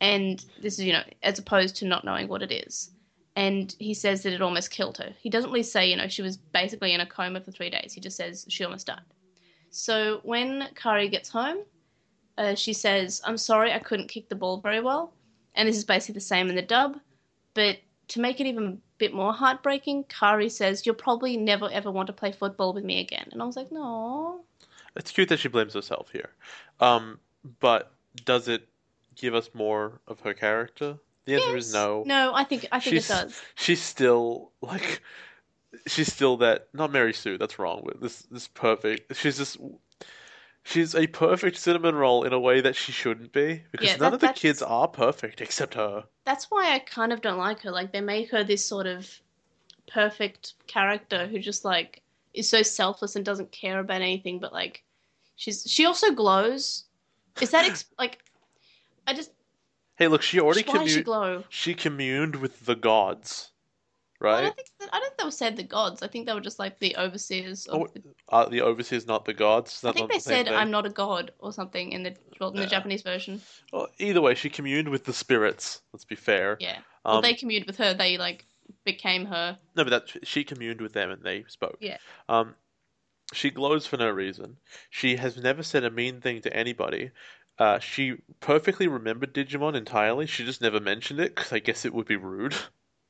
and 0.00 0.44
this 0.60 0.78
is 0.78 0.84
you 0.84 0.92
know 0.92 1.04
as 1.22 1.38
opposed 1.38 1.76
to 1.76 1.86
not 1.86 2.04
knowing 2.04 2.28
what 2.28 2.42
it 2.42 2.52
is. 2.52 2.90
And 3.34 3.74
he 3.78 3.94
says 3.94 4.22
that 4.24 4.34
it 4.34 4.42
almost 4.42 4.70
killed 4.70 4.98
her. 4.98 5.14
He 5.18 5.30
doesn't 5.30 5.50
really 5.50 5.62
say 5.62 5.88
you 5.88 5.96
know 5.96 6.08
she 6.08 6.20
was 6.20 6.36
basically 6.36 6.92
in 6.92 7.00
a 7.00 7.06
coma 7.06 7.40
for 7.40 7.50
three 7.50 7.70
days. 7.70 7.94
He 7.94 8.00
just 8.02 8.16
says 8.18 8.44
she 8.48 8.64
almost 8.64 8.86
died. 8.86 9.00
So 9.72 10.20
when 10.22 10.68
Kari 10.76 11.08
gets 11.08 11.28
home, 11.28 11.58
uh, 12.38 12.54
she 12.54 12.72
says, 12.72 13.20
"I'm 13.24 13.36
sorry, 13.36 13.72
I 13.72 13.80
couldn't 13.80 14.08
kick 14.08 14.28
the 14.28 14.36
ball 14.36 14.58
very 14.58 14.80
well," 14.80 15.12
and 15.54 15.68
this 15.68 15.76
is 15.76 15.84
basically 15.84 16.14
the 16.14 16.20
same 16.20 16.48
in 16.48 16.54
the 16.54 16.62
dub, 16.62 16.98
but 17.54 17.78
to 18.08 18.20
make 18.20 18.40
it 18.40 18.46
even 18.46 18.64
a 18.66 18.76
bit 18.98 19.14
more 19.14 19.32
heartbreaking, 19.32 20.04
Kari 20.04 20.48
says, 20.48 20.84
You'll 20.84 20.94
probably 20.94 21.36
never 21.36 21.70
ever 21.72 21.90
want 21.90 22.08
to 22.08 22.12
play 22.12 22.30
football 22.32 22.74
with 22.74 22.84
me 22.84 23.00
again. 23.00 23.26
And 23.32 23.40
I 23.42 23.46
was 23.46 23.56
like, 23.56 23.72
No. 23.72 24.44
It's 24.94 25.10
cute 25.10 25.30
that 25.30 25.38
she 25.38 25.48
blames 25.48 25.72
herself 25.72 26.10
here. 26.12 26.28
Um, 26.80 27.18
but 27.60 27.92
does 28.26 28.48
it 28.48 28.68
give 29.16 29.34
us 29.34 29.48
more 29.54 30.00
of 30.06 30.20
her 30.20 30.34
character? 30.34 30.98
The 31.24 31.36
answer 31.36 31.56
is 31.56 31.72
no. 31.72 32.02
No, 32.04 32.32
I 32.34 32.44
think 32.44 32.66
I 32.70 32.80
think 32.80 32.96
She's 32.96 33.08
it 33.08 33.14
does. 33.14 33.42
she's 33.54 33.80
still 33.80 34.50
like 34.60 35.00
she's 35.86 36.12
still 36.12 36.36
that 36.38 36.68
not 36.72 36.92
Mary 36.92 37.12
Sue, 37.14 37.38
that's 37.38 37.58
wrong, 37.58 37.82
but 37.84 38.00
this 38.00 38.20
this 38.30 38.48
perfect. 38.48 39.14
She's 39.16 39.36
just 39.38 39.56
she's 40.64 40.94
a 40.94 41.06
perfect 41.08 41.56
cinnamon 41.58 41.94
roll 41.94 42.24
in 42.24 42.32
a 42.32 42.40
way 42.40 42.60
that 42.60 42.76
she 42.76 42.92
shouldn't 42.92 43.32
be 43.32 43.62
because 43.72 43.86
Yeah, 43.88 43.92
none 43.96 44.00
that- 44.10 44.14
of 44.14 44.20
the 44.20 44.26
that's- 44.28 44.40
kids 44.40 44.62
are 44.62 44.88
perfect 44.88 45.40
except 45.40 45.74
her. 45.74 46.04
That's 46.24 46.50
why 46.50 46.72
I 46.74 46.78
kind 46.78 47.12
of 47.12 47.20
don't 47.20 47.38
like 47.38 47.60
her. 47.62 47.70
Like 47.70 47.92
they 47.92 48.00
make 48.00 48.30
her 48.30 48.44
this 48.44 48.64
sort 48.64 48.86
of 48.86 49.20
perfect 49.88 50.54
character 50.66 51.26
who 51.26 51.38
just 51.38 51.64
like 51.64 52.02
is 52.34 52.48
so 52.48 52.62
selfless 52.62 53.16
and 53.16 53.24
doesn't 53.24 53.52
care 53.52 53.78
about 53.80 54.00
anything, 54.00 54.38
but 54.38 54.52
like 54.52 54.82
she's 55.36 55.64
she 55.70 55.84
also 55.86 56.12
glows. 56.12 56.84
Is 57.40 57.50
that 57.50 57.64
ex- 57.64 57.86
like 57.98 58.18
I 59.06 59.14
just 59.14 59.32
Hey, 59.96 60.08
look, 60.08 60.22
she 60.22 60.40
already 60.40 60.62
why 60.64 60.86
she 60.86 61.02
glow? 61.02 61.44
she 61.48 61.74
communed 61.74 62.36
with 62.36 62.64
the 62.66 62.74
gods, 62.74 63.51
I 64.28 64.42
don't 64.42 64.56
think 64.56 64.68
that, 64.80 64.88
I 64.92 64.98
don't 64.98 65.08
think 65.08 65.18
they 65.18 65.24
were 65.24 65.30
said 65.30 65.56
the 65.56 65.62
gods. 65.62 66.02
I 66.02 66.06
think 66.08 66.26
they 66.26 66.34
were 66.34 66.40
just 66.40 66.58
like 66.58 66.78
the 66.78 66.96
overseers. 66.96 67.66
Of 67.66 67.80
Oh, 67.82 67.86
the, 67.92 68.02
Are 68.28 68.48
the 68.48 68.62
overseers 68.62 69.06
not 69.06 69.24
the 69.24 69.34
gods? 69.34 69.82
I 69.84 69.92
think 69.92 70.10
they 70.10 70.18
the 70.18 70.20
said. 70.20 70.48
I'm 70.48 70.70
not 70.70 70.86
a 70.86 70.90
god 70.90 71.32
or 71.38 71.52
something 71.52 71.92
in 71.92 72.02
the 72.02 72.14
well, 72.40 72.50
in 72.50 72.60
the 72.60 72.66
Japanese 72.66 73.02
version. 73.02 73.40
Well, 73.72 73.88
either 73.98 74.20
way, 74.20 74.34
she 74.34 74.50
communed 74.50 74.88
with 74.88 75.04
the 75.04 75.12
spirits. 75.12 75.82
Let's 75.92 76.04
be 76.04 76.16
fair. 76.16 76.56
Yeah. 76.60 76.78
Well, 77.04 77.16
Um, 77.16 77.22
they 77.22 77.34
communed 77.34 77.66
with 77.66 77.76
her. 77.78 77.94
They 77.94 78.18
like 78.18 78.44
became 78.84 79.26
her. 79.26 79.58
No, 79.76 79.84
but 79.84 79.90
that 79.90 80.26
she 80.26 80.44
communed 80.44 80.80
with 80.80 80.92
them 80.92 81.10
and 81.10 81.22
they 81.22 81.44
spoke. 81.48 81.78
Yeah. 81.80 81.98
Um, 82.28 82.54
she 83.32 83.50
glows 83.50 83.86
for 83.86 83.96
no 83.96 84.10
reason. 84.10 84.56
She 84.90 85.16
has 85.16 85.36
never 85.36 85.62
said 85.62 85.84
a 85.84 85.90
mean 85.90 86.20
thing 86.20 86.42
to 86.42 86.54
anybody. 86.54 87.10
Uh, 87.58 87.78
she 87.78 88.16
perfectly 88.40 88.88
remembered 88.88 89.34
Digimon 89.34 89.74
entirely. 89.74 90.26
She 90.26 90.44
just 90.44 90.60
never 90.60 90.80
mentioned 90.80 91.20
it 91.20 91.34
because 91.34 91.52
I 91.52 91.58
guess 91.58 91.84
it 91.84 91.94
would 91.94 92.06
be 92.06 92.16
rude. 92.16 92.54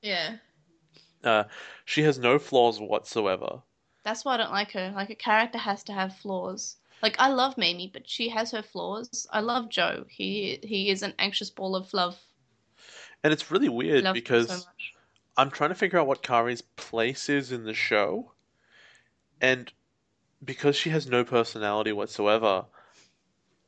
Yeah. 0.05 0.39
Uh, 1.25 1.45
she 1.85 2.03
has 2.03 2.19
no 2.19 2.39
flaws 2.39 2.81
whatsoever. 2.81 3.63
That's 4.05 4.25
why 4.25 4.35
I 4.35 4.37
don't 4.39 4.51
like 4.51 4.73
her. 4.73 4.93
Like 4.95 5.11
a 5.11 5.15
character 5.15 5.59
has 5.59 5.85
to 5.85 5.93
have 5.93 6.17
flaws. 6.17 6.77
Like 7.03 7.17
I 7.19 7.29
love 7.29 7.59
Mimi, 7.59 7.91
but 7.93 8.09
she 8.09 8.29
has 8.29 8.51
her 8.53 8.63
flaws. 8.63 9.27
I 9.33 9.41
love 9.41 9.69
Joe. 9.69 10.05
He 10.09 10.59
he 10.63 10.91
is 10.91 11.03
an 11.03 11.15
anxious 11.19 11.51
ball 11.51 11.75
of 11.75 11.93
love. 11.93 12.19
And 13.25 13.33
it's 13.33 13.51
really 13.51 13.69
weird 13.69 14.13
because 14.13 14.49
so. 14.49 14.69
I'm 15.37 15.51
trying 15.51 15.71
to 15.71 15.75
figure 15.75 15.99
out 15.99 16.07
what 16.07 16.23
Kari's 16.23 16.63
place 16.63 17.29
is 17.29 17.53
in 17.53 17.65
the 17.65 17.75
show. 17.75 18.33
And 19.41 19.73
because 20.45 20.77
she 20.77 20.91
has 20.91 21.07
no 21.09 21.25
personality 21.25 21.93
whatsoever, 21.93 22.67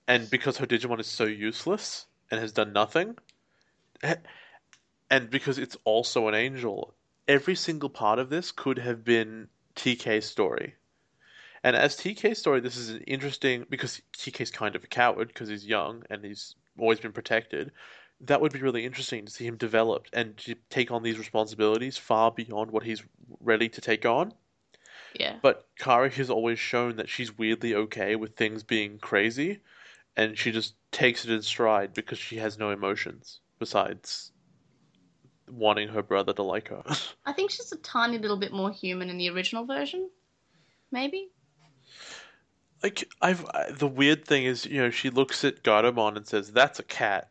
and 0.07 0.29
because 0.31 0.59
her 0.59 0.67
Digimon 0.67 1.01
is 1.01 1.07
so 1.07 1.25
useless 1.25 2.07
and 2.31 2.41
has 2.41 2.53
done 2.53 2.73
nothing, 2.73 3.17
eh, 4.03 4.17
and 5.11 5.31
because 5.31 5.59
it's 5.59 5.77
also 5.85 6.29
an 6.29 6.35
angel, 6.35 6.95
every 7.29 7.55
single 7.55 7.89
part 7.89 8.19
of 8.19 8.31
this 8.31 8.53
could 8.53 8.79
have 8.79 9.05
been 9.05 9.49
TK's 9.77 10.27
story. 10.27 10.75
And 11.63 11.75
as 11.75 11.97
TK's 11.97 12.39
story, 12.39 12.61
this 12.61 12.77
is 12.77 12.91
an 12.91 13.01
interesting 13.03 13.65
because 13.71 14.01
TK's 14.17 14.51
kind 14.51 14.77
of 14.77 14.85
a 14.85 14.87
coward 14.87 15.29
because 15.29 15.49
he's 15.49 15.65
young 15.65 16.03
and 16.11 16.25
he's 16.25 16.57
always 16.79 17.01
been 17.01 17.13
protected. 17.13 17.73
That 18.21 18.41
would 18.41 18.53
be 18.53 18.61
really 18.61 18.85
interesting 18.85 19.25
to 19.25 19.33
see 19.33 19.47
him 19.47 19.57
developed 19.57 20.11
and 20.13 20.37
to 20.39 20.55
take 20.69 20.91
on 20.91 21.03
these 21.03 21.19
responsibilities 21.19 21.97
far 21.97 22.31
beyond 22.31 22.71
what 22.71 22.83
he's 22.83 23.03
ready 23.41 23.69
to 23.71 23.81
take 23.81 24.05
on. 24.05 24.33
Yeah. 25.19 25.37
But 25.41 25.67
Kari 25.79 26.11
has 26.11 26.29
always 26.29 26.59
shown 26.59 26.97
that 26.97 27.09
she's 27.09 27.37
weirdly 27.37 27.75
okay 27.75 28.17
with 28.17 28.37
things 28.37 28.63
being 28.63 28.99
crazy, 28.99 29.61
and 30.17 30.37
she 30.37 30.53
just 30.53 30.75
takes 30.91 31.25
it 31.25 31.31
in 31.31 31.43
stride 31.43 31.95
because 31.95 32.19
she 32.19 32.37
has 32.37 32.59
no 32.59 32.71
emotions 32.71 33.41
besides 33.59 34.33
wanting 35.51 35.89
her 35.89 36.03
brother 36.03 36.33
to 36.35 36.43
like 36.43 36.69
her. 36.69 36.83
I 37.27 37.33
think 37.33 37.51
she's 37.51 37.73
a 37.73 37.77
tiny 37.79 38.19
little 38.19 38.37
bit 38.39 38.53
more 38.53 38.71
human 38.71 39.11
in 39.11 39.19
the 39.19 39.31
original 39.31 39.65
version. 39.67 40.11
Maybe. 40.91 41.29
like 42.83 43.09
I've 43.21 43.45
I, 43.47 43.71
the 43.73 43.87
weird 43.89 44.25
thing 44.25 44.45
is, 44.45 44.65
you 44.67 44.81
know, 44.83 44.91
she 44.91 45.11
looks 45.11 45.45
at 45.45 45.63
Gatomon 45.63 46.17
and 46.17 46.27
says, 46.27 46.53
"That's 46.53 46.79
a 46.79 46.83
cat." 46.85 47.31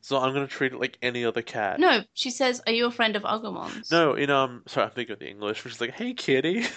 So 0.00 0.18
I'm 0.18 0.34
gonna 0.34 0.46
treat 0.46 0.72
it 0.72 0.80
like 0.80 0.98
any 1.00 1.24
other 1.24 1.42
cat. 1.42 1.78
No, 1.80 2.02
she 2.12 2.30
says, 2.30 2.60
"Are 2.66 2.72
you 2.72 2.86
a 2.86 2.90
friend 2.90 3.16
of 3.16 3.22
Agumon's?" 3.22 3.90
No, 3.90 4.14
in 4.14 4.30
um, 4.30 4.62
sorry, 4.66 4.86
I'm 4.86 4.92
thinking 4.92 5.12
of 5.14 5.18
the 5.20 5.28
English, 5.28 5.64
which 5.64 5.74
is 5.74 5.80
like, 5.80 5.92
"Hey, 5.94 6.12
kitty." 6.14 6.66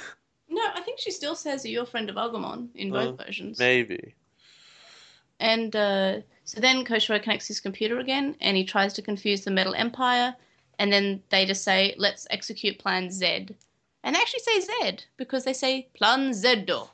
No, 0.49 0.63
I 0.73 0.81
think 0.81 0.97
she 0.97 1.11
still 1.11 1.35
says, 1.35 1.65
"Are 1.65 1.67
you 1.67 1.81
a 1.81 1.85
friend 1.85 2.09
of 2.09 2.15
Agumon?" 2.15 2.69
in 2.73 2.89
both 2.89 3.19
Uh, 3.19 3.23
versions. 3.25 3.59
Maybe. 3.59 4.15
And 5.39 5.75
uh, 5.75 6.21
so 6.47 6.61
then 6.61 6.85
Koshiro 6.85 7.21
connects 7.21 7.49
his 7.49 7.59
computer 7.59 7.99
again, 7.99 8.37
and 8.39 8.55
he 8.55 8.63
tries 8.63 8.93
to 8.93 9.01
confuse 9.01 9.43
the 9.43 9.51
Metal 9.51 9.75
Empire. 9.75 10.33
And 10.79 10.93
then 10.93 11.21
they 11.27 11.45
just 11.45 11.61
say, 11.61 11.93
"Let's 11.97 12.25
execute 12.29 12.79
Plan 12.79 13.11
Z," 13.11 13.49
and 14.01 14.15
they 14.15 14.19
actually 14.21 14.39
say 14.39 14.61
Z 14.61 14.99
because 15.17 15.43
they 15.43 15.51
say 15.51 15.89
Plan 15.93 16.31
Zeddo. 16.31 16.91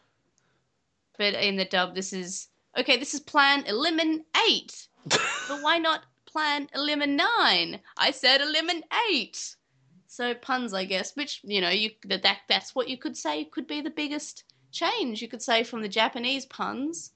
But 1.20 1.36
in 1.36 1.58
the 1.58 1.66
dub, 1.66 1.94
this 1.94 2.14
is 2.14 2.50
okay. 2.76 2.98
This 2.98 3.14
is 3.14 3.20
Plan 3.20 3.64
Eliminate. 3.68 4.88
but 5.06 5.62
why 5.62 5.78
not 5.78 6.06
Plan 6.26 6.68
Eliminine? 6.74 7.80
I 7.96 8.10
said 8.10 8.42
Eliminate. 8.42 9.56
So 10.08 10.34
puns, 10.34 10.74
I 10.74 10.86
guess. 10.86 11.16
Which 11.16 11.42
you 11.44 11.62
know, 11.62 11.70
you 11.70 11.92
that, 12.06 12.24
that 12.24 12.40
that's 12.50 12.74
what 12.74 12.90
you 12.90 12.98
could 12.98 13.16
say 13.16 13.46
could 13.46 13.68
be 13.68 13.82
the 13.82 13.92
biggest 13.92 14.46
change. 14.72 15.22
You 15.22 15.28
could 15.28 15.44
say 15.44 15.64
from 15.64 15.84
the 15.84 15.90
Japanese 15.90 16.48
puns 16.48 17.12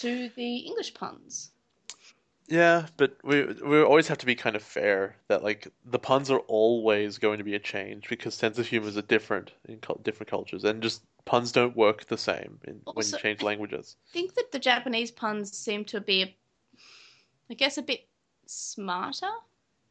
to 0.00 0.30
the 0.36 0.56
English 0.58 0.94
puns. 0.94 1.50
Yeah, 2.48 2.86
but 2.96 3.16
we 3.24 3.44
we 3.44 3.82
always 3.82 4.06
have 4.08 4.18
to 4.18 4.26
be 4.26 4.36
kind 4.36 4.54
of 4.54 4.62
fair 4.62 5.16
that 5.28 5.42
like 5.42 5.66
the 5.84 5.98
puns 5.98 6.30
are 6.30 6.38
always 6.40 7.18
going 7.18 7.38
to 7.38 7.44
be 7.44 7.56
a 7.56 7.58
change 7.58 8.08
because 8.08 8.34
sense 8.34 8.58
of 8.58 8.66
humors 8.68 8.96
are 8.96 9.02
different 9.02 9.52
in 9.68 9.80
different 10.02 10.30
cultures 10.30 10.64
and 10.64 10.80
just 10.80 11.02
puns 11.24 11.50
don't 11.50 11.76
work 11.76 12.06
the 12.06 12.16
same 12.16 12.60
in, 12.64 12.80
when 12.92 13.04
you 13.04 13.18
change 13.18 13.42
languages. 13.42 13.96
I 14.10 14.12
think 14.12 14.34
that 14.34 14.52
the 14.52 14.60
Japanese 14.60 15.10
puns 15.10 15.56
seem 15.56 15.84
to 15.86 16.00
be, 16.00 16.36
I 17.50 17.54
guess, 17.54 17.78
a 17.78 17.82
bit 17.82 18.06
smarter 18.46 19.30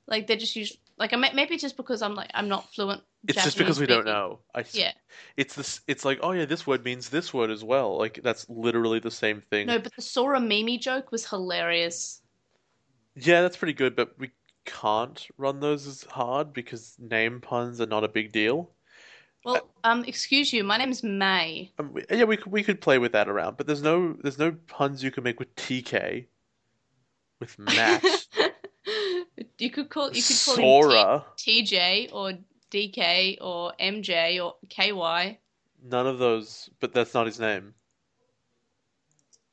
Like 0.07 0.27
they're 0.27 0.37
just 0.37 0.55
usually 0.55 0.79
like 0.97 1.13
I 1.13 1.17
maybe 1.17 1.57
just 1.57 1.77
because 1.77 2.01
I'm 2.01 2.15
like 2.15 2.31
I'm 2.33 2.47
not 2.47 2.73
fluent. 2.73 3.01
It's 3.27 3.43
just 3.43 3.57
because 3.57 3.79
we 3.79 3.87
don't 3.87 4.05
know. 4.05 4.39
I, 4.53 4.63
Yeah. 4.71 4.91
It's 5.35 5.55
this. 5.55 5.81
It's 5.87 6.05
like, 6.05 6.19
oh 6.21 6.31
yeah, 6.31 6.45
this 6.45 6.67
word 6.67 6.83
means 6.83 7.09
this 7.09 7.33
word 7.33 7.49
as 7.49 7.63
well. 7.63 7.97
Like 7.97 8.19
that's 8.23 8.47
literally 8.49 8.99
the 8.99 9.11
same 9.11 9.41
thing. 9.49 9.67
No, 9.67 9.79
but 9.79 9.95
the 9.95 10.01
Sora 10.01 10.39
Mimi 10.39 10.77
joke 10.77 11.11
was 11.11 11.27
hilarious. 11.27 12.21
Yeah, 13.15 13.41
that's 13.41 13.57
pretty 13.57 13.73
good, 13.73 13.95
but 13.95 14.13
we 14.19 14.31
can't 14.65 15.27
run 15.37 15.59
those 15.59 15.87
as 15.87 16.03
hard 16.03 16.53
because 16.53 16.95
name 16.99 17.39
puns 17.41 17.79
are 17.79 17.85
not 17.85 18.03
a 18.03 18.09
big 18.09 18.31
deal. 18.31 18.71
Well, 19.45 19.69
um, 19.83 20.03
excuse 20.05 20.51
you, 20.51 20.63
my 20.63 20.77
name's 20.77 21.03
May. 21.03 21.71
Um, 21.77 21.95
yeah, 22.09 22.23
we 22.23 22.35
could 22.35 22.51
we 22.51 22.63
could 22.63 22.81
play 22.81 22.97
with 22.97 23.11
that 23.11 23.29
around, 23.29 23.57
but 23.57 23.67
there's 23.67 23.83
no 23.83 24.13
there's 24.21 24.39
no 24.39 24.51
puns 24.67 25.03
you 25.03 25.11
can 25.11 25.23
make 25.23 25.39
with 25.39 25.55
TK, 25.55 26.25
with 27.39 27.57
Matt, 27.59 28.03
you 29.57 29.69
could 29.69 29.89
call 29.89 30.11
you 30.11 30.21
could 30.21 30.37
call 30.45 30.89
him 30.89 31.21
T- 31.37 31.63
TJ 31.63 32.13
or 32.13 32.33
DK 32.71 33.37
or 33.41 33.73
MJ 33.79 34.43
or 34.43 34.55
KY. 34.69 35.39
None 35.83 36.07
of 36.07 36.17
those, 36.19 36.69
but 36.79 36.93
that's 36.93 37.13
not 37.13 37.25
his 37.25 37.39
name. 37.39 37.73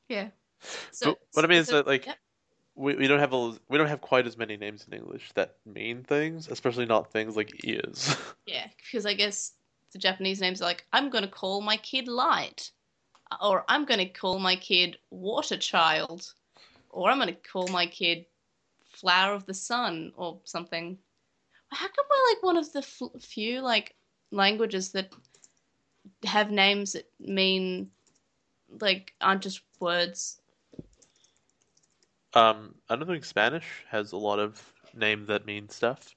Yeah. 0.08 0.28
But 1.02 1.18
what 1.32 1.44
I 1.44 1.48
mean 1.48 1.58
is 1.58 1.68
that, 1.68 1.86
like, 1.86 2.06
yep. 2.06 2.16
We 2.74 2.94
we 2.94 3.06
don't 3.06 3.18
have 3.18 3.34
a, 3.34 3.54
we 3.68 3.76
don't 3.76 3.88
have 3.88 4.00
quite 4.00 4.26
as 4.26 4.38
many 4.38 4.56
names 4.56 4.86
in 4.86 4.94
English 4.94 5.32
that 5.34 5.56
mean 5.66 6.04
things, 6.04 6.48
especially 6.48 6.86
not 6.86 7.12
things 7.12 7.36
like 7.36 7.64
ears. 7.64 8.16
Yeah, 8.46 8.66
because 8.78 9.04
I 9.04 9.14
guess 9.14 9.52
the 9.92 9.98
Japanese 9.98 10.40
names 10.40 10.62
are 10.62 10.64
like, 10.64 10.86
I'm 10.92 11.10
going 11.10 11.24
to 11.24 11.30
call 11.30 11.60
my 11.60 11.76
kid 11.76 12.08
Light, 12.08 12.70
or 13.42 13.64
I'm 13.68 13.84
going 13.84 14.00
to 14.00 14.08
call 14.08 14.38
my 14.38 14.56
kid 14.56 14.96
Water 15.10 15.58
Child, 15.58 16.32
or 16.88 17.10
I'm 17.10 17.18
going 17.18 17.28
to 17.28 17.50
call 17.52 17.68
my 17.68 17.86
kid 17.86 18.24
Flower 18.92 19.34
of 19.34 19.46
the 19.46 19.54
Sun, 19.54 20.12
or 20.16 20.40
something. 20.44 20.98
How 21.70 21.86
come 21.86 22.06
we're 22.10 22.34
like 22.34 22.42
one 22.42 22.56
of 22.56 22.72
the 22.72 22.80
f- 22.80 23.22
few 23.22 23.60
like 23.60 23.94
languages 24.30 24.92
that 24.92 25.12
have 26.24 26.50
names 26.50 26.92
that 26.92 27.10
mean 27.18 27.90
like 28.80 29.14
aren't 29.20 29.42
just 29.42 29.62
words? 29.80 30.40
Um, 32.34 32.74
I 32.88 32.96
don't 32.96 33.06
think 33.06 33.24
Spanish 33.24 33.66
has 33.90 34.12
a 34.12 34.16
lot 34.16 34.38
of 34.38 34.72
names 34.94 35.28
that 35.28 35.46
mean 35.46 35.68
stuff. 35.68 36.14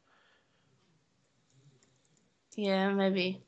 Yeah, 2.56 2.92
maybe. 2.92 3.42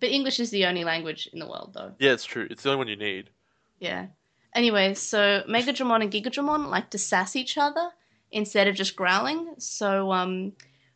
But 0.00 0.10
English 0.10 0.40
is 0.40 0.50
the 0.50 0.64
only 0.66 0.84
language 0.84 1.28
in 1.32 1.38
the 1.38 1.46
world, 1.46 1.74
though. 1.74 1.94
Yeah, 1.98 2.12
it's 2.12 2.24
true. 2.24 2.46
It's 2.50 2.62
the 2.62 2.70
only 2.70 2.78
one 2.78 2.88
you 2.88 2.96
need. 2.96 3.30
Yeah. 3.78 4.06
Anyway, 4.54 4.94
so 4.94 5.42
Megadramon 5.48 6.02
and 6.02 6.12
Gigadramon 6.12 6.68
like 6.68 6.90
to 6.90 6.98
sass 6.98 7.36
each 7.36 7.56
other 7.56 7.90
instead 8.32 8.66
of 8.66 8.74
just 8.74 8.96
growling. 8.96 9.54
So 9.58 10.10
um, 10.10 10.52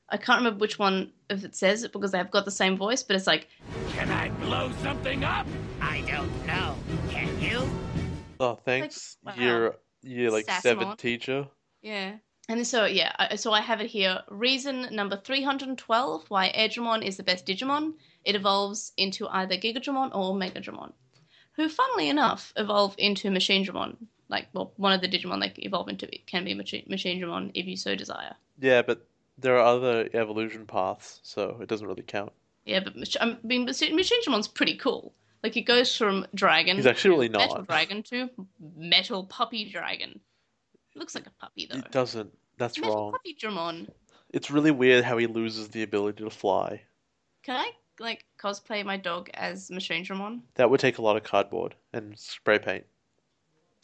I 0.08 0.16
can't 0.16 0.38
remember 0.38 0.58
which 0.58 0.78
one 0.78 1.12
if 1.30 1.44
it 1.44 1.54
says 1.54 1.84
it 1.84 1.92
because 1.92 2.12
they've 2.12 2.30
got 2.30 2.44
the 2.44 2.50
same 2.50 2.76
voice, 2.76 3.02
but 3.02 3.16
it's 3.16 3.26
like, 3.26 3.48
Can 3.90 4.10
I 4.10 4.28
blow 4.44 4.70
something 4.82 5.24
up? 5.24 5.46
I 5.80 6.00
don't 6.02 6.46
know. 6.46 6.74
Can 7.10 7.40
you? 7.40 7.68
Oh, 8.38 8.54
thanks, 8.64 9.16
wow. 9.24 9.34
year 9.36 9.74
year 10.02 10.30
like 10.30 10.44
Sass 10.46 10.62
seven 10.62 10.88
him 10.88 10.96
teacher. 10.96 11.48
yeah. 11.82 12.16
And 12.48 12.64
so 12.64 12.84
yeah, 12.84 13.12
I, 13.18 13.34
so 13.34 13.50
I 13.52 13.60
have 13.60 13.80
it 13.80 13.88
here. 13.88 14.20
Reason 14.28 14.88
number 14.92 15.16
three 15.16 15.42
hundred 15.42 15.68
and 15.68 15.78
twelve 15.78 16.24
why 16.28 16.52
Airdramon 16.56 17.04
is 17.04 17.16
the 17.16 17.24
best 17.24 17.44
Digimon. 17.44 17.94
It 18.24 18.36
evolves 18.36 18.92
into 18.96 19.26
either 19.28 19.56
Gigadramon 19.56 20.14
or 20.14 20.34
Megadramon, 20.34 20.92
who, 21.56 21.68
funnily 21.68 22.08
enough, 22.08 22.52
evolve 22.56 22.94
into 22.98 23.30
Machine 23.30 23.64
Dramon. 23.66 23.96
Like, 24.28 24.48
well, 24.52 24.72
one 24.76 24.92
of 24.92 25.00
the 25.00 25.08
Digimon 25.08 25.40
they 25.40 25.52
evolve 25.62 25.88
into 25.88 26.06
can 26.26 26.44
be 26.44 26.54
Machine 26.54 26.84
Machine 26.88 27.20
Dramon 27.20 27.50
if 27.54 27.66
you 27.66 27.76
so 27.76 27.94
desire. 27.94 28.34
Yeah, 28.58 28.82
but 28.82 29.06
there 29.38 29.56
are 29.56 29.64
other 29.64 30.08
evolution 30.14 30.66
paths, 30.66 31.20
so 31.22 31.58
it 31.60 31.68
doesn't 31.68 31.86
really 31.86 32.02
count. 32.02 32.32
Yeah, 32.64 32.80
but 32.80 32.96
Mach- 32.96 33.20
I 33.20 33.36
mean, 33.44 33.64
Machine 33.64 33.94
Machine 33.94 34.20
pretty 34.54 34.76
cool. 34.76 35.12
Like, 35.42 35.56
it 35.56 35.62
goes 35.62 35.96
from 35.96 36.26
dragon. 36.34 36.76
He's 36.76 36.86
actually 36.86 37.10
really 37.10 37.28
Metal 37.28 37.56
not. 37.58 37.68
dragon 37.68 38.02
to 38.04 38.28
metal 38.76 39.24
puppy 39.24 39.70
dragon. 39.70 40.18
It 40.94 40.98
looks 40.98 41.14
like 41.14 41.26
a 41.26 41.30
puppy 41.30 41.68
though. 41.70 41.78
It 41.78 41.92
doesn't. 41.92 42.32
That's 42.58 42.78
metal 42.78 42.96
wrong. 42.96 43.12
puppy 43.12 43.36
Dramon. 43.40 43.88
It's 44.32 44.50
really 44.50 44.72
weird 44.72 45.04
how 45.04 45.18
he 45.18 45.26
loses 45.26 45.68
the 45.68 45.82
ability 45.84 46.24
to 46.24 46.30
fly. 46.30 46.82
Can 47.44 47.56
I 47.56 47.70
like 48.00 48.24
cosplay 48.40 48.84
my 48.84 48.96
dog 48.96 49.30
as 49.34 49.70
Machine 49.70 50.04
Dramon? 50.04 50.40
That 50.56 50.68
would 50.70 50.80
take 50.80 50.98
a 50.98 51.02
lot 51.02 51.16
of 51.16 51.22
cardboard 51.22 51.74
and 51.92 52.18
spray 52.18 52.58
paint. 52.58 52.84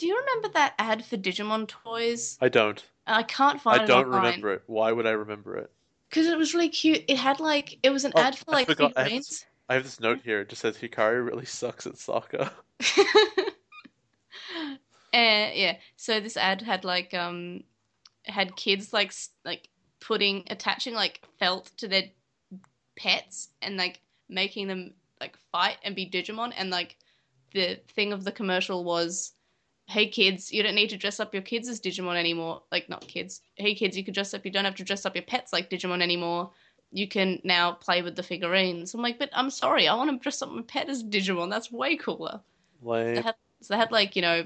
Do 0.03 0.09
you 0.09 0.19
remember 0.19 0.49
that 0.55 0.75
ad 0.81 1.05
for 1.05 1.17
Digimon 1.17 1.69
toys? 1.69 2.37
I 2.41 2.49
don't. 2.49 2.85
I 3.07 3.23
can't 3.23 3.61
find 3.61 3.83
I 3.83 3.85
it 3.85 3.85
I 3.85 3.87
don't 3.87 4.07
online. 4.07 4.25
remember 4.25 4.53
it. 4.55 4.65
Why 4.67 4.91
would 4.91 5.07
I 5.07 5.13
remember 5.13 5.57
it? 5.57 5.71
Because 6.11 6.27
it 6.27 6.37
was 6.37 6.55
really 6.55 6.71
cute. 6.71 7.05
It 7.07 7.19
had 7.19 7.39
like 7.39 7.79
it 7.85 7.91
was 7.91 8.05
an 8.05 8.11
Oh, 8.17 8.21
ad 8.21 8.37
for 8.37 8.51
I 8.51 8.53
like 8.53 8.67
forgot. 8.67 8.95
I 8.97 9.03
have 9.03 9.07
figurines. 9.07 9.47
I 9.69 9.75
have 9.75 9.85
this 9.85 10.01
note 10.01 10.19
here. 10.25 10.41
It 10.41 10.49
just 10.49 10.61
says 10.61 10.77
Hikari 10.77 11.25
really 11.25 11.45
sucks 11.45 11.87
at 11.87 11.99
soccer. 11.99 12.51
and 15.13 15.55
yeah, 15.57 15.77
so 15.97 16.19
this 16.19 16.37
ad 16.37 16.63
had 16.63 16.85
like 16.85 17.15
um 17.15 17.63
had 18.25 18.57
kids 18.57 18.93
like 18.93 19.13
like 19.45 19.69
putting 20.01 20.43
attaching 20.51 20.95
like 20.95 21.25
felt 21.39 21.67
to 21.77 21.87
their 21.87 22.07
pets 22.97 23.51
and 23.63 23.77
like 23.77 24.01
making 24.29 24.67
them 24.67 24.95
like 25.21 25.37
fight 25.53 25.77
and 25.85 25.95
be 25.95 26.11
Digimon 26.11 26.53
and 26.57 26.71
like 26.71 26.97
the 27.55 27.79
thing 27.95 28.13
of 28.13 28.25
the 28.25 28.33
commercial 28.33 28.83
was 28.83 29.35
hey 29.87 30.09
kids 30.09 30.53
you 30.53 30.63
don't 30.63 30.75
need 30.75 30.91
to 30.91 30.97
dress 30.97 31.21
up 31.21 31.35
your 31.35 31.43
kids 31.43 31.69
as 31.69 31.81
Digimon 31.81 32.17
anymore 32.17 32.63
like 32.71 32.89
not 32.89 33.07
kids 33.07 33.41
hey 33.57 33.75
kids 33.75 33.97
you 33.97 34.05
could 34.05 34.15
dress 34.15 34.33
up 34.33 34.45
you 34.45 34.51
don't 34.51 34.65
have 34.65 34.77
to 34.77 34.85
dress 34.85 35.05
up 35.05 35.15
your 35.15 35.25
pets 35.25 35.53
like 35.53 35.71
Digimon 35.71 36.03
anymore 36.03 36.51
you 36.93 37.09
can 37.09 37.41
now 37.43 37.73
play 37.73 38.03
with 38.03 38.17
the 38.17 38.23
figurines 38.23 38.95
I'm 38.95 39.03
like 39.03 39.19
but 39.19 39.31
I'm 39.33 39.51
sorry 39.51 39.89
I 39.89 39.95
want 39.95 40.11
to 40.11 40.23
dress 40.23 40.43
up 40.43 40.51
my 40.51 40.63
pet 40.63 40.89
as 40.89 41.03
Digimon 41.03 41.51
that's 41.51 41.73
way 41.73 41.97
cooler 41.97 42.41
they 42.81 43.15
Like, 43.17 43.25
had 43.25 43.35
so 43.61 43.75
they 43.75 43.79
had 43.79 43.93
like 43.93 44.17
you 44.17 44.23
know 44.23 44.45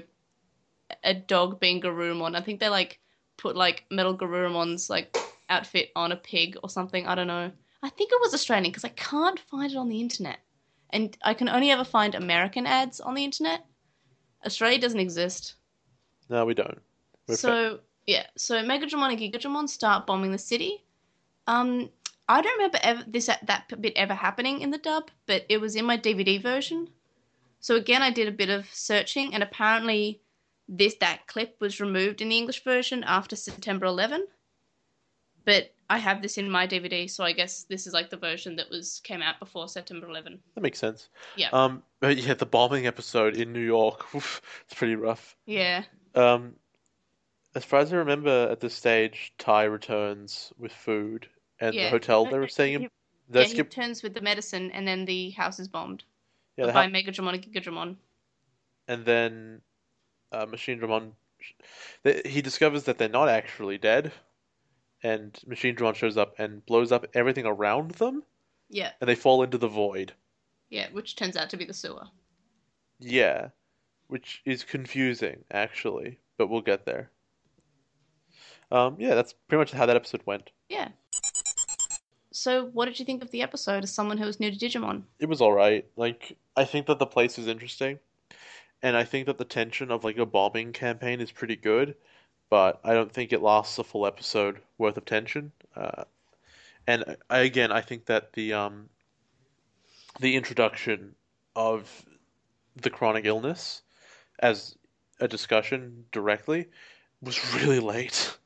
a 1.03 1.13
dog 1.13 1.59
being 1.59 1.81
Garurumon. 1.81 2.35
I 2.35 2.41
think 2.41 2.59
they 2.59 2.69
like 2.69 2.99
put 3.37 3.55
like 3.55 3.85
metal 3.91 4.17
Garurumon's 4.17 4.89
like 4.89 5.17
outfit 5.49 5.91
on 5.95 6.11
a 6.11 6.15
pig 6.15 6.57
or 6.63 6.69
something. 6.69 7.07
I 7.07 7.15
don't 7.15 7.27
know. 7.27 7.51
I 7.83 7.89
think 7.89 8.11
it 8.11 8.21
was 8.21 8.33
Australian 8.33 8.71
because 8.71 8.85
I 8.85 8.89
can't 8.89 9.39
find 9.39 9.71
it 9.71 9.77
on 9.77 9.89
the 9.89 10.01
internet, 10.01 10.39
and 10.89 11.15
I 11.21 11.33
can 11.33 11.49
only 11.49 11.71
ever 11.71 11.83
find 11.83 12.15
American 12.15 12.65
ads 12.65 12.99
on 12.99 13.13
the 13.15 13.23
internet. 13.23 13.65
Australia 14.45 14.79
doesn't 14.79 14.99
exist. 14.99 15.55
no, 16.29 16.45
we 16.45 16.53
don't. 16.53 16.81
We're 17.27 17.35
fa- 17.35 17.41
So 17.41 17.79
yeah, 18.05 18.25
so 18.37 18.55
Megadramon 18.63 19.11
and 19.11 19.19
Gigadramon 19.19 19.67
start 19.69 20.07
bombing 20.07 20.31
the 20.31 20.37
city. 20.37 20.83
Um, 21.47 21.89
I 22.29 22.41
don't 22.41 22.57
remember 22.57 22.79
ever 22.81 23.03
this 23.07 23.27
that 23.27 23.81
bit 23.81 23.93
ever 23.95 24.13
happening 24.13 24.61
in 24.61 24.69
the 24.69 24.77
dub, 24.77 25.11
but 25.25 25.45
it 25.49 25.59
was 25.59 25.75
in 25.75 25.85
my 25.85 25.97
DVD 25.97 26.41
version. 26.41 26.89
So 27.59 27.75
again, 27.75 28.01
I 28.01 28.11
did 28.11 28.27
a 28.27 28.31
bit 28.31 28.49
of 28.49 28.67
searching, 28.73 29.33
and 29.33 29.41
apparently, 29.43 30.21
this 30.69 30.95
that 30.95 31.27
clip 31.27 31.55
was 31.59 31.79
removed 31.81 32.21
in 32.21 32.29
the 32.29 32.37
English 32.37 32.63
version 32.63 33.03
after 33.03 33.35
September 33.35 33.85
11. 33.85 34.27
But 35.45 35.73
I 35.89 35.97
have 35.99 36.21
this 36.21 36.37
in 36.37 36.49
my 36.51 36.67
DVD, 36.67 37.09
so 37.09 37.23
I 37.23 37.31
guess 37.31 37.63
this 37.63 37.87
is 37.87 37.93
like 37.93 38.09
the 38.09 38.17
version 38.17 38.55
that 38.57 38.69
was 38.69 38.99
came 39.05 39.21
out 39.21 39.39
before 39.39 39.69
September 39.69 40.07
11. 40.09 40.37
that 40.55 40.61
makes 40.61 40.79
sense. 40.79 41.07
Yeah. 41.37 41.49
Um, 41.53 41.81
but 42.01 42.17
yeah, 42.17 42.33
the 42.33 42.45
bombing 42.45 42.87
episode 42.87 43.35
in 43.37 43.53
New 43.53 43.65
York, 43.65 44.05
oof, 44.15 44.41
it's 44.65 44.73
pretty 44.73 44.95
rough. 44.95 45.35
Yeah. 45.45 45.83
Um, 46.13 46.55
as 47.55 47.63
far 47.63 47.79
as 47.79 47.93
I 47.93 47.97
remember, 47.97 48.49
at 48.51 48.59
this 48.59 48.73
stage, 48.75 49.33
Tai 49.37 49.63
returns 49.63 50.51
with 50.57 50.71
food, 50.73 51.29
and 51.59 51.73
the 51.73 51.89
hotel 51.89 52.25
they 52.25 52.37
were 52.37 52.47
staying 52.49 52.73
in. 52.73 52.81
he- 52.81 52.89
Did 53.31 53.41
I 53.43 53.45
he 53.45 53.57
returns 53.61 54.03
with 54.03 54.13
the 54.13 54.21
medicine, 54.21 54.71
and 54.71 54.85
then 54.87 55.05
the 55.05 55.29
house 55.31 55.59
is 55.59 55.67
bombed 55.69 56.03
Yeah, 56.57 56.71
by 56.71 56.85
hou- 56.87 56.91
Megadramon 56.91 57.33
and 57.35 57.43
Gigadramon. 57.43 57.95
and 58.89 59.05
then 59.05 59.61
uh, 60.33 60.45
Machine 60.45 60.79
Dramon. 60.79 61.11
He 62.25 62.41
discovers 62.41 62.83
that 62.83 62.97
they're 62.97 63.07
not 63.09 63.29
actually 63.29 63.77
dead, 63.77 64.11
and 65.03 65.39
Machine 65.45 65.75
Dramon 65.75 65.95
shows 65.95 66.17
up 66.17 66.33
and 66.39 66.65
blows 66.65 66.91
up 66.91 67.05
everything 67.13 67.45
around 67.45 67.91
them, 67.91 68.23
Yeah. 68.69 68.91
and 68.99 69.07
they 69.09 69.15
fall 69.15 69.43
into 69.43 69.57
the 69.57 69.67
void. 69.67 70.13
Yeah, 70.69 70.87
which 70.91 71.15
turns 71.15 71.37
out 71.37 71.49
to 71.51 71.57
be 71.57 71.65
the 71.65 71.73
sewer. 71.73 72.07
Yeah, 72.99 73.49
which 74.07 74.41
is 74.45 74.63
confusing 74.63 75.43
actually, 75.51 76.19
but 76.37 76.47
we'll 76.47 76.61
get 76.61 76.85
there. 76.85 77.11
Um, 78.71 78.97
yeah, 78.99 79.15
that's 79.15 79.33
pretty 79.47 79.59
much 79.59 79.71
how 79.71 79.85
that 79.85 79.95
episode 79.95 80.21
went. 80.25 80.49
Yeah. 80.69 80.89
So, 82.31 82.65
what 82.65 82.85
did 82.85 82.99
you 82.99 83.05
think 83.05 83.23
of 83.23 83.31
the 83.31 83.41
episode 83.41 83.83
as 83.83 83.91
someone 83.93 84.17
who 84.17 84.25
was 84.25 84.39
new 84.39 84.51
to 84.51 84.57
Digimon? 84.57 85.03
It 85.19 85.27
was 85.29 85.41
all 85.41 85.53
right. 85.53 85.85
Like, 85.95 86.37
I 86.55 86.65
think 86.65 86.85
that 86.87 86.99
the 86.99 87.05
place 87.05 87.39
is 87.39 87.47
interesting, 87.47 87.99
and 88.83 88.95
I 88.97 89.05
think 89.05 89.25
that 89.27 89.37
the 89.37 89.45
tension 89.45 89.89
of 89.89 90.03
like 90.03 90.17
a 90.17 90.25
bombing 90.25 90.73
campaign 90.73 91.19
is 91.21 91.31
pretty 91.31 91.55
good, 91.55 91.95
but 92.49 92.79
I 92.83 92.93
don't 92.93 93.11
think 93.11 93.33
it 93.33 93.41
lasts 93.41 93.77
a 93.77 93.83
full 93.83 94.05
episode 94.05 94.61
worth 94.77 94.97
of 94.97 95.05
tension. 95.05 95.51
Uh, 95.75 96.03
and 96.85 97.17
I, 97.29 97.39
again, 97.39 97.71
I 97.71 97.81
think 97.81 98.05
that 98.05 98.33
the 98.33 98.53
um, 98.53 98.89
the 100.19 100.35
introduction 100.35 101.15
of 101.55 102.05
the 102.75 102.89
chronic 102.89 103.25
illness 103.25 103.81
as 104.39 104.75
a 105.19 105.27
discussion 105.27 106.05
directly 106.11 106.67
was 107.21 107.53
really 107.55 107.79
late. 107.79 108.37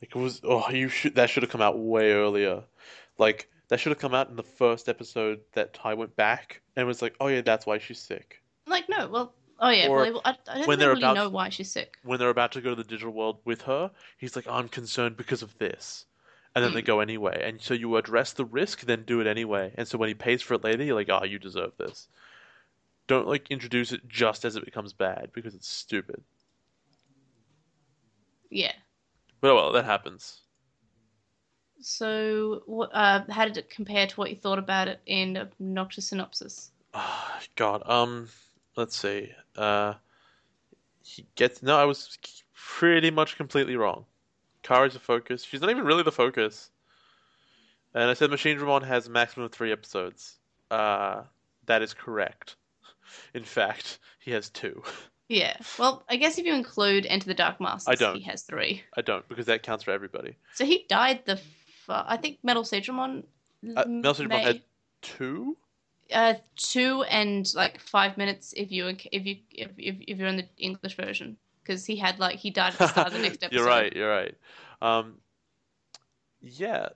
Like 0.00 0.16
it 0.16 0.18
was 0.18 0.40
oh 0.44 0.68
you 0.70 0.88
should 0.88 1.14
that 1.16 1.30
should 1.30 1.42
have 1.42 1.52
come 1.52 1.62
out 1.62 1.78
way 1.78 2.12
earlier. 2.12 2.64
Like 3.18 3.48
that 3.68 3.78
should 3.78 3.92
have 3.92 3.98
come 3.98 4.14
out 4.14 4.28
in 4.28 4.36
the 4.36 4.42
first 4.42 4.88
episode 4.88 5.40
that 5.52 5.74
Tai 5.74 5.94
went 5.94 6.16
back 6.16 6.62
and 6.76 6.86
was 6.86 7.02
like, 7.02 7.14
oh 7.20 7.28
yeah, 7.28 7.42
that's 7.42 7.66
why 7.66 7.78
she's 7.78 7.98
sick. 7.98 8.42
Like 8.66 8.88
no, 8.88 9.08
well, 9.08 9.34
oh 9.62 9.70
yeah, 9.70 9.88
Or 9.88 9.96
well, 9.96 10.20
I, 10.24 10.30
I 10.30 10.32
don't 10.32 10.46
when 10.46 10.64
think 10.66 10.78
they're 10.80 10.88
really 10.90 11.00
about- 11.02 11.14
know 11.14 11.28
why 11.30 11.48
she's 11.48 11.70
sick. 11.70 11.96
When 12.02 12.18
they're 12.18 12.28
about 12.28 12.52
to 12.52 12.60
go 12.60 12.70
to 12.70 12.76
the 12.76 12.84
digital 12.84 13.12
world 13.12 13.38
with 13.46 13.62
her, 13.62 13.90
he's 14.18 14.36
like, 14.36 14.46
I'm 14.46 14.68
concerned 14.68 15.16
because 15.16 15.40
of 15.42 15.56
this. 15.58 16.04
And 16.54 16.62
then 16.62 16.74
they 16.74 16.82
go 16.82 17.00
anyway. 17.00 17.42
And 17.42 17.62
so 17.62 17.72
you 17.72 17.96
address 17.96 18.34
the 18.34 18.44
risk, 18.44 18.82
then 18.82 19.04
do 19.06 19.20
it 19.20 19.26
anyway. 19.26 19.72
And 19.78 19.88
so 19.88 19.96
when 19.96 20.08
he 20.08 20.14
pays 20.14 20.42
for 20.42 20.52
it 20.52 20.62
later, 20.62 20.84
you're 20.84 20.94
like, 20.94 21.08
oh, 21.08 21.24
you 21.24 21.38
deserve 21.38 21.72
this. 21.78 22.08
Don't 23.06 23.26
like 23.26 23.50
introduce 23.50 23.90
it 23.92 24.06
just 24.06 24.44
as 24.44 24.54
it 24.54 24.64
becomes 24.66 24.92
bad 24.92 25.30
because 25.32 25.54
it's 25.54 25.66
stupid. 25.68 26.22
Yeah. 28.50 28.72
But 29.40 29.52
oh 29.52 29.54
well, 29.54 29.72
that 29.72 29.86
happens. 29.86 30.40
So, 31.80 32.62
what? 32.66 32.90
Uh, 32.92 33.24
how 33.30 33.44
did 33.46 33.56
it 33.56 33.70
compare 33.70 34.06
to 34.06 34.14
what 34.14 34.30
you 34.30 34.36
thought 34.36 34.58
about 34.58 34.88
it 34.88 35.00
in 35.06 35.36
Obnoxious 35.36 36.08
Synopsis? 36.08 36.70
Ah, 36.94 37.40
God, 37.56 37.82
um, 37.86 38.28
let's 38.76 38.96
see. 38.96 39.30
Uh, 39.56 39.94
he 41.02 41.26
gets 41.34 41.62
no. 41.62 41.76
I 41.76 41.84
was 41.84 42.18
pretty 42.54 43.10
much 43.10 43.36
completely 43.36 43.76
wrong. 43.76 44.04
Kari's 44.62 44.92
the 44.92 45.00
focus. 45.00 45.42
She's 45.44 45.60
not 45.60 45.70
even 45.70 45.84
really 45.84 46.02
the 46.04 46.12
focus. 46.12 46.70
And 47.94 48.04
I 48.08 48.14
said 48.14 48.30
Machine 48.30 48.58
Dramon 48.58 48.84
has 48.86 49.06
a 49.06 49.10
maximum 49.10 49.46
of 49.46 49.52
three 49.52 49.72
episodes. 49.72 50.38
Uh, 50.70 51.22
that 51.66 51.82
is 51.82 51.92
correct. 51.92 52.56
In 53.34 53.44
fact, 53.44 53.98
he 54.20 54.30
has 54.32 54.48
two. 54.50 54.82
Yeah. 55.28 55.56
Well, 55.78 56.02
I 56.10 56.16
guess 56.16 56.36
if 56.36 56.44
you 56.44 56.52
include 56.52 57.06
Enter 57.06 57.24
the 57.26 57.32
Dark 57.32 57.58
Masters, 57.58 57.88
I 57.90 57.94
don't. 57.94 58.16
he 58.16 58.22
has 58.24 58.42
three. 58.42 58.82
I 58.98 59.00
don't 59.00 59.26
because 59.28 59.46
that 59.46 59.62
counts 59.62 59.82
for 59.84 59.90
everybody. 59.90 60.36
So 60.52 60.66
he 60.66 60.84
died 60.90 61.24
the. 61.24 61.32
F- 61.34 61.88
I 61.88 62.18
think 62.18 62.40
Metal 62.42 62.64
Seadramon. 62.64 63.22
Uh, 63.74 63.84
Metal 63.86 64.12
Seadramon 64.12 64.28
may- 64.28 64.42
had 64.42 64.62
two. 65.00 65.56
Uh, 66.12 66.34
two 66.56 67.02
and 67.04 67.52
like 67.54 67.80
five 67.80 68.16
minutes 68.16 68.54
if 68.56 68.70
you 68.70 68.88
if 68.88 69.26
you 69.26 69.36
if 69.50 69.70
if, 69.76 69.96
if 70.00 70.18
you're 70.18 70.28
in 70.28 70.36
the 70.36 70.48
English 70.58 70.96
version 70.96 71.36
because 71.62 71.86
he 71.86 71.96
had 71.96 72.18
like 72.18 72.36
he 72.36 72.50
died 72.50 72.72
at 72.74 72.78
the 72.78 72.88
start 72.88 73.06
of 73.08 73.12
the 73.12 73.18
next 73.22 73.42
episode. 73.42 73.54
you're 73.54 73.66
right. 73.66 73.94
You're 73.94 74.10
right. 74.10 74.34
Um, 74.80 75.18
yeah, 76.40 76.88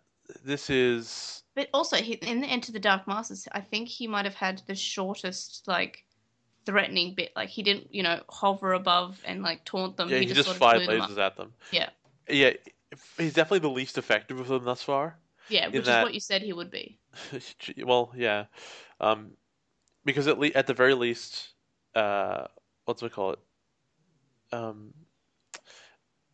this 0.44 0.70
is. 0.70 1.42
But 1.54 1.68
also 1.72 1.96
he, 1.96 2.14
in 2.14 2.40
the 2.40 2.46
Enter 2.46 2.72
the 2.72 2.80
Dark 2.80 3.06
Masters, 3.06 3.48
I 3.52 3.60
think 3.60 3.88
he 3.88 4.06
might 4.06 4.24
have 4.24 4.34
had 4.34 4.62
the 4.66 4.74
shortest 4.74 5.66
like 5.66 6.04
threatening 6.66 7.14
bit. 7.14 7.32
Like 7.34 7.48
he 7.48 7.62
didn't 7.62 7.94
you 7.94 8.02
know 8.02 8.20
hover 8.28 8.72
above 8.72 9.20
and 9.24 9.42
like 9.42 9.64
taunt 9.64 9.96
them. 9.96 10.08
Yeah, 10.08 10.18
he, 10.18 10.26
just, 10.26 10.44
sort 10.44 10.56
of 10.56 10.58
fired 10.58 10.88
lasers 10.88 11.18
at 11.18 11.36
them. 11.36 11.52
Yeah. 11.70 11.88
Yeah, 12.28 12.50
he's 13.16 13.34
definitely 13.34 13.60
the 13.60 13.70
least 13.70 13.98
effective 13.98 14.40
of 14.40 14.48
them 14.48 14.64
thus 14.64 14.82
far. 14.82 15.16
Yeah, 15.48 15.68
which 15.68 15.84
that- 15.84 16.00
is 16.00 16.04
what 16.04 16.14
you 16.14 16.20
said 16.20 16.42
he 16.42 16.52
would 16.52 16.70
be. 16.70 16.98
well, 17.84 18.12
yeah, 18.16 18.46
um, 19.00 19.32
because 20.04 20.26
at 20.26 20.38
le- 20.38 20.52
at 20.54 20.66
the 20.66 20.74
very 20.74 20.94
least, 20.94 21.50
uh, 21.94 22.46
what's 22.84 23.02
we 23.02 23.08
call 23.08 23.32
it? 23.32 23.38
Um, 24.52 24.94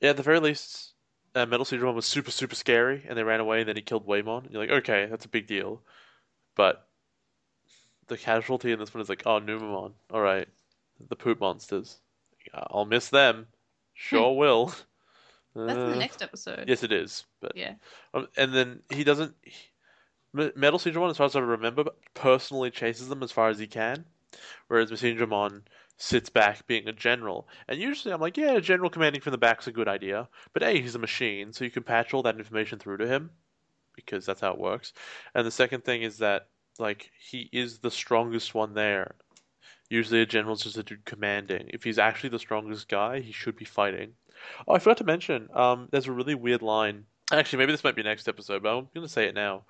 yeah, 0.00 0.10
at 0.10 0.16
the 0.16 0.22
very 0.22 0.40
least, 0.40 0.92
uh, 1.34 1.46
Metal 1.46 1.66
One 1.84 1.94
was 1.94 2.06
super 2.06 2.30
super 2.30 2.54
scary, 2.54 3.04
and 3.08 3.16
they 3.16 3.22
ran 3.22 3.40
away, 3.40 3.60
and 3.60 3.68
then 3.68 3.76
he 3.76 3.82
killed 3.82 4.06
Whamon. 4.06 4.44
And 4.44 4.52
you're 4.52 4.62
like, 4.62 4.70
okay, 4.82 5.06
that's 5.06 5.24
a 5.24 5.28
big 5.28 5.46
deal, 5.46 5.82
but 6.54 6.86
the 8.08 8.18
casualty 8.18 8.72
in 8.72 8.78
this 8.78 8.92
one 8.92 9.00
is 9.00 9.08
like, 9.08 9.22
oh, 9.26 9.40
Numemon, 9.40 9.92
all 10.10 10.20
right, 10.20 10.48
the 11.08 11.16
poop 11.16 11.40
monsters, 11.40 11.98
I'll 12.52 12.84
miss 12.84 13.08
them, 13.08 13.46
sure 13.94 14.36
will. 14.36 14.74
Hmm. 15.54 15.66
That's 15.66 15.78
in 15.78 15.90
the 15.90 15.96
Uh, 15.96 15.98
next 15.98 16.22
episode. 16.22 16.64
Yes, 16.66 16.82
it 16.82 16.92
is, 16.92 17.24
but 17.40 17.52
Yeah. 17.54 17.74
um, 18.14 18.26
and 18.36 18.54
then 18.54 18.82
he 18.90 19.04
doesn't. 19.04 19.34
He, 19.42 19.52
Metal 20.32 20.78
Seadramon, 20.78 21.10
as 21.10 21.16
far 21.16 21.26
as 21.26 21.36
I 21.36 21.40
remember, 21.40 21.84
personally 22.14 22.70
chases 22.70 23.08
them 23.08 23.22
as 23.22 23.32
far 23.32 23.48
as 23.48 23.58
he 23.58 23.66
can, 23.66 24.04
whereas 24.68 24.88
Syndrome 24.98 25.62
sits 25.98 26.30
back 26.30 26.66
being 26.66 26.88
a 26.88 26.92
general. 26.92 27.46
And 27.68 27.78
usually 27.78 28.14
I'm 28.14 28.20
like, 28.20 28.36
yeah, 28.36 28.52
a 28.52 28.60
general 28.60 28.90
commanding 28.90 29.20
from 29.20 29.32
the 29.32 29.38
back's 29.38 29.66
a 29.66 29.72
good 29.72 29.88
idea. 29.88 30.28
But 30.52 30.62
A, 30.62 30.80
he's 30.80 30.94
a 30.94 30.98
machine, 30.98 31.52
so 31.52 31.64
you 31.64 31.70
can 31.70 31.82
patch 31.82 32.14
all 32.14 32.22
that 32.22 32.38
information 32.38 32.78
through 32.78 32.96
to 32.98 33.06
him, 33.06 33.30
because 33.94 34.24
that's 34.24 34.40
how 34.40 34.52
it 34.52 34.58
works. 34.58 34.94
And 35.34 35.46
the 35.46 35.50
second 35.50 35.84
thing 35.84 36.02
is 36.02 36.18
that, 36.18 36.48
like, 36.78 37.10
he 37.20 37.50
is 37.52 37.78
the 37.78 37.90
strongest 37.90 38.54
one 38.54 38.72
there. 38.74 39.14
Usually 39.90 40.22
a 40.22 40.26
general's 40.26 40.62
just 40.62 40.78
a 40.78 40.82
dude 40.82 41.04
commanding. 41.04 41.68
If 41.68 41.84
he's 41.84 41.98
actually 41.98 42.30
the 42.30 42.38
strongest 42.38 42.88
guy, 42.88 43.20
he 43.20 43.32
should 43.32 43.56
be 43.56 43.66
fighting. 43.66 44.14
Oh, 44.66 44.74
I 44.74 44.78
forgot 44.78 44.96
to 44.96 45.04
mention, 45.04 45.50
um, 45.52 45.88
there's 45.90 46.08
a 46.08 46.12
really 46.12 46.34
weird 46.34 46.62
line. 46.62 47.04
Actually, 47.30 47.58
maybe 47.58 47.72
this 47.72 47.84
might 47.84 47.94
be 47.94 48.02
next 48.02 48.26
episode, 48.26 48.62
but 48.62 48.74
I'm 48.74 48.88
going 48.94 49.06
to 49.06 49.12
say 49.12 49.26
it 49.26 49.34
now. 49.34 49.64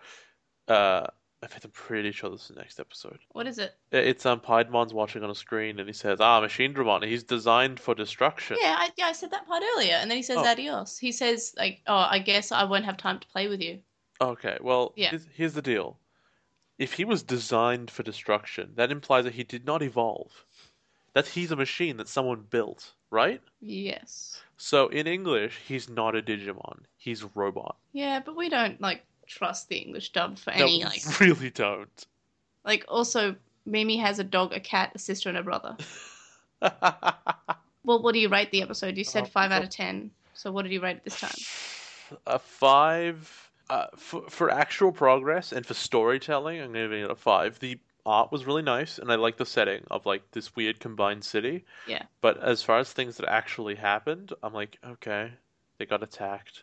Uh, 0.68 1.06
in 1.42 1.48
fact, 1.48 1.64
I'm 1.64 1.70
pretty 1.72 2.12
sure 2.12 2.30
this 2.30 2.42
is 2.42 2.48
the 2.48 2.54
next 2.54 2.78
episode. 2.78 3.18
What 3.32 3.48
is 3.48 3.58
it? 3.58 3.74
It's 3.90 4.24
um, 4.26 4.38
Piedmon's 4.40 4.94
watching 4.94 5.24
on 5.24 5.30
a 5.30 5.34
screen, 5.34 5.80
and 5.80 5.88
he 5.88 5.92
says, 5.92 6.20
"Ah, 6.20 6.40
Machine 6.40 6.72
Dramon, 6.72 7.04
he's 7.04 7.24
designed 7.24 7.80
for 7.80 7.94
destruction." 7.96 8.58
Yeah, 8.60 8.76
I, 8.78 8.90
yeah, 8.96 9.06
I 9.06 9.12
said 9.12 9.32
that 9.32 9.46
part 9.46 9.62
earlier, 9.74 9.94
and 9.94 10.08
then 10.08 10.16
he 10.16 10.22
says 10.22 10.38
Oh. 10.38 10.46
adios. 10.46 10.98
He 10.98 11.10
says 11.10 11.52
like, 11.58 11.80
"Oh, 11.88 11.96
I 12.08 12.20
guess 12.20 12.52
I 12.52 12.62
won't 12.64 12.84
have 12.84 12.96
time 12.96 13.18
to 13.18 13.26
play 13.28 13.48
with 13.48 13.60
you." 13.60 13.80
Okay, 14.20 14.56
well, 14.60 14.92
Yeah. 14.96 15.10
here's, 15.10 15.26
here's 15.34 15.54
the 15.54 15.62
deal. 15.62 15.98
If 16.78 16.92
he 16.94 17.04
was 17.04 17.24
designed 17.24 17.90
for 17.90 18.04
destruction, 18.04 18.72
that 18.76 18.92
implies 18.92 19.24
that 19.24 19.34
he 19.34 19.42
did 19.42 19.66
not 19.66 19.82
evolve. 19.82 20.44
That 21.12 21.26
he's 21.26 21.50
a 21.50 21.56
machine 21.56 21.96
that 21.98 22.08
someone 22.08 22.46
built, 22.48 22.92
right? 23.10 23.42
Yes. 23.60 24.40
So 24.56 24.86
in 24.88 25.06
English, 25.08 25.60
he's 25.66 25.88
not 25.88 26.14
a 26.16 26.22
Digimon. 26.22 26.84
He's 26.96 27.22
a 27.24 27.30
robot. 27.34 27.76
Yeah, 27.92 28.20
but 28.20 28.36
we 28.36 28.48
don't 28.48 28.80
like 28.80 29.04
trust 29.26 29.68
the 29.68 29.76
English 29.76 30.12
dub 30.12 30.38
for 30.38 30.50
No, 30.50 30.64
any 30.64 30.84
like 30.84 31.02
really 31.20 31.50
don't. 31.50 32.06
like. 32.64 32.84
Also, 32.88 33.36
Mimi 33.66 33.96
has 33.98 34.18
a 34.18 34.24
dog, 34.24 34.52
a 34.52 34.60
cat, 34.60 34.92
a 34.94 34.98
sister, 34.98 35.28
and 35.28 35.38
a 35.38 35.42
brother. 35.42 35.76
Well, 37.84 38.00
what 38.00 38.12
do 38.12 38.20
you 38.20 38.28
rate 38.28 38.52
the 38.52 38.62
episode? 38.62 38.96
You 38.96 39.02
said 39.02 39.24
Oh, 39.24 39.26
five 39.26 39.50
out 39.50 39.64
of 39.64 39.70
ten. 39.70 40.12
So 40.34 40.52
what 40.52 40.62
did 40.62 40.70
you 40.72 40.80
rate 40.80 40.98
it 40.98 41.04
this 41.04 41.18
time? 41.18 42.18
a 42.28 42.38
five 42.38 43.50
uh, 43.70 43.86
for 43.96 44.22
for 44.30 44.50
actual 44.50 44.92
progress 44.92 45.50
and 45.52 45.66
for 45.66 45.74
storytelling. 45.74 46.60
I'm 46.60 46.72
going 46.72 46.74
to 46.74 46.80
giving 46.82 47.04
it 47.04 47.10
a 47.10 47.16
five. 47.16 47.58
The 47.58 47.78
art 48.06 48.30
was 48.30 48.44
really 48.44 48.62
nice, 48.62 48.98
and 48.98 49.10
I 49.10 49.16
like 49.16 49.36
the 49.36 49.46
setting 49.46 49.82
of 49.90 50.06
like 50.06 50.22
this 50.30 50.54
weird 50.54 50.78
combined 50.78 51.24
city. 51.24 51.64
Yeah. 51.88 52.02
But 52.20 52.40
as 52.40 52.62
far 52.62 52.78
as 52.78 52.92
things 52.92 53.16
that 53.16 53.28
actually 53.28 53.74
happened, 53.74 54.32
I'm 54.44 54.52
like, 54.54 54.78
okay, 54.86 55.32
they 55.78 55.86
got 55.86 56.04
attacked. 56.04 56.62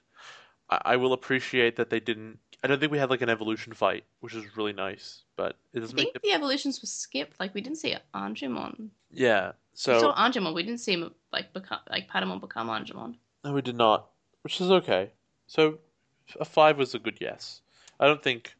I, 0.69 0.81
I 0.85 0.95
will 0.95 1.11
appreciate 1.11 1.75
that 1.75 1.89
they 1.89 1.99
didn't. 1.99 2.39
I 2.63 2.67
don't 2.67 2.79
think 2.79 2.91
we 2.91 2.97
had 2.97 3.09
like 3.09 3.21
an 3.21 3.29
evolution 3.29 3.73
fight, 3.73 4.03
which 4.19 4.35
is 4.35 4.57
really 4.57 4.73
nice, 4.73 5.23
but 5.37 5.55
it 5.73 5.77
I 5.77 5.79
doesn't 5.79 5.95
make 5.95 6.05
think 6.07 6.15
it. 6.17 6.21
the 6.23 6.33
evolutions 6.33 6.81
were 6.81 6.87
skipped. 6.87 7.39
Like 7.39 7.53
we 7.53 7.61
didn't 7.61 7.77
see 7.77 7.95
Angemon. 8.13 8.89
Yeah. 9.11 9.53
So 9.73 9.93
we 9.93 9.99
saw 10.01 10.15
Angemon. 10.15 10.53
We 10.53 10.63
didn't 10.63 10.81
see 10.81 10.93
him 10.93 11.13
like 11.31 11.53
become 11.53 11.79
like 11.89 12.09
Patamon 12.09 12.41
become 12.41 12.67
Angemon. 12.67 13.15
no, 13.45 13.53
we 13.53 13.61
did 13.61 13.75
not, 13.77 14.09
which 14.41 14.59
is 14.59 14.69
okay. 14.71 15.11
So 15.47 15.79
a 16.39 16.45
five 16.45 16.77
was 16.77 16.93
a 16.95 16.99
good 16.99 17.17
yes. 17.21 17.61
I 17.99 18.07
don't 18.07 18.21
think. 18.21 18.53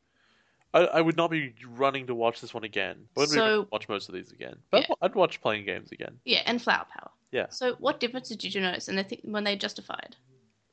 I, 0.72 0.82
I 0.82 1.02
would 1.02 1.18
not 1.18 1.32
be 1.32 1.56
running 1.68 2.06
to 2.08 2.14
watch 2.16 2.42
this 2.42 2.54
one 2.54 2.64
again. 2.64 2.98
I 3.18 3.22
wouldn't 3.22 3.34
So- 3.36 3.68
watch 3.72 3.90
most 3.90 4.08
of 4.08 4.14
these 4.14 4.32
again. 4.32 4.56
But 4.70 4.86
Yeah. 4.88 4.96
I'd 5.02 5.16
watch 5.16 5.42
playing 5.42 5.66
games 5.66 5.92
again. 5.92 6.20
Yeah, 6.26 6.44
and 6.46 6.62
Flower 6.62 6.86
Power. 6.96 7.10
Yeah. 7.32 7.48
So 7.50 7.74
what 7.80 8.00
differences 8.00 8.38
did 8.38 8.54
you 8.54 8.62
notice 8.62 8.88
And 8.88 8.96
the 8.98 9.04
think 9.04 9.22
when 9.24 9.44
they 9.44 9.56
justified? 9.56 10.16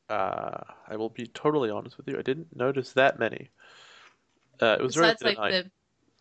Uh, 0.08 0.58
I 0.88 0.96
will 0.96 1.08
be 1.08 1.26
totally 1.26 1.70
honest 1.70 1.96
with 1.96 2.08
you. 2.08 2.18
I 2.18 2.22
didn't 2.22 2.54
notice 2.54 2.92
that 2.92 3.18
many. 3.18 3.50
Uh, 4.60 4.76
it 4.78 4.82
was 4.82 4.94
very 4.94 5.12
Besides 5.12 5.38
like 5.38 5.52
the 5.52 5.70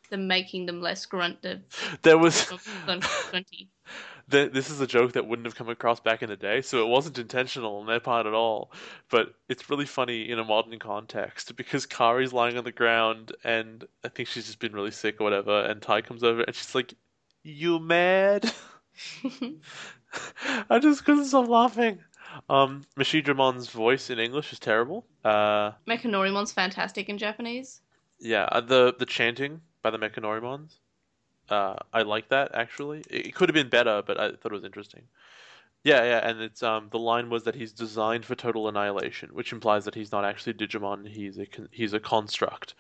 the 0.10 0.18
making 0.18 0.66
them 0.66 0.82
less 0.82 1.06
grunt 1.06 1.42
the 1.42 1.62
There 2.02 2.18
was. 2.18 2.52
Th- 4.32 4.52
this 4.52 4.72
is 4.72 4.82
a 4.82 4.88
joke 4.88 5.14
that 5.14 5.28
wouldn't 5.28 5.46
have 5.46 5.56
come 5.56 5.70
across 5.70 6.00
back 6.00 6.24
in 6.24 6.30
the 6.30 6.36
day, 6.36 6.62
so 6.62 6.84
it 6.84 6.90
wasn't 6.90 7.20
intentional 7.20 7.78
on 7.78 7.86
their 7.86 8.00
part 8.00 8.26
at 8.26 8.34
all. 8.34 8.72
But 9.12 9.36
it's 9.50 9.70
really 9.70 9.86
funny 9.86 10.32
in 10.32 10.40
a 10.40 10.44
modern 10.44 10.80
context 10.80 11.56
because 11.56 11.86
Kari's 11.86 12.34
lying 12.34 12.58
on 12.58 12.64
the 12.64 12.72
ground 12.72 13.34
and 13.44 13.86
I 14.04 14.08
think 14.08 14.28
she's 14.28 14.48
just 14.48 14.58
been 14.60 14.74
really 14.74 14.90
sick 14.90 15.22
or 15.22 15.26
whatever, 15.26 15.62
and 15.66 15.80
Tai 15.80 16.02
comes 16.02 16.24
over 16.24 16.42
and 16.42 16.56
she's 16.56 16.74
like, 16.74 16.96
"You 17.44 17.78
mad?" 17.78 18.52
I 20.70 20.80
just 20.80 21.06
couldn't 21.06 21.26
stop 21.26 21.48
laughing. 21.48 22.00
Um, 22.50 22.84
Mashidramon's 22.98 23.70
voice 23.70 24.10
in 24.10 24.20
English 24.20 24.52
is 24.54 24.60
terrible. 24.60 25.06
Uh, 25.24 25.72
Mekanorimon's 25.88 26.52
fantastic 26.52 27.10
in 27.10 27.18
Japanese. 27.18 27.82
yeah, 28.20 28.44
uh, 28.52 28.62
the 28.62 28.96
the 28.98 29.06
chanting 29.06 29.62
by 29.82 29.90
the 29.92 29.98
Mekanorimons. 30.00 30.78
Uh, 31.50 31.76
I 31.94 32.02
like 32.02 32.30
that 32.30 32.52
actually. 32.54 33.04
It, 33.10 33.28
it 33.28 33.36
could 33.36 33.50
have 33.50 33.54
been 33.54 33.70
better, 33.70 34.02
but 34.06 34.20
I 34.20 34.32
thought 34.32 34.52
it 34.52 34.62
was 34.62 34.64
interesting. 34.64 35.04
Yeah, 35.84 36.04
yeah, 36.04 36.28
and 36.28 36.42
it's 36.42 36.64
um 36.64 36.88
the 36.92 37.00
line 37.00 37.30
was 37.30 37.44
that 37.44 37.56
he's 37.56 37.72
designed 37.72 38.26
for 38.26 38.36
total 38.36 38.68
annihilation, 38.68 39.30
which 39.34 39.52
implies 39.54 39.86
that 39.86 39.94
he's 39.96 40.12
not 40.12 40.26
actually 40.26 40.52
a 40.52 40.56
Digimon. 40.56 41.08
He's 41.08 41.38
a 41.38 41.46
con- 41.46 41.70
he's 41.72 41.94
a 41.94 42.00
construct, 42.00 42.74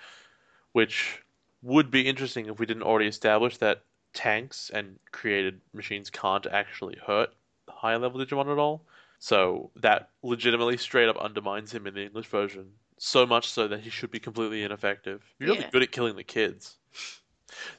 which 0.71 1.21
would 1.61 1.91
be 1.91 2.07
interesting 2.07 2.47
if 2.47 2.59
we 2.59 2.65
didn't 2.65 2.83
already 2.83 3.07
establish 3.07 3.57
that 3.57 3.83
tanks 4.13 4.71
and 4.73 4.97
created 5.11 5.59
machines 5.73 6.09
can't 6.09 6.45
actually 6.47 6.97
hurt 7.05 7.29
high 7.69 7.95
level 7.95 8.19
Digimon 8.19 8.51
at 8.51 8.57
all. 8.57 8.81
So 9.25 9.71
that 9.77 10.11
legitimately 10.21 10.77
straight 10.77 11.09
up 11.09 11.17
undermines 11.17 11.73
him 11.73 11.87
in 11.87 11.95
the 11.95 12.03
English 12.05 12.27
version. 12.27 12.73
So 12.99 13.25
much 13.25 13.49
so 13.49 13.67
that 13.67 13.79
he 13.79 13.89
should 13.89 14.11
be 14.11 14.19
completely 14.19 14.61
ineffective. 14.61 15.23
You're 15.39 15.49
really 15.49 15.63
Yeah. 15.63 15.69
good 15.71 15.81
at 15.81 15.91
killing 15.91 16.15
the 16.15 16.23
kids. 16.23 16.77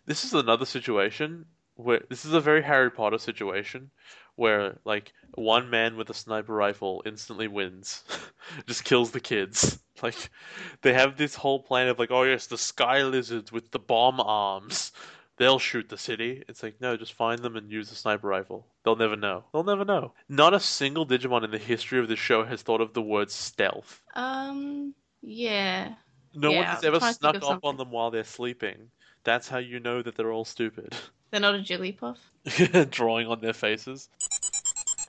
This 0.06 0.24
is 0.24 0.34
another 0.34 0.66
situation 0.66 1.46
where 1.76 2.02
this 2.10 2.24
is 2.24 2.32
a 2.32 2.40
very 2.40 2.62
Harry 2.62 2.90
Potter 2.90 3.18
situation 3.18 3.92
where 4.34 4.80
like 4.84 5.12
one 5.36 5.70
man 5.70 5.96
with 5.96 6.10
a 6.10 6.14
sniper 6.14 6.52
rifle 6.52 7.00
instantly 7.06 7.46
wins, 7.46 8.02
just 8.66 8.82
kills 8.82 9.12
the 9.12 9.20
kids. 9.20 9.78
Like 10.02 10.30
they 10.82 10.92
have 10.92 11.16
this 11.16 11.36
whole 11.36 11.60
plan 11.60 11.88
of 11.88 11.98
like, 11.98 12.10
oh 12.10 12.24
yes, 12.24 12.48
the 12.48 12.58
sky 12.58 13.04
lizards 13.04 13.50
with 13.52 13.70
the 13.70 13.78
bomb 13.78 14.20
arms. 14.20 14.92
They'll 15.38 15.58
shoot 15.58 15.88
the 15.88 15.98
city. 15.98 16.42
It's 16.48 16.62
like, 16.62 16.80
no, 16.80 16.96
just 16.96 17.12
find 17.12 17.40
them 17.40 17.56
and 17.56 17.70
use 17.70 17.90
the 17.90 17.94
sniper 17.94 18.26
rifle. 18.26 18.66
They'll 18.84 18.96
never 18.96 19.16
know. 19.16 19.44
They'll 19.52 19.64
never 19.64 19.84
know. 19.84 20.12
Not 20.28 20.54
a 20.54 20.60
single 20.60 21.06
Digimon 21.06 21.44
in 21.44 21.50
the 21.50 21.58
history 21.58 21.98
of 21.98 22.08
the 22.08 22.16
show 22.16 22.44
has 22.44 22.62
thought 22.62 22.80
of 22.80 22.94
the 22.94 23.02
word 23.02 23.30
stealth. 23.30 24.00
Um, 24.14 24.94
yeah. 25.22 25.94
No 26.34 26.52
one 26.52 26.64
has 26.64 26.84
ever 26.84 26.98
trying 26.98 27.14
to 27.14 27.18
think 27.18 27.34
snuck 27.34 27.36
of 27.36 27.56
up 27.56 27.64
on 27.64 27.76
them 27.76 27.90
while 27.90 28.10
they're 28.10 28.24
sleeping. 28.24 28.90
That's 29.24 29.48
how 29.48 29.58
you 29.58 29.80
know 29.80 30.02
that 30.02 30.16
they're 30.16 30.32
all 30.32 30.44
stupid. 30.44 30.94
They're 31.30 31.40
not 31.40 31.56
a 31.56 31.58
Jigglypuff. 31.58 32.90
Drawing 32.90 33.26
on 33.26 33.40
their 33.40 33.52
faces. 33.52 34.08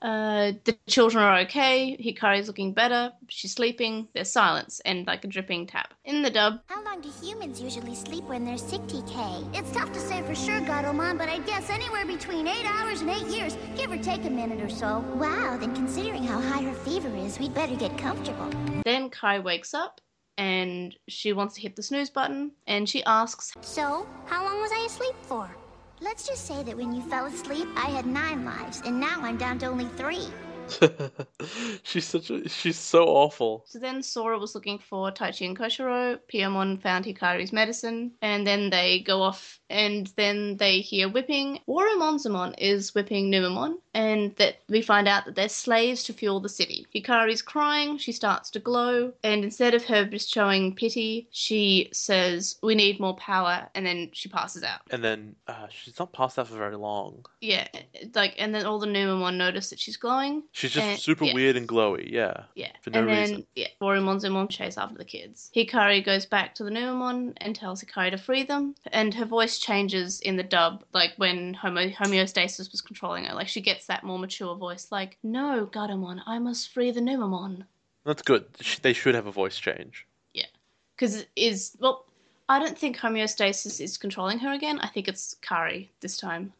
Uh, 0.00 0.52
the 0.64 0.76
children 0.86 1.24
are 1.24 1.38
okay. 1.40 1.96
Hikari's 2.02 2.46
looking 2.46 2.72
better. 2.72 3.12
She's 3.28 3.52
sleeping. 3.52 4.08
There's 4.14 4.30
silence 4.30 4.80
and 4.84 5.06
like 5.06 5.24
a 5.24 5.28
dripping 5.28 5.66
tap. 5.66 5.94
In 6.04 6.22
the 6.22 6.30
dub, 6.30 6.60
How 6.66 6.84
long 6.84 7.00
do 7.00 7.10
humans 7.22 7.60
usually 7.60 7.94
sleep 7.94 8.24
when 8.24 8.44
they're 8.44 8.58
sick, 8.58 8.80
TK? 8.82 9.54
It's 9.56 9.70
tough 9.72 9.92
to 9.92 10.00
say 10.00 10.22
for 10.22 10.34
sure, 10.34 10.60
Gatomon, 10.60 11.18
but 11.18 11.28
I'd 11.28 11.46
guess 11.46 11.70
anywhere 11.70 12.06
between 12.06 12.46
eight 12.46 12.64
hours 12.64 13.00
and 13.00 13.10
eight 13.10 13.26
years, 13.26 13.56
give 13.76 13.90
or 13.90 13.98
take 13.98 14.24
a 14.24 14.30
minute 14.30 14.60
or 14.60 14.68
so. 14.68 15.00
Wow, 15.14 15.56
then 15.58 15.74
considering 15.74 16.22
how 16.24 16.40
high 16.40 16.62
her 16.62 16.74
fever 16.74 17.14
is, 17.16 17.38
we'd 17.38 17.54
better 17.54 17.74
get 17.76 17.96
comfortable. 17.98 18.50
then 18.84 19.10
Kari 19.10 19.40
wakes 19.40 19.74
up 19.74 20.00
and 20.36 20.94
she 21.08 21.32
wants 21.32 21.54
to 21.56 21.60
hit 21.60 21.74
the 21.74 21.82
snooze 21.82 22.10
button 22.10 22.52
and 22.68 22.88
she 22.88 23.02
asks, 23.04 23.52
So, 23.62 24.06
how 24.26 24.44
long 24.44 24.60
was 24.60 24.70
I 24.72 24.84
asleep 24.86 25.14
for? 25.22 25.50
Let's 26.00 26.28
just 26.28 26.46
say 26.46 26.62
that 26.62 26.76
when 26.76 26.92
you 26.92 27.02
fell 27.02 27.26
asleep, 27.26 27.66
I 27.76 27.90
had 27.90 28.06
nine 28.06 28.44
lives, 28.44 28.82
and 28.84 29.00
now 29.00 29.20
I'm 29.20 29.36
down 29.36 29.58
to 29.58 29.66
only 29.66 29.86
three. 29.96 30.28
she's 31.82 32.04
such 32.04 32.30
a 32.30 32.48
she's 32.48 32.78
so 32.78 33.04
awful. 33.04 33.64
So 33.66 33.78
then 33.78 34.02
Sora 34.02 34.38
was 34.38 34.54
looking 34.54 34.78
for 34.78 35.10
Taichi 35.10 35.46
and 35.46 35.58
Koshiro. 35.58 36.18
Piyomon 36.32 36.80
found 36.80 37.04
Hikari's 37.04 37.52
medicine, 37.52 38.12
and 38.22 38.46
then 38.46 38.70
they 38.70 39.00
go 39.00 39.22
off, 39.22 39.60
and 39.70 40.08
then 40.16 40.56
they 40.56 40.80
hear 40.80 41.08
whipping. 41.08 41.60
WaruMonzaemon 41.68 42.54
is 42.58 42.94
whipping 42.94 43.30
Numemon, 43.30 43.78
and 43.94 44.34
that 44.36 44.60
we 44.68 44.82
find 44.82 45.08
out 45.08 45.24
that 45.24 45.34
they're 45.34 45.48
slaves 45.48 46.04
to 46.04 46.12
fuel 46.12 46.40
the 46.40 46.48
city. 46.48 46.86
Hikari's 46.94 47.42
crying, 47.42 47.98
she 47.98 48.12
starts 48.12 48.50
to 48.50 48.58
glow, 48.58 49.12
and 49.22 49.44
instead 49.44 49.74
of 49.74 49.84
her 49.84 50.04
just 50.04 50.32
showing 50.32 50.74
pity, 50.74 51.28
she 51.30 51.88
says, 51.92 52.58
"We 52.62 52.74
need 52.74 53.00
more 53.00 53.16
power," 53.16 53.68
and 53.74 53.86
then 53.86 54.10
she 54.12 54.28
passes 54.28 54.62
out. 54.62 54.80
And 54.90 55.02
then 55.02 55.36
uh, 55.46 55.68
she's 55.70 55.98
not 55.98 56.12
passed 56.12 56.38
out 56.38 56.48
for 56.48 56.56
very 56.56 56.76
long. 56.76 57.24
Yeah, 57.40 57.68
like, 58.14 58.34
and 58.38 58.54
then 58.54 58.66
all 58.66 58.78
the 58.78 58.86
Numemon 58.86 59.36
notice 59.36 59.70
that 59.70 59.78
she's 59.78 59.96
glowing. 59.96 60.42
She's 60.58 60.72
just 60.72 60.84
And- 60.84 60.98
super 60.98 61.24
yeah. 61.24 61.34
weird 61.34 61.56
and 61.56 61.68
glowy, 61.68 62.10
yeah. 62.10 62.46
Yeah. 62.56 62.72
For 62.82 62.90
no 62.90 62.98
and 62.98 63.08
then, 63.08 63.20
reason. 63.30 63.46
yeah, 63.54 63.68
WaruMonzaemon 63.80 64.50
chase 64.50 64.76
after 64.76 64.98
the 64.98 65.04
kids. 65.04 65.52
Hikari 65.54 66.04
goes 66.04 66.26
back 66.26 66.52
to 66.56 66.64
the 66.64 66.70
Numemon 66.70 67.34
and 67.36 67.54
tells 67.54 67.80
Hikari 67.80 68.10
to 68.10 68.18
free 68.18 68.42
them. 68.42 68.74
And 68.90 69.14
her 69.14 69.24
voice 69.24 69.60
changes 69.60 70.18
in 70.18 70.34
the 70.34 70.42
dub, 70.42 70.82
like 70.92 71.12
when 71.16 71.54
homo- 71.54 71.90
homeostasis 71.90 72.72
was 72.72 72.80
controlling 72.80 73.26
her. 73.26 73.34
Like 73.34 73.46
she 73.46 73.60
gets 73.60 73.86
that 73.86 74.02
more 74.02 74.18
mature 74.18 74.56
voice, 74.56 74.90
like, 74.90 75.16
No, 75.22 75.64
Gatomon, 75.72 76.22
I 76.26 76.40
must 76.40 76.70
free 76.70 76.90
the 76.90 76.98
Numemon. 77.02 77.64
That's 78.04 78.22
good. 78.22 78.44
They 78.82 78.92
should 78.94 79.14
have 79.14 79.26
a 79.28 79.30
voice 79.32 79.58
change. 79.58 80.08
Yeah. 80.34 80.46
Because 80.96 81.24
is, 81.36 81.76
well, 81.78 82.04
I 82.48 82.58
don't 82.58 82.76
think 82.76 82.96
homeostasis 82.96 83.80
is 83.80 83.96
controlling 83.96 84.40
her 84.40 84.52
again. 84.52 84.80
I 84.80 84.88
think 84.88 85.06
it's 85.06 85.36
Kari 85.40 85.92
this 86.00 86.16
time. 86.16 86.52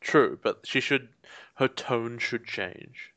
True, 0.00 0.38
but 0.42 0.60
she 0.64 0.80
should 0.80 1.08
her 1.56 1.68
tone 1.68 2.18
should 2.18 2.46
change. 2.46 3.10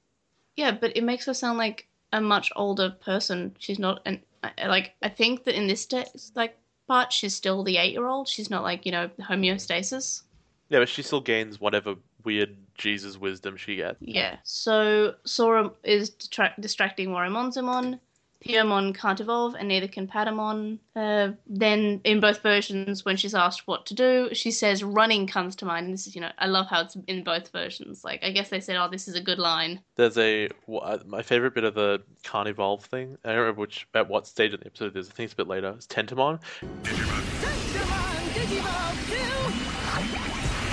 Yeah, 0.58 0.72
but 0.72 0.98
it 0.98 1.04
makes 1.04 1.26
her 1.26 1.34
sound 1.34 1.58
like 1.58 1.88
a 2.12 2.20
much 2.20 2.52
older 2.56 2.90
person. 2.90 3.56
She's 3.60 3.80
not 3.80 4.02
an 4.06 4.22
I- 4.44 4.68
like 4.68 4.94
I 5.02 5.10
think 5.10 5.46
that 5.46 5.56
in 5.56 5.68
this 5.68 5.88
like 6.36 6.58
part 6.88 7.14
she's 7.14 7.36
still 7.36 7.64
the 7.64 7.78
eight 7.78 7.94
year 7.94 8.08
old. 8.08 8.28
She's 8.28 8.50
not 8.50 8.64
like 8.64 8.86
you 8.86 8.92
know 8.92 9.10
homeostasis. 9.22 10.24
Yeah, 10.70 10.80
but 10.80 10.90
she 10.90 11.02
still 11.02 11.22
gains 11.22 11.62
whatever 11.62 11.96
weird 12.24 12.58
Jesus 12.76 13.18
wisdom 13.18 13.56
she 13.56 13.78
gets. 13.78 13.98
Yeah. 14.02 14.38
So 14.44 15.16
Sora 15.24 15.72
is 15.84 16.12
distra- 16.12 16.60
distracting 16.60 17.10
WaruMonzaemon. 17.10 18.00
Piyomon 18.46 18.96
can't 18.96 19.20
evolve, 19.20 19.56
and 19.56 19.68
neither 19.68 19.88
can 19.88 20.08
Patamon. 20.08 20.80
Uh, 20.96 21.32
then, 21.48 22.02
in 22.04 22.20
both 22.20 22.42
versions, 22.42 23.04
when 23.04 23.18
she's 23.18 23.34
asked 23.34 23.68
what 23.68 23.86
to 23.88 23.94
do, 23.94 24.30
she 24.34 24.52
says 24.52 24.84
running 24.84 25.28
comes 25.28 25.56
to 25.58 25.66
mind. 25.66 25.86
And 25.86 25.94
this 25.94 26.08
is, 26.08 26.16
you 26.16 26.22
know, 26.22 26.32
I 26.38 26.48
love 26.48 26.68
how 26.68 26.82
it's 26.82 26.96
in 27.08 27.24
both 27.24 27.50
versions. 27.50 28.04
Like, 28.04 28.24
I 28.24 28.32
guess 28.32 28.50
they 28.50 28.60
said, 28.60 28.76
oh, 28.76 28.90
this 28.90 29.08
is 29.08 29.16
a 29.16 29.22
good 29.22 29.40
line. 29.40 29.82
There's 29.96 30.18
a 30.18 30.50
uh, 30.72 31.00
my 31.06 31.22
favorite 31.22 31.54
bit 31.54 31.64
of 31.64 31.74
the 31.74 32.02
can't 32.24 32.48
evolve 32.48 32.86
thing. 32.86 33.18
I 33.24 33.30
don't 33.30 33.40
remember 33.40 33.62
which 33.62 33.88
at 33.94 34.08
what 34.08 34.28
stage 34.28 34.54
of 34.54 34.60
the 34.60 34.68
episode 34.68 34.96
it 34.96 35.00
is. 35.00 35.10
I 35.10 35.14
think 35.14 35.26
it's 35.26 35.34
a 35.34 35.38
bit 35.38 35.48
later. 35.48 35.74
It's 35.76 35.88
Tentomon. 35.88 36.40
Digimon, 36.84 38.28
Digivolve 38.34 39.10
2! 39.10 39.16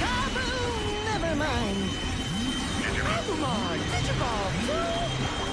Kaboom! 0.01 1.05
Never 1.05 1.37
mind. 1.37 1.91
Agumon, 3.05 3.79
Digivolve 3.93 5.39
2! 5.39 5.44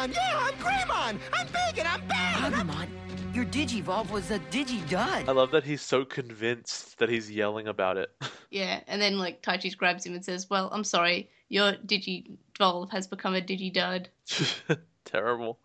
Greymon! 0.00 0.12
Greymon! 0.12 0.14
Yeah, 0.14 0.38
I'm 0.38 0.54
Greymon! 0.54 1.20
I'm 1.32 1.46
big 1.46 1.78
and 1.78 1.88
I'm 1.88 2.06
bad! 2.08 2.52
Agumon, 2.52 2.88
your 3.34 3.44
Digivolve 3.44 4.10
was 4.10 4.30
a 4.30 4.38
Digidud. 4.50 5.28
I 5.28 5.32
love 5.32 5.50
that 5.50 5.64
he's 5.64 5.82
so 5.82 6.06
convinced 6.06 6.98
that 6.98 7.10
he's 7.10 7.30
yelling 7.30 7.68
about 7.68 7.96
it. 7.96 8.10
Yeah, 8.52 8.80
and 8.88 9.00
then, 9.00 9.16
like, 9.16 9.42
Taichi 9.42 9.76
grabs 9.76 10.04
him 10.04 10.12
and 10.14 10.24
says, 10.24 10.50
well, 10.50 10.70
I'm 10.72 10.82
sorry, 10.82 11.30
your 11.50 11.74
Digivolve 11.74 12.90
has 12.90 13.06
become 13.06 13.36
a 13.36 13.40
Digidud. 13.40 14.06
Terrible. 15.04 15.60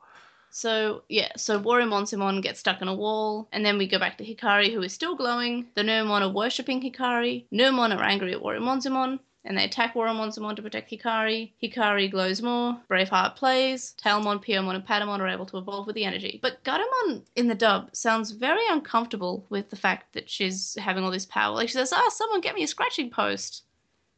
So 0.51 1.01
yeah, 1.09 1.29
so 1.35 1.59
WaruMonzaemon 1.59 2.43
gets 2.43 2.59
stuck 2.59 2.83
in 2.83 2.87
a 2.87 2.93
wall, 2.93 3.47
and 3.51 3.65
then 3.65 3.79
we 3.79 3.87
go 3.87 3.97
back 3.97 4.19
to 4.19 4.23
Hikari, 4.23 4.71
who 4.71 4.83
is 4.83 4.93
still 4.93 5.15
glowing. 5.15 5.65
The 5.73 5.81
Numemon 5.81 6.21
are 6.21 6.29
worshipping 6.29 6.79
Hikari. 6.79 7.45
Numemon 7.51 7.97
are 7.97 8.03
angry 8.03 8.33
at 8.35 8.41
WaruMonzaemon, 8.43 9.17
and 9.45 9.57
they 9.57 9.63
attack 9.63 9.93
WaruMonzaemon 9.93 10.55
to 10.57 10.61
protect 10.61 10.91
Hikari. 10.91 11.51
Hikari 11.61 12.11
glows 12.11 12.41
more. 12.41 12.77
Braveheart 12.89 13.35
plays. 13.35 13.93
Tailmon, 14.03 14.43
Piyomon, 14.43 14.75
and 14.75 14.85
Patamon 14.85 15.19
are 15.19 15.27
able 15.27 15.45
to 15.45 15.57
evolve 15.57 15.85
with 15.87 15.95
the 15.95 16.03
energy. 16.03 16.39
But 16.41 16.63
Gatomon 16.63 17.21
in 17.35 17.47
the 17.47 17.55
dub 17.55 17.95
sounds 17.95 18.31
very 18.31 18.67
uncomfortable 18.69 19.45
with 19.49 19.69
the 19.69 19.75
fact 19.75 20.13
that 20.13 20.29
she's 20.29 20.75
having 20.79 21.03
all 21.03 21.11
this 21.11 21.25
power. 21.25 21.55
Like 21.55 21.69
she 21.69 21.73
says, 21.73 21.93
"Ah, 21.93 22.09
someone 22.09 22.41
get 22.41 22.55
me 22.55 22.63
a 22.63 22.67
scratching 22.67 23.09
post." 23.09 23.63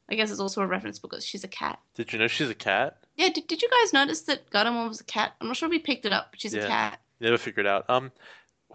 I 0.09 0.15
guess 0.15 0.31
it's 0.31 0.39
also 0.39 0.61
a 0.61 0.67
reference 0.67 0.99
because 0.99 1.25
she's 1.25 1.43
a 1.43 1.49
cat. 1.49 1.79
Did 1.95 2.13
you 2.13 2.19
know 2.19 2.27
she's 2.27 2.49
a 2.49 2.55
cat? 2.55 2.97
Yeah, 3.17 3.27
did, 3.29 3.45
did 3.47 3.61
you 3.61 3.69
guys 3.69 3.91
notice 3.91 4.21
that 4.21 4.49
Gatomon 4.49 4.87
was 4.87 5.01
a 5.01 5.03
cat? 5.03 5.33
I'm 5.41 5.47
not 5.47 5.57
sure 5.57 5.67
if 5.67 5.71
we 5.71 5.79
picked 5.79 6.05
it 6.05 6.13
up, 6.13 6.27
but 6.31 6.39
she's 6.39 6.53
Yeah. 6.53 6.63
a 6.63 6.67
cat. 6.67 7.01
Never 7.19 7.37
figured 7.37 7.65
it 7.65 7.69
out. 7.69 7.89
Um, 7.89 8.11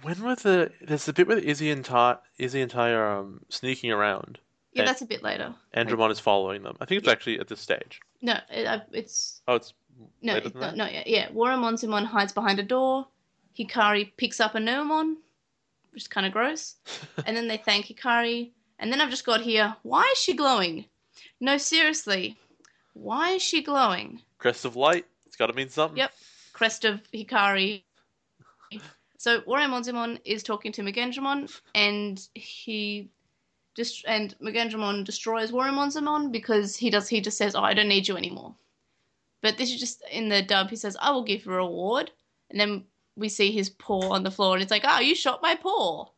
when 0.03 0.21
were 0.23 0.35
the 0.35 0.73
there's 0.83 1.07
the 1.07 1.13
bit 1.15 1.27
with 1.29 1.39
Izzy 1.45 1.71
and 1.71 1.85
Tai 1.85 2.19
Izzy 2.37 2.61
and 2.61 2.71
Tai 2.71 2.91
are 2.91 3.19
um 3.19 3.41
sneaking 3.49 3.91
around. 3.93 4.39
Yeah, 4.73 4.83
And- 4.83 4.89
that's 4.89 5.03
a 5.03 5.07
bit 5.07 5.23
later. 5.23 5.55
Andromon 5.75 6.11
is 6.11 6.19
following 6.21 6.63
them. 6.63 6.77
I 6.81 6.87
think 6.87 6.99
it's 7.01 7.07
Yeah. 7.07 7.13
actually 7.13 7.41
at 7.41 7.49
this 7.49 7.61
stage. 7.61 8.01
No, 8.23 8.39
it, 8.51 8.67
uh, 8.67 8.81
it's 8.93 9.43
Oh, 9.47 9.57
it's 9.57 9.75
no, 10.23 10.37
it's 10.37 10.55
not, 10.55 10.93
yet. 10.93 11.07
Yeah, 11.07 11.29
WaruMonzaemon 11.31 12.07
hides 12.07 12.33
behind 12.33 12.59
a 12.59 12.63
door. 12.63 13.07
Hikari 13.59 14.13
picks 14.17 14.41
up 14.41 14.55
a 14.55 14.59
Numemon, 14.59 15.17
which 15.91 16.05
is 16.05 16.09
kind 16.09 16.27
of 16.27 16.33
gross. 16.33 16.77
and 17.27 17.37
then 17.37 17.49
they 17.49 17.59
thank 17.59 17.87
Hikari. 17.87 18.53
And 18.79 18.91
then 18.91 19.01
I've 19.01 19.11
just 19.11 19.27
got 19.27 19.43
here. 19.43 19.77
Why 19.83 20.09
is 20.13 20.19
she 20.19 20.33
glowing? 20.35 20.87
No, 21.41 21.59
seriously, 21.59 22.39
why 22.95 23.33
is 23.33 23.43
she 23.43 23.63
glowing? 23.63 24.23
Crest 24.39 24.65
of 24.65 24.75
Light. 24.77 25.05
It's 25.27 25.37
got 25.37 25.47
to 25.49 25.53
mean 25.53 25.69
something. 25.69 25.99
Yep. 25.99 26.13
Crest 26.53 26.85
of 26.85 27.01
Hikari. 27.13 27.83
So 29.19 29.41
WaruMonzaemon 29.43 30.21
is 30.25 30.43
talking 30.43 30.73
to 30.73 30.83
Mugendramon, 30.83 31.53
and 31.75 32.27
he 32.35 33.11
just 33.75 34.05
and 34.07 34.37
Mugendramon 34.41 35.05
destroys 35.05 35.51
WaruMonzaemon 35.53 36.33
because 36.33 36.77
he 36.77 36.91
does 36.91 37.09
he 37.09 37.21
just 37.21 37.39
says, 37.39 37.55
"Oh, 37.55 37.63
I 37.63 37.75
don't 37.75 37.89
need 37.89 38.09
you 38.09 38.17
anymore." 38.17 38.57
But 39.43 39.59
this 39.59 39.71
is 39.71 39.81
just 39.81 40.03
in 40.11 40.29
the 40.29 40.43
dub. 40.43 40.71
He 40.71 40.77
says, 40.77 40.97
"I 41.01 41.11
will 41.11 41.25
give 41.25 41.45
you 41.47 41.53
a 41.53 41.57
reward," 41.57 42.11
and 42.51 42.61
then 42.61 42.87
we 43.17 43.29
see 43.29 43.53
his 43.53 43.71
paw 43.71 44.13
on 44.15 44.23
the 44.23 44.31
floor, 44.31 44.55
and 44.55 44.63
it's 44.63 44.71
like, 44.71 44.85
"Oh, 44.87 45.01
you 45.01 45.15
shot 45.15 45.43
my 45.43 45.55
paw." 45.55 46.11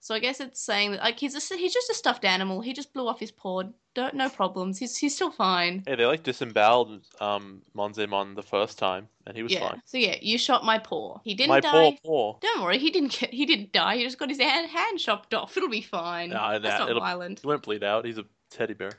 So 0.00 0.14
I 0.14 0.20
guess 0.20 0.40
it's 0.40 0.60
saying 0.60 0.92
that 0.92 1.00
like 1.00 1.18
he's 1.18 1.34
a, 1.34 1.56
he's 1.56 1.74
just 1.74 1.90
a 1.90 1.94
stuffed 1.94 2.24
animal. 2.24 2.60
He 2.60 2.72
just 2.72 2.92
blew 2.92 3.08
off 3.08 3.18
his 3.18 3.30
paw. 3.30 3.64
Don't 3.94 4.14
no 4.14 4.28
problems. 4.28 4.78
He's 4.78 4.96
he's 4.96 5.14
still 5.14 5.30
fine. 5.30 5.82
Yeah, 5.86 5.96
they 5.96 6.06
like 6.06 6.22
disemboweled 6.22 7.02
um 7.20 7.62
Monzaemon 7.76 8.36
the 8.36 8.42
first 8.42 8.78
time, 8.78 9.08
and 9.26 9.36
he 9.36 9.42
was 9.42 9.52
yeah. 9.52 9.68
fine. 9.68 9.82
So 9.84 9.98
yeah, 9.98 10.16
you 10.20 10.38
shot 10.38 10.64
my 10.64 10.78
paw. 10.78 11.18
He 11.24 11.34
didn't 11.34 11.50
My 11.50 11.60
die. 11.60 11.70
poor 11.72 11.92
paw. 12.04 12.38
Don't 12.40 12.62
worry, 12.62 12.78
he 12.78 12.90
didn't 12.90 13.18
get 13.18 13.34
he 13.34 13.44
didn't 13.44 13.72
die. 13.72 13.96
He 13.96 14.04
just 14.04 14.18
got 14.18 14.28
his 14.28 14.40
hand, 14.40 14.70
hand 14.70 14.98
chopped 14.98 15.34
off. 15.34 15.56
It'll 15.56 15.68
be 15.68 15.82
fine. 15.82 16.30
No, 16.30 16.58
That's 16.60 16.78
not 16.78 16.96
violent. 16.98 17.40
He 17.40 17.46
won't 17.46 17.62
bleed 17.62 17.82
out. 17.82 18.04
He's 18.04 18.18
a 18.18 18.24
Teddy 18.50 18.74
bear. 18.74 18.92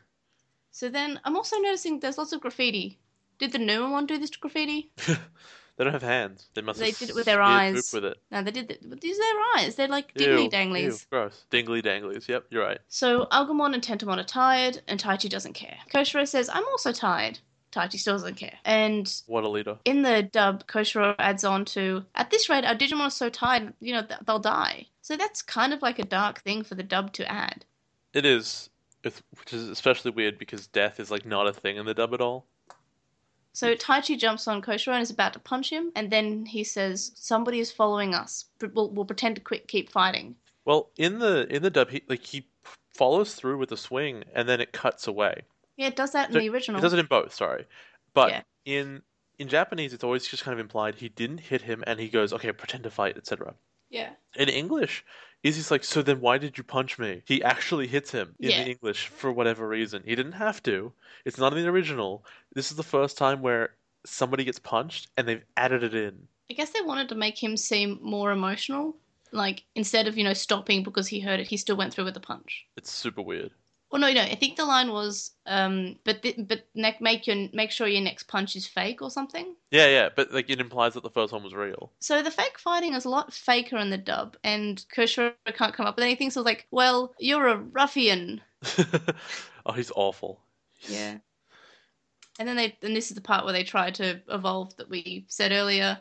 So 0.72 0.90
then 0.90 1.20
I'm 1.24 1.36
also 1.36 1.58
noticing 1.58 2.00
there's 2.00 2.18
lots 2.18 2.34
of 2.34 2.42
graffiti. 2.42 3.00
Did 3.40 3.54
the 3.54 3.58
newer 3.58 3.90
one 3.90 4.06
do 4.06 4.18
this 4.18 4.32
graffiti? 4.32 4.92
They 5.80 5.86
don't 5.86 5.94
have 5.94 6.04
hands. 6.04 6.50
They 6.56 6.62
must. 6.62 6.78
They 6.78 6.88
have 6.88 7.00
did 7.00 7.10
it 7.12 7.16
with 7.16 7.24
their 7.24 7.42
eyes. 7.42 7.92
with 7.94 8.04
it. 8.04 8.18
No, 8.32 8.44
they 8.44 8.52
did. 8.52 8.68
The, 8.68 8.78
but 8.86 9.00
these 9.00 9.18
are 9.18 9.22
their 9.22 9.42
eyes. 9.66 9.76
They're 9.76 9.88
like 9.88 10.14
dingly 10.14 10.50
danglies. 10.52 11.10
gross. 11.10 11.46
Dingly 11.50 11.82
danglies. 11.82 12.28
Yep, 12.28 12.48
you're 12.50 12.66
right. 12.66 12.80
So 12.90 13.28
Agumon 13.32 13.74
and 13.74 13.82
Tentomon 13.82 14.18
are 14.20 14.26
tired, 14.26 14.82
and 14.90 15.02
Taichi 15.02 15.30
doesn't 15.30 15.54
care. 15.54 15.78
Koshiro 15.90 16.28
says, 16.28 16.50
I'm 16.52 16.66
also 16.66 16.92
tired. 16.92 17.40
Taichi 17.72 17.98
still 17.98 18.16
doesn't 18.16 18.36
care. 18.36 18.58
And 18.66 19.10
What 19.28 19.46
a 19.46 19.48
leader. 19.48 19.78
in 19.86 20.02
the 20.02 20.24
dub, 20.24 20.68
Koshiro 20.68 21.16
adds 21.18 21.46
on 21.46 21.64
to, 21.66 22.04
at 22.14 22.30
this 22.30 22.50
rate, 22.50 22.66
our 22.66 22.76
Digimon 22.76 23.00
are 23.02 23.10
so 23.10 23.30
tired, 23.30 23.72
you 23.80 23.94
know, 23.94 24.02
th- 24.02 24.20
they'll 24.28 24.38
die. 24.40 24.86
So 25.02 25.16
that's 25.16 25.42
kind 25.42 25.72
of 25.72 25.82
like 25.82 25.98
a 25.98 26.04
dark 26.04 26.42
thing 26.42 26.64
for 26.64 26.76
the 26.76 26.84
dub 26.84 27.14
to 27.14 27.32
add. 27.32 27.64
It 28.14 28.26
is, 28.26 28.70
it's, 29.06 29.22
which 29.40 29.54
is 29.54 29.70
especially 29.70 30.12
weird 30.12 30.38
because 30.40 30.68
death 30.68 31.00
is 31.00 31.10
like 31.10 31.26
not 31.26 31.48
a 31.48 31.54
thing 31.54 31.78
in 31.78 31.86
the 31.86 31.94
dub 31.94 32.14
at 32.14 32.20
all. 32.22 32.46
So 33.60 33.76
Taichi 33.76 34.18
jumps 34.18 34.48
on 34.48 34.62
Koshiro 34.62 34.94
and 34.94 35.02
is 35.02 35.12
about 35.12 35.34
to 35.34 35.40
punch 35.40 35.70
him, 35.70 35.92
and 35.94 36.10
then 36.10 36.46
he 36.46 36.64
says, 36.64 37.12
"Somebody 37.16 37.60
is 37.60 37.74
following 37.74 38.16
us. 38.16 38.46
We'll, 38.74 38.90
we'll 38.90 39.04
pretend 39.04 39.36
to 39.36 39.42
quit, 39.42 39.68
keep 39.68 39.90
fighting." 39.90 40.38
Well, 40.64 40.92
in 40.96 41.20
the 41.20 41.46
in 41.54 41.62
the 41.62 41.70
dub, 41.70 41.90
he 41.90 42.02
like 42.08 42.26
he 42.26 42.48
follows 42.96 43.36
through 43.36 43.58
with 43.58 43.70
a 43.74 43.78
swing 43.78 44.24
and 44.34 44.48
then 44.48 44.62
it 44.62 44.72
cuts 44.72 45.08
away. 45.08 45.42
Yeah, 45.76 45.88
it 45.88 45.98
does 45.98 46.12
that 46.12 46.30
in 46.30 46.34
So 46.34 46.40
the 46.40 46.50
original. 46.50 46.80
It 46.80 46.82
does 46.84 46.94
it 46.94 47.00
in 47.00 47.06
both, 47.08 47.34
sorry, 47.34 47.66
but 48.14 48.30
Yeah. 48.30 48.42
in 48.64 49.02
in 49.38 49.50
Japanese, 49.50 49.92
it's 49.92 50.06
always 50.06 50.26
just 50.26 50.44
kind 50.44 50.54
of 50.54 50.60
implied 50.60 50.96
he 50.96 51.10
didn't 51.10 51.40
hit 51.40 51.62
him 51.62 51.84
and 51.86 52.00
he 52.00 52.08
goes, 52.08 52.32
okay, 52.32 52.54
pretend 52.54 52.84
to 52.84 52.90
fight, 52.90 53.18
etc. 53.18 53.56
Yeah. 53.90 54.12
In 54.36 54.50
English, 54.50 55.04
Izzy's 55.44 55.72
like, 55.72 55.84
so 55.84 56.02
then 56.02 56.20
why 56.22 56.38
did 56.38 56.58
you 56.58 56.64
punch 56.64 57.00
me? 57.00 57.22
He 57.26 57.44
actually 57.44 57.88
hits 57.88 58.12
him 58.12 58.36
in 58.40 58.52
Yeah. 58.52 58.64
the 58.64 58.70
English 58.72 59.08
for 59.08 59.32
whatever 59.32 59.68
reason. 59.68 60.04
He 60.06 60.16
didn't 60.16 60.34
have 60.34 60.62
to. 60.64 60.92
It's 61.26 61.38
not 61.38 61.54
in 61.54 61.64
the 61.64 61.70
original. 61.70 62.26
This 62.54 62.72
is 62.72 62.78
the 62.78 62.84
first 62.84 63.18
time 63.18 63.42
where 63.42 63.76
somebody 64.06 64.44
gets 64.44 64.60
punched 64.60 65.08
and 65.18 65.28
they've 65.28 65.46
added 65.58 65.84
it 65.84 65.94
in. 65.94 66.28
I 66.50 66.54
guess 66.54 66.72
they 66.72 66.82
wanted 66.82 67.10
to 67.10 67.16
make 67.16 67.42
him 67.42 67.56
seem 67.58 68.00
more 68.02 68.32
emotional. 68.32 68.96
Like 69.32 69.64
instead 69.76 70.08
of 70.08 70.18
you 70.18 70.24
know 70.24 70.34
stopping 70.34 70.84
because 70.84 71.08
he 71.08 71.20
heard 71.20 71.40
it, 71.40 71.48
he 71.48 71.58
still 71.58 71.76
went 71.78 71.94
through 71.94 72.06
with 72.06 72.16
the 72.16 72.20
punch. 72.20 72.66
It's 72.76 72.92
super 72.92 73.22
weird. 73.22 73.52
Well, 73.92 74.00
no, 74.02 74.14
no. 74.14 74.22
I 74.22 74.36
think 74.36 74.56
the 74.56 74.66
line 74.66 74.92
was, 74.92 75.32
um, 75.48 75.98
but 76.04 76.22
th- 76.22 76.48
but 76.48 76.68
ne- 76.76 76.98
make 77.02 77.26
your 77.26 77.50
make 77.54 77.72
sure 77.72 77.88
your 77.88 78.04
next 78.04 78.28
punch 78.28 78.56
is 78.56 78.68
fake 78.68 79.02
or 79.02 79.10
something. 79.10 79.56
Yeah, 79.72 79.88
yeah, 79.88 80.10
but 80.16 80.32
like 80.32 80.50
it 80.50 80.60
implies 80.60 80.94
that 80.94 81.02
the 81.02 81.10
first 81.10 81.34
one 81.34 81.44
was 81.44 81.56
real. 81.56 81.92
So 82.00 82.22
the 82.22 82.30
fake 82.30 82.60
fighting 82.60 82.94
is 82.94 83.06
a 83.06 83.10
lot 83.10 83.34
faker 83.34 83.78
in 83.78 83.90
the 83.90 83.98
dub, 83.98 84.38
and 84.44 84.84
Koshiro 84.96 85.34
can't 85.54 85.74
come 85.74 85.88
up 85.88 85.96
with 85.96 86.04
anything. 86.04 86.30
So 86.30 86.42
it's 86.42 86.46
like, 86.46 86.68
well, 86.70 87.16
you're 87.20 87.48
a 87.48 87.58
ruffian. 87.58 88.42
oh, 89.66 89.74
he's 89.74 89.92
awful. 89.96 90.40
Yeah. 90.88 91.18
And 92.38 92.48
then 92.48 92.56
they, 92.56 92.78
and 92.84 92.96
this 92.96 93.10
is 93.10 93.16
the 93.16 93.22
part 93.22 93.44
where 93.44 93.54
they 93.54 93.64
try 93.64 93.92
to 93.92 94.22
evolve 94.30 94.76
that 94.78 94.90
we 94.90 95.26
said 95.28 95.52
earlier, 95.52 96.00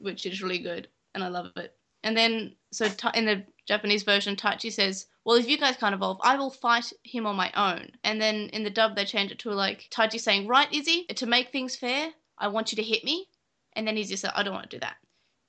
which 0.00 0.26
is 0.26 0.42
really 0.42 0.58
good, 0.58 0.88
and 1.14 1.22
I 1.22 1.28
love 1.28 1.52
it. 1.56 1.74
And 2.02 2.16
then, 2.16 2.56
so 2.72 2.88
Ta- 2.88 3.12
in 3.14 3.24
the 3.24 3.44
Japanese 3.66 4.04
version, 4.04 4.36
Taichi 4.36 4.72
says, 4.72 5.06
"Well, 5.24 5.36
if 5.36 5.48
you 5.48 5.58
guys 5.58 5.76
can't 5.76 5.94
evolve, 5.94 6.20
I 6.22 6.36
will 6.36 6.50
fight 6.50 6.92
him 7.02 7.26
on 7.26 7.36
my 7.36 7.50
own." 7.52 7.90
And 8.04 8.20
then 8.20 8.48
in 8.50 8.62
the 8.62 8.70
dub, 8.70 8.96
they 8.96 9.04
change 9.04 9.32
it 9.32 9.38
to 9.40 9.50
like 9.52 9.88
Taichi 9.90 10.20
saying, 10.20 10.46
"Right, 10.46 10.72
Izzy, 10.72 11.04
to 11.06 11.26
make 11.26 11.50
things 11.50 11.76
fair, 11.76 12.14
I 12.38 12.48
want 12.48 12.72
you 12.72 12.76
to 12.76 12.82
hit 12.82 13.04
me." 13.04 13.28
And 13.74 13.86
then 13.86 13.98
Izzy 13.98 14.16
said, 14.16 14.32
"I 14.34 14.42
don't 14.42 14.54
want 14.54 14.70
to 14.70 14.76
do 14.76 14.80
that." 14.80 14.96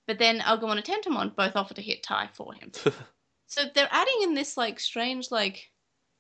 But 0.07 0.19
then 0.19 0.39
Agumon 0.39 0.77
and 0.77 0.85
Tentomon 0.85 1.35
both 1.35 1.55
offer 1.55 1.73
to 1.73 1.81
hit 1.81 2.03
Tai 2.03 2.27
for 2.33 2.53
him. 2.53 2.71
So 3.47 3.63
they're 3.73 3.87
adding 3.89 4.23
in 4.23 4.33
this 4.33 4.57
like 4.57 4.77
strange 4.79 5.31
like 5.31 5.71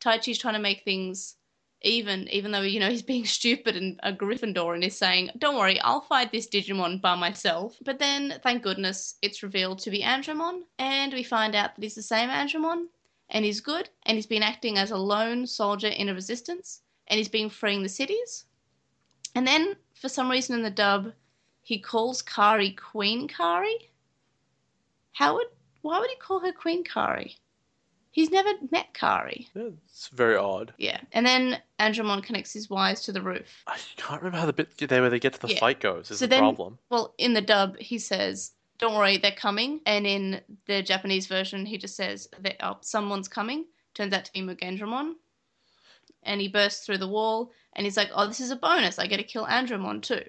Taichi's 0.01 0.39
trying 0.39 0.53
to 0.53 0.61
make 0.61 0.83
things 0.83 1.35
even, 1.81 2.27
even 2.29 2.51
though 2.51 2.61
you 2.61 2.79
know 2.79 2.89
he's 2.89 3.03
being 3.03 3.25
stupid 3.37 3.75
and 3.75 3.99
a 4.03 4.11
Gryffindor 4.11 4.73
and 4.73 4.83
is 4.83 4.97
saying, 4.97 5.29
"Don't 5.37 5.57
worry, 5.57 5.79
I'll 5.81 6.01
fight 6.01 6.31
this 6.31 6.47
Digimon 6.47 7.01
by 7.01 7.15
myself." 7.15 7.77
But 7.83 7.99
then, 7.99 8.39
thank 8.43 8.63
goodness, 8.63 9.15
it's 9.21 9.43
revealed 9.43 9.79
to 9.79 9.91
be 9.91 10.01
Andromon, 10.03 10.63
and 10.79 11.13
we 11.13 11.23
find 11.23 11.55
out 11.55 11.75
that 11.75 11.83
he's 11.83 11.95
the 11.95 12.01
same 12.01 12.29
Andromon, 12.29 12.87
and 13.29 13.45
he's 13.45 13.61
good, 13.61 13.89
and 14.03 14.15
he's 14.15 14.25
been 14.25 14.43
acting 14.43 14.77
as 14.77 14.91
a 14.91 14.97
lone 14.97 15.45
soldier 15.45 15.89
in 15.89 16.09
a 16.09 16.13
resistance, 16.13 16.81
and 17.07 17.17
he's 17.17 17.29
been 17.29 17.49
freeing 17.49 17.83
the 17.83 17.89
cities. 17.89 18.45
And 19.35 19.45
then, 19.45 19.75
for 19.93 20.09
some 20.09 20.31
reason 20.31 20.55
in 20.55 20.63
the 20.63 20.71
dub, 20.71 21.13
he 21.61 21.79
calls 21.79 22.21
Kari 22.21 22.71
Queen 22.71 23.27
Kari. 23.27 23.91
How 25.13 25.35
would? 25.35 25.47
Why 25.81 25.99
would 25.99 26.09
he 26.09 26.15
call 26.15 26.39
her 26.39 26.51
Queen 26.51 26.83
Kari? 26.83 27.37
He's 28.17 28.31
never 28.31 28.49
met 28.71 28.95
Kari. 28.95 29.47
Yeah, 29.53 29.69
it's 29.85 30.07
very 30.07 30.35
odd. 30.37 30.73
Yeah. 30.79 30.99
And 31.11 31.23
then 31.23 31.61
Andromon 31.79 32.23
connects 32.23 32.51
his 32.51 32.67
wires 32.67 33.01
to 33.01 33.11
the 33.11 33.21
roof. 33.21 33.61
I 33.67 33.77
can't 33.95 34.19
remember 34.23 34.39
how 34.39 34.47
the 34.47 34.53
bit 34.53 34.75
there 34.75 35.01
where 35.01 35.11
they 35.11 35.19
get 35.19 35.33
to 35.33 35.39
the 35.39 35.49
Yeah. 35.53 35.59
fight 35.59 35.79
goes. 35.79 36.09
Is 36.09 36.17
So 36.17 36.25
the 36.25 36.29
then- 36.31 36.39
problem? 36.39 36.79
Well, 36.89 37.13
in 37.19 37.33
the 37.33 37.41
dub, 37.41 37.77
he 37.77 37.99
says, 37.99 38.53
Don't 38.79 38.95
worry, 38.95 39.17
they're 39.17 39.31
coming. 39.33 39.81
And 39.85 40.07
in 40.07 40.41
the 40.65 40.81
Japanese 40.81 41.27
version, 41.27 41.63
he 41.67 41.77
just 41.77 41.95
says, 41.95 42.27
that, 42.39 42.55
oh, 42.59 42.77
Someone's 42.81 43.27
coming. 43.27 43.65
Turns 43.93 44.13
out 44.13 44.25
to 44.25 44.33
be 44.33 44.41
Mugendramon. 44.41 45.13
And 46.23 46.41
he 46.41 46.47
bursts 46.47 46.87
through 46.87 46.97
the 46.97 47.07
wall 47.07 47.51
and 47.73 47.85
he's 47.85 47.97
like, 47.97 48.09
Oh, 48.15 48.25
this 48.25 48.39
is 48.39 48.49
a 48.49 48.55
bonus. 48.55 48.97
I 48.97 49.05
get 49.05 49.17
to 49.17 49.23
kill 49.23 49.45
Andromon 49.45 50.01
too. 50.01 50.23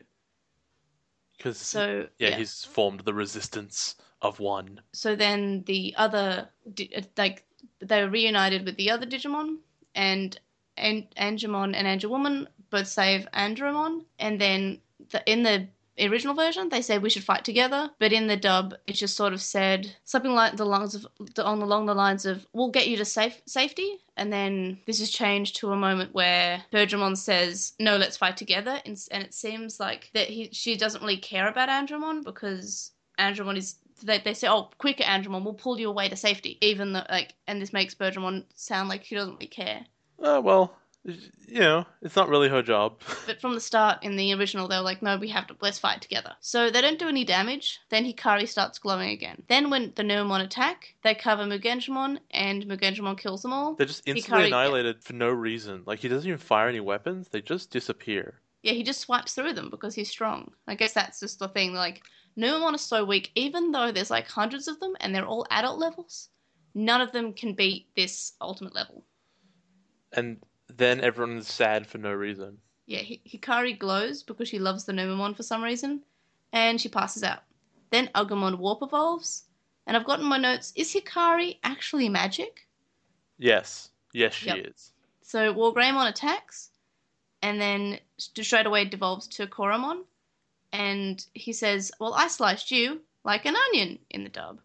Because 1.38 1.56
So, 1.56 2.06
yeah, 2.18 2.36
he's 2.36 2.64
formed 2.64 3.00
the 3.00 3.14
resistance 3.14 3.96
of 4.20 4.40
one. 4.40 4.82
so 4.92 5.16
then 5.16 5.62
the 5.64 5.94
other 5.96 6.50
like 7.16 7.46
they 7.80 8.02
were 8.02 8.10
reunited 8.10 8.64
with 8.64 8.76
the 8.76 8.90
other 8.90 9.06
digimon 9.06 9.58
and 9.94 10.38
and 10.76 11.06
angemon 11.16 11.74
and 11.74 11.86
angewomon 11.86 12.46
both 12.70 12.86
save 12.86 13.26
andromon. 13.32 14.04
And 14.18 14.40
then 14.40 14.80
the, 15.10 15.22
in 15.26 15.42
the 15.42 15.66
original 16.00 16.34
version 16.34 16.68
they 16.68 16.82
said 16.82 17.02
we 17.02 17.10
should 17.10 17.24
fight 17.24 17.44
together. 17.44 17.90
But 17.98 18.12
in 18.12 18.26
the 18.26 18.36
dub 18.36 18.74
it 18.86 18.92
just 18.92 19.16
sort 19.16 19.32
of 19.32 19.42
said 19.42 19.96
something 20.04 20.32
like 20.32 20.56
the 20.56 20.66
lines 20.66 20.94
of 20.94 21.06
on 21.38 21.62
along 21.62 21.86
the 21.86 21.94
lines 21.94 22.26
of 22.26 22.46
we'll 22.52 22.70
get 22.70 22.88
you 22.88 22.96
to 22.98 23.04
safe 23.04 23.40
safety. 23.46 23.98
And 24.16 24.32
then 24.32 24.78
this 24.86 25.00
is 25.00 25.10
changed 25.10 25.56
to 25.56 25.72
a 25.72 25.76
moment 25.76 26.14
where 26.14 26.64
Bergamon 26.70 27.16
says 27.16 27.74
no 27.80 27.96
let's 27.96 28.16
fight 28.16 28.36
together. 28.36 28.80
And, 28.84 28.98
and 29.10 29.22
it 29.22 29.34
seems 29.34 29.80
like 29.80 30.10
that 30.14 30.28
he 30.28 30.50
she 30.52 30.76
doesn't 30.76 31.00
really 31.00 31.16
care 31.16 31.48
about 31.48 31.68
andromon 31.68 32.22
because 32.22 32.92
Andromon 33.18 33.56
is 33.56 33.76
they, 34.02 34.18
they 34.18 34.34
say, 34.34 34.48
"Oh, 34.48 34.70
quicker, 34.78 35.04
Andromon, 35.04 35.44
we'll 35.44 35.54
pull 35.54 35.78
you 35.78 35.88
away 35.88 36.08
to 36.08 36.16
safety." 36.16 36.58
Even 36.60 36.92
though, 36.92 37.06
like, 37.08 37.34
and 37.46 37.60
this 37.60 37.72
makes 37.72 37.94
Bergamon 37.94 38.44
sound 38.54 38.88
like 38.88 39.04
he 39.04 39.14
doesn't 39.14 39.34
really 39.34 39.46
care. 39.46 39.86
Uh, 40.22 40.40
well, 40.42 40.76
you 41.04 41.60
know, 41.60 41.86
it's 42.02 42.16
not 42.16 42.28
really 42.28 42.48
her 42.48 42.62
job. 42.62 43.00
But 43.26 43.40
from 43.40 43.54
the 43.54 43.60
start, 43.60 44.02
in 44.02 44.16
the 44.16 44.34
original, 44.34 44.68
they 44.68 44.76
were 44.76 44.82
like, 44.82 45.02
"No, 45.02 45.16
we 45.16 45.28
have 45.28 45.46
to 45.48 45.56
let's 45.60 45.78
fight 45.78 46.02
together." 46.02 46.34
So 46.40 46.70
they 46.70 46.80
don't 46.80 46.98
do 46.98 47.08
any 47.08 47.24
damage. 47.24 47.78
Then 47.88 48.04
Hikari 48.04 48.48
starts 48.48 48.78
glowing 48.78 49.10
again. 49.10 49.42
Then 49.48 49.70
when 49.70 49.92
the 49.96 50.02
Numemon 50.02 50.42
attack, 50.44 50.94
they 51.02 51.14
cover 51.14 51.44
Mugendramon, 51.44 52.18
and 52.30 52.64
Mugendramon 52.66 53.18
kills 53.18 53.42
them 53.42 53.52
all. 53.52 53.74
They're 53.74 53.86
just 53.86 54.02
instantly 54.06 54.44
Hikari- 54.44 54.46
annihilated 54.48 55.02
for 55.02 55.12
no 55.12 55.28
reason. 55.30 55.82
Like 55.86 56.00
he 56.00 56.08
doesn't 56.08 56.26
even 56.26 56.38
fire 56.38 56.68
any 56.68 56.80
weapons; 56.80 57.28
they 57.28 57.40
just 57.40 57.70
disappear. 57.70 58.40
Yeah, 58.62 58.72
he 58.72 58.82
just 58.82 59.00
swipes 59.00 59.34
through 59.34 59.52
them 59.52 59.70
because 59.70 59.94
he's 59.94 60.10
strong. 60.10 60.52
I 60.66 60.74
guess 60.74 60.92
that's 60.92 61.20
just 61.20 61.38
the 61.38 61.48
thing. 61.48 61.74
Like, 61.74 62.02
Numemon 62.38 62.74
is 62.74 62.82
so 62.82 63.04
weak, 63.04 63.32
even 63.34 63.72
though 63.72 63.90
there's 63.90 64.10
like 64.10 64.28
hundreds 64.28 64.68
of 64.68 64.78
them 64.78 64.94
and 65.00 65.12
they're 65.12 65.26
all 65.26 65.46
adult 65.50 65.78
levels, 65.78 66.28
none 66.72 67.00
of 67.00 67.10
them 67.10 67.32
can 67.32 67.54
beat 67.54 67.88
this 67.96 68.34
ultimate 68.40 68.74
level. 68.74 69.04
And 70.12 70.38
then 70.68 71.00
everyone's 71.00 71.48
sad 71.52 71.86
for 71.86 71.98
no 71.98 72.12
reason. 72.12 72.58
Yeah, 72.86 73.00
Hikari 73.00 73.78
glows 73.78 74.22
because 74.22 74.48
she 74.48 74.58
loves 74.58 74.84
the 74.84 74.92
Numemon 74.92 75.36
for 75.36 75.42
some 75.42 75.62
reason, 75.62 76.02
and 76.52 76.80
she 76.80 76.88
passes 76.88 77.24
out. 77.24 77.42
Then 77.90 78.08
Agumon 78.14 78.58
warp 78.58 78.82
evolves, 78.82 79.44
and 79.86 79.96
I've 79.96 80.06
gotten 80.06 80.24
my 80.24 80.38
notes: 80.38 80.72
is 80.76 80.94
Hikari 80.94 81.58
actually 81.64 82.08
magic? 82.08 82.68
Yes, 83.36 83.90
yes, 84.14 84.34
she 84.34 84.46
Yep. 84.46 84.66
is. 84.68 84.92
So 85.22 85.52
Wargreymon 85.52 86.08
attacks, 86.08 86.70
and 87.42 87.60
then 87.60 87.98
straight 88.16 88.66
away 88.66 88.84
devolves 88.84 89.26
to 89.28 89.46
Koromon, 89.46 90.04
and 90.72 91.24
he 91.34 91.52
says, 91.52 91.90
"Well, 92.00 92.14
I 92.14 92.28
sliced 92.28 92.70
you 92.70 93.00
like 93.24 93.44
an 93.46 93.56
onion." 93.68 93.98
In 94.10 94.24
the 94.24 94.30
dub, 94.30 94.60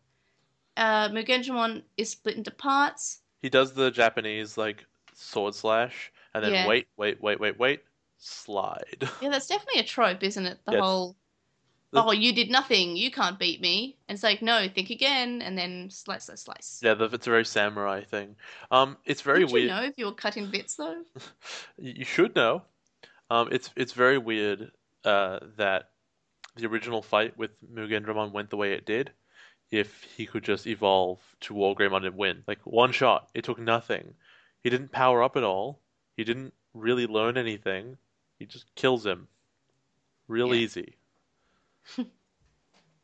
uh, 0.77 1.09
Mugendramon 1.09 1.83
is 1.97 2.09
split 2.11 2.35
into 2.37 2.51
parts. 2.51 3.19
He 3.41 3.49
does 3.49 3.73
the 3.73 3.91
Japanese 3.91 4.57
like 4.57 4.85
sword 5.13 5.53
slash, 5.55 6.11
and 6.33 6.43
then 6.43 6.53
Yeah. 6.53 6.67
wait, 6.67 6.87
wait, 6.97 7.21
wait, 7.21 7.39
wait, 7.39 7.57
wait, 7.59 7.83
slide. 8.17 9.09
Yeah, 9.21 9.29
that's 9.29 9.47
definitely 9.47 9.81
a 9.81 9.85
trope, 9.85 10.23
isn't 10.23 10.45
it? 10.45 10.59
The 10.65 10.81
whole, 10.81 11.15
The- 11.91 12.03
oh, 12.03 12.11
you 12.11 12.33
did 12.33 12.49
nothing, 12.49 12.95
you 12.97 13.11
can't 13.11 13.37
beat 13.37 13.61
me. 13.61 13.97
And 14.07 14.15
it's 14.15 14.23
like, 14.23 14.41
no, 14.41 14.67
think 14.67 14.89
again, 14.89 15.41
and 15.43 15.57
then 15.57 15.89
slice, 15.91 16.25
slice, 16.25 16.41
slice. 16.41 16.79
yeah, 16.81 16.93
the, 16.95 17.05
it's 17.05 17.27
a 17.27 17.29
very 17.29 17.45
samurai 17.45 18.03
thing. 18.03 18.35
Um, 18.71 18.97
it's 19.05 19.21
very 19.21 19.45
weird. 19.45 19.49
Did 19.49 19.51
you 19.51 19.67
weird. 19.67 19.69
know 19.83 19.87
if 19.89 19.93
you 19.97 20.05
were 20.05 20.13
cut 20.13 20.37
in 20.37 20.49
bits 20.49 20.75
though? 20.75 21.03
Y- 21.15 21.21
You 21.99 22.05
should 22.05 22.35
know. 22.35 22.63
Um, 23.29 23.49
it's 23.51 23.69
it's 23.75 23.93
very 23.93 24.17
weird 24.17 24.71
uh, 25.05 25.39
that 25.57 25.89
the 26.55 26.65
original 26.67 27.01
fight 27.01 27.37
with 27.37 27.51
Mugendramon 27.73 28.31
went 28.31 28.49
the 28.49 28.57
way 28.57 28.73
it 28.73 28.85
did. 28.85 29.11
If 29.71 30.03
he 30.03 30.25
could 30.27 30.43
just 30.43 30.67
evolve 30.67 31.19
to 31.41 31.53
Wargreymon 31.53 32.05
and 32.05 32.15
win, 32.15 32.43
like 32.47 32.59
one 32.63 32.91
shot, 32.91 33.29
it 33.33 33.43
took 33.43 33.57
nothing. 33.59 34.13
He 34.61 34.69
didn't 34.69 34.91
power 34.91 35.23
up 35.23 35.35
at 35.35 35.43
all. 35.43 35.79
He 36.15 36.23
didn't 36.23 36.53
really 36.73 37.07
learn 37.07 37.37
anything. 37.37 37.97
He 38.37 38.45
just 38.45 38.73
kills 38.75 39.05
him. 39.05 39.27
Real 40.27 40.53
Yeah. 40.53 40.61
easy. 40.61 40.95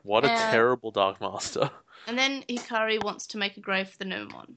what 0.04 0.26
a 0.26 0.32
Uh, 0.32 0.52
terrible 0.52 0.92
Dark 0.92 1.20
Master. 1.22 1.70
And 2.08 2.18
then 2.18 2.44
Hikari 2.50 3.04
wants 3.04 3.28
to 3.28 3.38
make 3.38 3.58
a 3.58 3.60
grave 3.60 3.90
for 3.90 3.98
the 3.98 4.06
Numemon. 4.06 4.56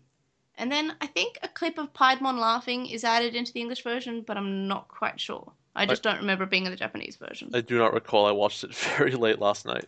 And 0.57 0.71
then 0.73 0.97
I 1.03 1.07
think 1.07 1.39
a 1.43 1.49
clip 1.49 1.77
of 1.77 1.93
Piedmon 1.93 2.39
laughing 2.39 2.87
is 2.87 3.05
added 3.05 3.35
into 3.35 3.53
the 3.53 3.61
English 3.61 3.83
version, 3.83 4.23
but 4.23 4.37
I'm 4.39 4.69
not 4.69 4.89
quite 4.89 5.21
sure. 5.21 5.53
I 5.75 5.87
just 5.87 6.03
don't 6.03 6.19
remember 6.19 6.47
being 6.47 6.67
in 6.67 6.71
the 6.71 6.77
Japanese 6.77 7.17
version. 7.17 7.51
I 7.55 7.61
do 7.61 7.79
not 7.79 7.95
recall. 7.95 8.27
I 8.27 8.33
watched 8.33 8.65
it 8.65 8.75
very 8.97 9.13
late 9.13 9.39
last 9.39 9.65
night. 9.67 9.87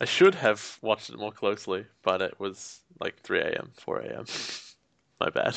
I 0.00 0.04
should 0.04 0.34
have 0.36 0.78
watched 0.80 1.10
it 1.10 1.18
more 1.18 1.32
closely, 1.32 1.84
but 2.02 2.22
it 2.22 2.38
was 2.38 2.80
like 3.00 3.20
3 3.20 3.40
a.m., 3.40 3.72
4 3.76 4.00
a.m. 4.00 4.24
My 5.20 5.30
bad. 5.30 5.56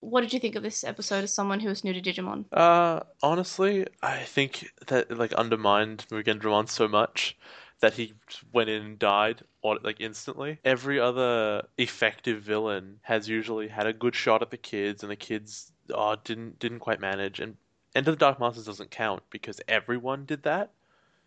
What 0.00 0.20
did 0.20 0.32
you 0.32 0.40
think 0.40 0.56
of 0.56 0.62
this 0.62 0.84
episode 0.84 1.24
as 1.24 1.32
someone 1.32 1.60
who 1.60 1.68
was 1.68 1.84
new 1.84 1.92
to 1.92 2.02
Digimon? 2.02 2.44
Uh, 2.52 3.00
honestly, 3.22 3.86
I 4.02 4.18
think 4.18 4.70
that 4.88 5.10
it, 5.10 5.16
like 5.16 5.32
undermined 5.34 6.04
Mugen 6.10 6.40
Dramon 6.40 6.68
so 6.68 6.88
much 6.88 7.36
that 7.80 7.94
he 7.94 8.12
went 8.52 8.68
in 8.68 8.82
and 8.82 8.98
died 8.98 9.42
or 9.62 9.78
like 9.82 10.00
instantly. 10.00 10.58
Every 10.64 11.00
other 11.00 11.62
effective 11.78 12.42
villain 12.42 12.98
has 13.02 13.28
usually 13.28 13.68
had 13.68 13.86
a 13.86 13.92
good 13.92 14.14
shot 14.14 14.42
at 14.42 14.50
the 14.50 14.56
kids, 14.56 15.02
and 15.02 15.10
the 15.10 15.16
kids 15.16 15.72
oh, 15.94 16.16
didn't 16.24 16.58
didn't 16.58 16.80
quite 16.80 17.00
manage. 17.00 17.40
And 17.40 17.56
End 17.94 18.08
of 18.08 18.14
the 18.14 18.18
Dark 18.18 18.40
Masters 18.40 18.64
doesn't 18.66 18.90
count 18.90 19.22
because 19.30 19.60
everyone 19.68 20.24
did 20.24 20.42
that, 20.44 20.70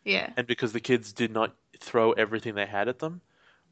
Yeah. 0.04 0.30
and 0.38 0.48
because 0.48 0.74
the 0.74 0.80
kids 0.80 1.14
did 1.14 1.32
not 1.32 1.56
throw 1.80 2.12
everything 2.14 2.56
they 2.56 2.66
had 2.66 2.88
at 2.88 3.00
them. 3.00 3.22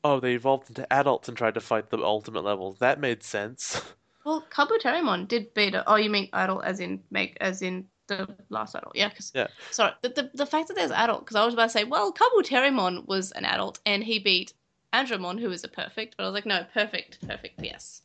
Oh, 0.03 0.20
they 0.20 0.34
evolved 0.34 0.70
into 0.70 0.91
adults 0.91 1.28
and 1.28 1.38
tried 1.38 1.53
to 1.56 1.61
fight 1.61 1.90
the 1.90 1.98
ultimate 2.03 2.44
levels. 2.44 2.80
That 2.80 2.99
made 2.99 3.24
sense. 3.24 3.82
Well, 4.26 4.45
Kabuterimon 4.49 5.28
did 5.28 5.53
beat 5.53 5.74
it. 5.76 5.84
Oh, 5.86 5.95
you 5.98 6.10
mean 6.10 6.30
idol 6.32 6.61
as 6.61 6.80
in 6.80 7.03
make 7.11 7.36
as 7.41 7.61
in 7.61 7.86
the 8.07 8.34
last 8.48 8.74
adult? 8.74 8.95
Yeah, 8.95 9.10
because 9.10 9.34
Yeah. 9.36 9.48
Sorry, 9.72 9.91
the, 10.02 10.07
the 10.07 10.32
the 10.34 10.45
fact 10.45 10.70
that 10.70 10.76
there's 10.76 10.91
adult 10.91 11.26
because 11.26 11.36
I 11.36 11.44
was 11.44 11.53
about 11.53 11.64
to 11.64 11.70
say, 11.72 11.84
well, 11.84 12.14
Kabuterimon 12.14 13.06
was 13.06 13.32
an 13.34 13.44
adult 13.44 13.80
and 13.86 14.02
he 14.02 14.20
beat 14.20 14.53
Andromon, 14.94 15.41
who 15.41 15.52
is 15.52 15.65
a 15.65 15.68
perfect. 15.68 16.15
But 16.15 16.24
I 16.24 16.28
was 16.28 16.34
like, 16.36 16.45
no, 16.45 16.65
perfect, 16.74 17.20
perfect, 17.28 17.61
yes, 17.61 18.03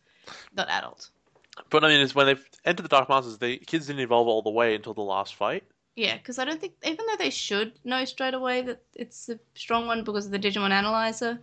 not 0.56 0.68
adult. 0.68 1.10
But 1.70 1.84
I 1.84 1.88
mean, 1.88 2.00
it's 2.00 2.14
when 2.14 2.26
they 2.26 2.36
entered 2.64 2.82
the 2.82 2.88
Dark 2.88 3.08
Masters, 3.08 3.38
the 3.38 3.58
kids 3.58 3.86
didn't 3.86 4.00
evolve 4.00 4.28
all 4.28 4.42
the 4.42 4.50
way 4.50 4.74
until 4.74 4.94
the 4.94 5.02
last 5.02 5.34
fight. 5.34 5.64
Yeah, 5.96 6.16
because 6.16 6.38
I 6.38 6.44
don't 6.44 6.60
think 6.60 6.74
even 6.84 7.06
though 7.06 7.16
they 7.16 7.30
should 7.30 7.72
know 7.84 8.04
straight 8.04 8.34
away 8.34 8.62
that 8.62 8.82
it's 8.94 9.28
a 9.28 9.38
strong 9.54 9.86
one 9.86 10.04
because 10.04 10.26
of 10.26 10.32
the 10.32 10.38
Digimon 10.38 10.70
analyzer. 10.70 11.40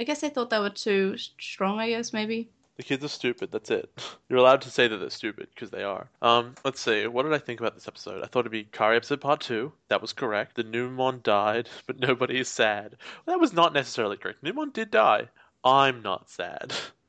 I 0.00 0.04
guess 0.04 0.22
they 0.22 0.30
thought 0.30 0.50
they 0.50 0.58
were 0.58 0.70
too 0.70 1.16
strong. 1.16 1.78
I 1.78 1.90
guess 1.90 2.12
maybe. 2.12 2.50
The 2.78 2.82
kids 2.82 3.04
are 3.04 3.08
stupid. 3.08 3.52
That's 3.52 3.70
it. 3.70 3.90
You're 4.28 4.38
allowed 4.38 4.62
to 4.62 4.70
say 4.70 4.88
that 4.88 4.96
they're 4.96 5.10
stupid 5.10 5.48
because 5.54 5.70
they 5.70 5.82
are. 5.82 6.08
Um, 6.22 6.54
let's 6.64 6.80
see. 6.80 7.06
What 7.06 7.24
did 7.24 7.34
I 7.34 7.38
think 7.38 7.60
about 7.60 7.74
this 7.74 7.86
episode? 7.86 8.24
I 8.24 8.26
thought 8.26 8.40
it'd 8.40 8.52
be 8.52 8.64
Kari 8.64 8.96
episode 8.96 9.20
part 9.20 9.42
two. 9.42 9.72
That 9.88 10.00
was 10.00 10.14
correct. 10.14 10.56
The 10.56 10.64
Numemon 10.64 11.22
died, 11.22 11.68
but 11.86 12.00
nobody 12.00 12.40
is 12.40 12.48
sad. 12.48 12.96
Well, 13.26 13.36
that 13.36 13.40
was 13.40 13.52
not 13.52 13.74
necessarily 13.74 14.16
correct. 14.16 14.42
Numemon 14.42 14.72
did 14.72 14.90
die. 14.90 15.28
I'm 15.62 16.00
not 16.00 16.30
sad. 16.30 16.72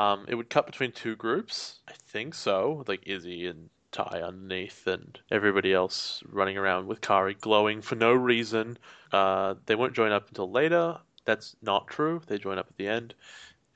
Um, 0.00 0.24
it 0.28 0.34
would 0.34 0.48
cut 0.48 0.64
between 0.64 0.92
two 0.92 1.14
groups. 1.14 1.80
I 1.86 1.92
think 1.92 2.32
so, 2.34 2.84
like 2.88 3.06
Izzy 3.06 3.46
and 3.46 3.68
Tai 3.92 4.22
underneath, 4.24 4.86
and 4.86 5.20
everybody 5.30 5.74
else 5.74 6.22
running 6.26 6.56
around 6.56 6.86
with 6.86 7.02
Kari 7.02 7.34
glowing 7.34 7.82
for 7.82 7.96
no 7.96 8.14
reason. 8.14 8.78
Uh, 9.12 9.56
they 9.66 9.74
won't 9.74 9.92
join 9.92 10.10
up 10.10 10.28
until 10.28 10.50
later. 10.50 10.96
That's 11.26 11.54
not 11.60 11.86
true. 11.88 12.22
They 12.26 12.38
join 12.38 12.56
up 12.56 12.68
at 12.70 12.78
the 12.78 12.88
end. 12.88 13.12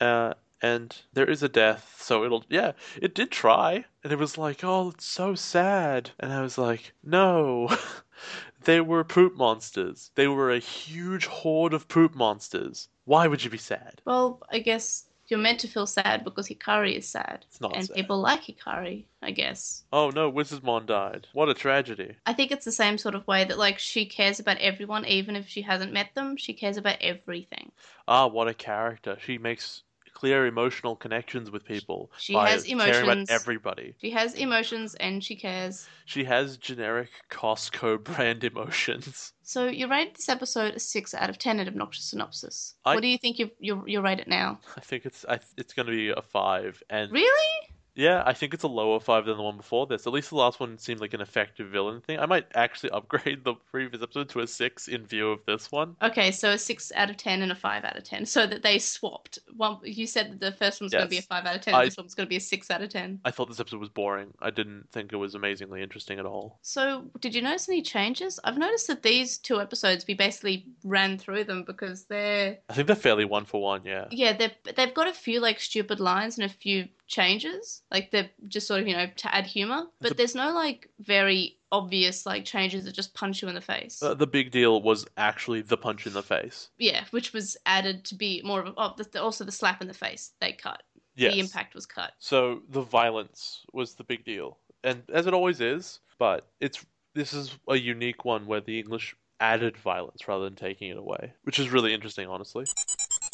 Uh, 0.01 0.33
and 0.63 0.97
there 1.13 1.29
is 1.29 1.43
a 1.43 1.49
death, 1.49 1.97
so 1.99 2.25
it'll 2.25 2.47
yeah, 2.49 2.73
it 3.03 3.15
did 3.15 3.31
try, 3.31 3.85
and 4.03 4.11
it 4.11 4.19
was 4.19 4.39
like, 4.39 4.65
oh, 4.65 4.93
it's 4.95 5.05
so 5.05 5.35
sad, 5.35 6.13
and 6.19 6.33
I 6.33 6.41
was 6.41 6.57
like, 6.57 6.95
no, 7.03 7.69
they 8.65 8.81
were 8.81 9.05
poop 9.05 9.37
monsters. 9.37 10.11
They 10.15 10.29
were 10.29 10.51
a 10.51 10.59
huge 10.59 11.27
horde 11.27 11.75
of 11.75 11.87
poop 11.87 12.15
monsters. 12.15 12.89
Why 13.05 13.27
would 13.27 13.45
you 13.45 13.51
be 13.51 13.59
sad? 13.59 14.01
Well, 14.07 14.41
I 14.51 14.61
guess 14.61 15.05
you're 15.35 15.43
meant 15.43 15.61
to 15.61 15.69
feel 15.69 15.86
sad 15.86 16.24
because 16.24 16.48
Hikari 16.48 16.97
is 16.97 17.09
sad, 17.09 17.44
It's 17.48 17.61
not 17.61 17.74
and 17.77 17.86
sad. 17.86 17.97
people 17.97 18.20
like 18.20 18.43
Hikari. 18.44 19.05
I 19.23 19.31
guess. 19.31 19.85
Oh 19.93 20.11
no, 20.11 20.31
Wizardmon 20.31 20.86
died. 20.86 21.27
What 21.32 21.48
a 21.48 21.55
tragedy. 21.55 22.16
I 22.27 22.35
think 22.35 22.52
it's 22.52 22.65
the 22.66 22.73
same 22.73 22.98
sort 22.98 23.15
of 23.15 23.27
way 23.27 23.44
that 23.44 23.59
like 23.59 23.78
she 23.78 24.05
cares 24.05 24.39
about 24.39 24.59
everyone, 24.59 25.06
even 25.06 25.35
if 25.35 25.48
she 25.48 25.62
hasn't 25.62 25.93
met 25.94 26.15
them. 26.15 26.36
She 26.36 26.52
cares 26.52 26.77
about 26.77 26.98
everything. 27.01 27.73
Ah, 28.06 28.27
what 28.27 28.48
a 28.48 28.55
character. 28.55 29.16
She 29.20 29.39
makes 29.39 29.82
clear 30.15 30.47
emotional 30.47 30.97
connections 30.97 31.51
with 31.51 31.65
people. 31.65 32.11
She 32.19 32.35
has 32.35 32.65
caring 32.65 33.05
about 33.05 33.31
everybody. 33.31 33.95
She 34.01 34.11
has 34.12 34.35
emotions 34.35 34.95
and 34.95 35.23
she 35.23 35.36
cares. 35.36 35.86
She 36.07 36.24
has 36.24 36.57
generic 36.57 37.11
Costco 37.31 38.03
brand 38.05 38.45
emotions. 38.45 39.32
So 39.43 39.66
you 39.66 39.89
rated 39.89 40.16
this 40.16 40.28
episode 40.28 40.74
a 40.74 40.81
six 40.81 41.12
out 41.15 41.28
of 41.31 41.39
ten 41.39 41.61
at 41.61 41.69
Obnoxious 41.69 42.07
Synopsis. 42.07 42.74
I- 42.85 42.95
What 42.95 43.03
do 43.03 43.09
you 43.09 43.19
think 43.19 43.39
you 43.39 43.51
you 43.59 43.82
you 43.86 44.01
rate 44.01 44.20
it 44.20 44.28
now? 44.28 44.61
I 44.77 44.81
think 44.81 45.05
it's 45.05 45.24
I, 45.28 45.41
it's 45.57 45.74
going 45.74 45.86
to 45.86 45.93
be 45.93 46.09
a 46.11 46.23
five, 46.23 46.82
and 46.89 47.12
Really? 47.12 47.69
Yeah, 47.95 48.23
I 48.27 48.33
think 48.33 48.55
it's 48.55 48.65
a 48.65 48.69
lower 48.69 48.99
five 49.01 49.27
than 49.27 49.37
the 49.37 49.43
one 49.43 49.57
before 49.57 49.87
this. 49.87 50.07
At 50.07 50.12
least 50.12 50.31
the 50.31 50.37
last 50.37 50.59
one 50.61 50.79
seemed 50.79 51.01
like 51.01 51.15
an 51.15 51.21
effective 51.21 51.69
villain 51.69 52.01
thing. 52.01 52.19
I 52.19 52.27
might 52.27 52.47
actually 52.55 52.91
upgrade 52.93 53.45
the 53.45 53.55
previous 53.71 54.03
episode 54.03 54.29
to 54.31 54.41
a 54.41 54.47
six 54.47 54.89
in 54.89 55.07
view 55.07 55.31
of 55.31 55.41
this 55.47 55.71
one. 55.71 55.97
Okay, 56.03 56.31
so 56.31 56.51
a 56.51 56.59
six 56.59 56.91
out 56.97 57.11
of 57.11 57.16
ten 57.16 57.43
and 57.43 57.53
a 57.53 57.55
five 57.55 57.85
out 57.85 57.97
of 57.97 58.05
ten. 58.05 58.27
So 58.27 58.47
that 58.47 58.62
they 58.62 58.79
swapped. 58.79 59.39
One, 59.57 59.79
you 59.85 60.07
said 60.07 60.33
that 60.33 60.41
the 60.41 60.53
first 60.53 60.81
one's 60.81 60.93
going 60.93 61.05
to 61.05 61.11
be 61.11 61.19
a 61.19 61.23
five 61.23 61.45
out 61.47 61.57
of 61.57 61.61
ten. 61.62 61.75
I- 61.75 61.85
This 61.85 61.97
one's 61.97 62.15
going 62.15 62.27
to 62.27 62.31
be 62.31 62.37
a 62.37 62.41
six 62.41 62.71
out 62.71 62.83
of 62.83 62.89
ten. 62.91 63.21
I 63.25 63.31
thought 63.31 63.49
this 63.49 63.61
episode 63.61 63.81
was 63.81 63.89
boring. 63.91 64.33
I 64.41 64.51
didn't 64.51 64.89
think 64.93 65.12
it 65.12 65.16
was 65.16 65.35
amazingly 65.35 65.83
interesting 65.83 66.19
at 66.19 66.27
all. 66.27 66.59
So, 66.62 67.05
did 67.21 67.35
you 67.35 67.43
notice 67.43 67.69
any 67.69 67.83
changes? 67.83 68.41
I've 68.45 68.59
noticed 68.59 68.89
that 68.89 69.03
these 69.03 69.39
two 69.39 69.61
episodes, 69.61 70.05
we 70.07 70.15
basically 70.15 70.66
ran 70.85 71.19
through 71.19 71.45
them 71.45 71.62
because 71.65 72.05
they're 72.05 72.59
I 72.69 72.73
think 72.75 72.87
they're 72.87 72.97
fairly 72.97 73.25
one 73.25 73.45
for 73.45 73.61
one. 73.62 73.83
Yeah. 73.85 74.07
yeah, 74.11 74.33
they 74.37 74.53
they've 74.77 74.95
got 74.95 75.07
a 75.07 75.12
few 75.12 75.41
like 75.41 75.61
stupid 75.61 76.01
lines 76.01 76.39
and 76.39 76.45
a 76.45 76.53
few 76.53 76.89
changes, 77.07 77.83
like 77.91 78.11
they're 78.11 78.31
just 78.49 78.67
sort 78.67 78.81
of 78.81 78.89
you 78.89 78.97
know 78.97 79.07
to 79.17 79.35
add 79.35 79.47
humor, 79.47 79.87
but 80.01 80.11
The- 80.11 80.15
there's 80.15 80.35
no 80.35 80.53
like 80.53 80.89
very 81.01 81.59
obvious 81.73 82.25
like 82.25 82.45
changes 82.45 82.85
that 82.85 82.95
just 82.95 83.15
punch 83.15 83.43
you 83.43 83.49
in 83.49 83.55
the 83.55 83.61
face. 83.61 84.03
Uh, 84.03 84.15
the 84.15 84.27
big 84.27 84.51
deal 84.51 84.81
was 84.83 85.07
actually 85.17 85.61
the 85.63 85.77
punch 85.77 86.07
in 86.07 86.13
the 86.13 86.23
face. 86.23 86.71
yeah, 86.79 87.05
which 87.11 87.33
was 87.33 87.57
added 87.67 88.05
to 88.07 88.15
be 88.15 88.41
more 88.45 88.61
of 88.61 88.67
a, 88.69 88.75
oh, 88.77 88.95
the, 88.97 89.21
also 89.23 89.45
the 89.45 89.53
slap 89.53 89.81
in 89.83 89.89
the 89.89 89.95
face 89.95 90.33
they 90.41 90.53
cut. 90.53 90.83
Yes. 91.17 91.35
The 91.35 91.41
impact 91.41 91.75
was 91.75 91.87
cut. 91.87 92.13
So 92.19 92.63
the 92.69 92.83
violence 92.83 93.65
was 93.73 93.95
the 93.95 94.05
big 94.05 94.25
deal, 94.25 94.59
and 94.83 95.03
as 95.13 95.27
it 95.27 95.35
always 95.35 95.61
is. 95.61 96.01
But 96.19 96.47
it's 96.61 96.85
this 97.15 97.33
is 97.33 97.57
a 97.69 97.77
unique 97.77 98.25
one 98.25 98.47
where 98.47 98.61
the 98.61 98.79
English 98.79 99.15
added 99.41 99.77
violence 99.77 100.27
rather 100.29 100.45
than 100.45 100.55
taking 100.57 100.91
it 100.91 100.97
away, 100.97 101.33
which 101.43 101.59
is 101.59 101.69
really 101.71 101.93
interesting, 101.93 102.29
honestly. 102.29 102.65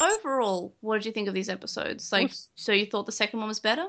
Overall, 0.01 0.75
what 0.81 0.97
did 0.99 1.07
you 1.07 1.13
think 1.13 1.29
of 1.29 1.35
these 1.35 1.49
episodes? 1.49 2.11
Like, 2.13 2.29
Was- 2.29 2.49
so 2.55 2.73
you 2.73 2.87
thought 2.87 3.07
the 3.07 3.13
second 3.13 3.39
one 3.41 3.49
was 3.49 3.61
better? 3.61 3.87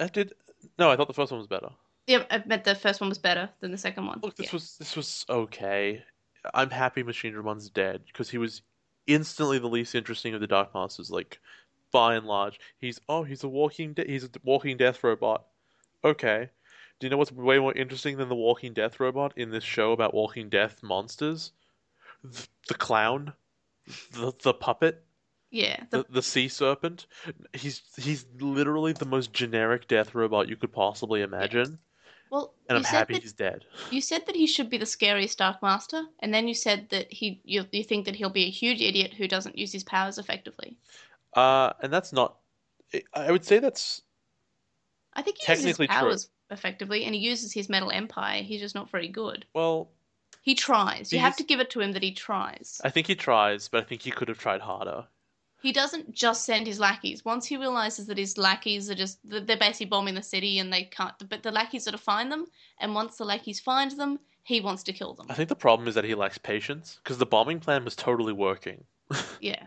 I 0.00 0.06
did. 0.08 0.32
No, 0.78 0.90
I 0.90 0.96
thought 0.96 1.08
the 1.08 1.14
first 1.14 1.30
one 1.30 1.38
was 1.38 1.46
better. 1.46 1.68
Yeah, 2.06 2.24
I 2.30 2.42
meant 2.46 2.64
the 2.64 2.74
first 2.74 3.00
one 3.00 3.08
was 3.08 3.18
better 3.18 3.48
than 3.60 3.70
the 3.70 3.78
second 3.78 4.06
one. 4.06 4.20
Look, 4.22 4.36
this 4.36 4.46
Yeah. 4.46 4.52
was 4.56 4.76
this 4.78 4.96
was 4.96 5.24
okay. 5.28 6.02
I'm 6.52 6.70
happy 6.70 7.02
Machine 7.02 7.32
Dramon's 7.32 7.70
dead 7.70 8.02
because 8.06 8.28
he 8.28 8.36
was 8.38 8.62
instantly 9.06 9.58
the 9.58 9.68
least 9.68 9.94
interesting 9.94 10.34
of 10.34 10.40
the 10.40 10.46
Dark 10.46 10.74
Masters. 10.74 11.10
Like 11.10 11.40
by 11.92 12.16
and 12.16 12.26
large, 12.26 12.58
he's 12.78 13.00
oh 13.08 13.22
he's 13.22 13.44
a 13.44 13.48
walking 13.48 13.94
de- 13.94 14.04
he's 14.06 14.24
a 14.24 14.30
walking 14.42 14.76
death 14.76 15.02
robot. 15.04 15.46
Okay, 16.04 16.50
do 17.00 17.06
you 17.06 17.10
know 17.10 17.16
what's 17.16 17.32
way 17.32 17.58
more 17.58 17.72
interesting 17.72 18.18
than 18.18 18.28
the 18.28 18.34
walking 18.34 18.74
death 18.74 19.00
robot 19.00 19.32
in 19.36 19.50
this 19.50 19.64
show 19.64 19.92
about 19.92 20.12
walking 20.12 20.48
death 20.50 20.82
monsters? 20.82 21.52
The, 22.22 22.46
the 22.68 22.74
clown, 22.74 23.32
the 24.12 24.32
the 24.42 24.52
puppet, 24.52 25.02
Yeah, 25.54 25.84
the 25.90 25.98
the, 25.98 26.06
the 26.14 26.22
sea 26.22 26.48
serpent. 26.48 27.06
He's 27.52 27.82
he's 27.96 28.26
literally 28.40 28.92
the 28.92 29.04
most 29.06 29.32
generic 29.32 29.86
death 29.86 30.12
robot 30.12 30.48
you 30.48 30.56
could 30.56 30.72
possibly 30.72 31.22
imagine, 31.22 31.78
Well, 32.28 32.54
and 32.68 32.76
I'm 32.76 32.82
happy 32.84 33.14
that, 33.14 33.22
he's 33.22 33.32
dead. 33.32 33.64
you 33.92 34.00
said 34.00 34.26
that 34.26 34.34
he 34.34 34.48
should 34.48 34.68
be 34.68 34.78
the 34.78 34.86
scariest 34.86 35.38
Dark 35.38 35.62
Master, 35.62 36.02
and 36.18 36.34
then 36.34 36.48
you 36.48 36.54
said 36.54 36.88
that 36.90 37.12
he 37.12 37.40
you, 37.44 37.64
you 37.70 37.84
think 37.84 38.06
that 38.06 38.16
he'll 38.16 38.30
be 38.30 38.46
a 38.46 38.50
huge 38.50 38.82
idiot 38.82 39.14
who 39.14 39.28
doesn't 39.28 39.56
use 39.56 39.72
his 39.72 39.84
powers 39.84 40.18
effectively. 40.18 40.76
Uh, 41.34 41.72
and 41.80 41.92
that's 41.92 42.12
not. 42.12 42.36
I- 43.14 43.30
would 43.30 43.44
say 43.44 43.60
that's 43.60 44.02
I 45.14 45.22
think 45.22 45.38
he 45.38 45.52
uses 45.52 45.64
his 45.64 45.76
Technically 45.76 45.86
true. 45.96 46.08
powers 46.08 46.30
effectively, 46.50 47.04
and 47.04 47.14
he 47.14 47.20
uses 47.20 47.52
his 47.52 47.68
metal 47.68 47.92
empire. 47.92 48.42
He's 48.42 48.60
just 48.60 48.74
not 48.74 48.90
very 48.90 49.08
good. 49.08 49.46
well. 49.54 49.90
He 50.42 50.54
tries. 50.54 51.12
You 51.12 51.20
have 51.20 51.36
to 51.38 51.44
give 51.44 51.60
it 51.60 51.70
to 51.70 51.80
him 51.80 51.92
that 51.92 52.02
he 52.02 52.12
tries. 52.12 52.80
I 52.84 52.90
think 52.90 53.06
he 53.06 53.14
tries, 53.14 53.68
but 53.68 53.82
I 53.82 53.86
think 53.86 54.02
he 54.02 54.10
could 54.10 54.28
have 54.28 54.38
tried 54.38 54.60
harder. 54.60 55.06
He 55.64 55.72
doesn't 55.72 56.12
just 56.12 56.44
send 56.44 56.66
his 56.66 56.78
lackeys. 56.78 57.24
Once 57.24 57.46
he 57.46 57.56
realizes 57.56 58.06
that 58.08 58.18
his 58.18 58.36
lackeys 58.36 58.90
are 58.90 58.94
just 58.94 59.18
they're 59.24 59.56
basically 59.56 59.86
bombing 59.86 60.14
the 60.14 60.22
city 60.22 60.58
and 60.58 60.70
they 60.70 60.82
can't. 60.84 61.14
But 61.26 61.42
the 61.42 61.50
lackeys 61.50 61.88
are 61.88 61.92
to 61.92 61.96
find 61.98 62.30
them, 62.30 62.44
and 62.80 62.94
once 62.94 63.16
the 63.16 63.24
lackeys 63.24 63.60
find 63.60 63.90
them, 63.92 64.18
he 64.42 64.60
wants 64.60 64.82
to 64.82 64.92
kill 64.92 65.14
them. 65.14 65.26
I 65.30 65.34
think 65.34 65.48
the 65.48 65.56
problem 65.56 65.88
is 65.88 65.94
that 65.94 66.04
he 66.04 66.14
lacks 66.14 66.36
patience 66.36 67.00
because 67.02 67.16
the 67.16 67.24
bombing 67.24 67.60
plan 67.60 67.82
was 67.82 67.96
totally 67.96 68.34
working, 68.34 68.84
Yeah. 69.40 69.62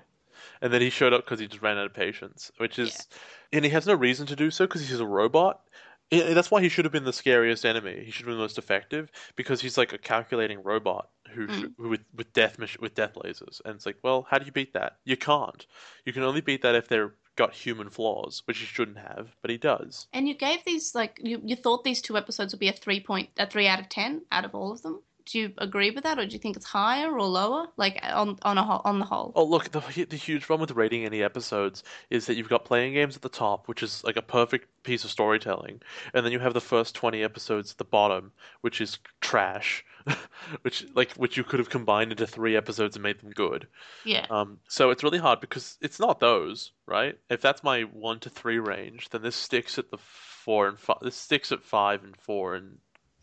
and 0.61 0.71
then 0.71 0.81
he 0.81 0.91
showed 0.91 1.13
up 1.13 1.25
because 1.25 1.39
he 1.39 1.47
just 1.47 1.63
ran 1.63 1.79
out 1.79 1.87
of 1.87 1.95
patience, 1.95 2.51
which 2.57 2.77
is, 2.77 3.07
and 3.51 3.65
he 3.65 3.71
has 3.71 3.87
no 3.87 3.95
reason 3.95 4.27
to 4.27 4.35
do 4.35 4.51
so 4.51 4.67
because 4.67 4.87
he's 4.87 4.99
a 4.99 5.05
robot. 5.05 5.61
That's 6.09 6.49
why 6.49 6.61
he 6.61 6.69
should 6.69 6.85
have 6.85 6.91
been 6.91 7.03
the 7.03 7.13
scariest 7.13 7.65
enemy. 7.65 8.03
He 8.05 8.11
should 8.11 8.21
have 8.21 8.27
been 8.27 8.37
the 8.37 8.43
most 8.43 8.57
effective 8.57 9.11
because 9.35 9.61
he's 9.61 9.77
like 9.77 9.93
a 9.93 9.97
calculating 9.97 10.63
robot 10.63 11.09
who, 11.31 11.47
Mm. 11.47 11.73
who 11.77 11.89
with 11.89 12.05
with 12.15 12.31
death 12.33 12.57
with 12.79 12.95
death 12.95 13.15
lasers. 13.15 13.61
And 13.65 13.75
it's 13.75 13.85
like, 13.85 13.97
well, 14.03 14.25
how 14.29 14.37
do 14.37 14.45
you 14.45 14.51
beat 14.51 14.73
that? 14.73 14.99
You 15.03 15.17
can't. 15.17 15.65
You 16.05 16.13
can 16.13 16.23
only 16.23 16.41
beat 16.41 16.61
that 16.61 16.75
if 16.75 16.87
they're 16.87 17.13
got 17.35 17.53
human 17.53 17.89
flaws, 17.89 18.41
which 18.45 18.57
he 18.59 18.65
shouldn't 18.65 18.97
have, 18.97 19.35
but 19.41 19.51
he 19.51 19.57
does. 19.57 20.07
And 20.13 20.27
you 20.27 20.33
gave 20.33 20.63
these 20.65 20.95
like 20.95 21.19
you, 21.21 21.41
you 21.43 21.55
thought 21.55 21.83
these 21.83 22.01
two 22.01 22.17
episodes 22.17 22.53
would 22.53 22.59
be 22.59 22.69
a 22.69 22.73
three 22.73 22.99
point 23.01 23.29
a 23.37 23.45
three 23.45 23.67
out 23.67 23.79
of 23.79 23.89
ten 23.89 24.23
out 24.31 24.45
of 24.45 24.55
all 24.55 24.71
of 24.71 24.81
them. 24.81 25.01
Do 25.27 25.39
you 25.39 25.53
agree 25.57 25.91
with 25.91 26.05
that, 26.05 26.17
or 26.17 26.25
do 26.25 26.31
you 26.31 26.39
think 26.39 26.55
it's 26.55 26.65
higher 26.65 27.11
or 27.11 27.21
lower? 27.21 27.67
Like 27.75 27.99
on 28.01 28.37
on 28.43 28.57
a 28.57 28.63
whole, 28.63 28.81
on 28.85 28.99
the 28.99 29.05
whole. 29.05 29.33
Oh, 29.35 29.43
look, 29.43 29.69
the, 29.71 30.05
the 30.05 30.15
huge 30.15 30.43
problem 30.43 30.61
with 30.61 30.77
rating 30.77 31.03
any 31.03 31.21
episodes 31.21 31.83
is 32.09 32.25
that 32.25 32.35
you've 32.35 32.47
got 32.47 32.63
playing 32.63 32.93
games 32.93 33.17
at 33.17 33.21
the 33.21 33.29
top, 33.29 33.67
which 33.67 33.83
is 33.83 34.03
like 34.05 34.15
a 34.15 34.21
perfect 34.21 34.69
piece 34.83 35.03
of 35.03 35.11
storytelling, 35.11 35.81
and 36.13 36.25
then 36.25 36.31
you 36.31 36.39
have 36.39 36.53
the 36.53 36.61
first 36.61 36.95
20 36.95 37.21
episodes 37.23 37.71
at 37.71 37.77
the 37.77 37.83
bottom, 37.83 38.31
which 38.61 38.79
is 38.79 38.99
trash, 39.19 39.83
which 40.61 40.85
like 40.95 41.11
which 41.13 41.35
you 41.35 41.43
could 41.43 41.59
have 41.59 41.69
combined 41.69 42.11
into 42.11 42.25
three 42.25 42.55
episodes 42.55 42.95
and 42.95 43.03
made 43.03 43.19
them 43.19 43.31
good. 43.31 43.67
Yeah. 44.05 44.25
Um, 44.29 44.59
so 44.69 44.91
it's 44.91 45.03
really 45.03 45.19
hard 45.19 45.41
because 45.41 45.77
it's 45.81 45.99
not 45.99 46.21
those, 46.21 46.71
right? 46.85 47.17
If 47.29 47.41
that's 47.41 47.63
my 47.63 47.81
one 47.81 48.21
to 48.21 48.29
three 48.29 48.59
range, 48.59 49.09
then 49.09 49.23
this 49.23 49.35
sticks 49.35 49.77
at 49.77 49.91
the 49.91 49.97
four 49.97 50.69
and 50.69 50.79
five. 50.79 50.99
This 51.01 51.17
sticks 51.17 51.51
at 51.51 51.61
five 51.61 52.05
and 52.05 52.15
four 52.15 52.55
and 52.55 52.77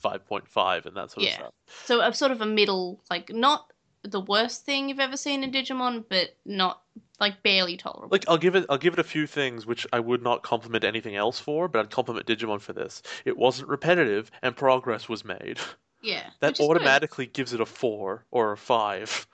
5.5 0.05 0.87
and 0.87 0.97
that 0.97 1.11
sort 1.11 1.25
Yeah. 1.25 1.31
of 1.31 1.35
stuff. 1.35 1.53
So 1.85 2.01
a 2.01 2.13
sort 2.13 2.33
of 2.33 2.41
a 2.41 2.47
middle, 2.47 3.03
like 3.11 3.33
not 3.33 3.73
the 4.03 4.21
worst 4.21 4.65
thing 4.67 4.89
you've 4.89 5.01
ever 5.01 5.17
seen 5.17 5.43
in 5.43 5.51
Digimon, 5.51 6.05
but 6.09 6.37
not 6.45 6.83
like 7.21 7.43
barely 7.43 7.77
tolerable. 7.77 8.09
Like 8.11 8.29
I'll 8.29 8.39
give 8.39 8.55
it 8.55 8.67
I'll 8.69 8.79
give 8.79 8.93
it 8.93 8.99
a 8.99 9.05
few 9.05 9.27
things 9.27 9.67
which 9.67 9.87
I 9.93 10.01
would 10.01 10.23
not 10.23 10.43
compliment 10.43 10.85
anything 10.85 11.17
else 11.17 11.41
for, 11.41 11.69
but 11.69 11.81
I'd 11.81 11.91
compliment 11.91 12.27
Digimon 12.27 12.61
for 12.61 12.73
this. 12.73 13.03
It 13.25 13.37
wasn't 13.37 13.69
repetitive 13.69 14.31
and 14.43 14.55
progress 14.55 15.09
was 15.09 15.25
made. 15.25 15.59
yeah. 16.03 16.31
That 16.41 16.61
automatically 16.61 17.27
gives 17.27 17.53
it 17.55 17.61
a 17.61 17.67
4 17.67 18.27
or 18.31 18.53
a 18.53 18.57
5, 18.57 19.27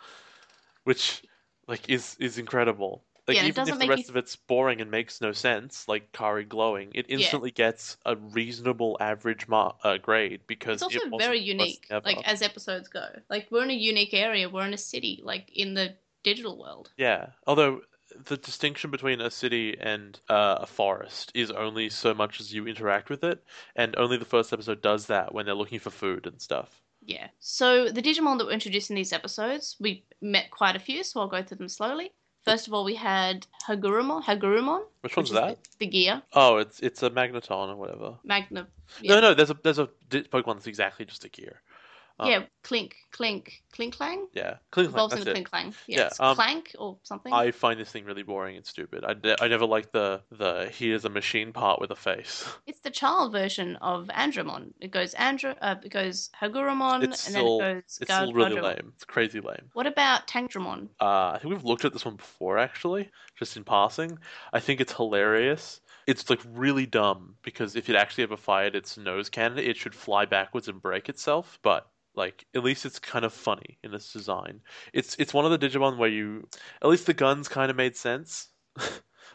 which 0.85 1.23
like 1.67 1.89
is 1.91 2.17
is 2.21 2.39
incredible. 2.39 3.05
Like 3.31 3.37
Yeah, 3.37 3.47
even 3.47 3.69
if 3.69 3.79
the 3.79 3.87
rest 3.87 4.09
you- 4.09 4.13
of 4.13 4.17
it's 4.17 4.35
boring 4.35 4.81
and 4.81 4.91
makes 4.91 5.21
no 5.21 5.31
sense, 5.31 5.87
like 5.87 6.11
Kari 6.11 6.45
glowing, 6.45 6.91
it 6.97 7.07
instantly 7.09 7.53
gets 7.53 7.97
a 8.05 8.17
reasonable 8.17 8.97
average 9.01 9.47
mar- 9.47 9.77
uh, 9.85 9.99
grade 9.99 10.41
because 10.49 10.75
It's 10.75 10.83
also 10.83 10.97
it 10.97 11.13
wasn't 11.13 11.29
very 11.29 11.39
unique, 11.39 11.87
like 12.05 12.27
as 12.27 12.43
episodes 12.43 12.89
go. 12.89 13.07
Like 13.29 13.47
we're 13.53 13.63
in 13.63 13.71
a 13.71 13.75
unique 13.75 14.15
area. 14.15 14.49
We're 14.49 14.67
in 14.67 14.75
a 14.75 14.79
city, 14.79 15.21
like 15.23 15.49
in 15.55 15.75
the 15.75 15.95
digital 16.25 16.59
world. 16.59 16.91
Yeah, 16.97 17.29
although 17.47 17.83
the 18.25 18.37
distinction 18.37 18.91
between 18.91 19.21
a 19.21 19.31
city 19.31 19.77
and 19.79 20.19
uh, 20.29 20.59
a 20.63 20.67
forest 20.67 21.31
is 21.33 21.53
only 21.53 21.89
so 21.89 22.13
much 22.13 22.41
as 22.41 22.53
you 22.53 22.67
interact 22.67 23.11
with 23.11 23.23
it, 23.23 23.45
and 23.77 23.95
only 23.97 24.17
the 24.17 24.25
first 24.25 24.53
episode 24.53 24.83
does 24.83 25.07
that 25.07 25.33
when 25.33 25.47
they're 25.47 25.55
looking 25.55 25.79
for 25.79 25.91
food 25.91 26.27
and 26.27 26.43
stuff. 26.43 26.83
Yeah. 27.07 27.29
So 27.39 27.91
the 27.91 28.03
Digimon 28.03 28.39
that 28.39 28.47
were 28.47 28.51
introduced 28.53 28.91
in 28.91 28.97
these 28.97 29.13
episodes, 29.13 29.77
we 29.79 30.05
met 30.21 30.51
quite 30.51 30.75
a 30.75 30.81
few, 30.81 31.05
so 31.05 31.21
I'll 31.21 31.29
go 31.29 31.45
through 31.45 31.59
them 31.59 31.69
slowly. 31.69 32.13
First 32.45 32.67
of 32.67 32.75
all, 32.75 32.85
we 32.85 32.95
had 32.95 33.47
Hagurumon. 33.67 34.23
Hagurumon. 34.25 34.81
Which 35.01 35.13
which 35.13 35.17
one's 35.17 35.29
is 35.29 35.35
that? 35.35 35.63
The, 35.63 35.71
the 35.81 35.87
gear. 35.87 36.23
Oh, 36.33 36.57
it's 36.57 36.81
it's 36.81 37.03
a 37.03 37.11
magneton 37.11 37.69
or 37.69 37.77
whatever. 37.77 38.15
Magna. 38.25 38.67
Yeah. 39.01 39.15
No, 39.17 39.21
no, 39.21 39.35
there's 39.35 39.51
a 39.51 39.59
there's 39.63 39.79
a 39.79 39.89
Pokemon 40.11 40.55
that's 40.55 40.67
exactly 40.67 41.05
just 41.05 41.25
a 41.25 41.29
gear. 41.29 41.61
Um, 42.21 42.31
yeah. 42.31 42.43
Klink. 42.63 42.97
Klink. 43.13 43.63
Klink 43.73 43.97
Klang. 43.97 44.27
Yeah, 44.35 44.57
Klink 44.73 44.93
that's 44.93 45.15
into 45.15 45.31
it. 45.31 45.33
Klink 45.33 45.49
Klang. 45.51 45.75
Yeah. 45.87 45.99
Yeah, 45.99 46.07
it's 46.09 46.21
um, 46.21 46.35
Clank 46.35 46.75
or 46.79 46.99
something. 47.03 47.33
I 47.33 47.51
find 47.51 47.81
this 47.81 47.91
thing 47.91 48.05
really 48.05 48.23
boring 48.23 48.57
and 48.57 48.67
stupid. 48.67 49.05
I, 49.05 49.15
ne- 49.15 49.37
I 49.41 49.49
never 49.49 49.65
liked 49.65 49.93
the 49.93 50.21
the 50.31 50.71
here's 50.77 51.05
a 51.05 51.09
machine 51.09 51.53
part 51.53 51.81
with 51.81 51.91
a 51.91 51.97
face. 51.97 52.47
It's 52.67 52.81
the 52.81 52.91
child 52.91 53.33
version 53.33 53.77
of 53.77 54.09
Andromon. 54.09 54.73
It 54.81 54.91
goes 54.91 55.15
Andro. 55.15 55.57
Uh, 55.61 55.77
it 55.83 55.91
goes 55.91 56.31
Hagurumon, 56.41 57.05
It's 57.05 57.27
and 57.27 57.35
still 57.35 57.59
then 57.59 57.71
it 57.71 57.75
goes. 57.75 57.99
it's 58.01 58.09
Gar- 58.09 58.23
still 58.27 58.33
really 58.35 58.61
lame. 58.61 58.93
It's 58.95 59.05
crazy 59.05 59.41
lame. 59.41 59.71
What 59.73 59.87
about 59.87 60.27
Tankdramon? 60.29 60.89
Uh, 61.01 61.33
I 61.35 61.39
think 61.41 61.53
we've 61.55 61.65
looked 61.65 61.85
at 61.85 61.93
this 61.93 62.05
one 62.05 62.17
before, 62.17 62.59
actually, 62.59 63.11
just 63.39 63.57
in 63.57 63.65
passing. 63.65 64.19
I 64.53 64.61
think 64.61 64.81
it's 64.81 64.93
hilarious. 64.93 65.81
It's 66.07 66.29
like 66.29 66.41
really 66.53 66.87
dumb 66.87 67.37
because 67.43 67.77
if 67.77 67.89
it 67.89 67.97
actually 67.97 68.25
ever 68.25 68.37
fired 68.37 68.75
its 68.75 68.97
nose 68.97 69.29
cannon, 69.29 69.59
it 69.59 69.77
should 69.77 69.95
fly 69.95 70.25
backwards 70.25 70.69
and 70.69 70.81
break 70.83 71.09
itself. 71.09 71.59
But 71.63 71.87
like, 72.15 72.45
at 72.55 72.63
least 72.65 72.85
it's 72.87 72.99
kind 72.99 73.25
of 73.25 73.33
funny 73.33 73.79
in 73.83 73.95
its 73.95 74.13
design. 74.13 74.61
It's 74.93 75.17
it's 75.19 75.33
one 75.35 75.45
of 75.45 75.51
the 75.59 75.59
Digimon 75.69 75.97
where 75.99 76.09
you, 76.09 76.49
at 76.83 76.89
least 76.89 77.07
the 77.07 77.15
guns 77.15 77.49
kind 77.49 77.71
of 77.71 77.77
made 77.77 77.97
sense, 77.97 78.49
like 78.77 78.89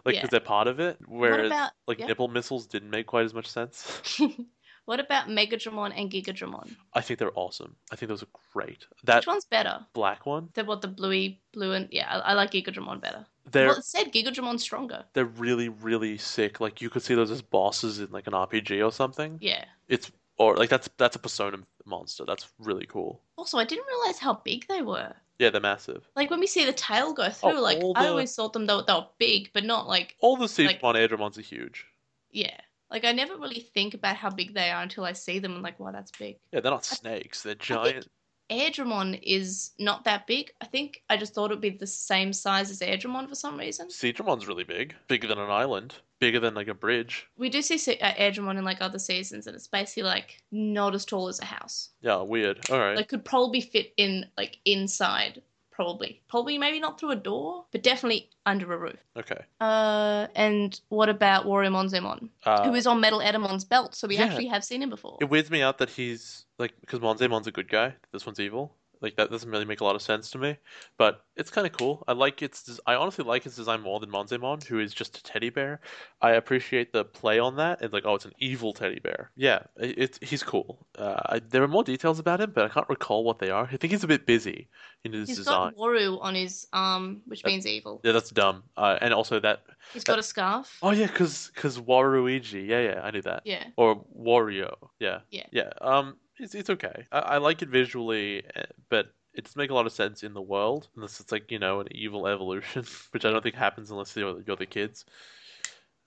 because 0.06 0.24
Yeah. 0.24 0.28
they're 0.32 0.40
part 0.40 0.68
of 0.68 0.80
it. 0.80 0.98
Whereas 1.08 1.48
about- 1.48 1.72
like 1.88 2.00
yeah. 2.00 2.08
nipple 2.08 2.28
missiles 2.28 2.68
didn't 2.68 2.90
make 2.90 3.08
quite 3.08 3.26
as 3.26 3.34
much 3.34 3.48
sense. 3.48 4.02
what 4.86 5.00
about 5.00 5.28
Megadramon 5.30 5.94
and 5.96 6.12
Gigadramon? 6.12 6.76
I 6.94 7.02
think 7.02 7.18
they're 7.20 7.32
awesome. 7.38 7.76
I 7.92 7.96
think 7.96 8.10
those 8.10 8.22
are 8.24 8.28
great. 8.54 8.86
That 9.04 9.18
Which 9.18 9.28
one's 9.28 9.46
better? 9.46 9.86
black 9.94 10.26
one, 10.26 10.50
The 10.54 10.64
what 10.66 10.82
the 10.82 10.88
bluey 10.88 11.42
blue 11.54 11.72
and 11.74 11.88
yeah, 11.92 12.08
I, 12.10 12.32
I 12.32 12.34
like 12.34 12.52
Gigadramon 12.52 13.02
better. 13.02 13.26
they're 13.52 13.68
Well, 13.68 13.78
it 13.78 13.86
said 13.86 14.12
Gigadramon's 14.14 14.62
stronger. 14.64 15.06
they're 15.14 15.26
really 15.26 15.70
really 15.70 16.18
sick. 16.18 16.60
Like 16.60 16.82
you 16.82 16.90
could 16.90 17.02
see 17.04 17.16
those 17.16 17.32
as 17.32 17.42
bosses 17.42 18.00
in 18.00 18.12
like 18.12 18.28
an 18.28 18.34
RPG 18.34 18.86
or 18.86 18.92
something. 18.92 19.38
Yeah. 19.42 19.66
It's 19.88 20.12
or 20.38 20.56
like 20.56 20.70
that's 20.70 20.90
that's 20.98 21.16
a 21.16 21.20
persona 21.20 21.58
monster. 21.86 22.26
That's 22.26 22.48
really 22.60 22.86
cool. 22.86 23.22
Also, 23.38 23.58
I 23.58 23.64
didn't 23.66 23.88
realize 23.88 24.20
how 24.20 24.36
big 24.44 24.68
they 24.68 24.82
were. 24.82 25.14
Yeah, 25.40 25.50
they're 25.50 25.62
massive. 25.62 26.08
Like 26.16 26.30
when 26.30 26.40
we 26.40 26.48
see 26.48 26.66
the 26.66 26.74
tail 26.74 27.14
go 27.14 27.30
through, 27.30 27.58
Oh, 27.58 27.62
like 27.62 27.84
all 27.84 27.94
I 27.96 28.04
the- 28.04 28.10
always 28.10 28.34
thought 28.36 28.54
them 28.54 28.66
they 28.66 28.74
were, 28.76 28.84
they 28.84 28.94
were 28.94 29.08
big, 29.20 29.50
but 29.54 29.64
not 29.66 29.88
like 29.88 30.16
All 30.22 30.38
the 30.38 30.44
Like- 30.44 30.82
Adramons 30.82 31.38
are 31.38 31.42
huge. 31.42 31.86
yeah. 32.32 32.58
Like 32.92 33.04
I 33.04 33.12
never 33.12 33.36
really 33.36 33.60
think 33.62 33.96
about 33.96 34.16
how 34.16 34.30
big 34.30 34.54
they 34.54 34.70
are 34.70 34.82
until 34.82 35.04
I 35.04 35.14
see 35.14 35.40
them 35.40 35.54
and 35.56 35.64
like, 35.64 35.80
wow, 35.80 35.92
that's 35.92 36.12
big. 36.12 36.38
Yeah, 36.54 36.60
they're 36.62 36.72
not 36.72 36.86
snakes. 36.86 37.42
They're 37.44 37.56
giant. 37.56 38.08
Airdramon 38.50 39.20
is 39.24 39.72
not 39.80 40.04
that 40.04 40.28
big. 40.28 40.52
I 40.62 40.66
think 40.66 41.04
I 41.10 41.18
just 41.18 41.34
thought 41.34 41.52
it 41.52 41.56
would 41.56 41.62
be 41.62 41.70
the 41.72 41.88
same 41.88 42.32
size 42.32 42.70
as 42.70 42.80
Airdramon 42.80 43.28
for 43.28 43.36
some 43.36 43.58
reason. 43.58 43.88
Seadramon's 43.90 44.48
really 44.48 44.64
big, 44.64 44.94
bigger 45.08 45.28
than 45.28 45.40
an 45.40 45.50
island, 45.50 45.96
bigger 46.20 46.40
than 46.40 46.54
like 46.54 46.68
a 46.68 46.74
bridge. 46.74 47.28
We 47.38 47.50
do 47.50 47.62
see 47.62 47.78
se- 47.78 48.00
uh, 48.00 48.14
Airdramon 48.14 48.58
in 48.58 48.64
like 48.64 48.82
other 48.82 49.00
seasons, 49.00 49.48
and 49.48 49.56
it's 49.56 49.68
basically 49.68 50.04
like 50.04 50.42
not 50.52 50.94
as 50.94 51.06
tall 51.06 51.28
as 51.28 51.40
a 51.40 51.46
house. 51.46 51.90
Yeah, 52.02 52.22
weird. 52.22 52.70
All 52.70 52.80
right. 52.80 52.96
Like 52.96 53.08
could 53.10 53.26
probably 53.26 53.62
fit 53.62 53.94
in 53.98 54.26
like 54.38 54.58
inside, 54.66 55.42
probably, 55.76 56.22
probably 56.30 56.58
maybe 56.58 56.80
not 56.80 57.00
through 57.00 57.12
a 57.12 57.16
door, 57.16 57.66
but 57.72 57.84
definitely 57.84 58.30
under 58.46 58.72
a 58.72 58.78
roof. 58.78 59.00
okay. 59.18 59.42
Uh, 59.60 60.28
and 60.36 60.80
what 60.90 61.10
about 61.10 61.46
WaruMonzaemon, 61.46 62.30
Uh, 62.46 62.64
who 62.66 62.74
is 62.74 62.88
on 62.88 63.02
Metal 63.02 63.20
Etemon's 63.20 63.66
belt? 63.66 63.94
So 63.94 64.08
we 64.08 64.18
yeah. 64.18 64.24
actually 64.24 64.48
have 64.48 64.64
seen 64.64 64.82
him 64.82 64.90
before. 64.90 65.18
It 65.20 65.30
weirds 65.30 65.52
me 65.52 65.62
out 65.62 65.78
that 65.80 65.90
he's 65.90 66.46
like 66.58 66.74
because 66.80 67.00
Monzaemon's 67.00 67.48
a 67.48 67.52
good 67.52 67.70
guy. 67.70 67.96
This 68.12 68.26
one's 68.26 68.40
evil. 68.40 68.74
Like 69.06 69.18
that 69.18 69.30
doesn't 69.30 69.52
really 69.52 69.66
make 69.66 69.82
a 69.82 69.84
lot 69.84 69.96
of 69.96 70.02
sense 70.02 70.32
to 70.32 70.40
me, 70.40 70.58
but 70.98 71.24
it's 71.36 71.52
kind 71.52 71.68
of 71.68 71.74
cool. 71.74 72.04
I 72.08 72.14
like 72.14 72.42
its. 72.42 72.80
I 72.88 72.96
honestly 72.96 73.24
like 73.24 73.46
its 73.46 73.56
design 73.56 73.82
more 73.82 74.00
than 74.00 74.10
Monzaemon, 74.10 74.64
who 74.64 74.80
is 74.80 74.96
just 74.96 75.20
a 75.20 75.24
teddy 75.24 75.52
bear. 75.52 75.80
I 76.24 76.32
appreciate 76.32 76.92
the 76.92 77.06
play 77.06 77.38
on 77.38 77.58
that. 77.58 77.84
It's 77.84 77.94
like, 77.94 78.04
oh, 78.04 78.16
it's 78.16 78.26
an 78.26 78.32
evil 78.40 78.74
teddy 78.74 79.00
bear. 79.00 79.30
Yeah, 79.36 79.60
it, 79.78 79.94
it's 80.00 80.20
he's 80.24 80.42
cool. 80.42 80.88
Uh, 80.98 81.22
I, 81.28 81.38
there 81.38 81.62
are 81.62 81.68
more 81.68 81.84
details 81.84 82.18
about 82.18 82.42
him, 82.42 82.52
but 82.56 82.66
I 82.66 82.70
can't 82.70 82.90
recall 82.90 83.24
what 83.24 83.38
they 83.38 83.52
are. 83.52 83.70
I 83.72 83.78
think 83.78 83.92
he's 83.92 84.04
a 84.04 84.08
bit 84.08 84.26
busy 84.26 84.70
in 85.04 85.14
his 85.14 85.30
He's 85.30 85.38
design. 85.38 85.74
got 85.74 85.78
Waru 85.78 86.20
on 86.20 86.34
his 86.34 86.66
arm, 86.74 87.22
which 87.28 87.46
Uh, 87.46 87.50
means 87.50 87.68
evil. 87.68 88.02
Yeah, 88.04 88.14
that's 88.14 88.32
dumb. 88.32 88.64
Uh, 88.76 88.98
and 89.02 89.14
also 89.14 89.40
that. 89.40 89.66
He's 89.94 90.04
got 90.04 90.18
a 90.18 90.24
scarf. 90.24 90.80
Oh 90.82 90.90
yeah, 90.90 91.06
because 91.06 91.52
because 91.54 91.78
Waruigi. 91.80 92.68
Yeah, 92.68 92.82
yeah, 92.82 93.02
I 93.04 93.12
knew 93.12 93.22
that. 93.22 93.44
Yeah. 93.46 93.66
Or 93.78 94.04
Wario. 94.18 94.74
Yeah. 95.00 95.20
Yeah. 95.30 95.46
Yeah. 95.52 95.70
Um, 95.80 96.18
it's 96.40 96.56
it's 96.56 96.70
okay. 96.70 97.06
I, 97.12 97.20
I 97.20 97.38
like 97.38 97.62
it 97.62 97.70
visually, 97.70 98.44
eh, 98.56 98.64
but 98.90 99.14
it 99.34 99.44
doesn't 99.44 99.58
make 99.58 99.70
a 99.70 99.74
lot 99.74 99.86
of 99.86 99.92
sense 99.92 100.24
in 100.24 100.34
the 100.34 100.42
world 100.42 100.88
unless 100.96 101.20
it's 101.20 101.32
like 101.32 101.52
you 101.52 101.60
know 101.60 101.82
an 101.82 101.88
evil 101.92 102.28
evolution, 102.28 102.86
which 103.12 103.26
I 103.26 103.32
don't 103.32 103.44
think 103.44 103.56
happens 103.56 103.92
unless 103.92 104.16
you're, 104.16 104.42
you're 104.42 104.56
the 104.56 104.66
kids. 104.66 105.06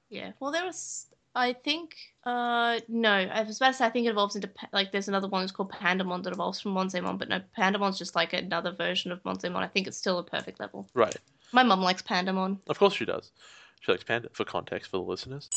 Yeah. 0.08 0.32
Well, 0.40 0.52
there 0.52 0.64
was. 0.64 1.06
I 1.34 1.52
think. 1.52 1.94
Uh, 2.24 2.80
no. 2.88 3.12
I 3.12 3.42
was 3.42 3.58
about 3.58 3.68
to 3.68 3.74
say. 3.74 3.84
I 3.84 3.90
think 3.90 4.06
it 4.06 4.10
evolves 4.10 4.34
into 4.34 4.50
like. 4.72 4.92
There's 4.92 5.08
another 5.08 5.28
one 5.28 5.42
that's 5.42 5.52
called 5.52 5.72
Pandamon 5.72 6.22
that 6.24 6.32
evolves 6.32 6.60
from 6.60 6.74
Monzaemon, 6.74 7.18
but 7.18 7.28
no, 7.28 7.40
Pandamon's 7.56 7.98
just 7.98 8.14
like 8.14 8.32
another 8.32 8.72
version 8.72 9.12
of 9.12 9.22
Monzaemon. 9.22 9.56
I 9.56 9.68
think 9.68 9.86
it's 9.86 9.98
still 9.98 10.18
a 10.18 10.24
perfect 10.24 10.58
level. 10.58 10.88
Right. 10.94 11.16
My 11.52 11.62
mum 11.62 11.82
likes 11.82 12.02
Pandamon. 12.02 12.58
Of 12.66 12.78
course 12.78 12.94
she 12.94 13.04
does. 13.04 13.30
She 13.80 13.92
likes 13.92 14.04
Panda. 14.04 14.28
For 14.32 14.44
context 14.44 14.90
for 14.90 14.96
the 14.98 15.04
listeners. 15.04 15.48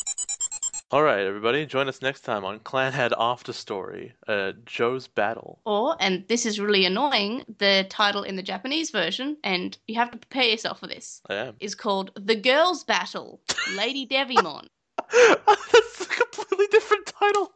All 0.92 1.02
right, 1.02 1.24
everybody, 1.24 1.64
join 1.64 1.88
us 1.88 2.02
next 2.02 2.20
time 2.20 2.44
on 2.44 2.58
Clannad 2.60 3.14
After 3.18 3.54
Story, 3.54 4.12
uh, 4.28 4.52
Joe's 4.66 5.08
Battle. 5.08 5.58
Or, 5.64 5.96
and 6.00 6.28
this 6.28 6.44
is 6.44 6.60
really 6.60 6.84
annoying, 6.84 7.46
the 7.56 7.86
title 7.88 8.24
in 8.24 8.36
the 8.36 8.42
Japanese 8.42 8.90
version, 8.90 9.38
and 9.42 9.78
you 9.88 9.94
have 9.94 10.10
to 10.10 10.18
prepare 10.18 10.44
yourself 10.44 10.80
for 10.80 10.88
this, 10.88 11.22
I 11.30 11.36
am. 11.36 11.54
is 11.60 11.74
called 11.74 12.10
The 12.14 12.34
Girls 12.34 12.84
Battle, 12.84 13.40
Lady 13.74 14.06
Devimon. 14.06 14.66
That's 15.10 16.00
a 16.02 16.06
completely 16.08 16.66
different 16.66 17.06
title. 17.06 17.54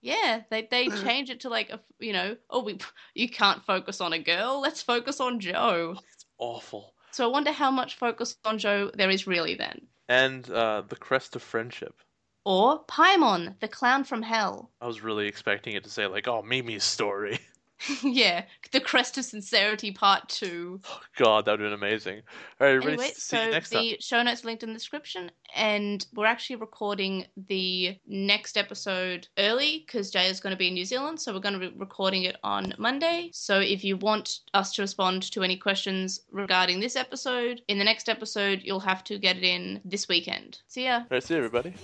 Yeah, 0.00 0.44
they 0.48 0.66
they 0.70 0.88
change 0.88 1.28
it 1.28 1.40
to 1.40 1.50
like 1.50 1.68
a 1.68 1.80
you 1.98 2.14
know 2.14 2.36
oh 2.48 2.62
we 2.62 2.78
you 3.14 3.28
can't 3.28 3.62
focus 3.64 4.00
on 4.00 4.12
a 4.12 4.18
girl 4.18 4.60
let's 4.62 4.80
focus 4.80 5.20
on 5.20 5.40
Joe. 5.40 5.96
It's 6.14 6.24
awful. 6.38 6.94
So 7.10 7.28
I 7.28 7.30
wonder 7.30 7.52
how 7.52 7.70
much 7.70 7.96
focus 7.96 8.36
on 8.46 8.58
Joe 8.58 8.90
there 8.94 9.10
is 9.10 9.26
really 9.26 9.56
then. 9.56 9.88
And 10.08 10.48
uh, 10.48 10.84
the 10.88 10.96
Crest 10.96 11.36
of 11.36 11.42
Friendship. 11.42 12.00
Or 12.48 12.82
Paimon, 12.86 13.60
the 13.60 13.68
clown 13.68 14.04
from 14.04 14.22
hell. 14.22 14.70
I 14.80 14.86
was 14.86 15.02
really 15.02 15.26
expecting 15.26 15.74
it 15.74 15.84
to 15.84 15.90
say 15.90 16.06
like, 16.06 16.26
"Oh, 16.26 16.40
Mimi's 16.40 16.82
story." 16.82 17.38
yeah, 18.02 18.44
the 18.72 18.80
Crest 18.80 19.18
of 19.18 19.24
Sincerity 19.24 19.92
Part 19.92 20.28
2. 20.30 20.80
Oh, 20.84 21.00
God, 21.16 21.44
that 21.44 21.52
would 21.52 21.60
have 21.60 21.66
been 21.66 21.88
amazing. 21.88 22.22
All 22.60 22.66
right, 22.66 22.74
everybody, 22.74 22.92
Anyway, 22.94 23.12
see 23.14 23.36
so 23.36 23.42
you 23.42 23.50
next 23.50 23.70
the 23.70 23.76
time. 23.76 23.96
show 24.00 24.22
notes 24.22 24.44
linked 24.44 24.62
in 24.62 24.70
the 24.70 24.74
description, 24.74 25.30
and 25.54 26.04
we're 26.14 26.26
actually 26.26 26.56
recording 26.56 27.26
the 27.48 27.96
next 28.06 28.56
episode 28.56 29.28
early 29.38 29.84
because 29.86 30.10
Jay 30.10 30.26
is 30.26 30.40
going 30.40 30.52
to 30.52 30.56
be 30.56 30.68
in 30.68 30.74
New 30.74 30.84
Zealand, 30.84 31.20
so 31.20 31.32
we're 31.32 31.40
going 31.40 31.58
to 31.58 31.70
be 31.70 31.72
recording 31.76 32.24
it 32.24 32.36
on 32.42 32.74
Monday. 32.78 33.30
So 33.32 33.60
if 33.60 33.84
you 33.84 33.96
want 33.96 34.40
us 34.54 34.72
to 34.74 34.82
respond 34.82 35.30
to 35.30 35.44
any 35.44 35.56
questions 35.56 36.20
regarding 36.32 36.80
this 36.80 36.96
episode, 36.96 37.62
in 37.68 37.78
the 37.78 37.84
next 37.84 38.08
episode, 38.08 38.62
you'll 38.64 38.80
have 38.80 39.04
to 39.04 39.18
get 39.18 39.36
it 39.36 39.44
in 39.44 39.80
this 39.84 40.08
weekend. 40.08 40.58
See 40.66 40.86
ya. 40.86 40.96
All 40.96 41.06
right, 41.12 41.22
see 41.22 41.34
you, 41.34 41.38
everybody. 41.38 41.74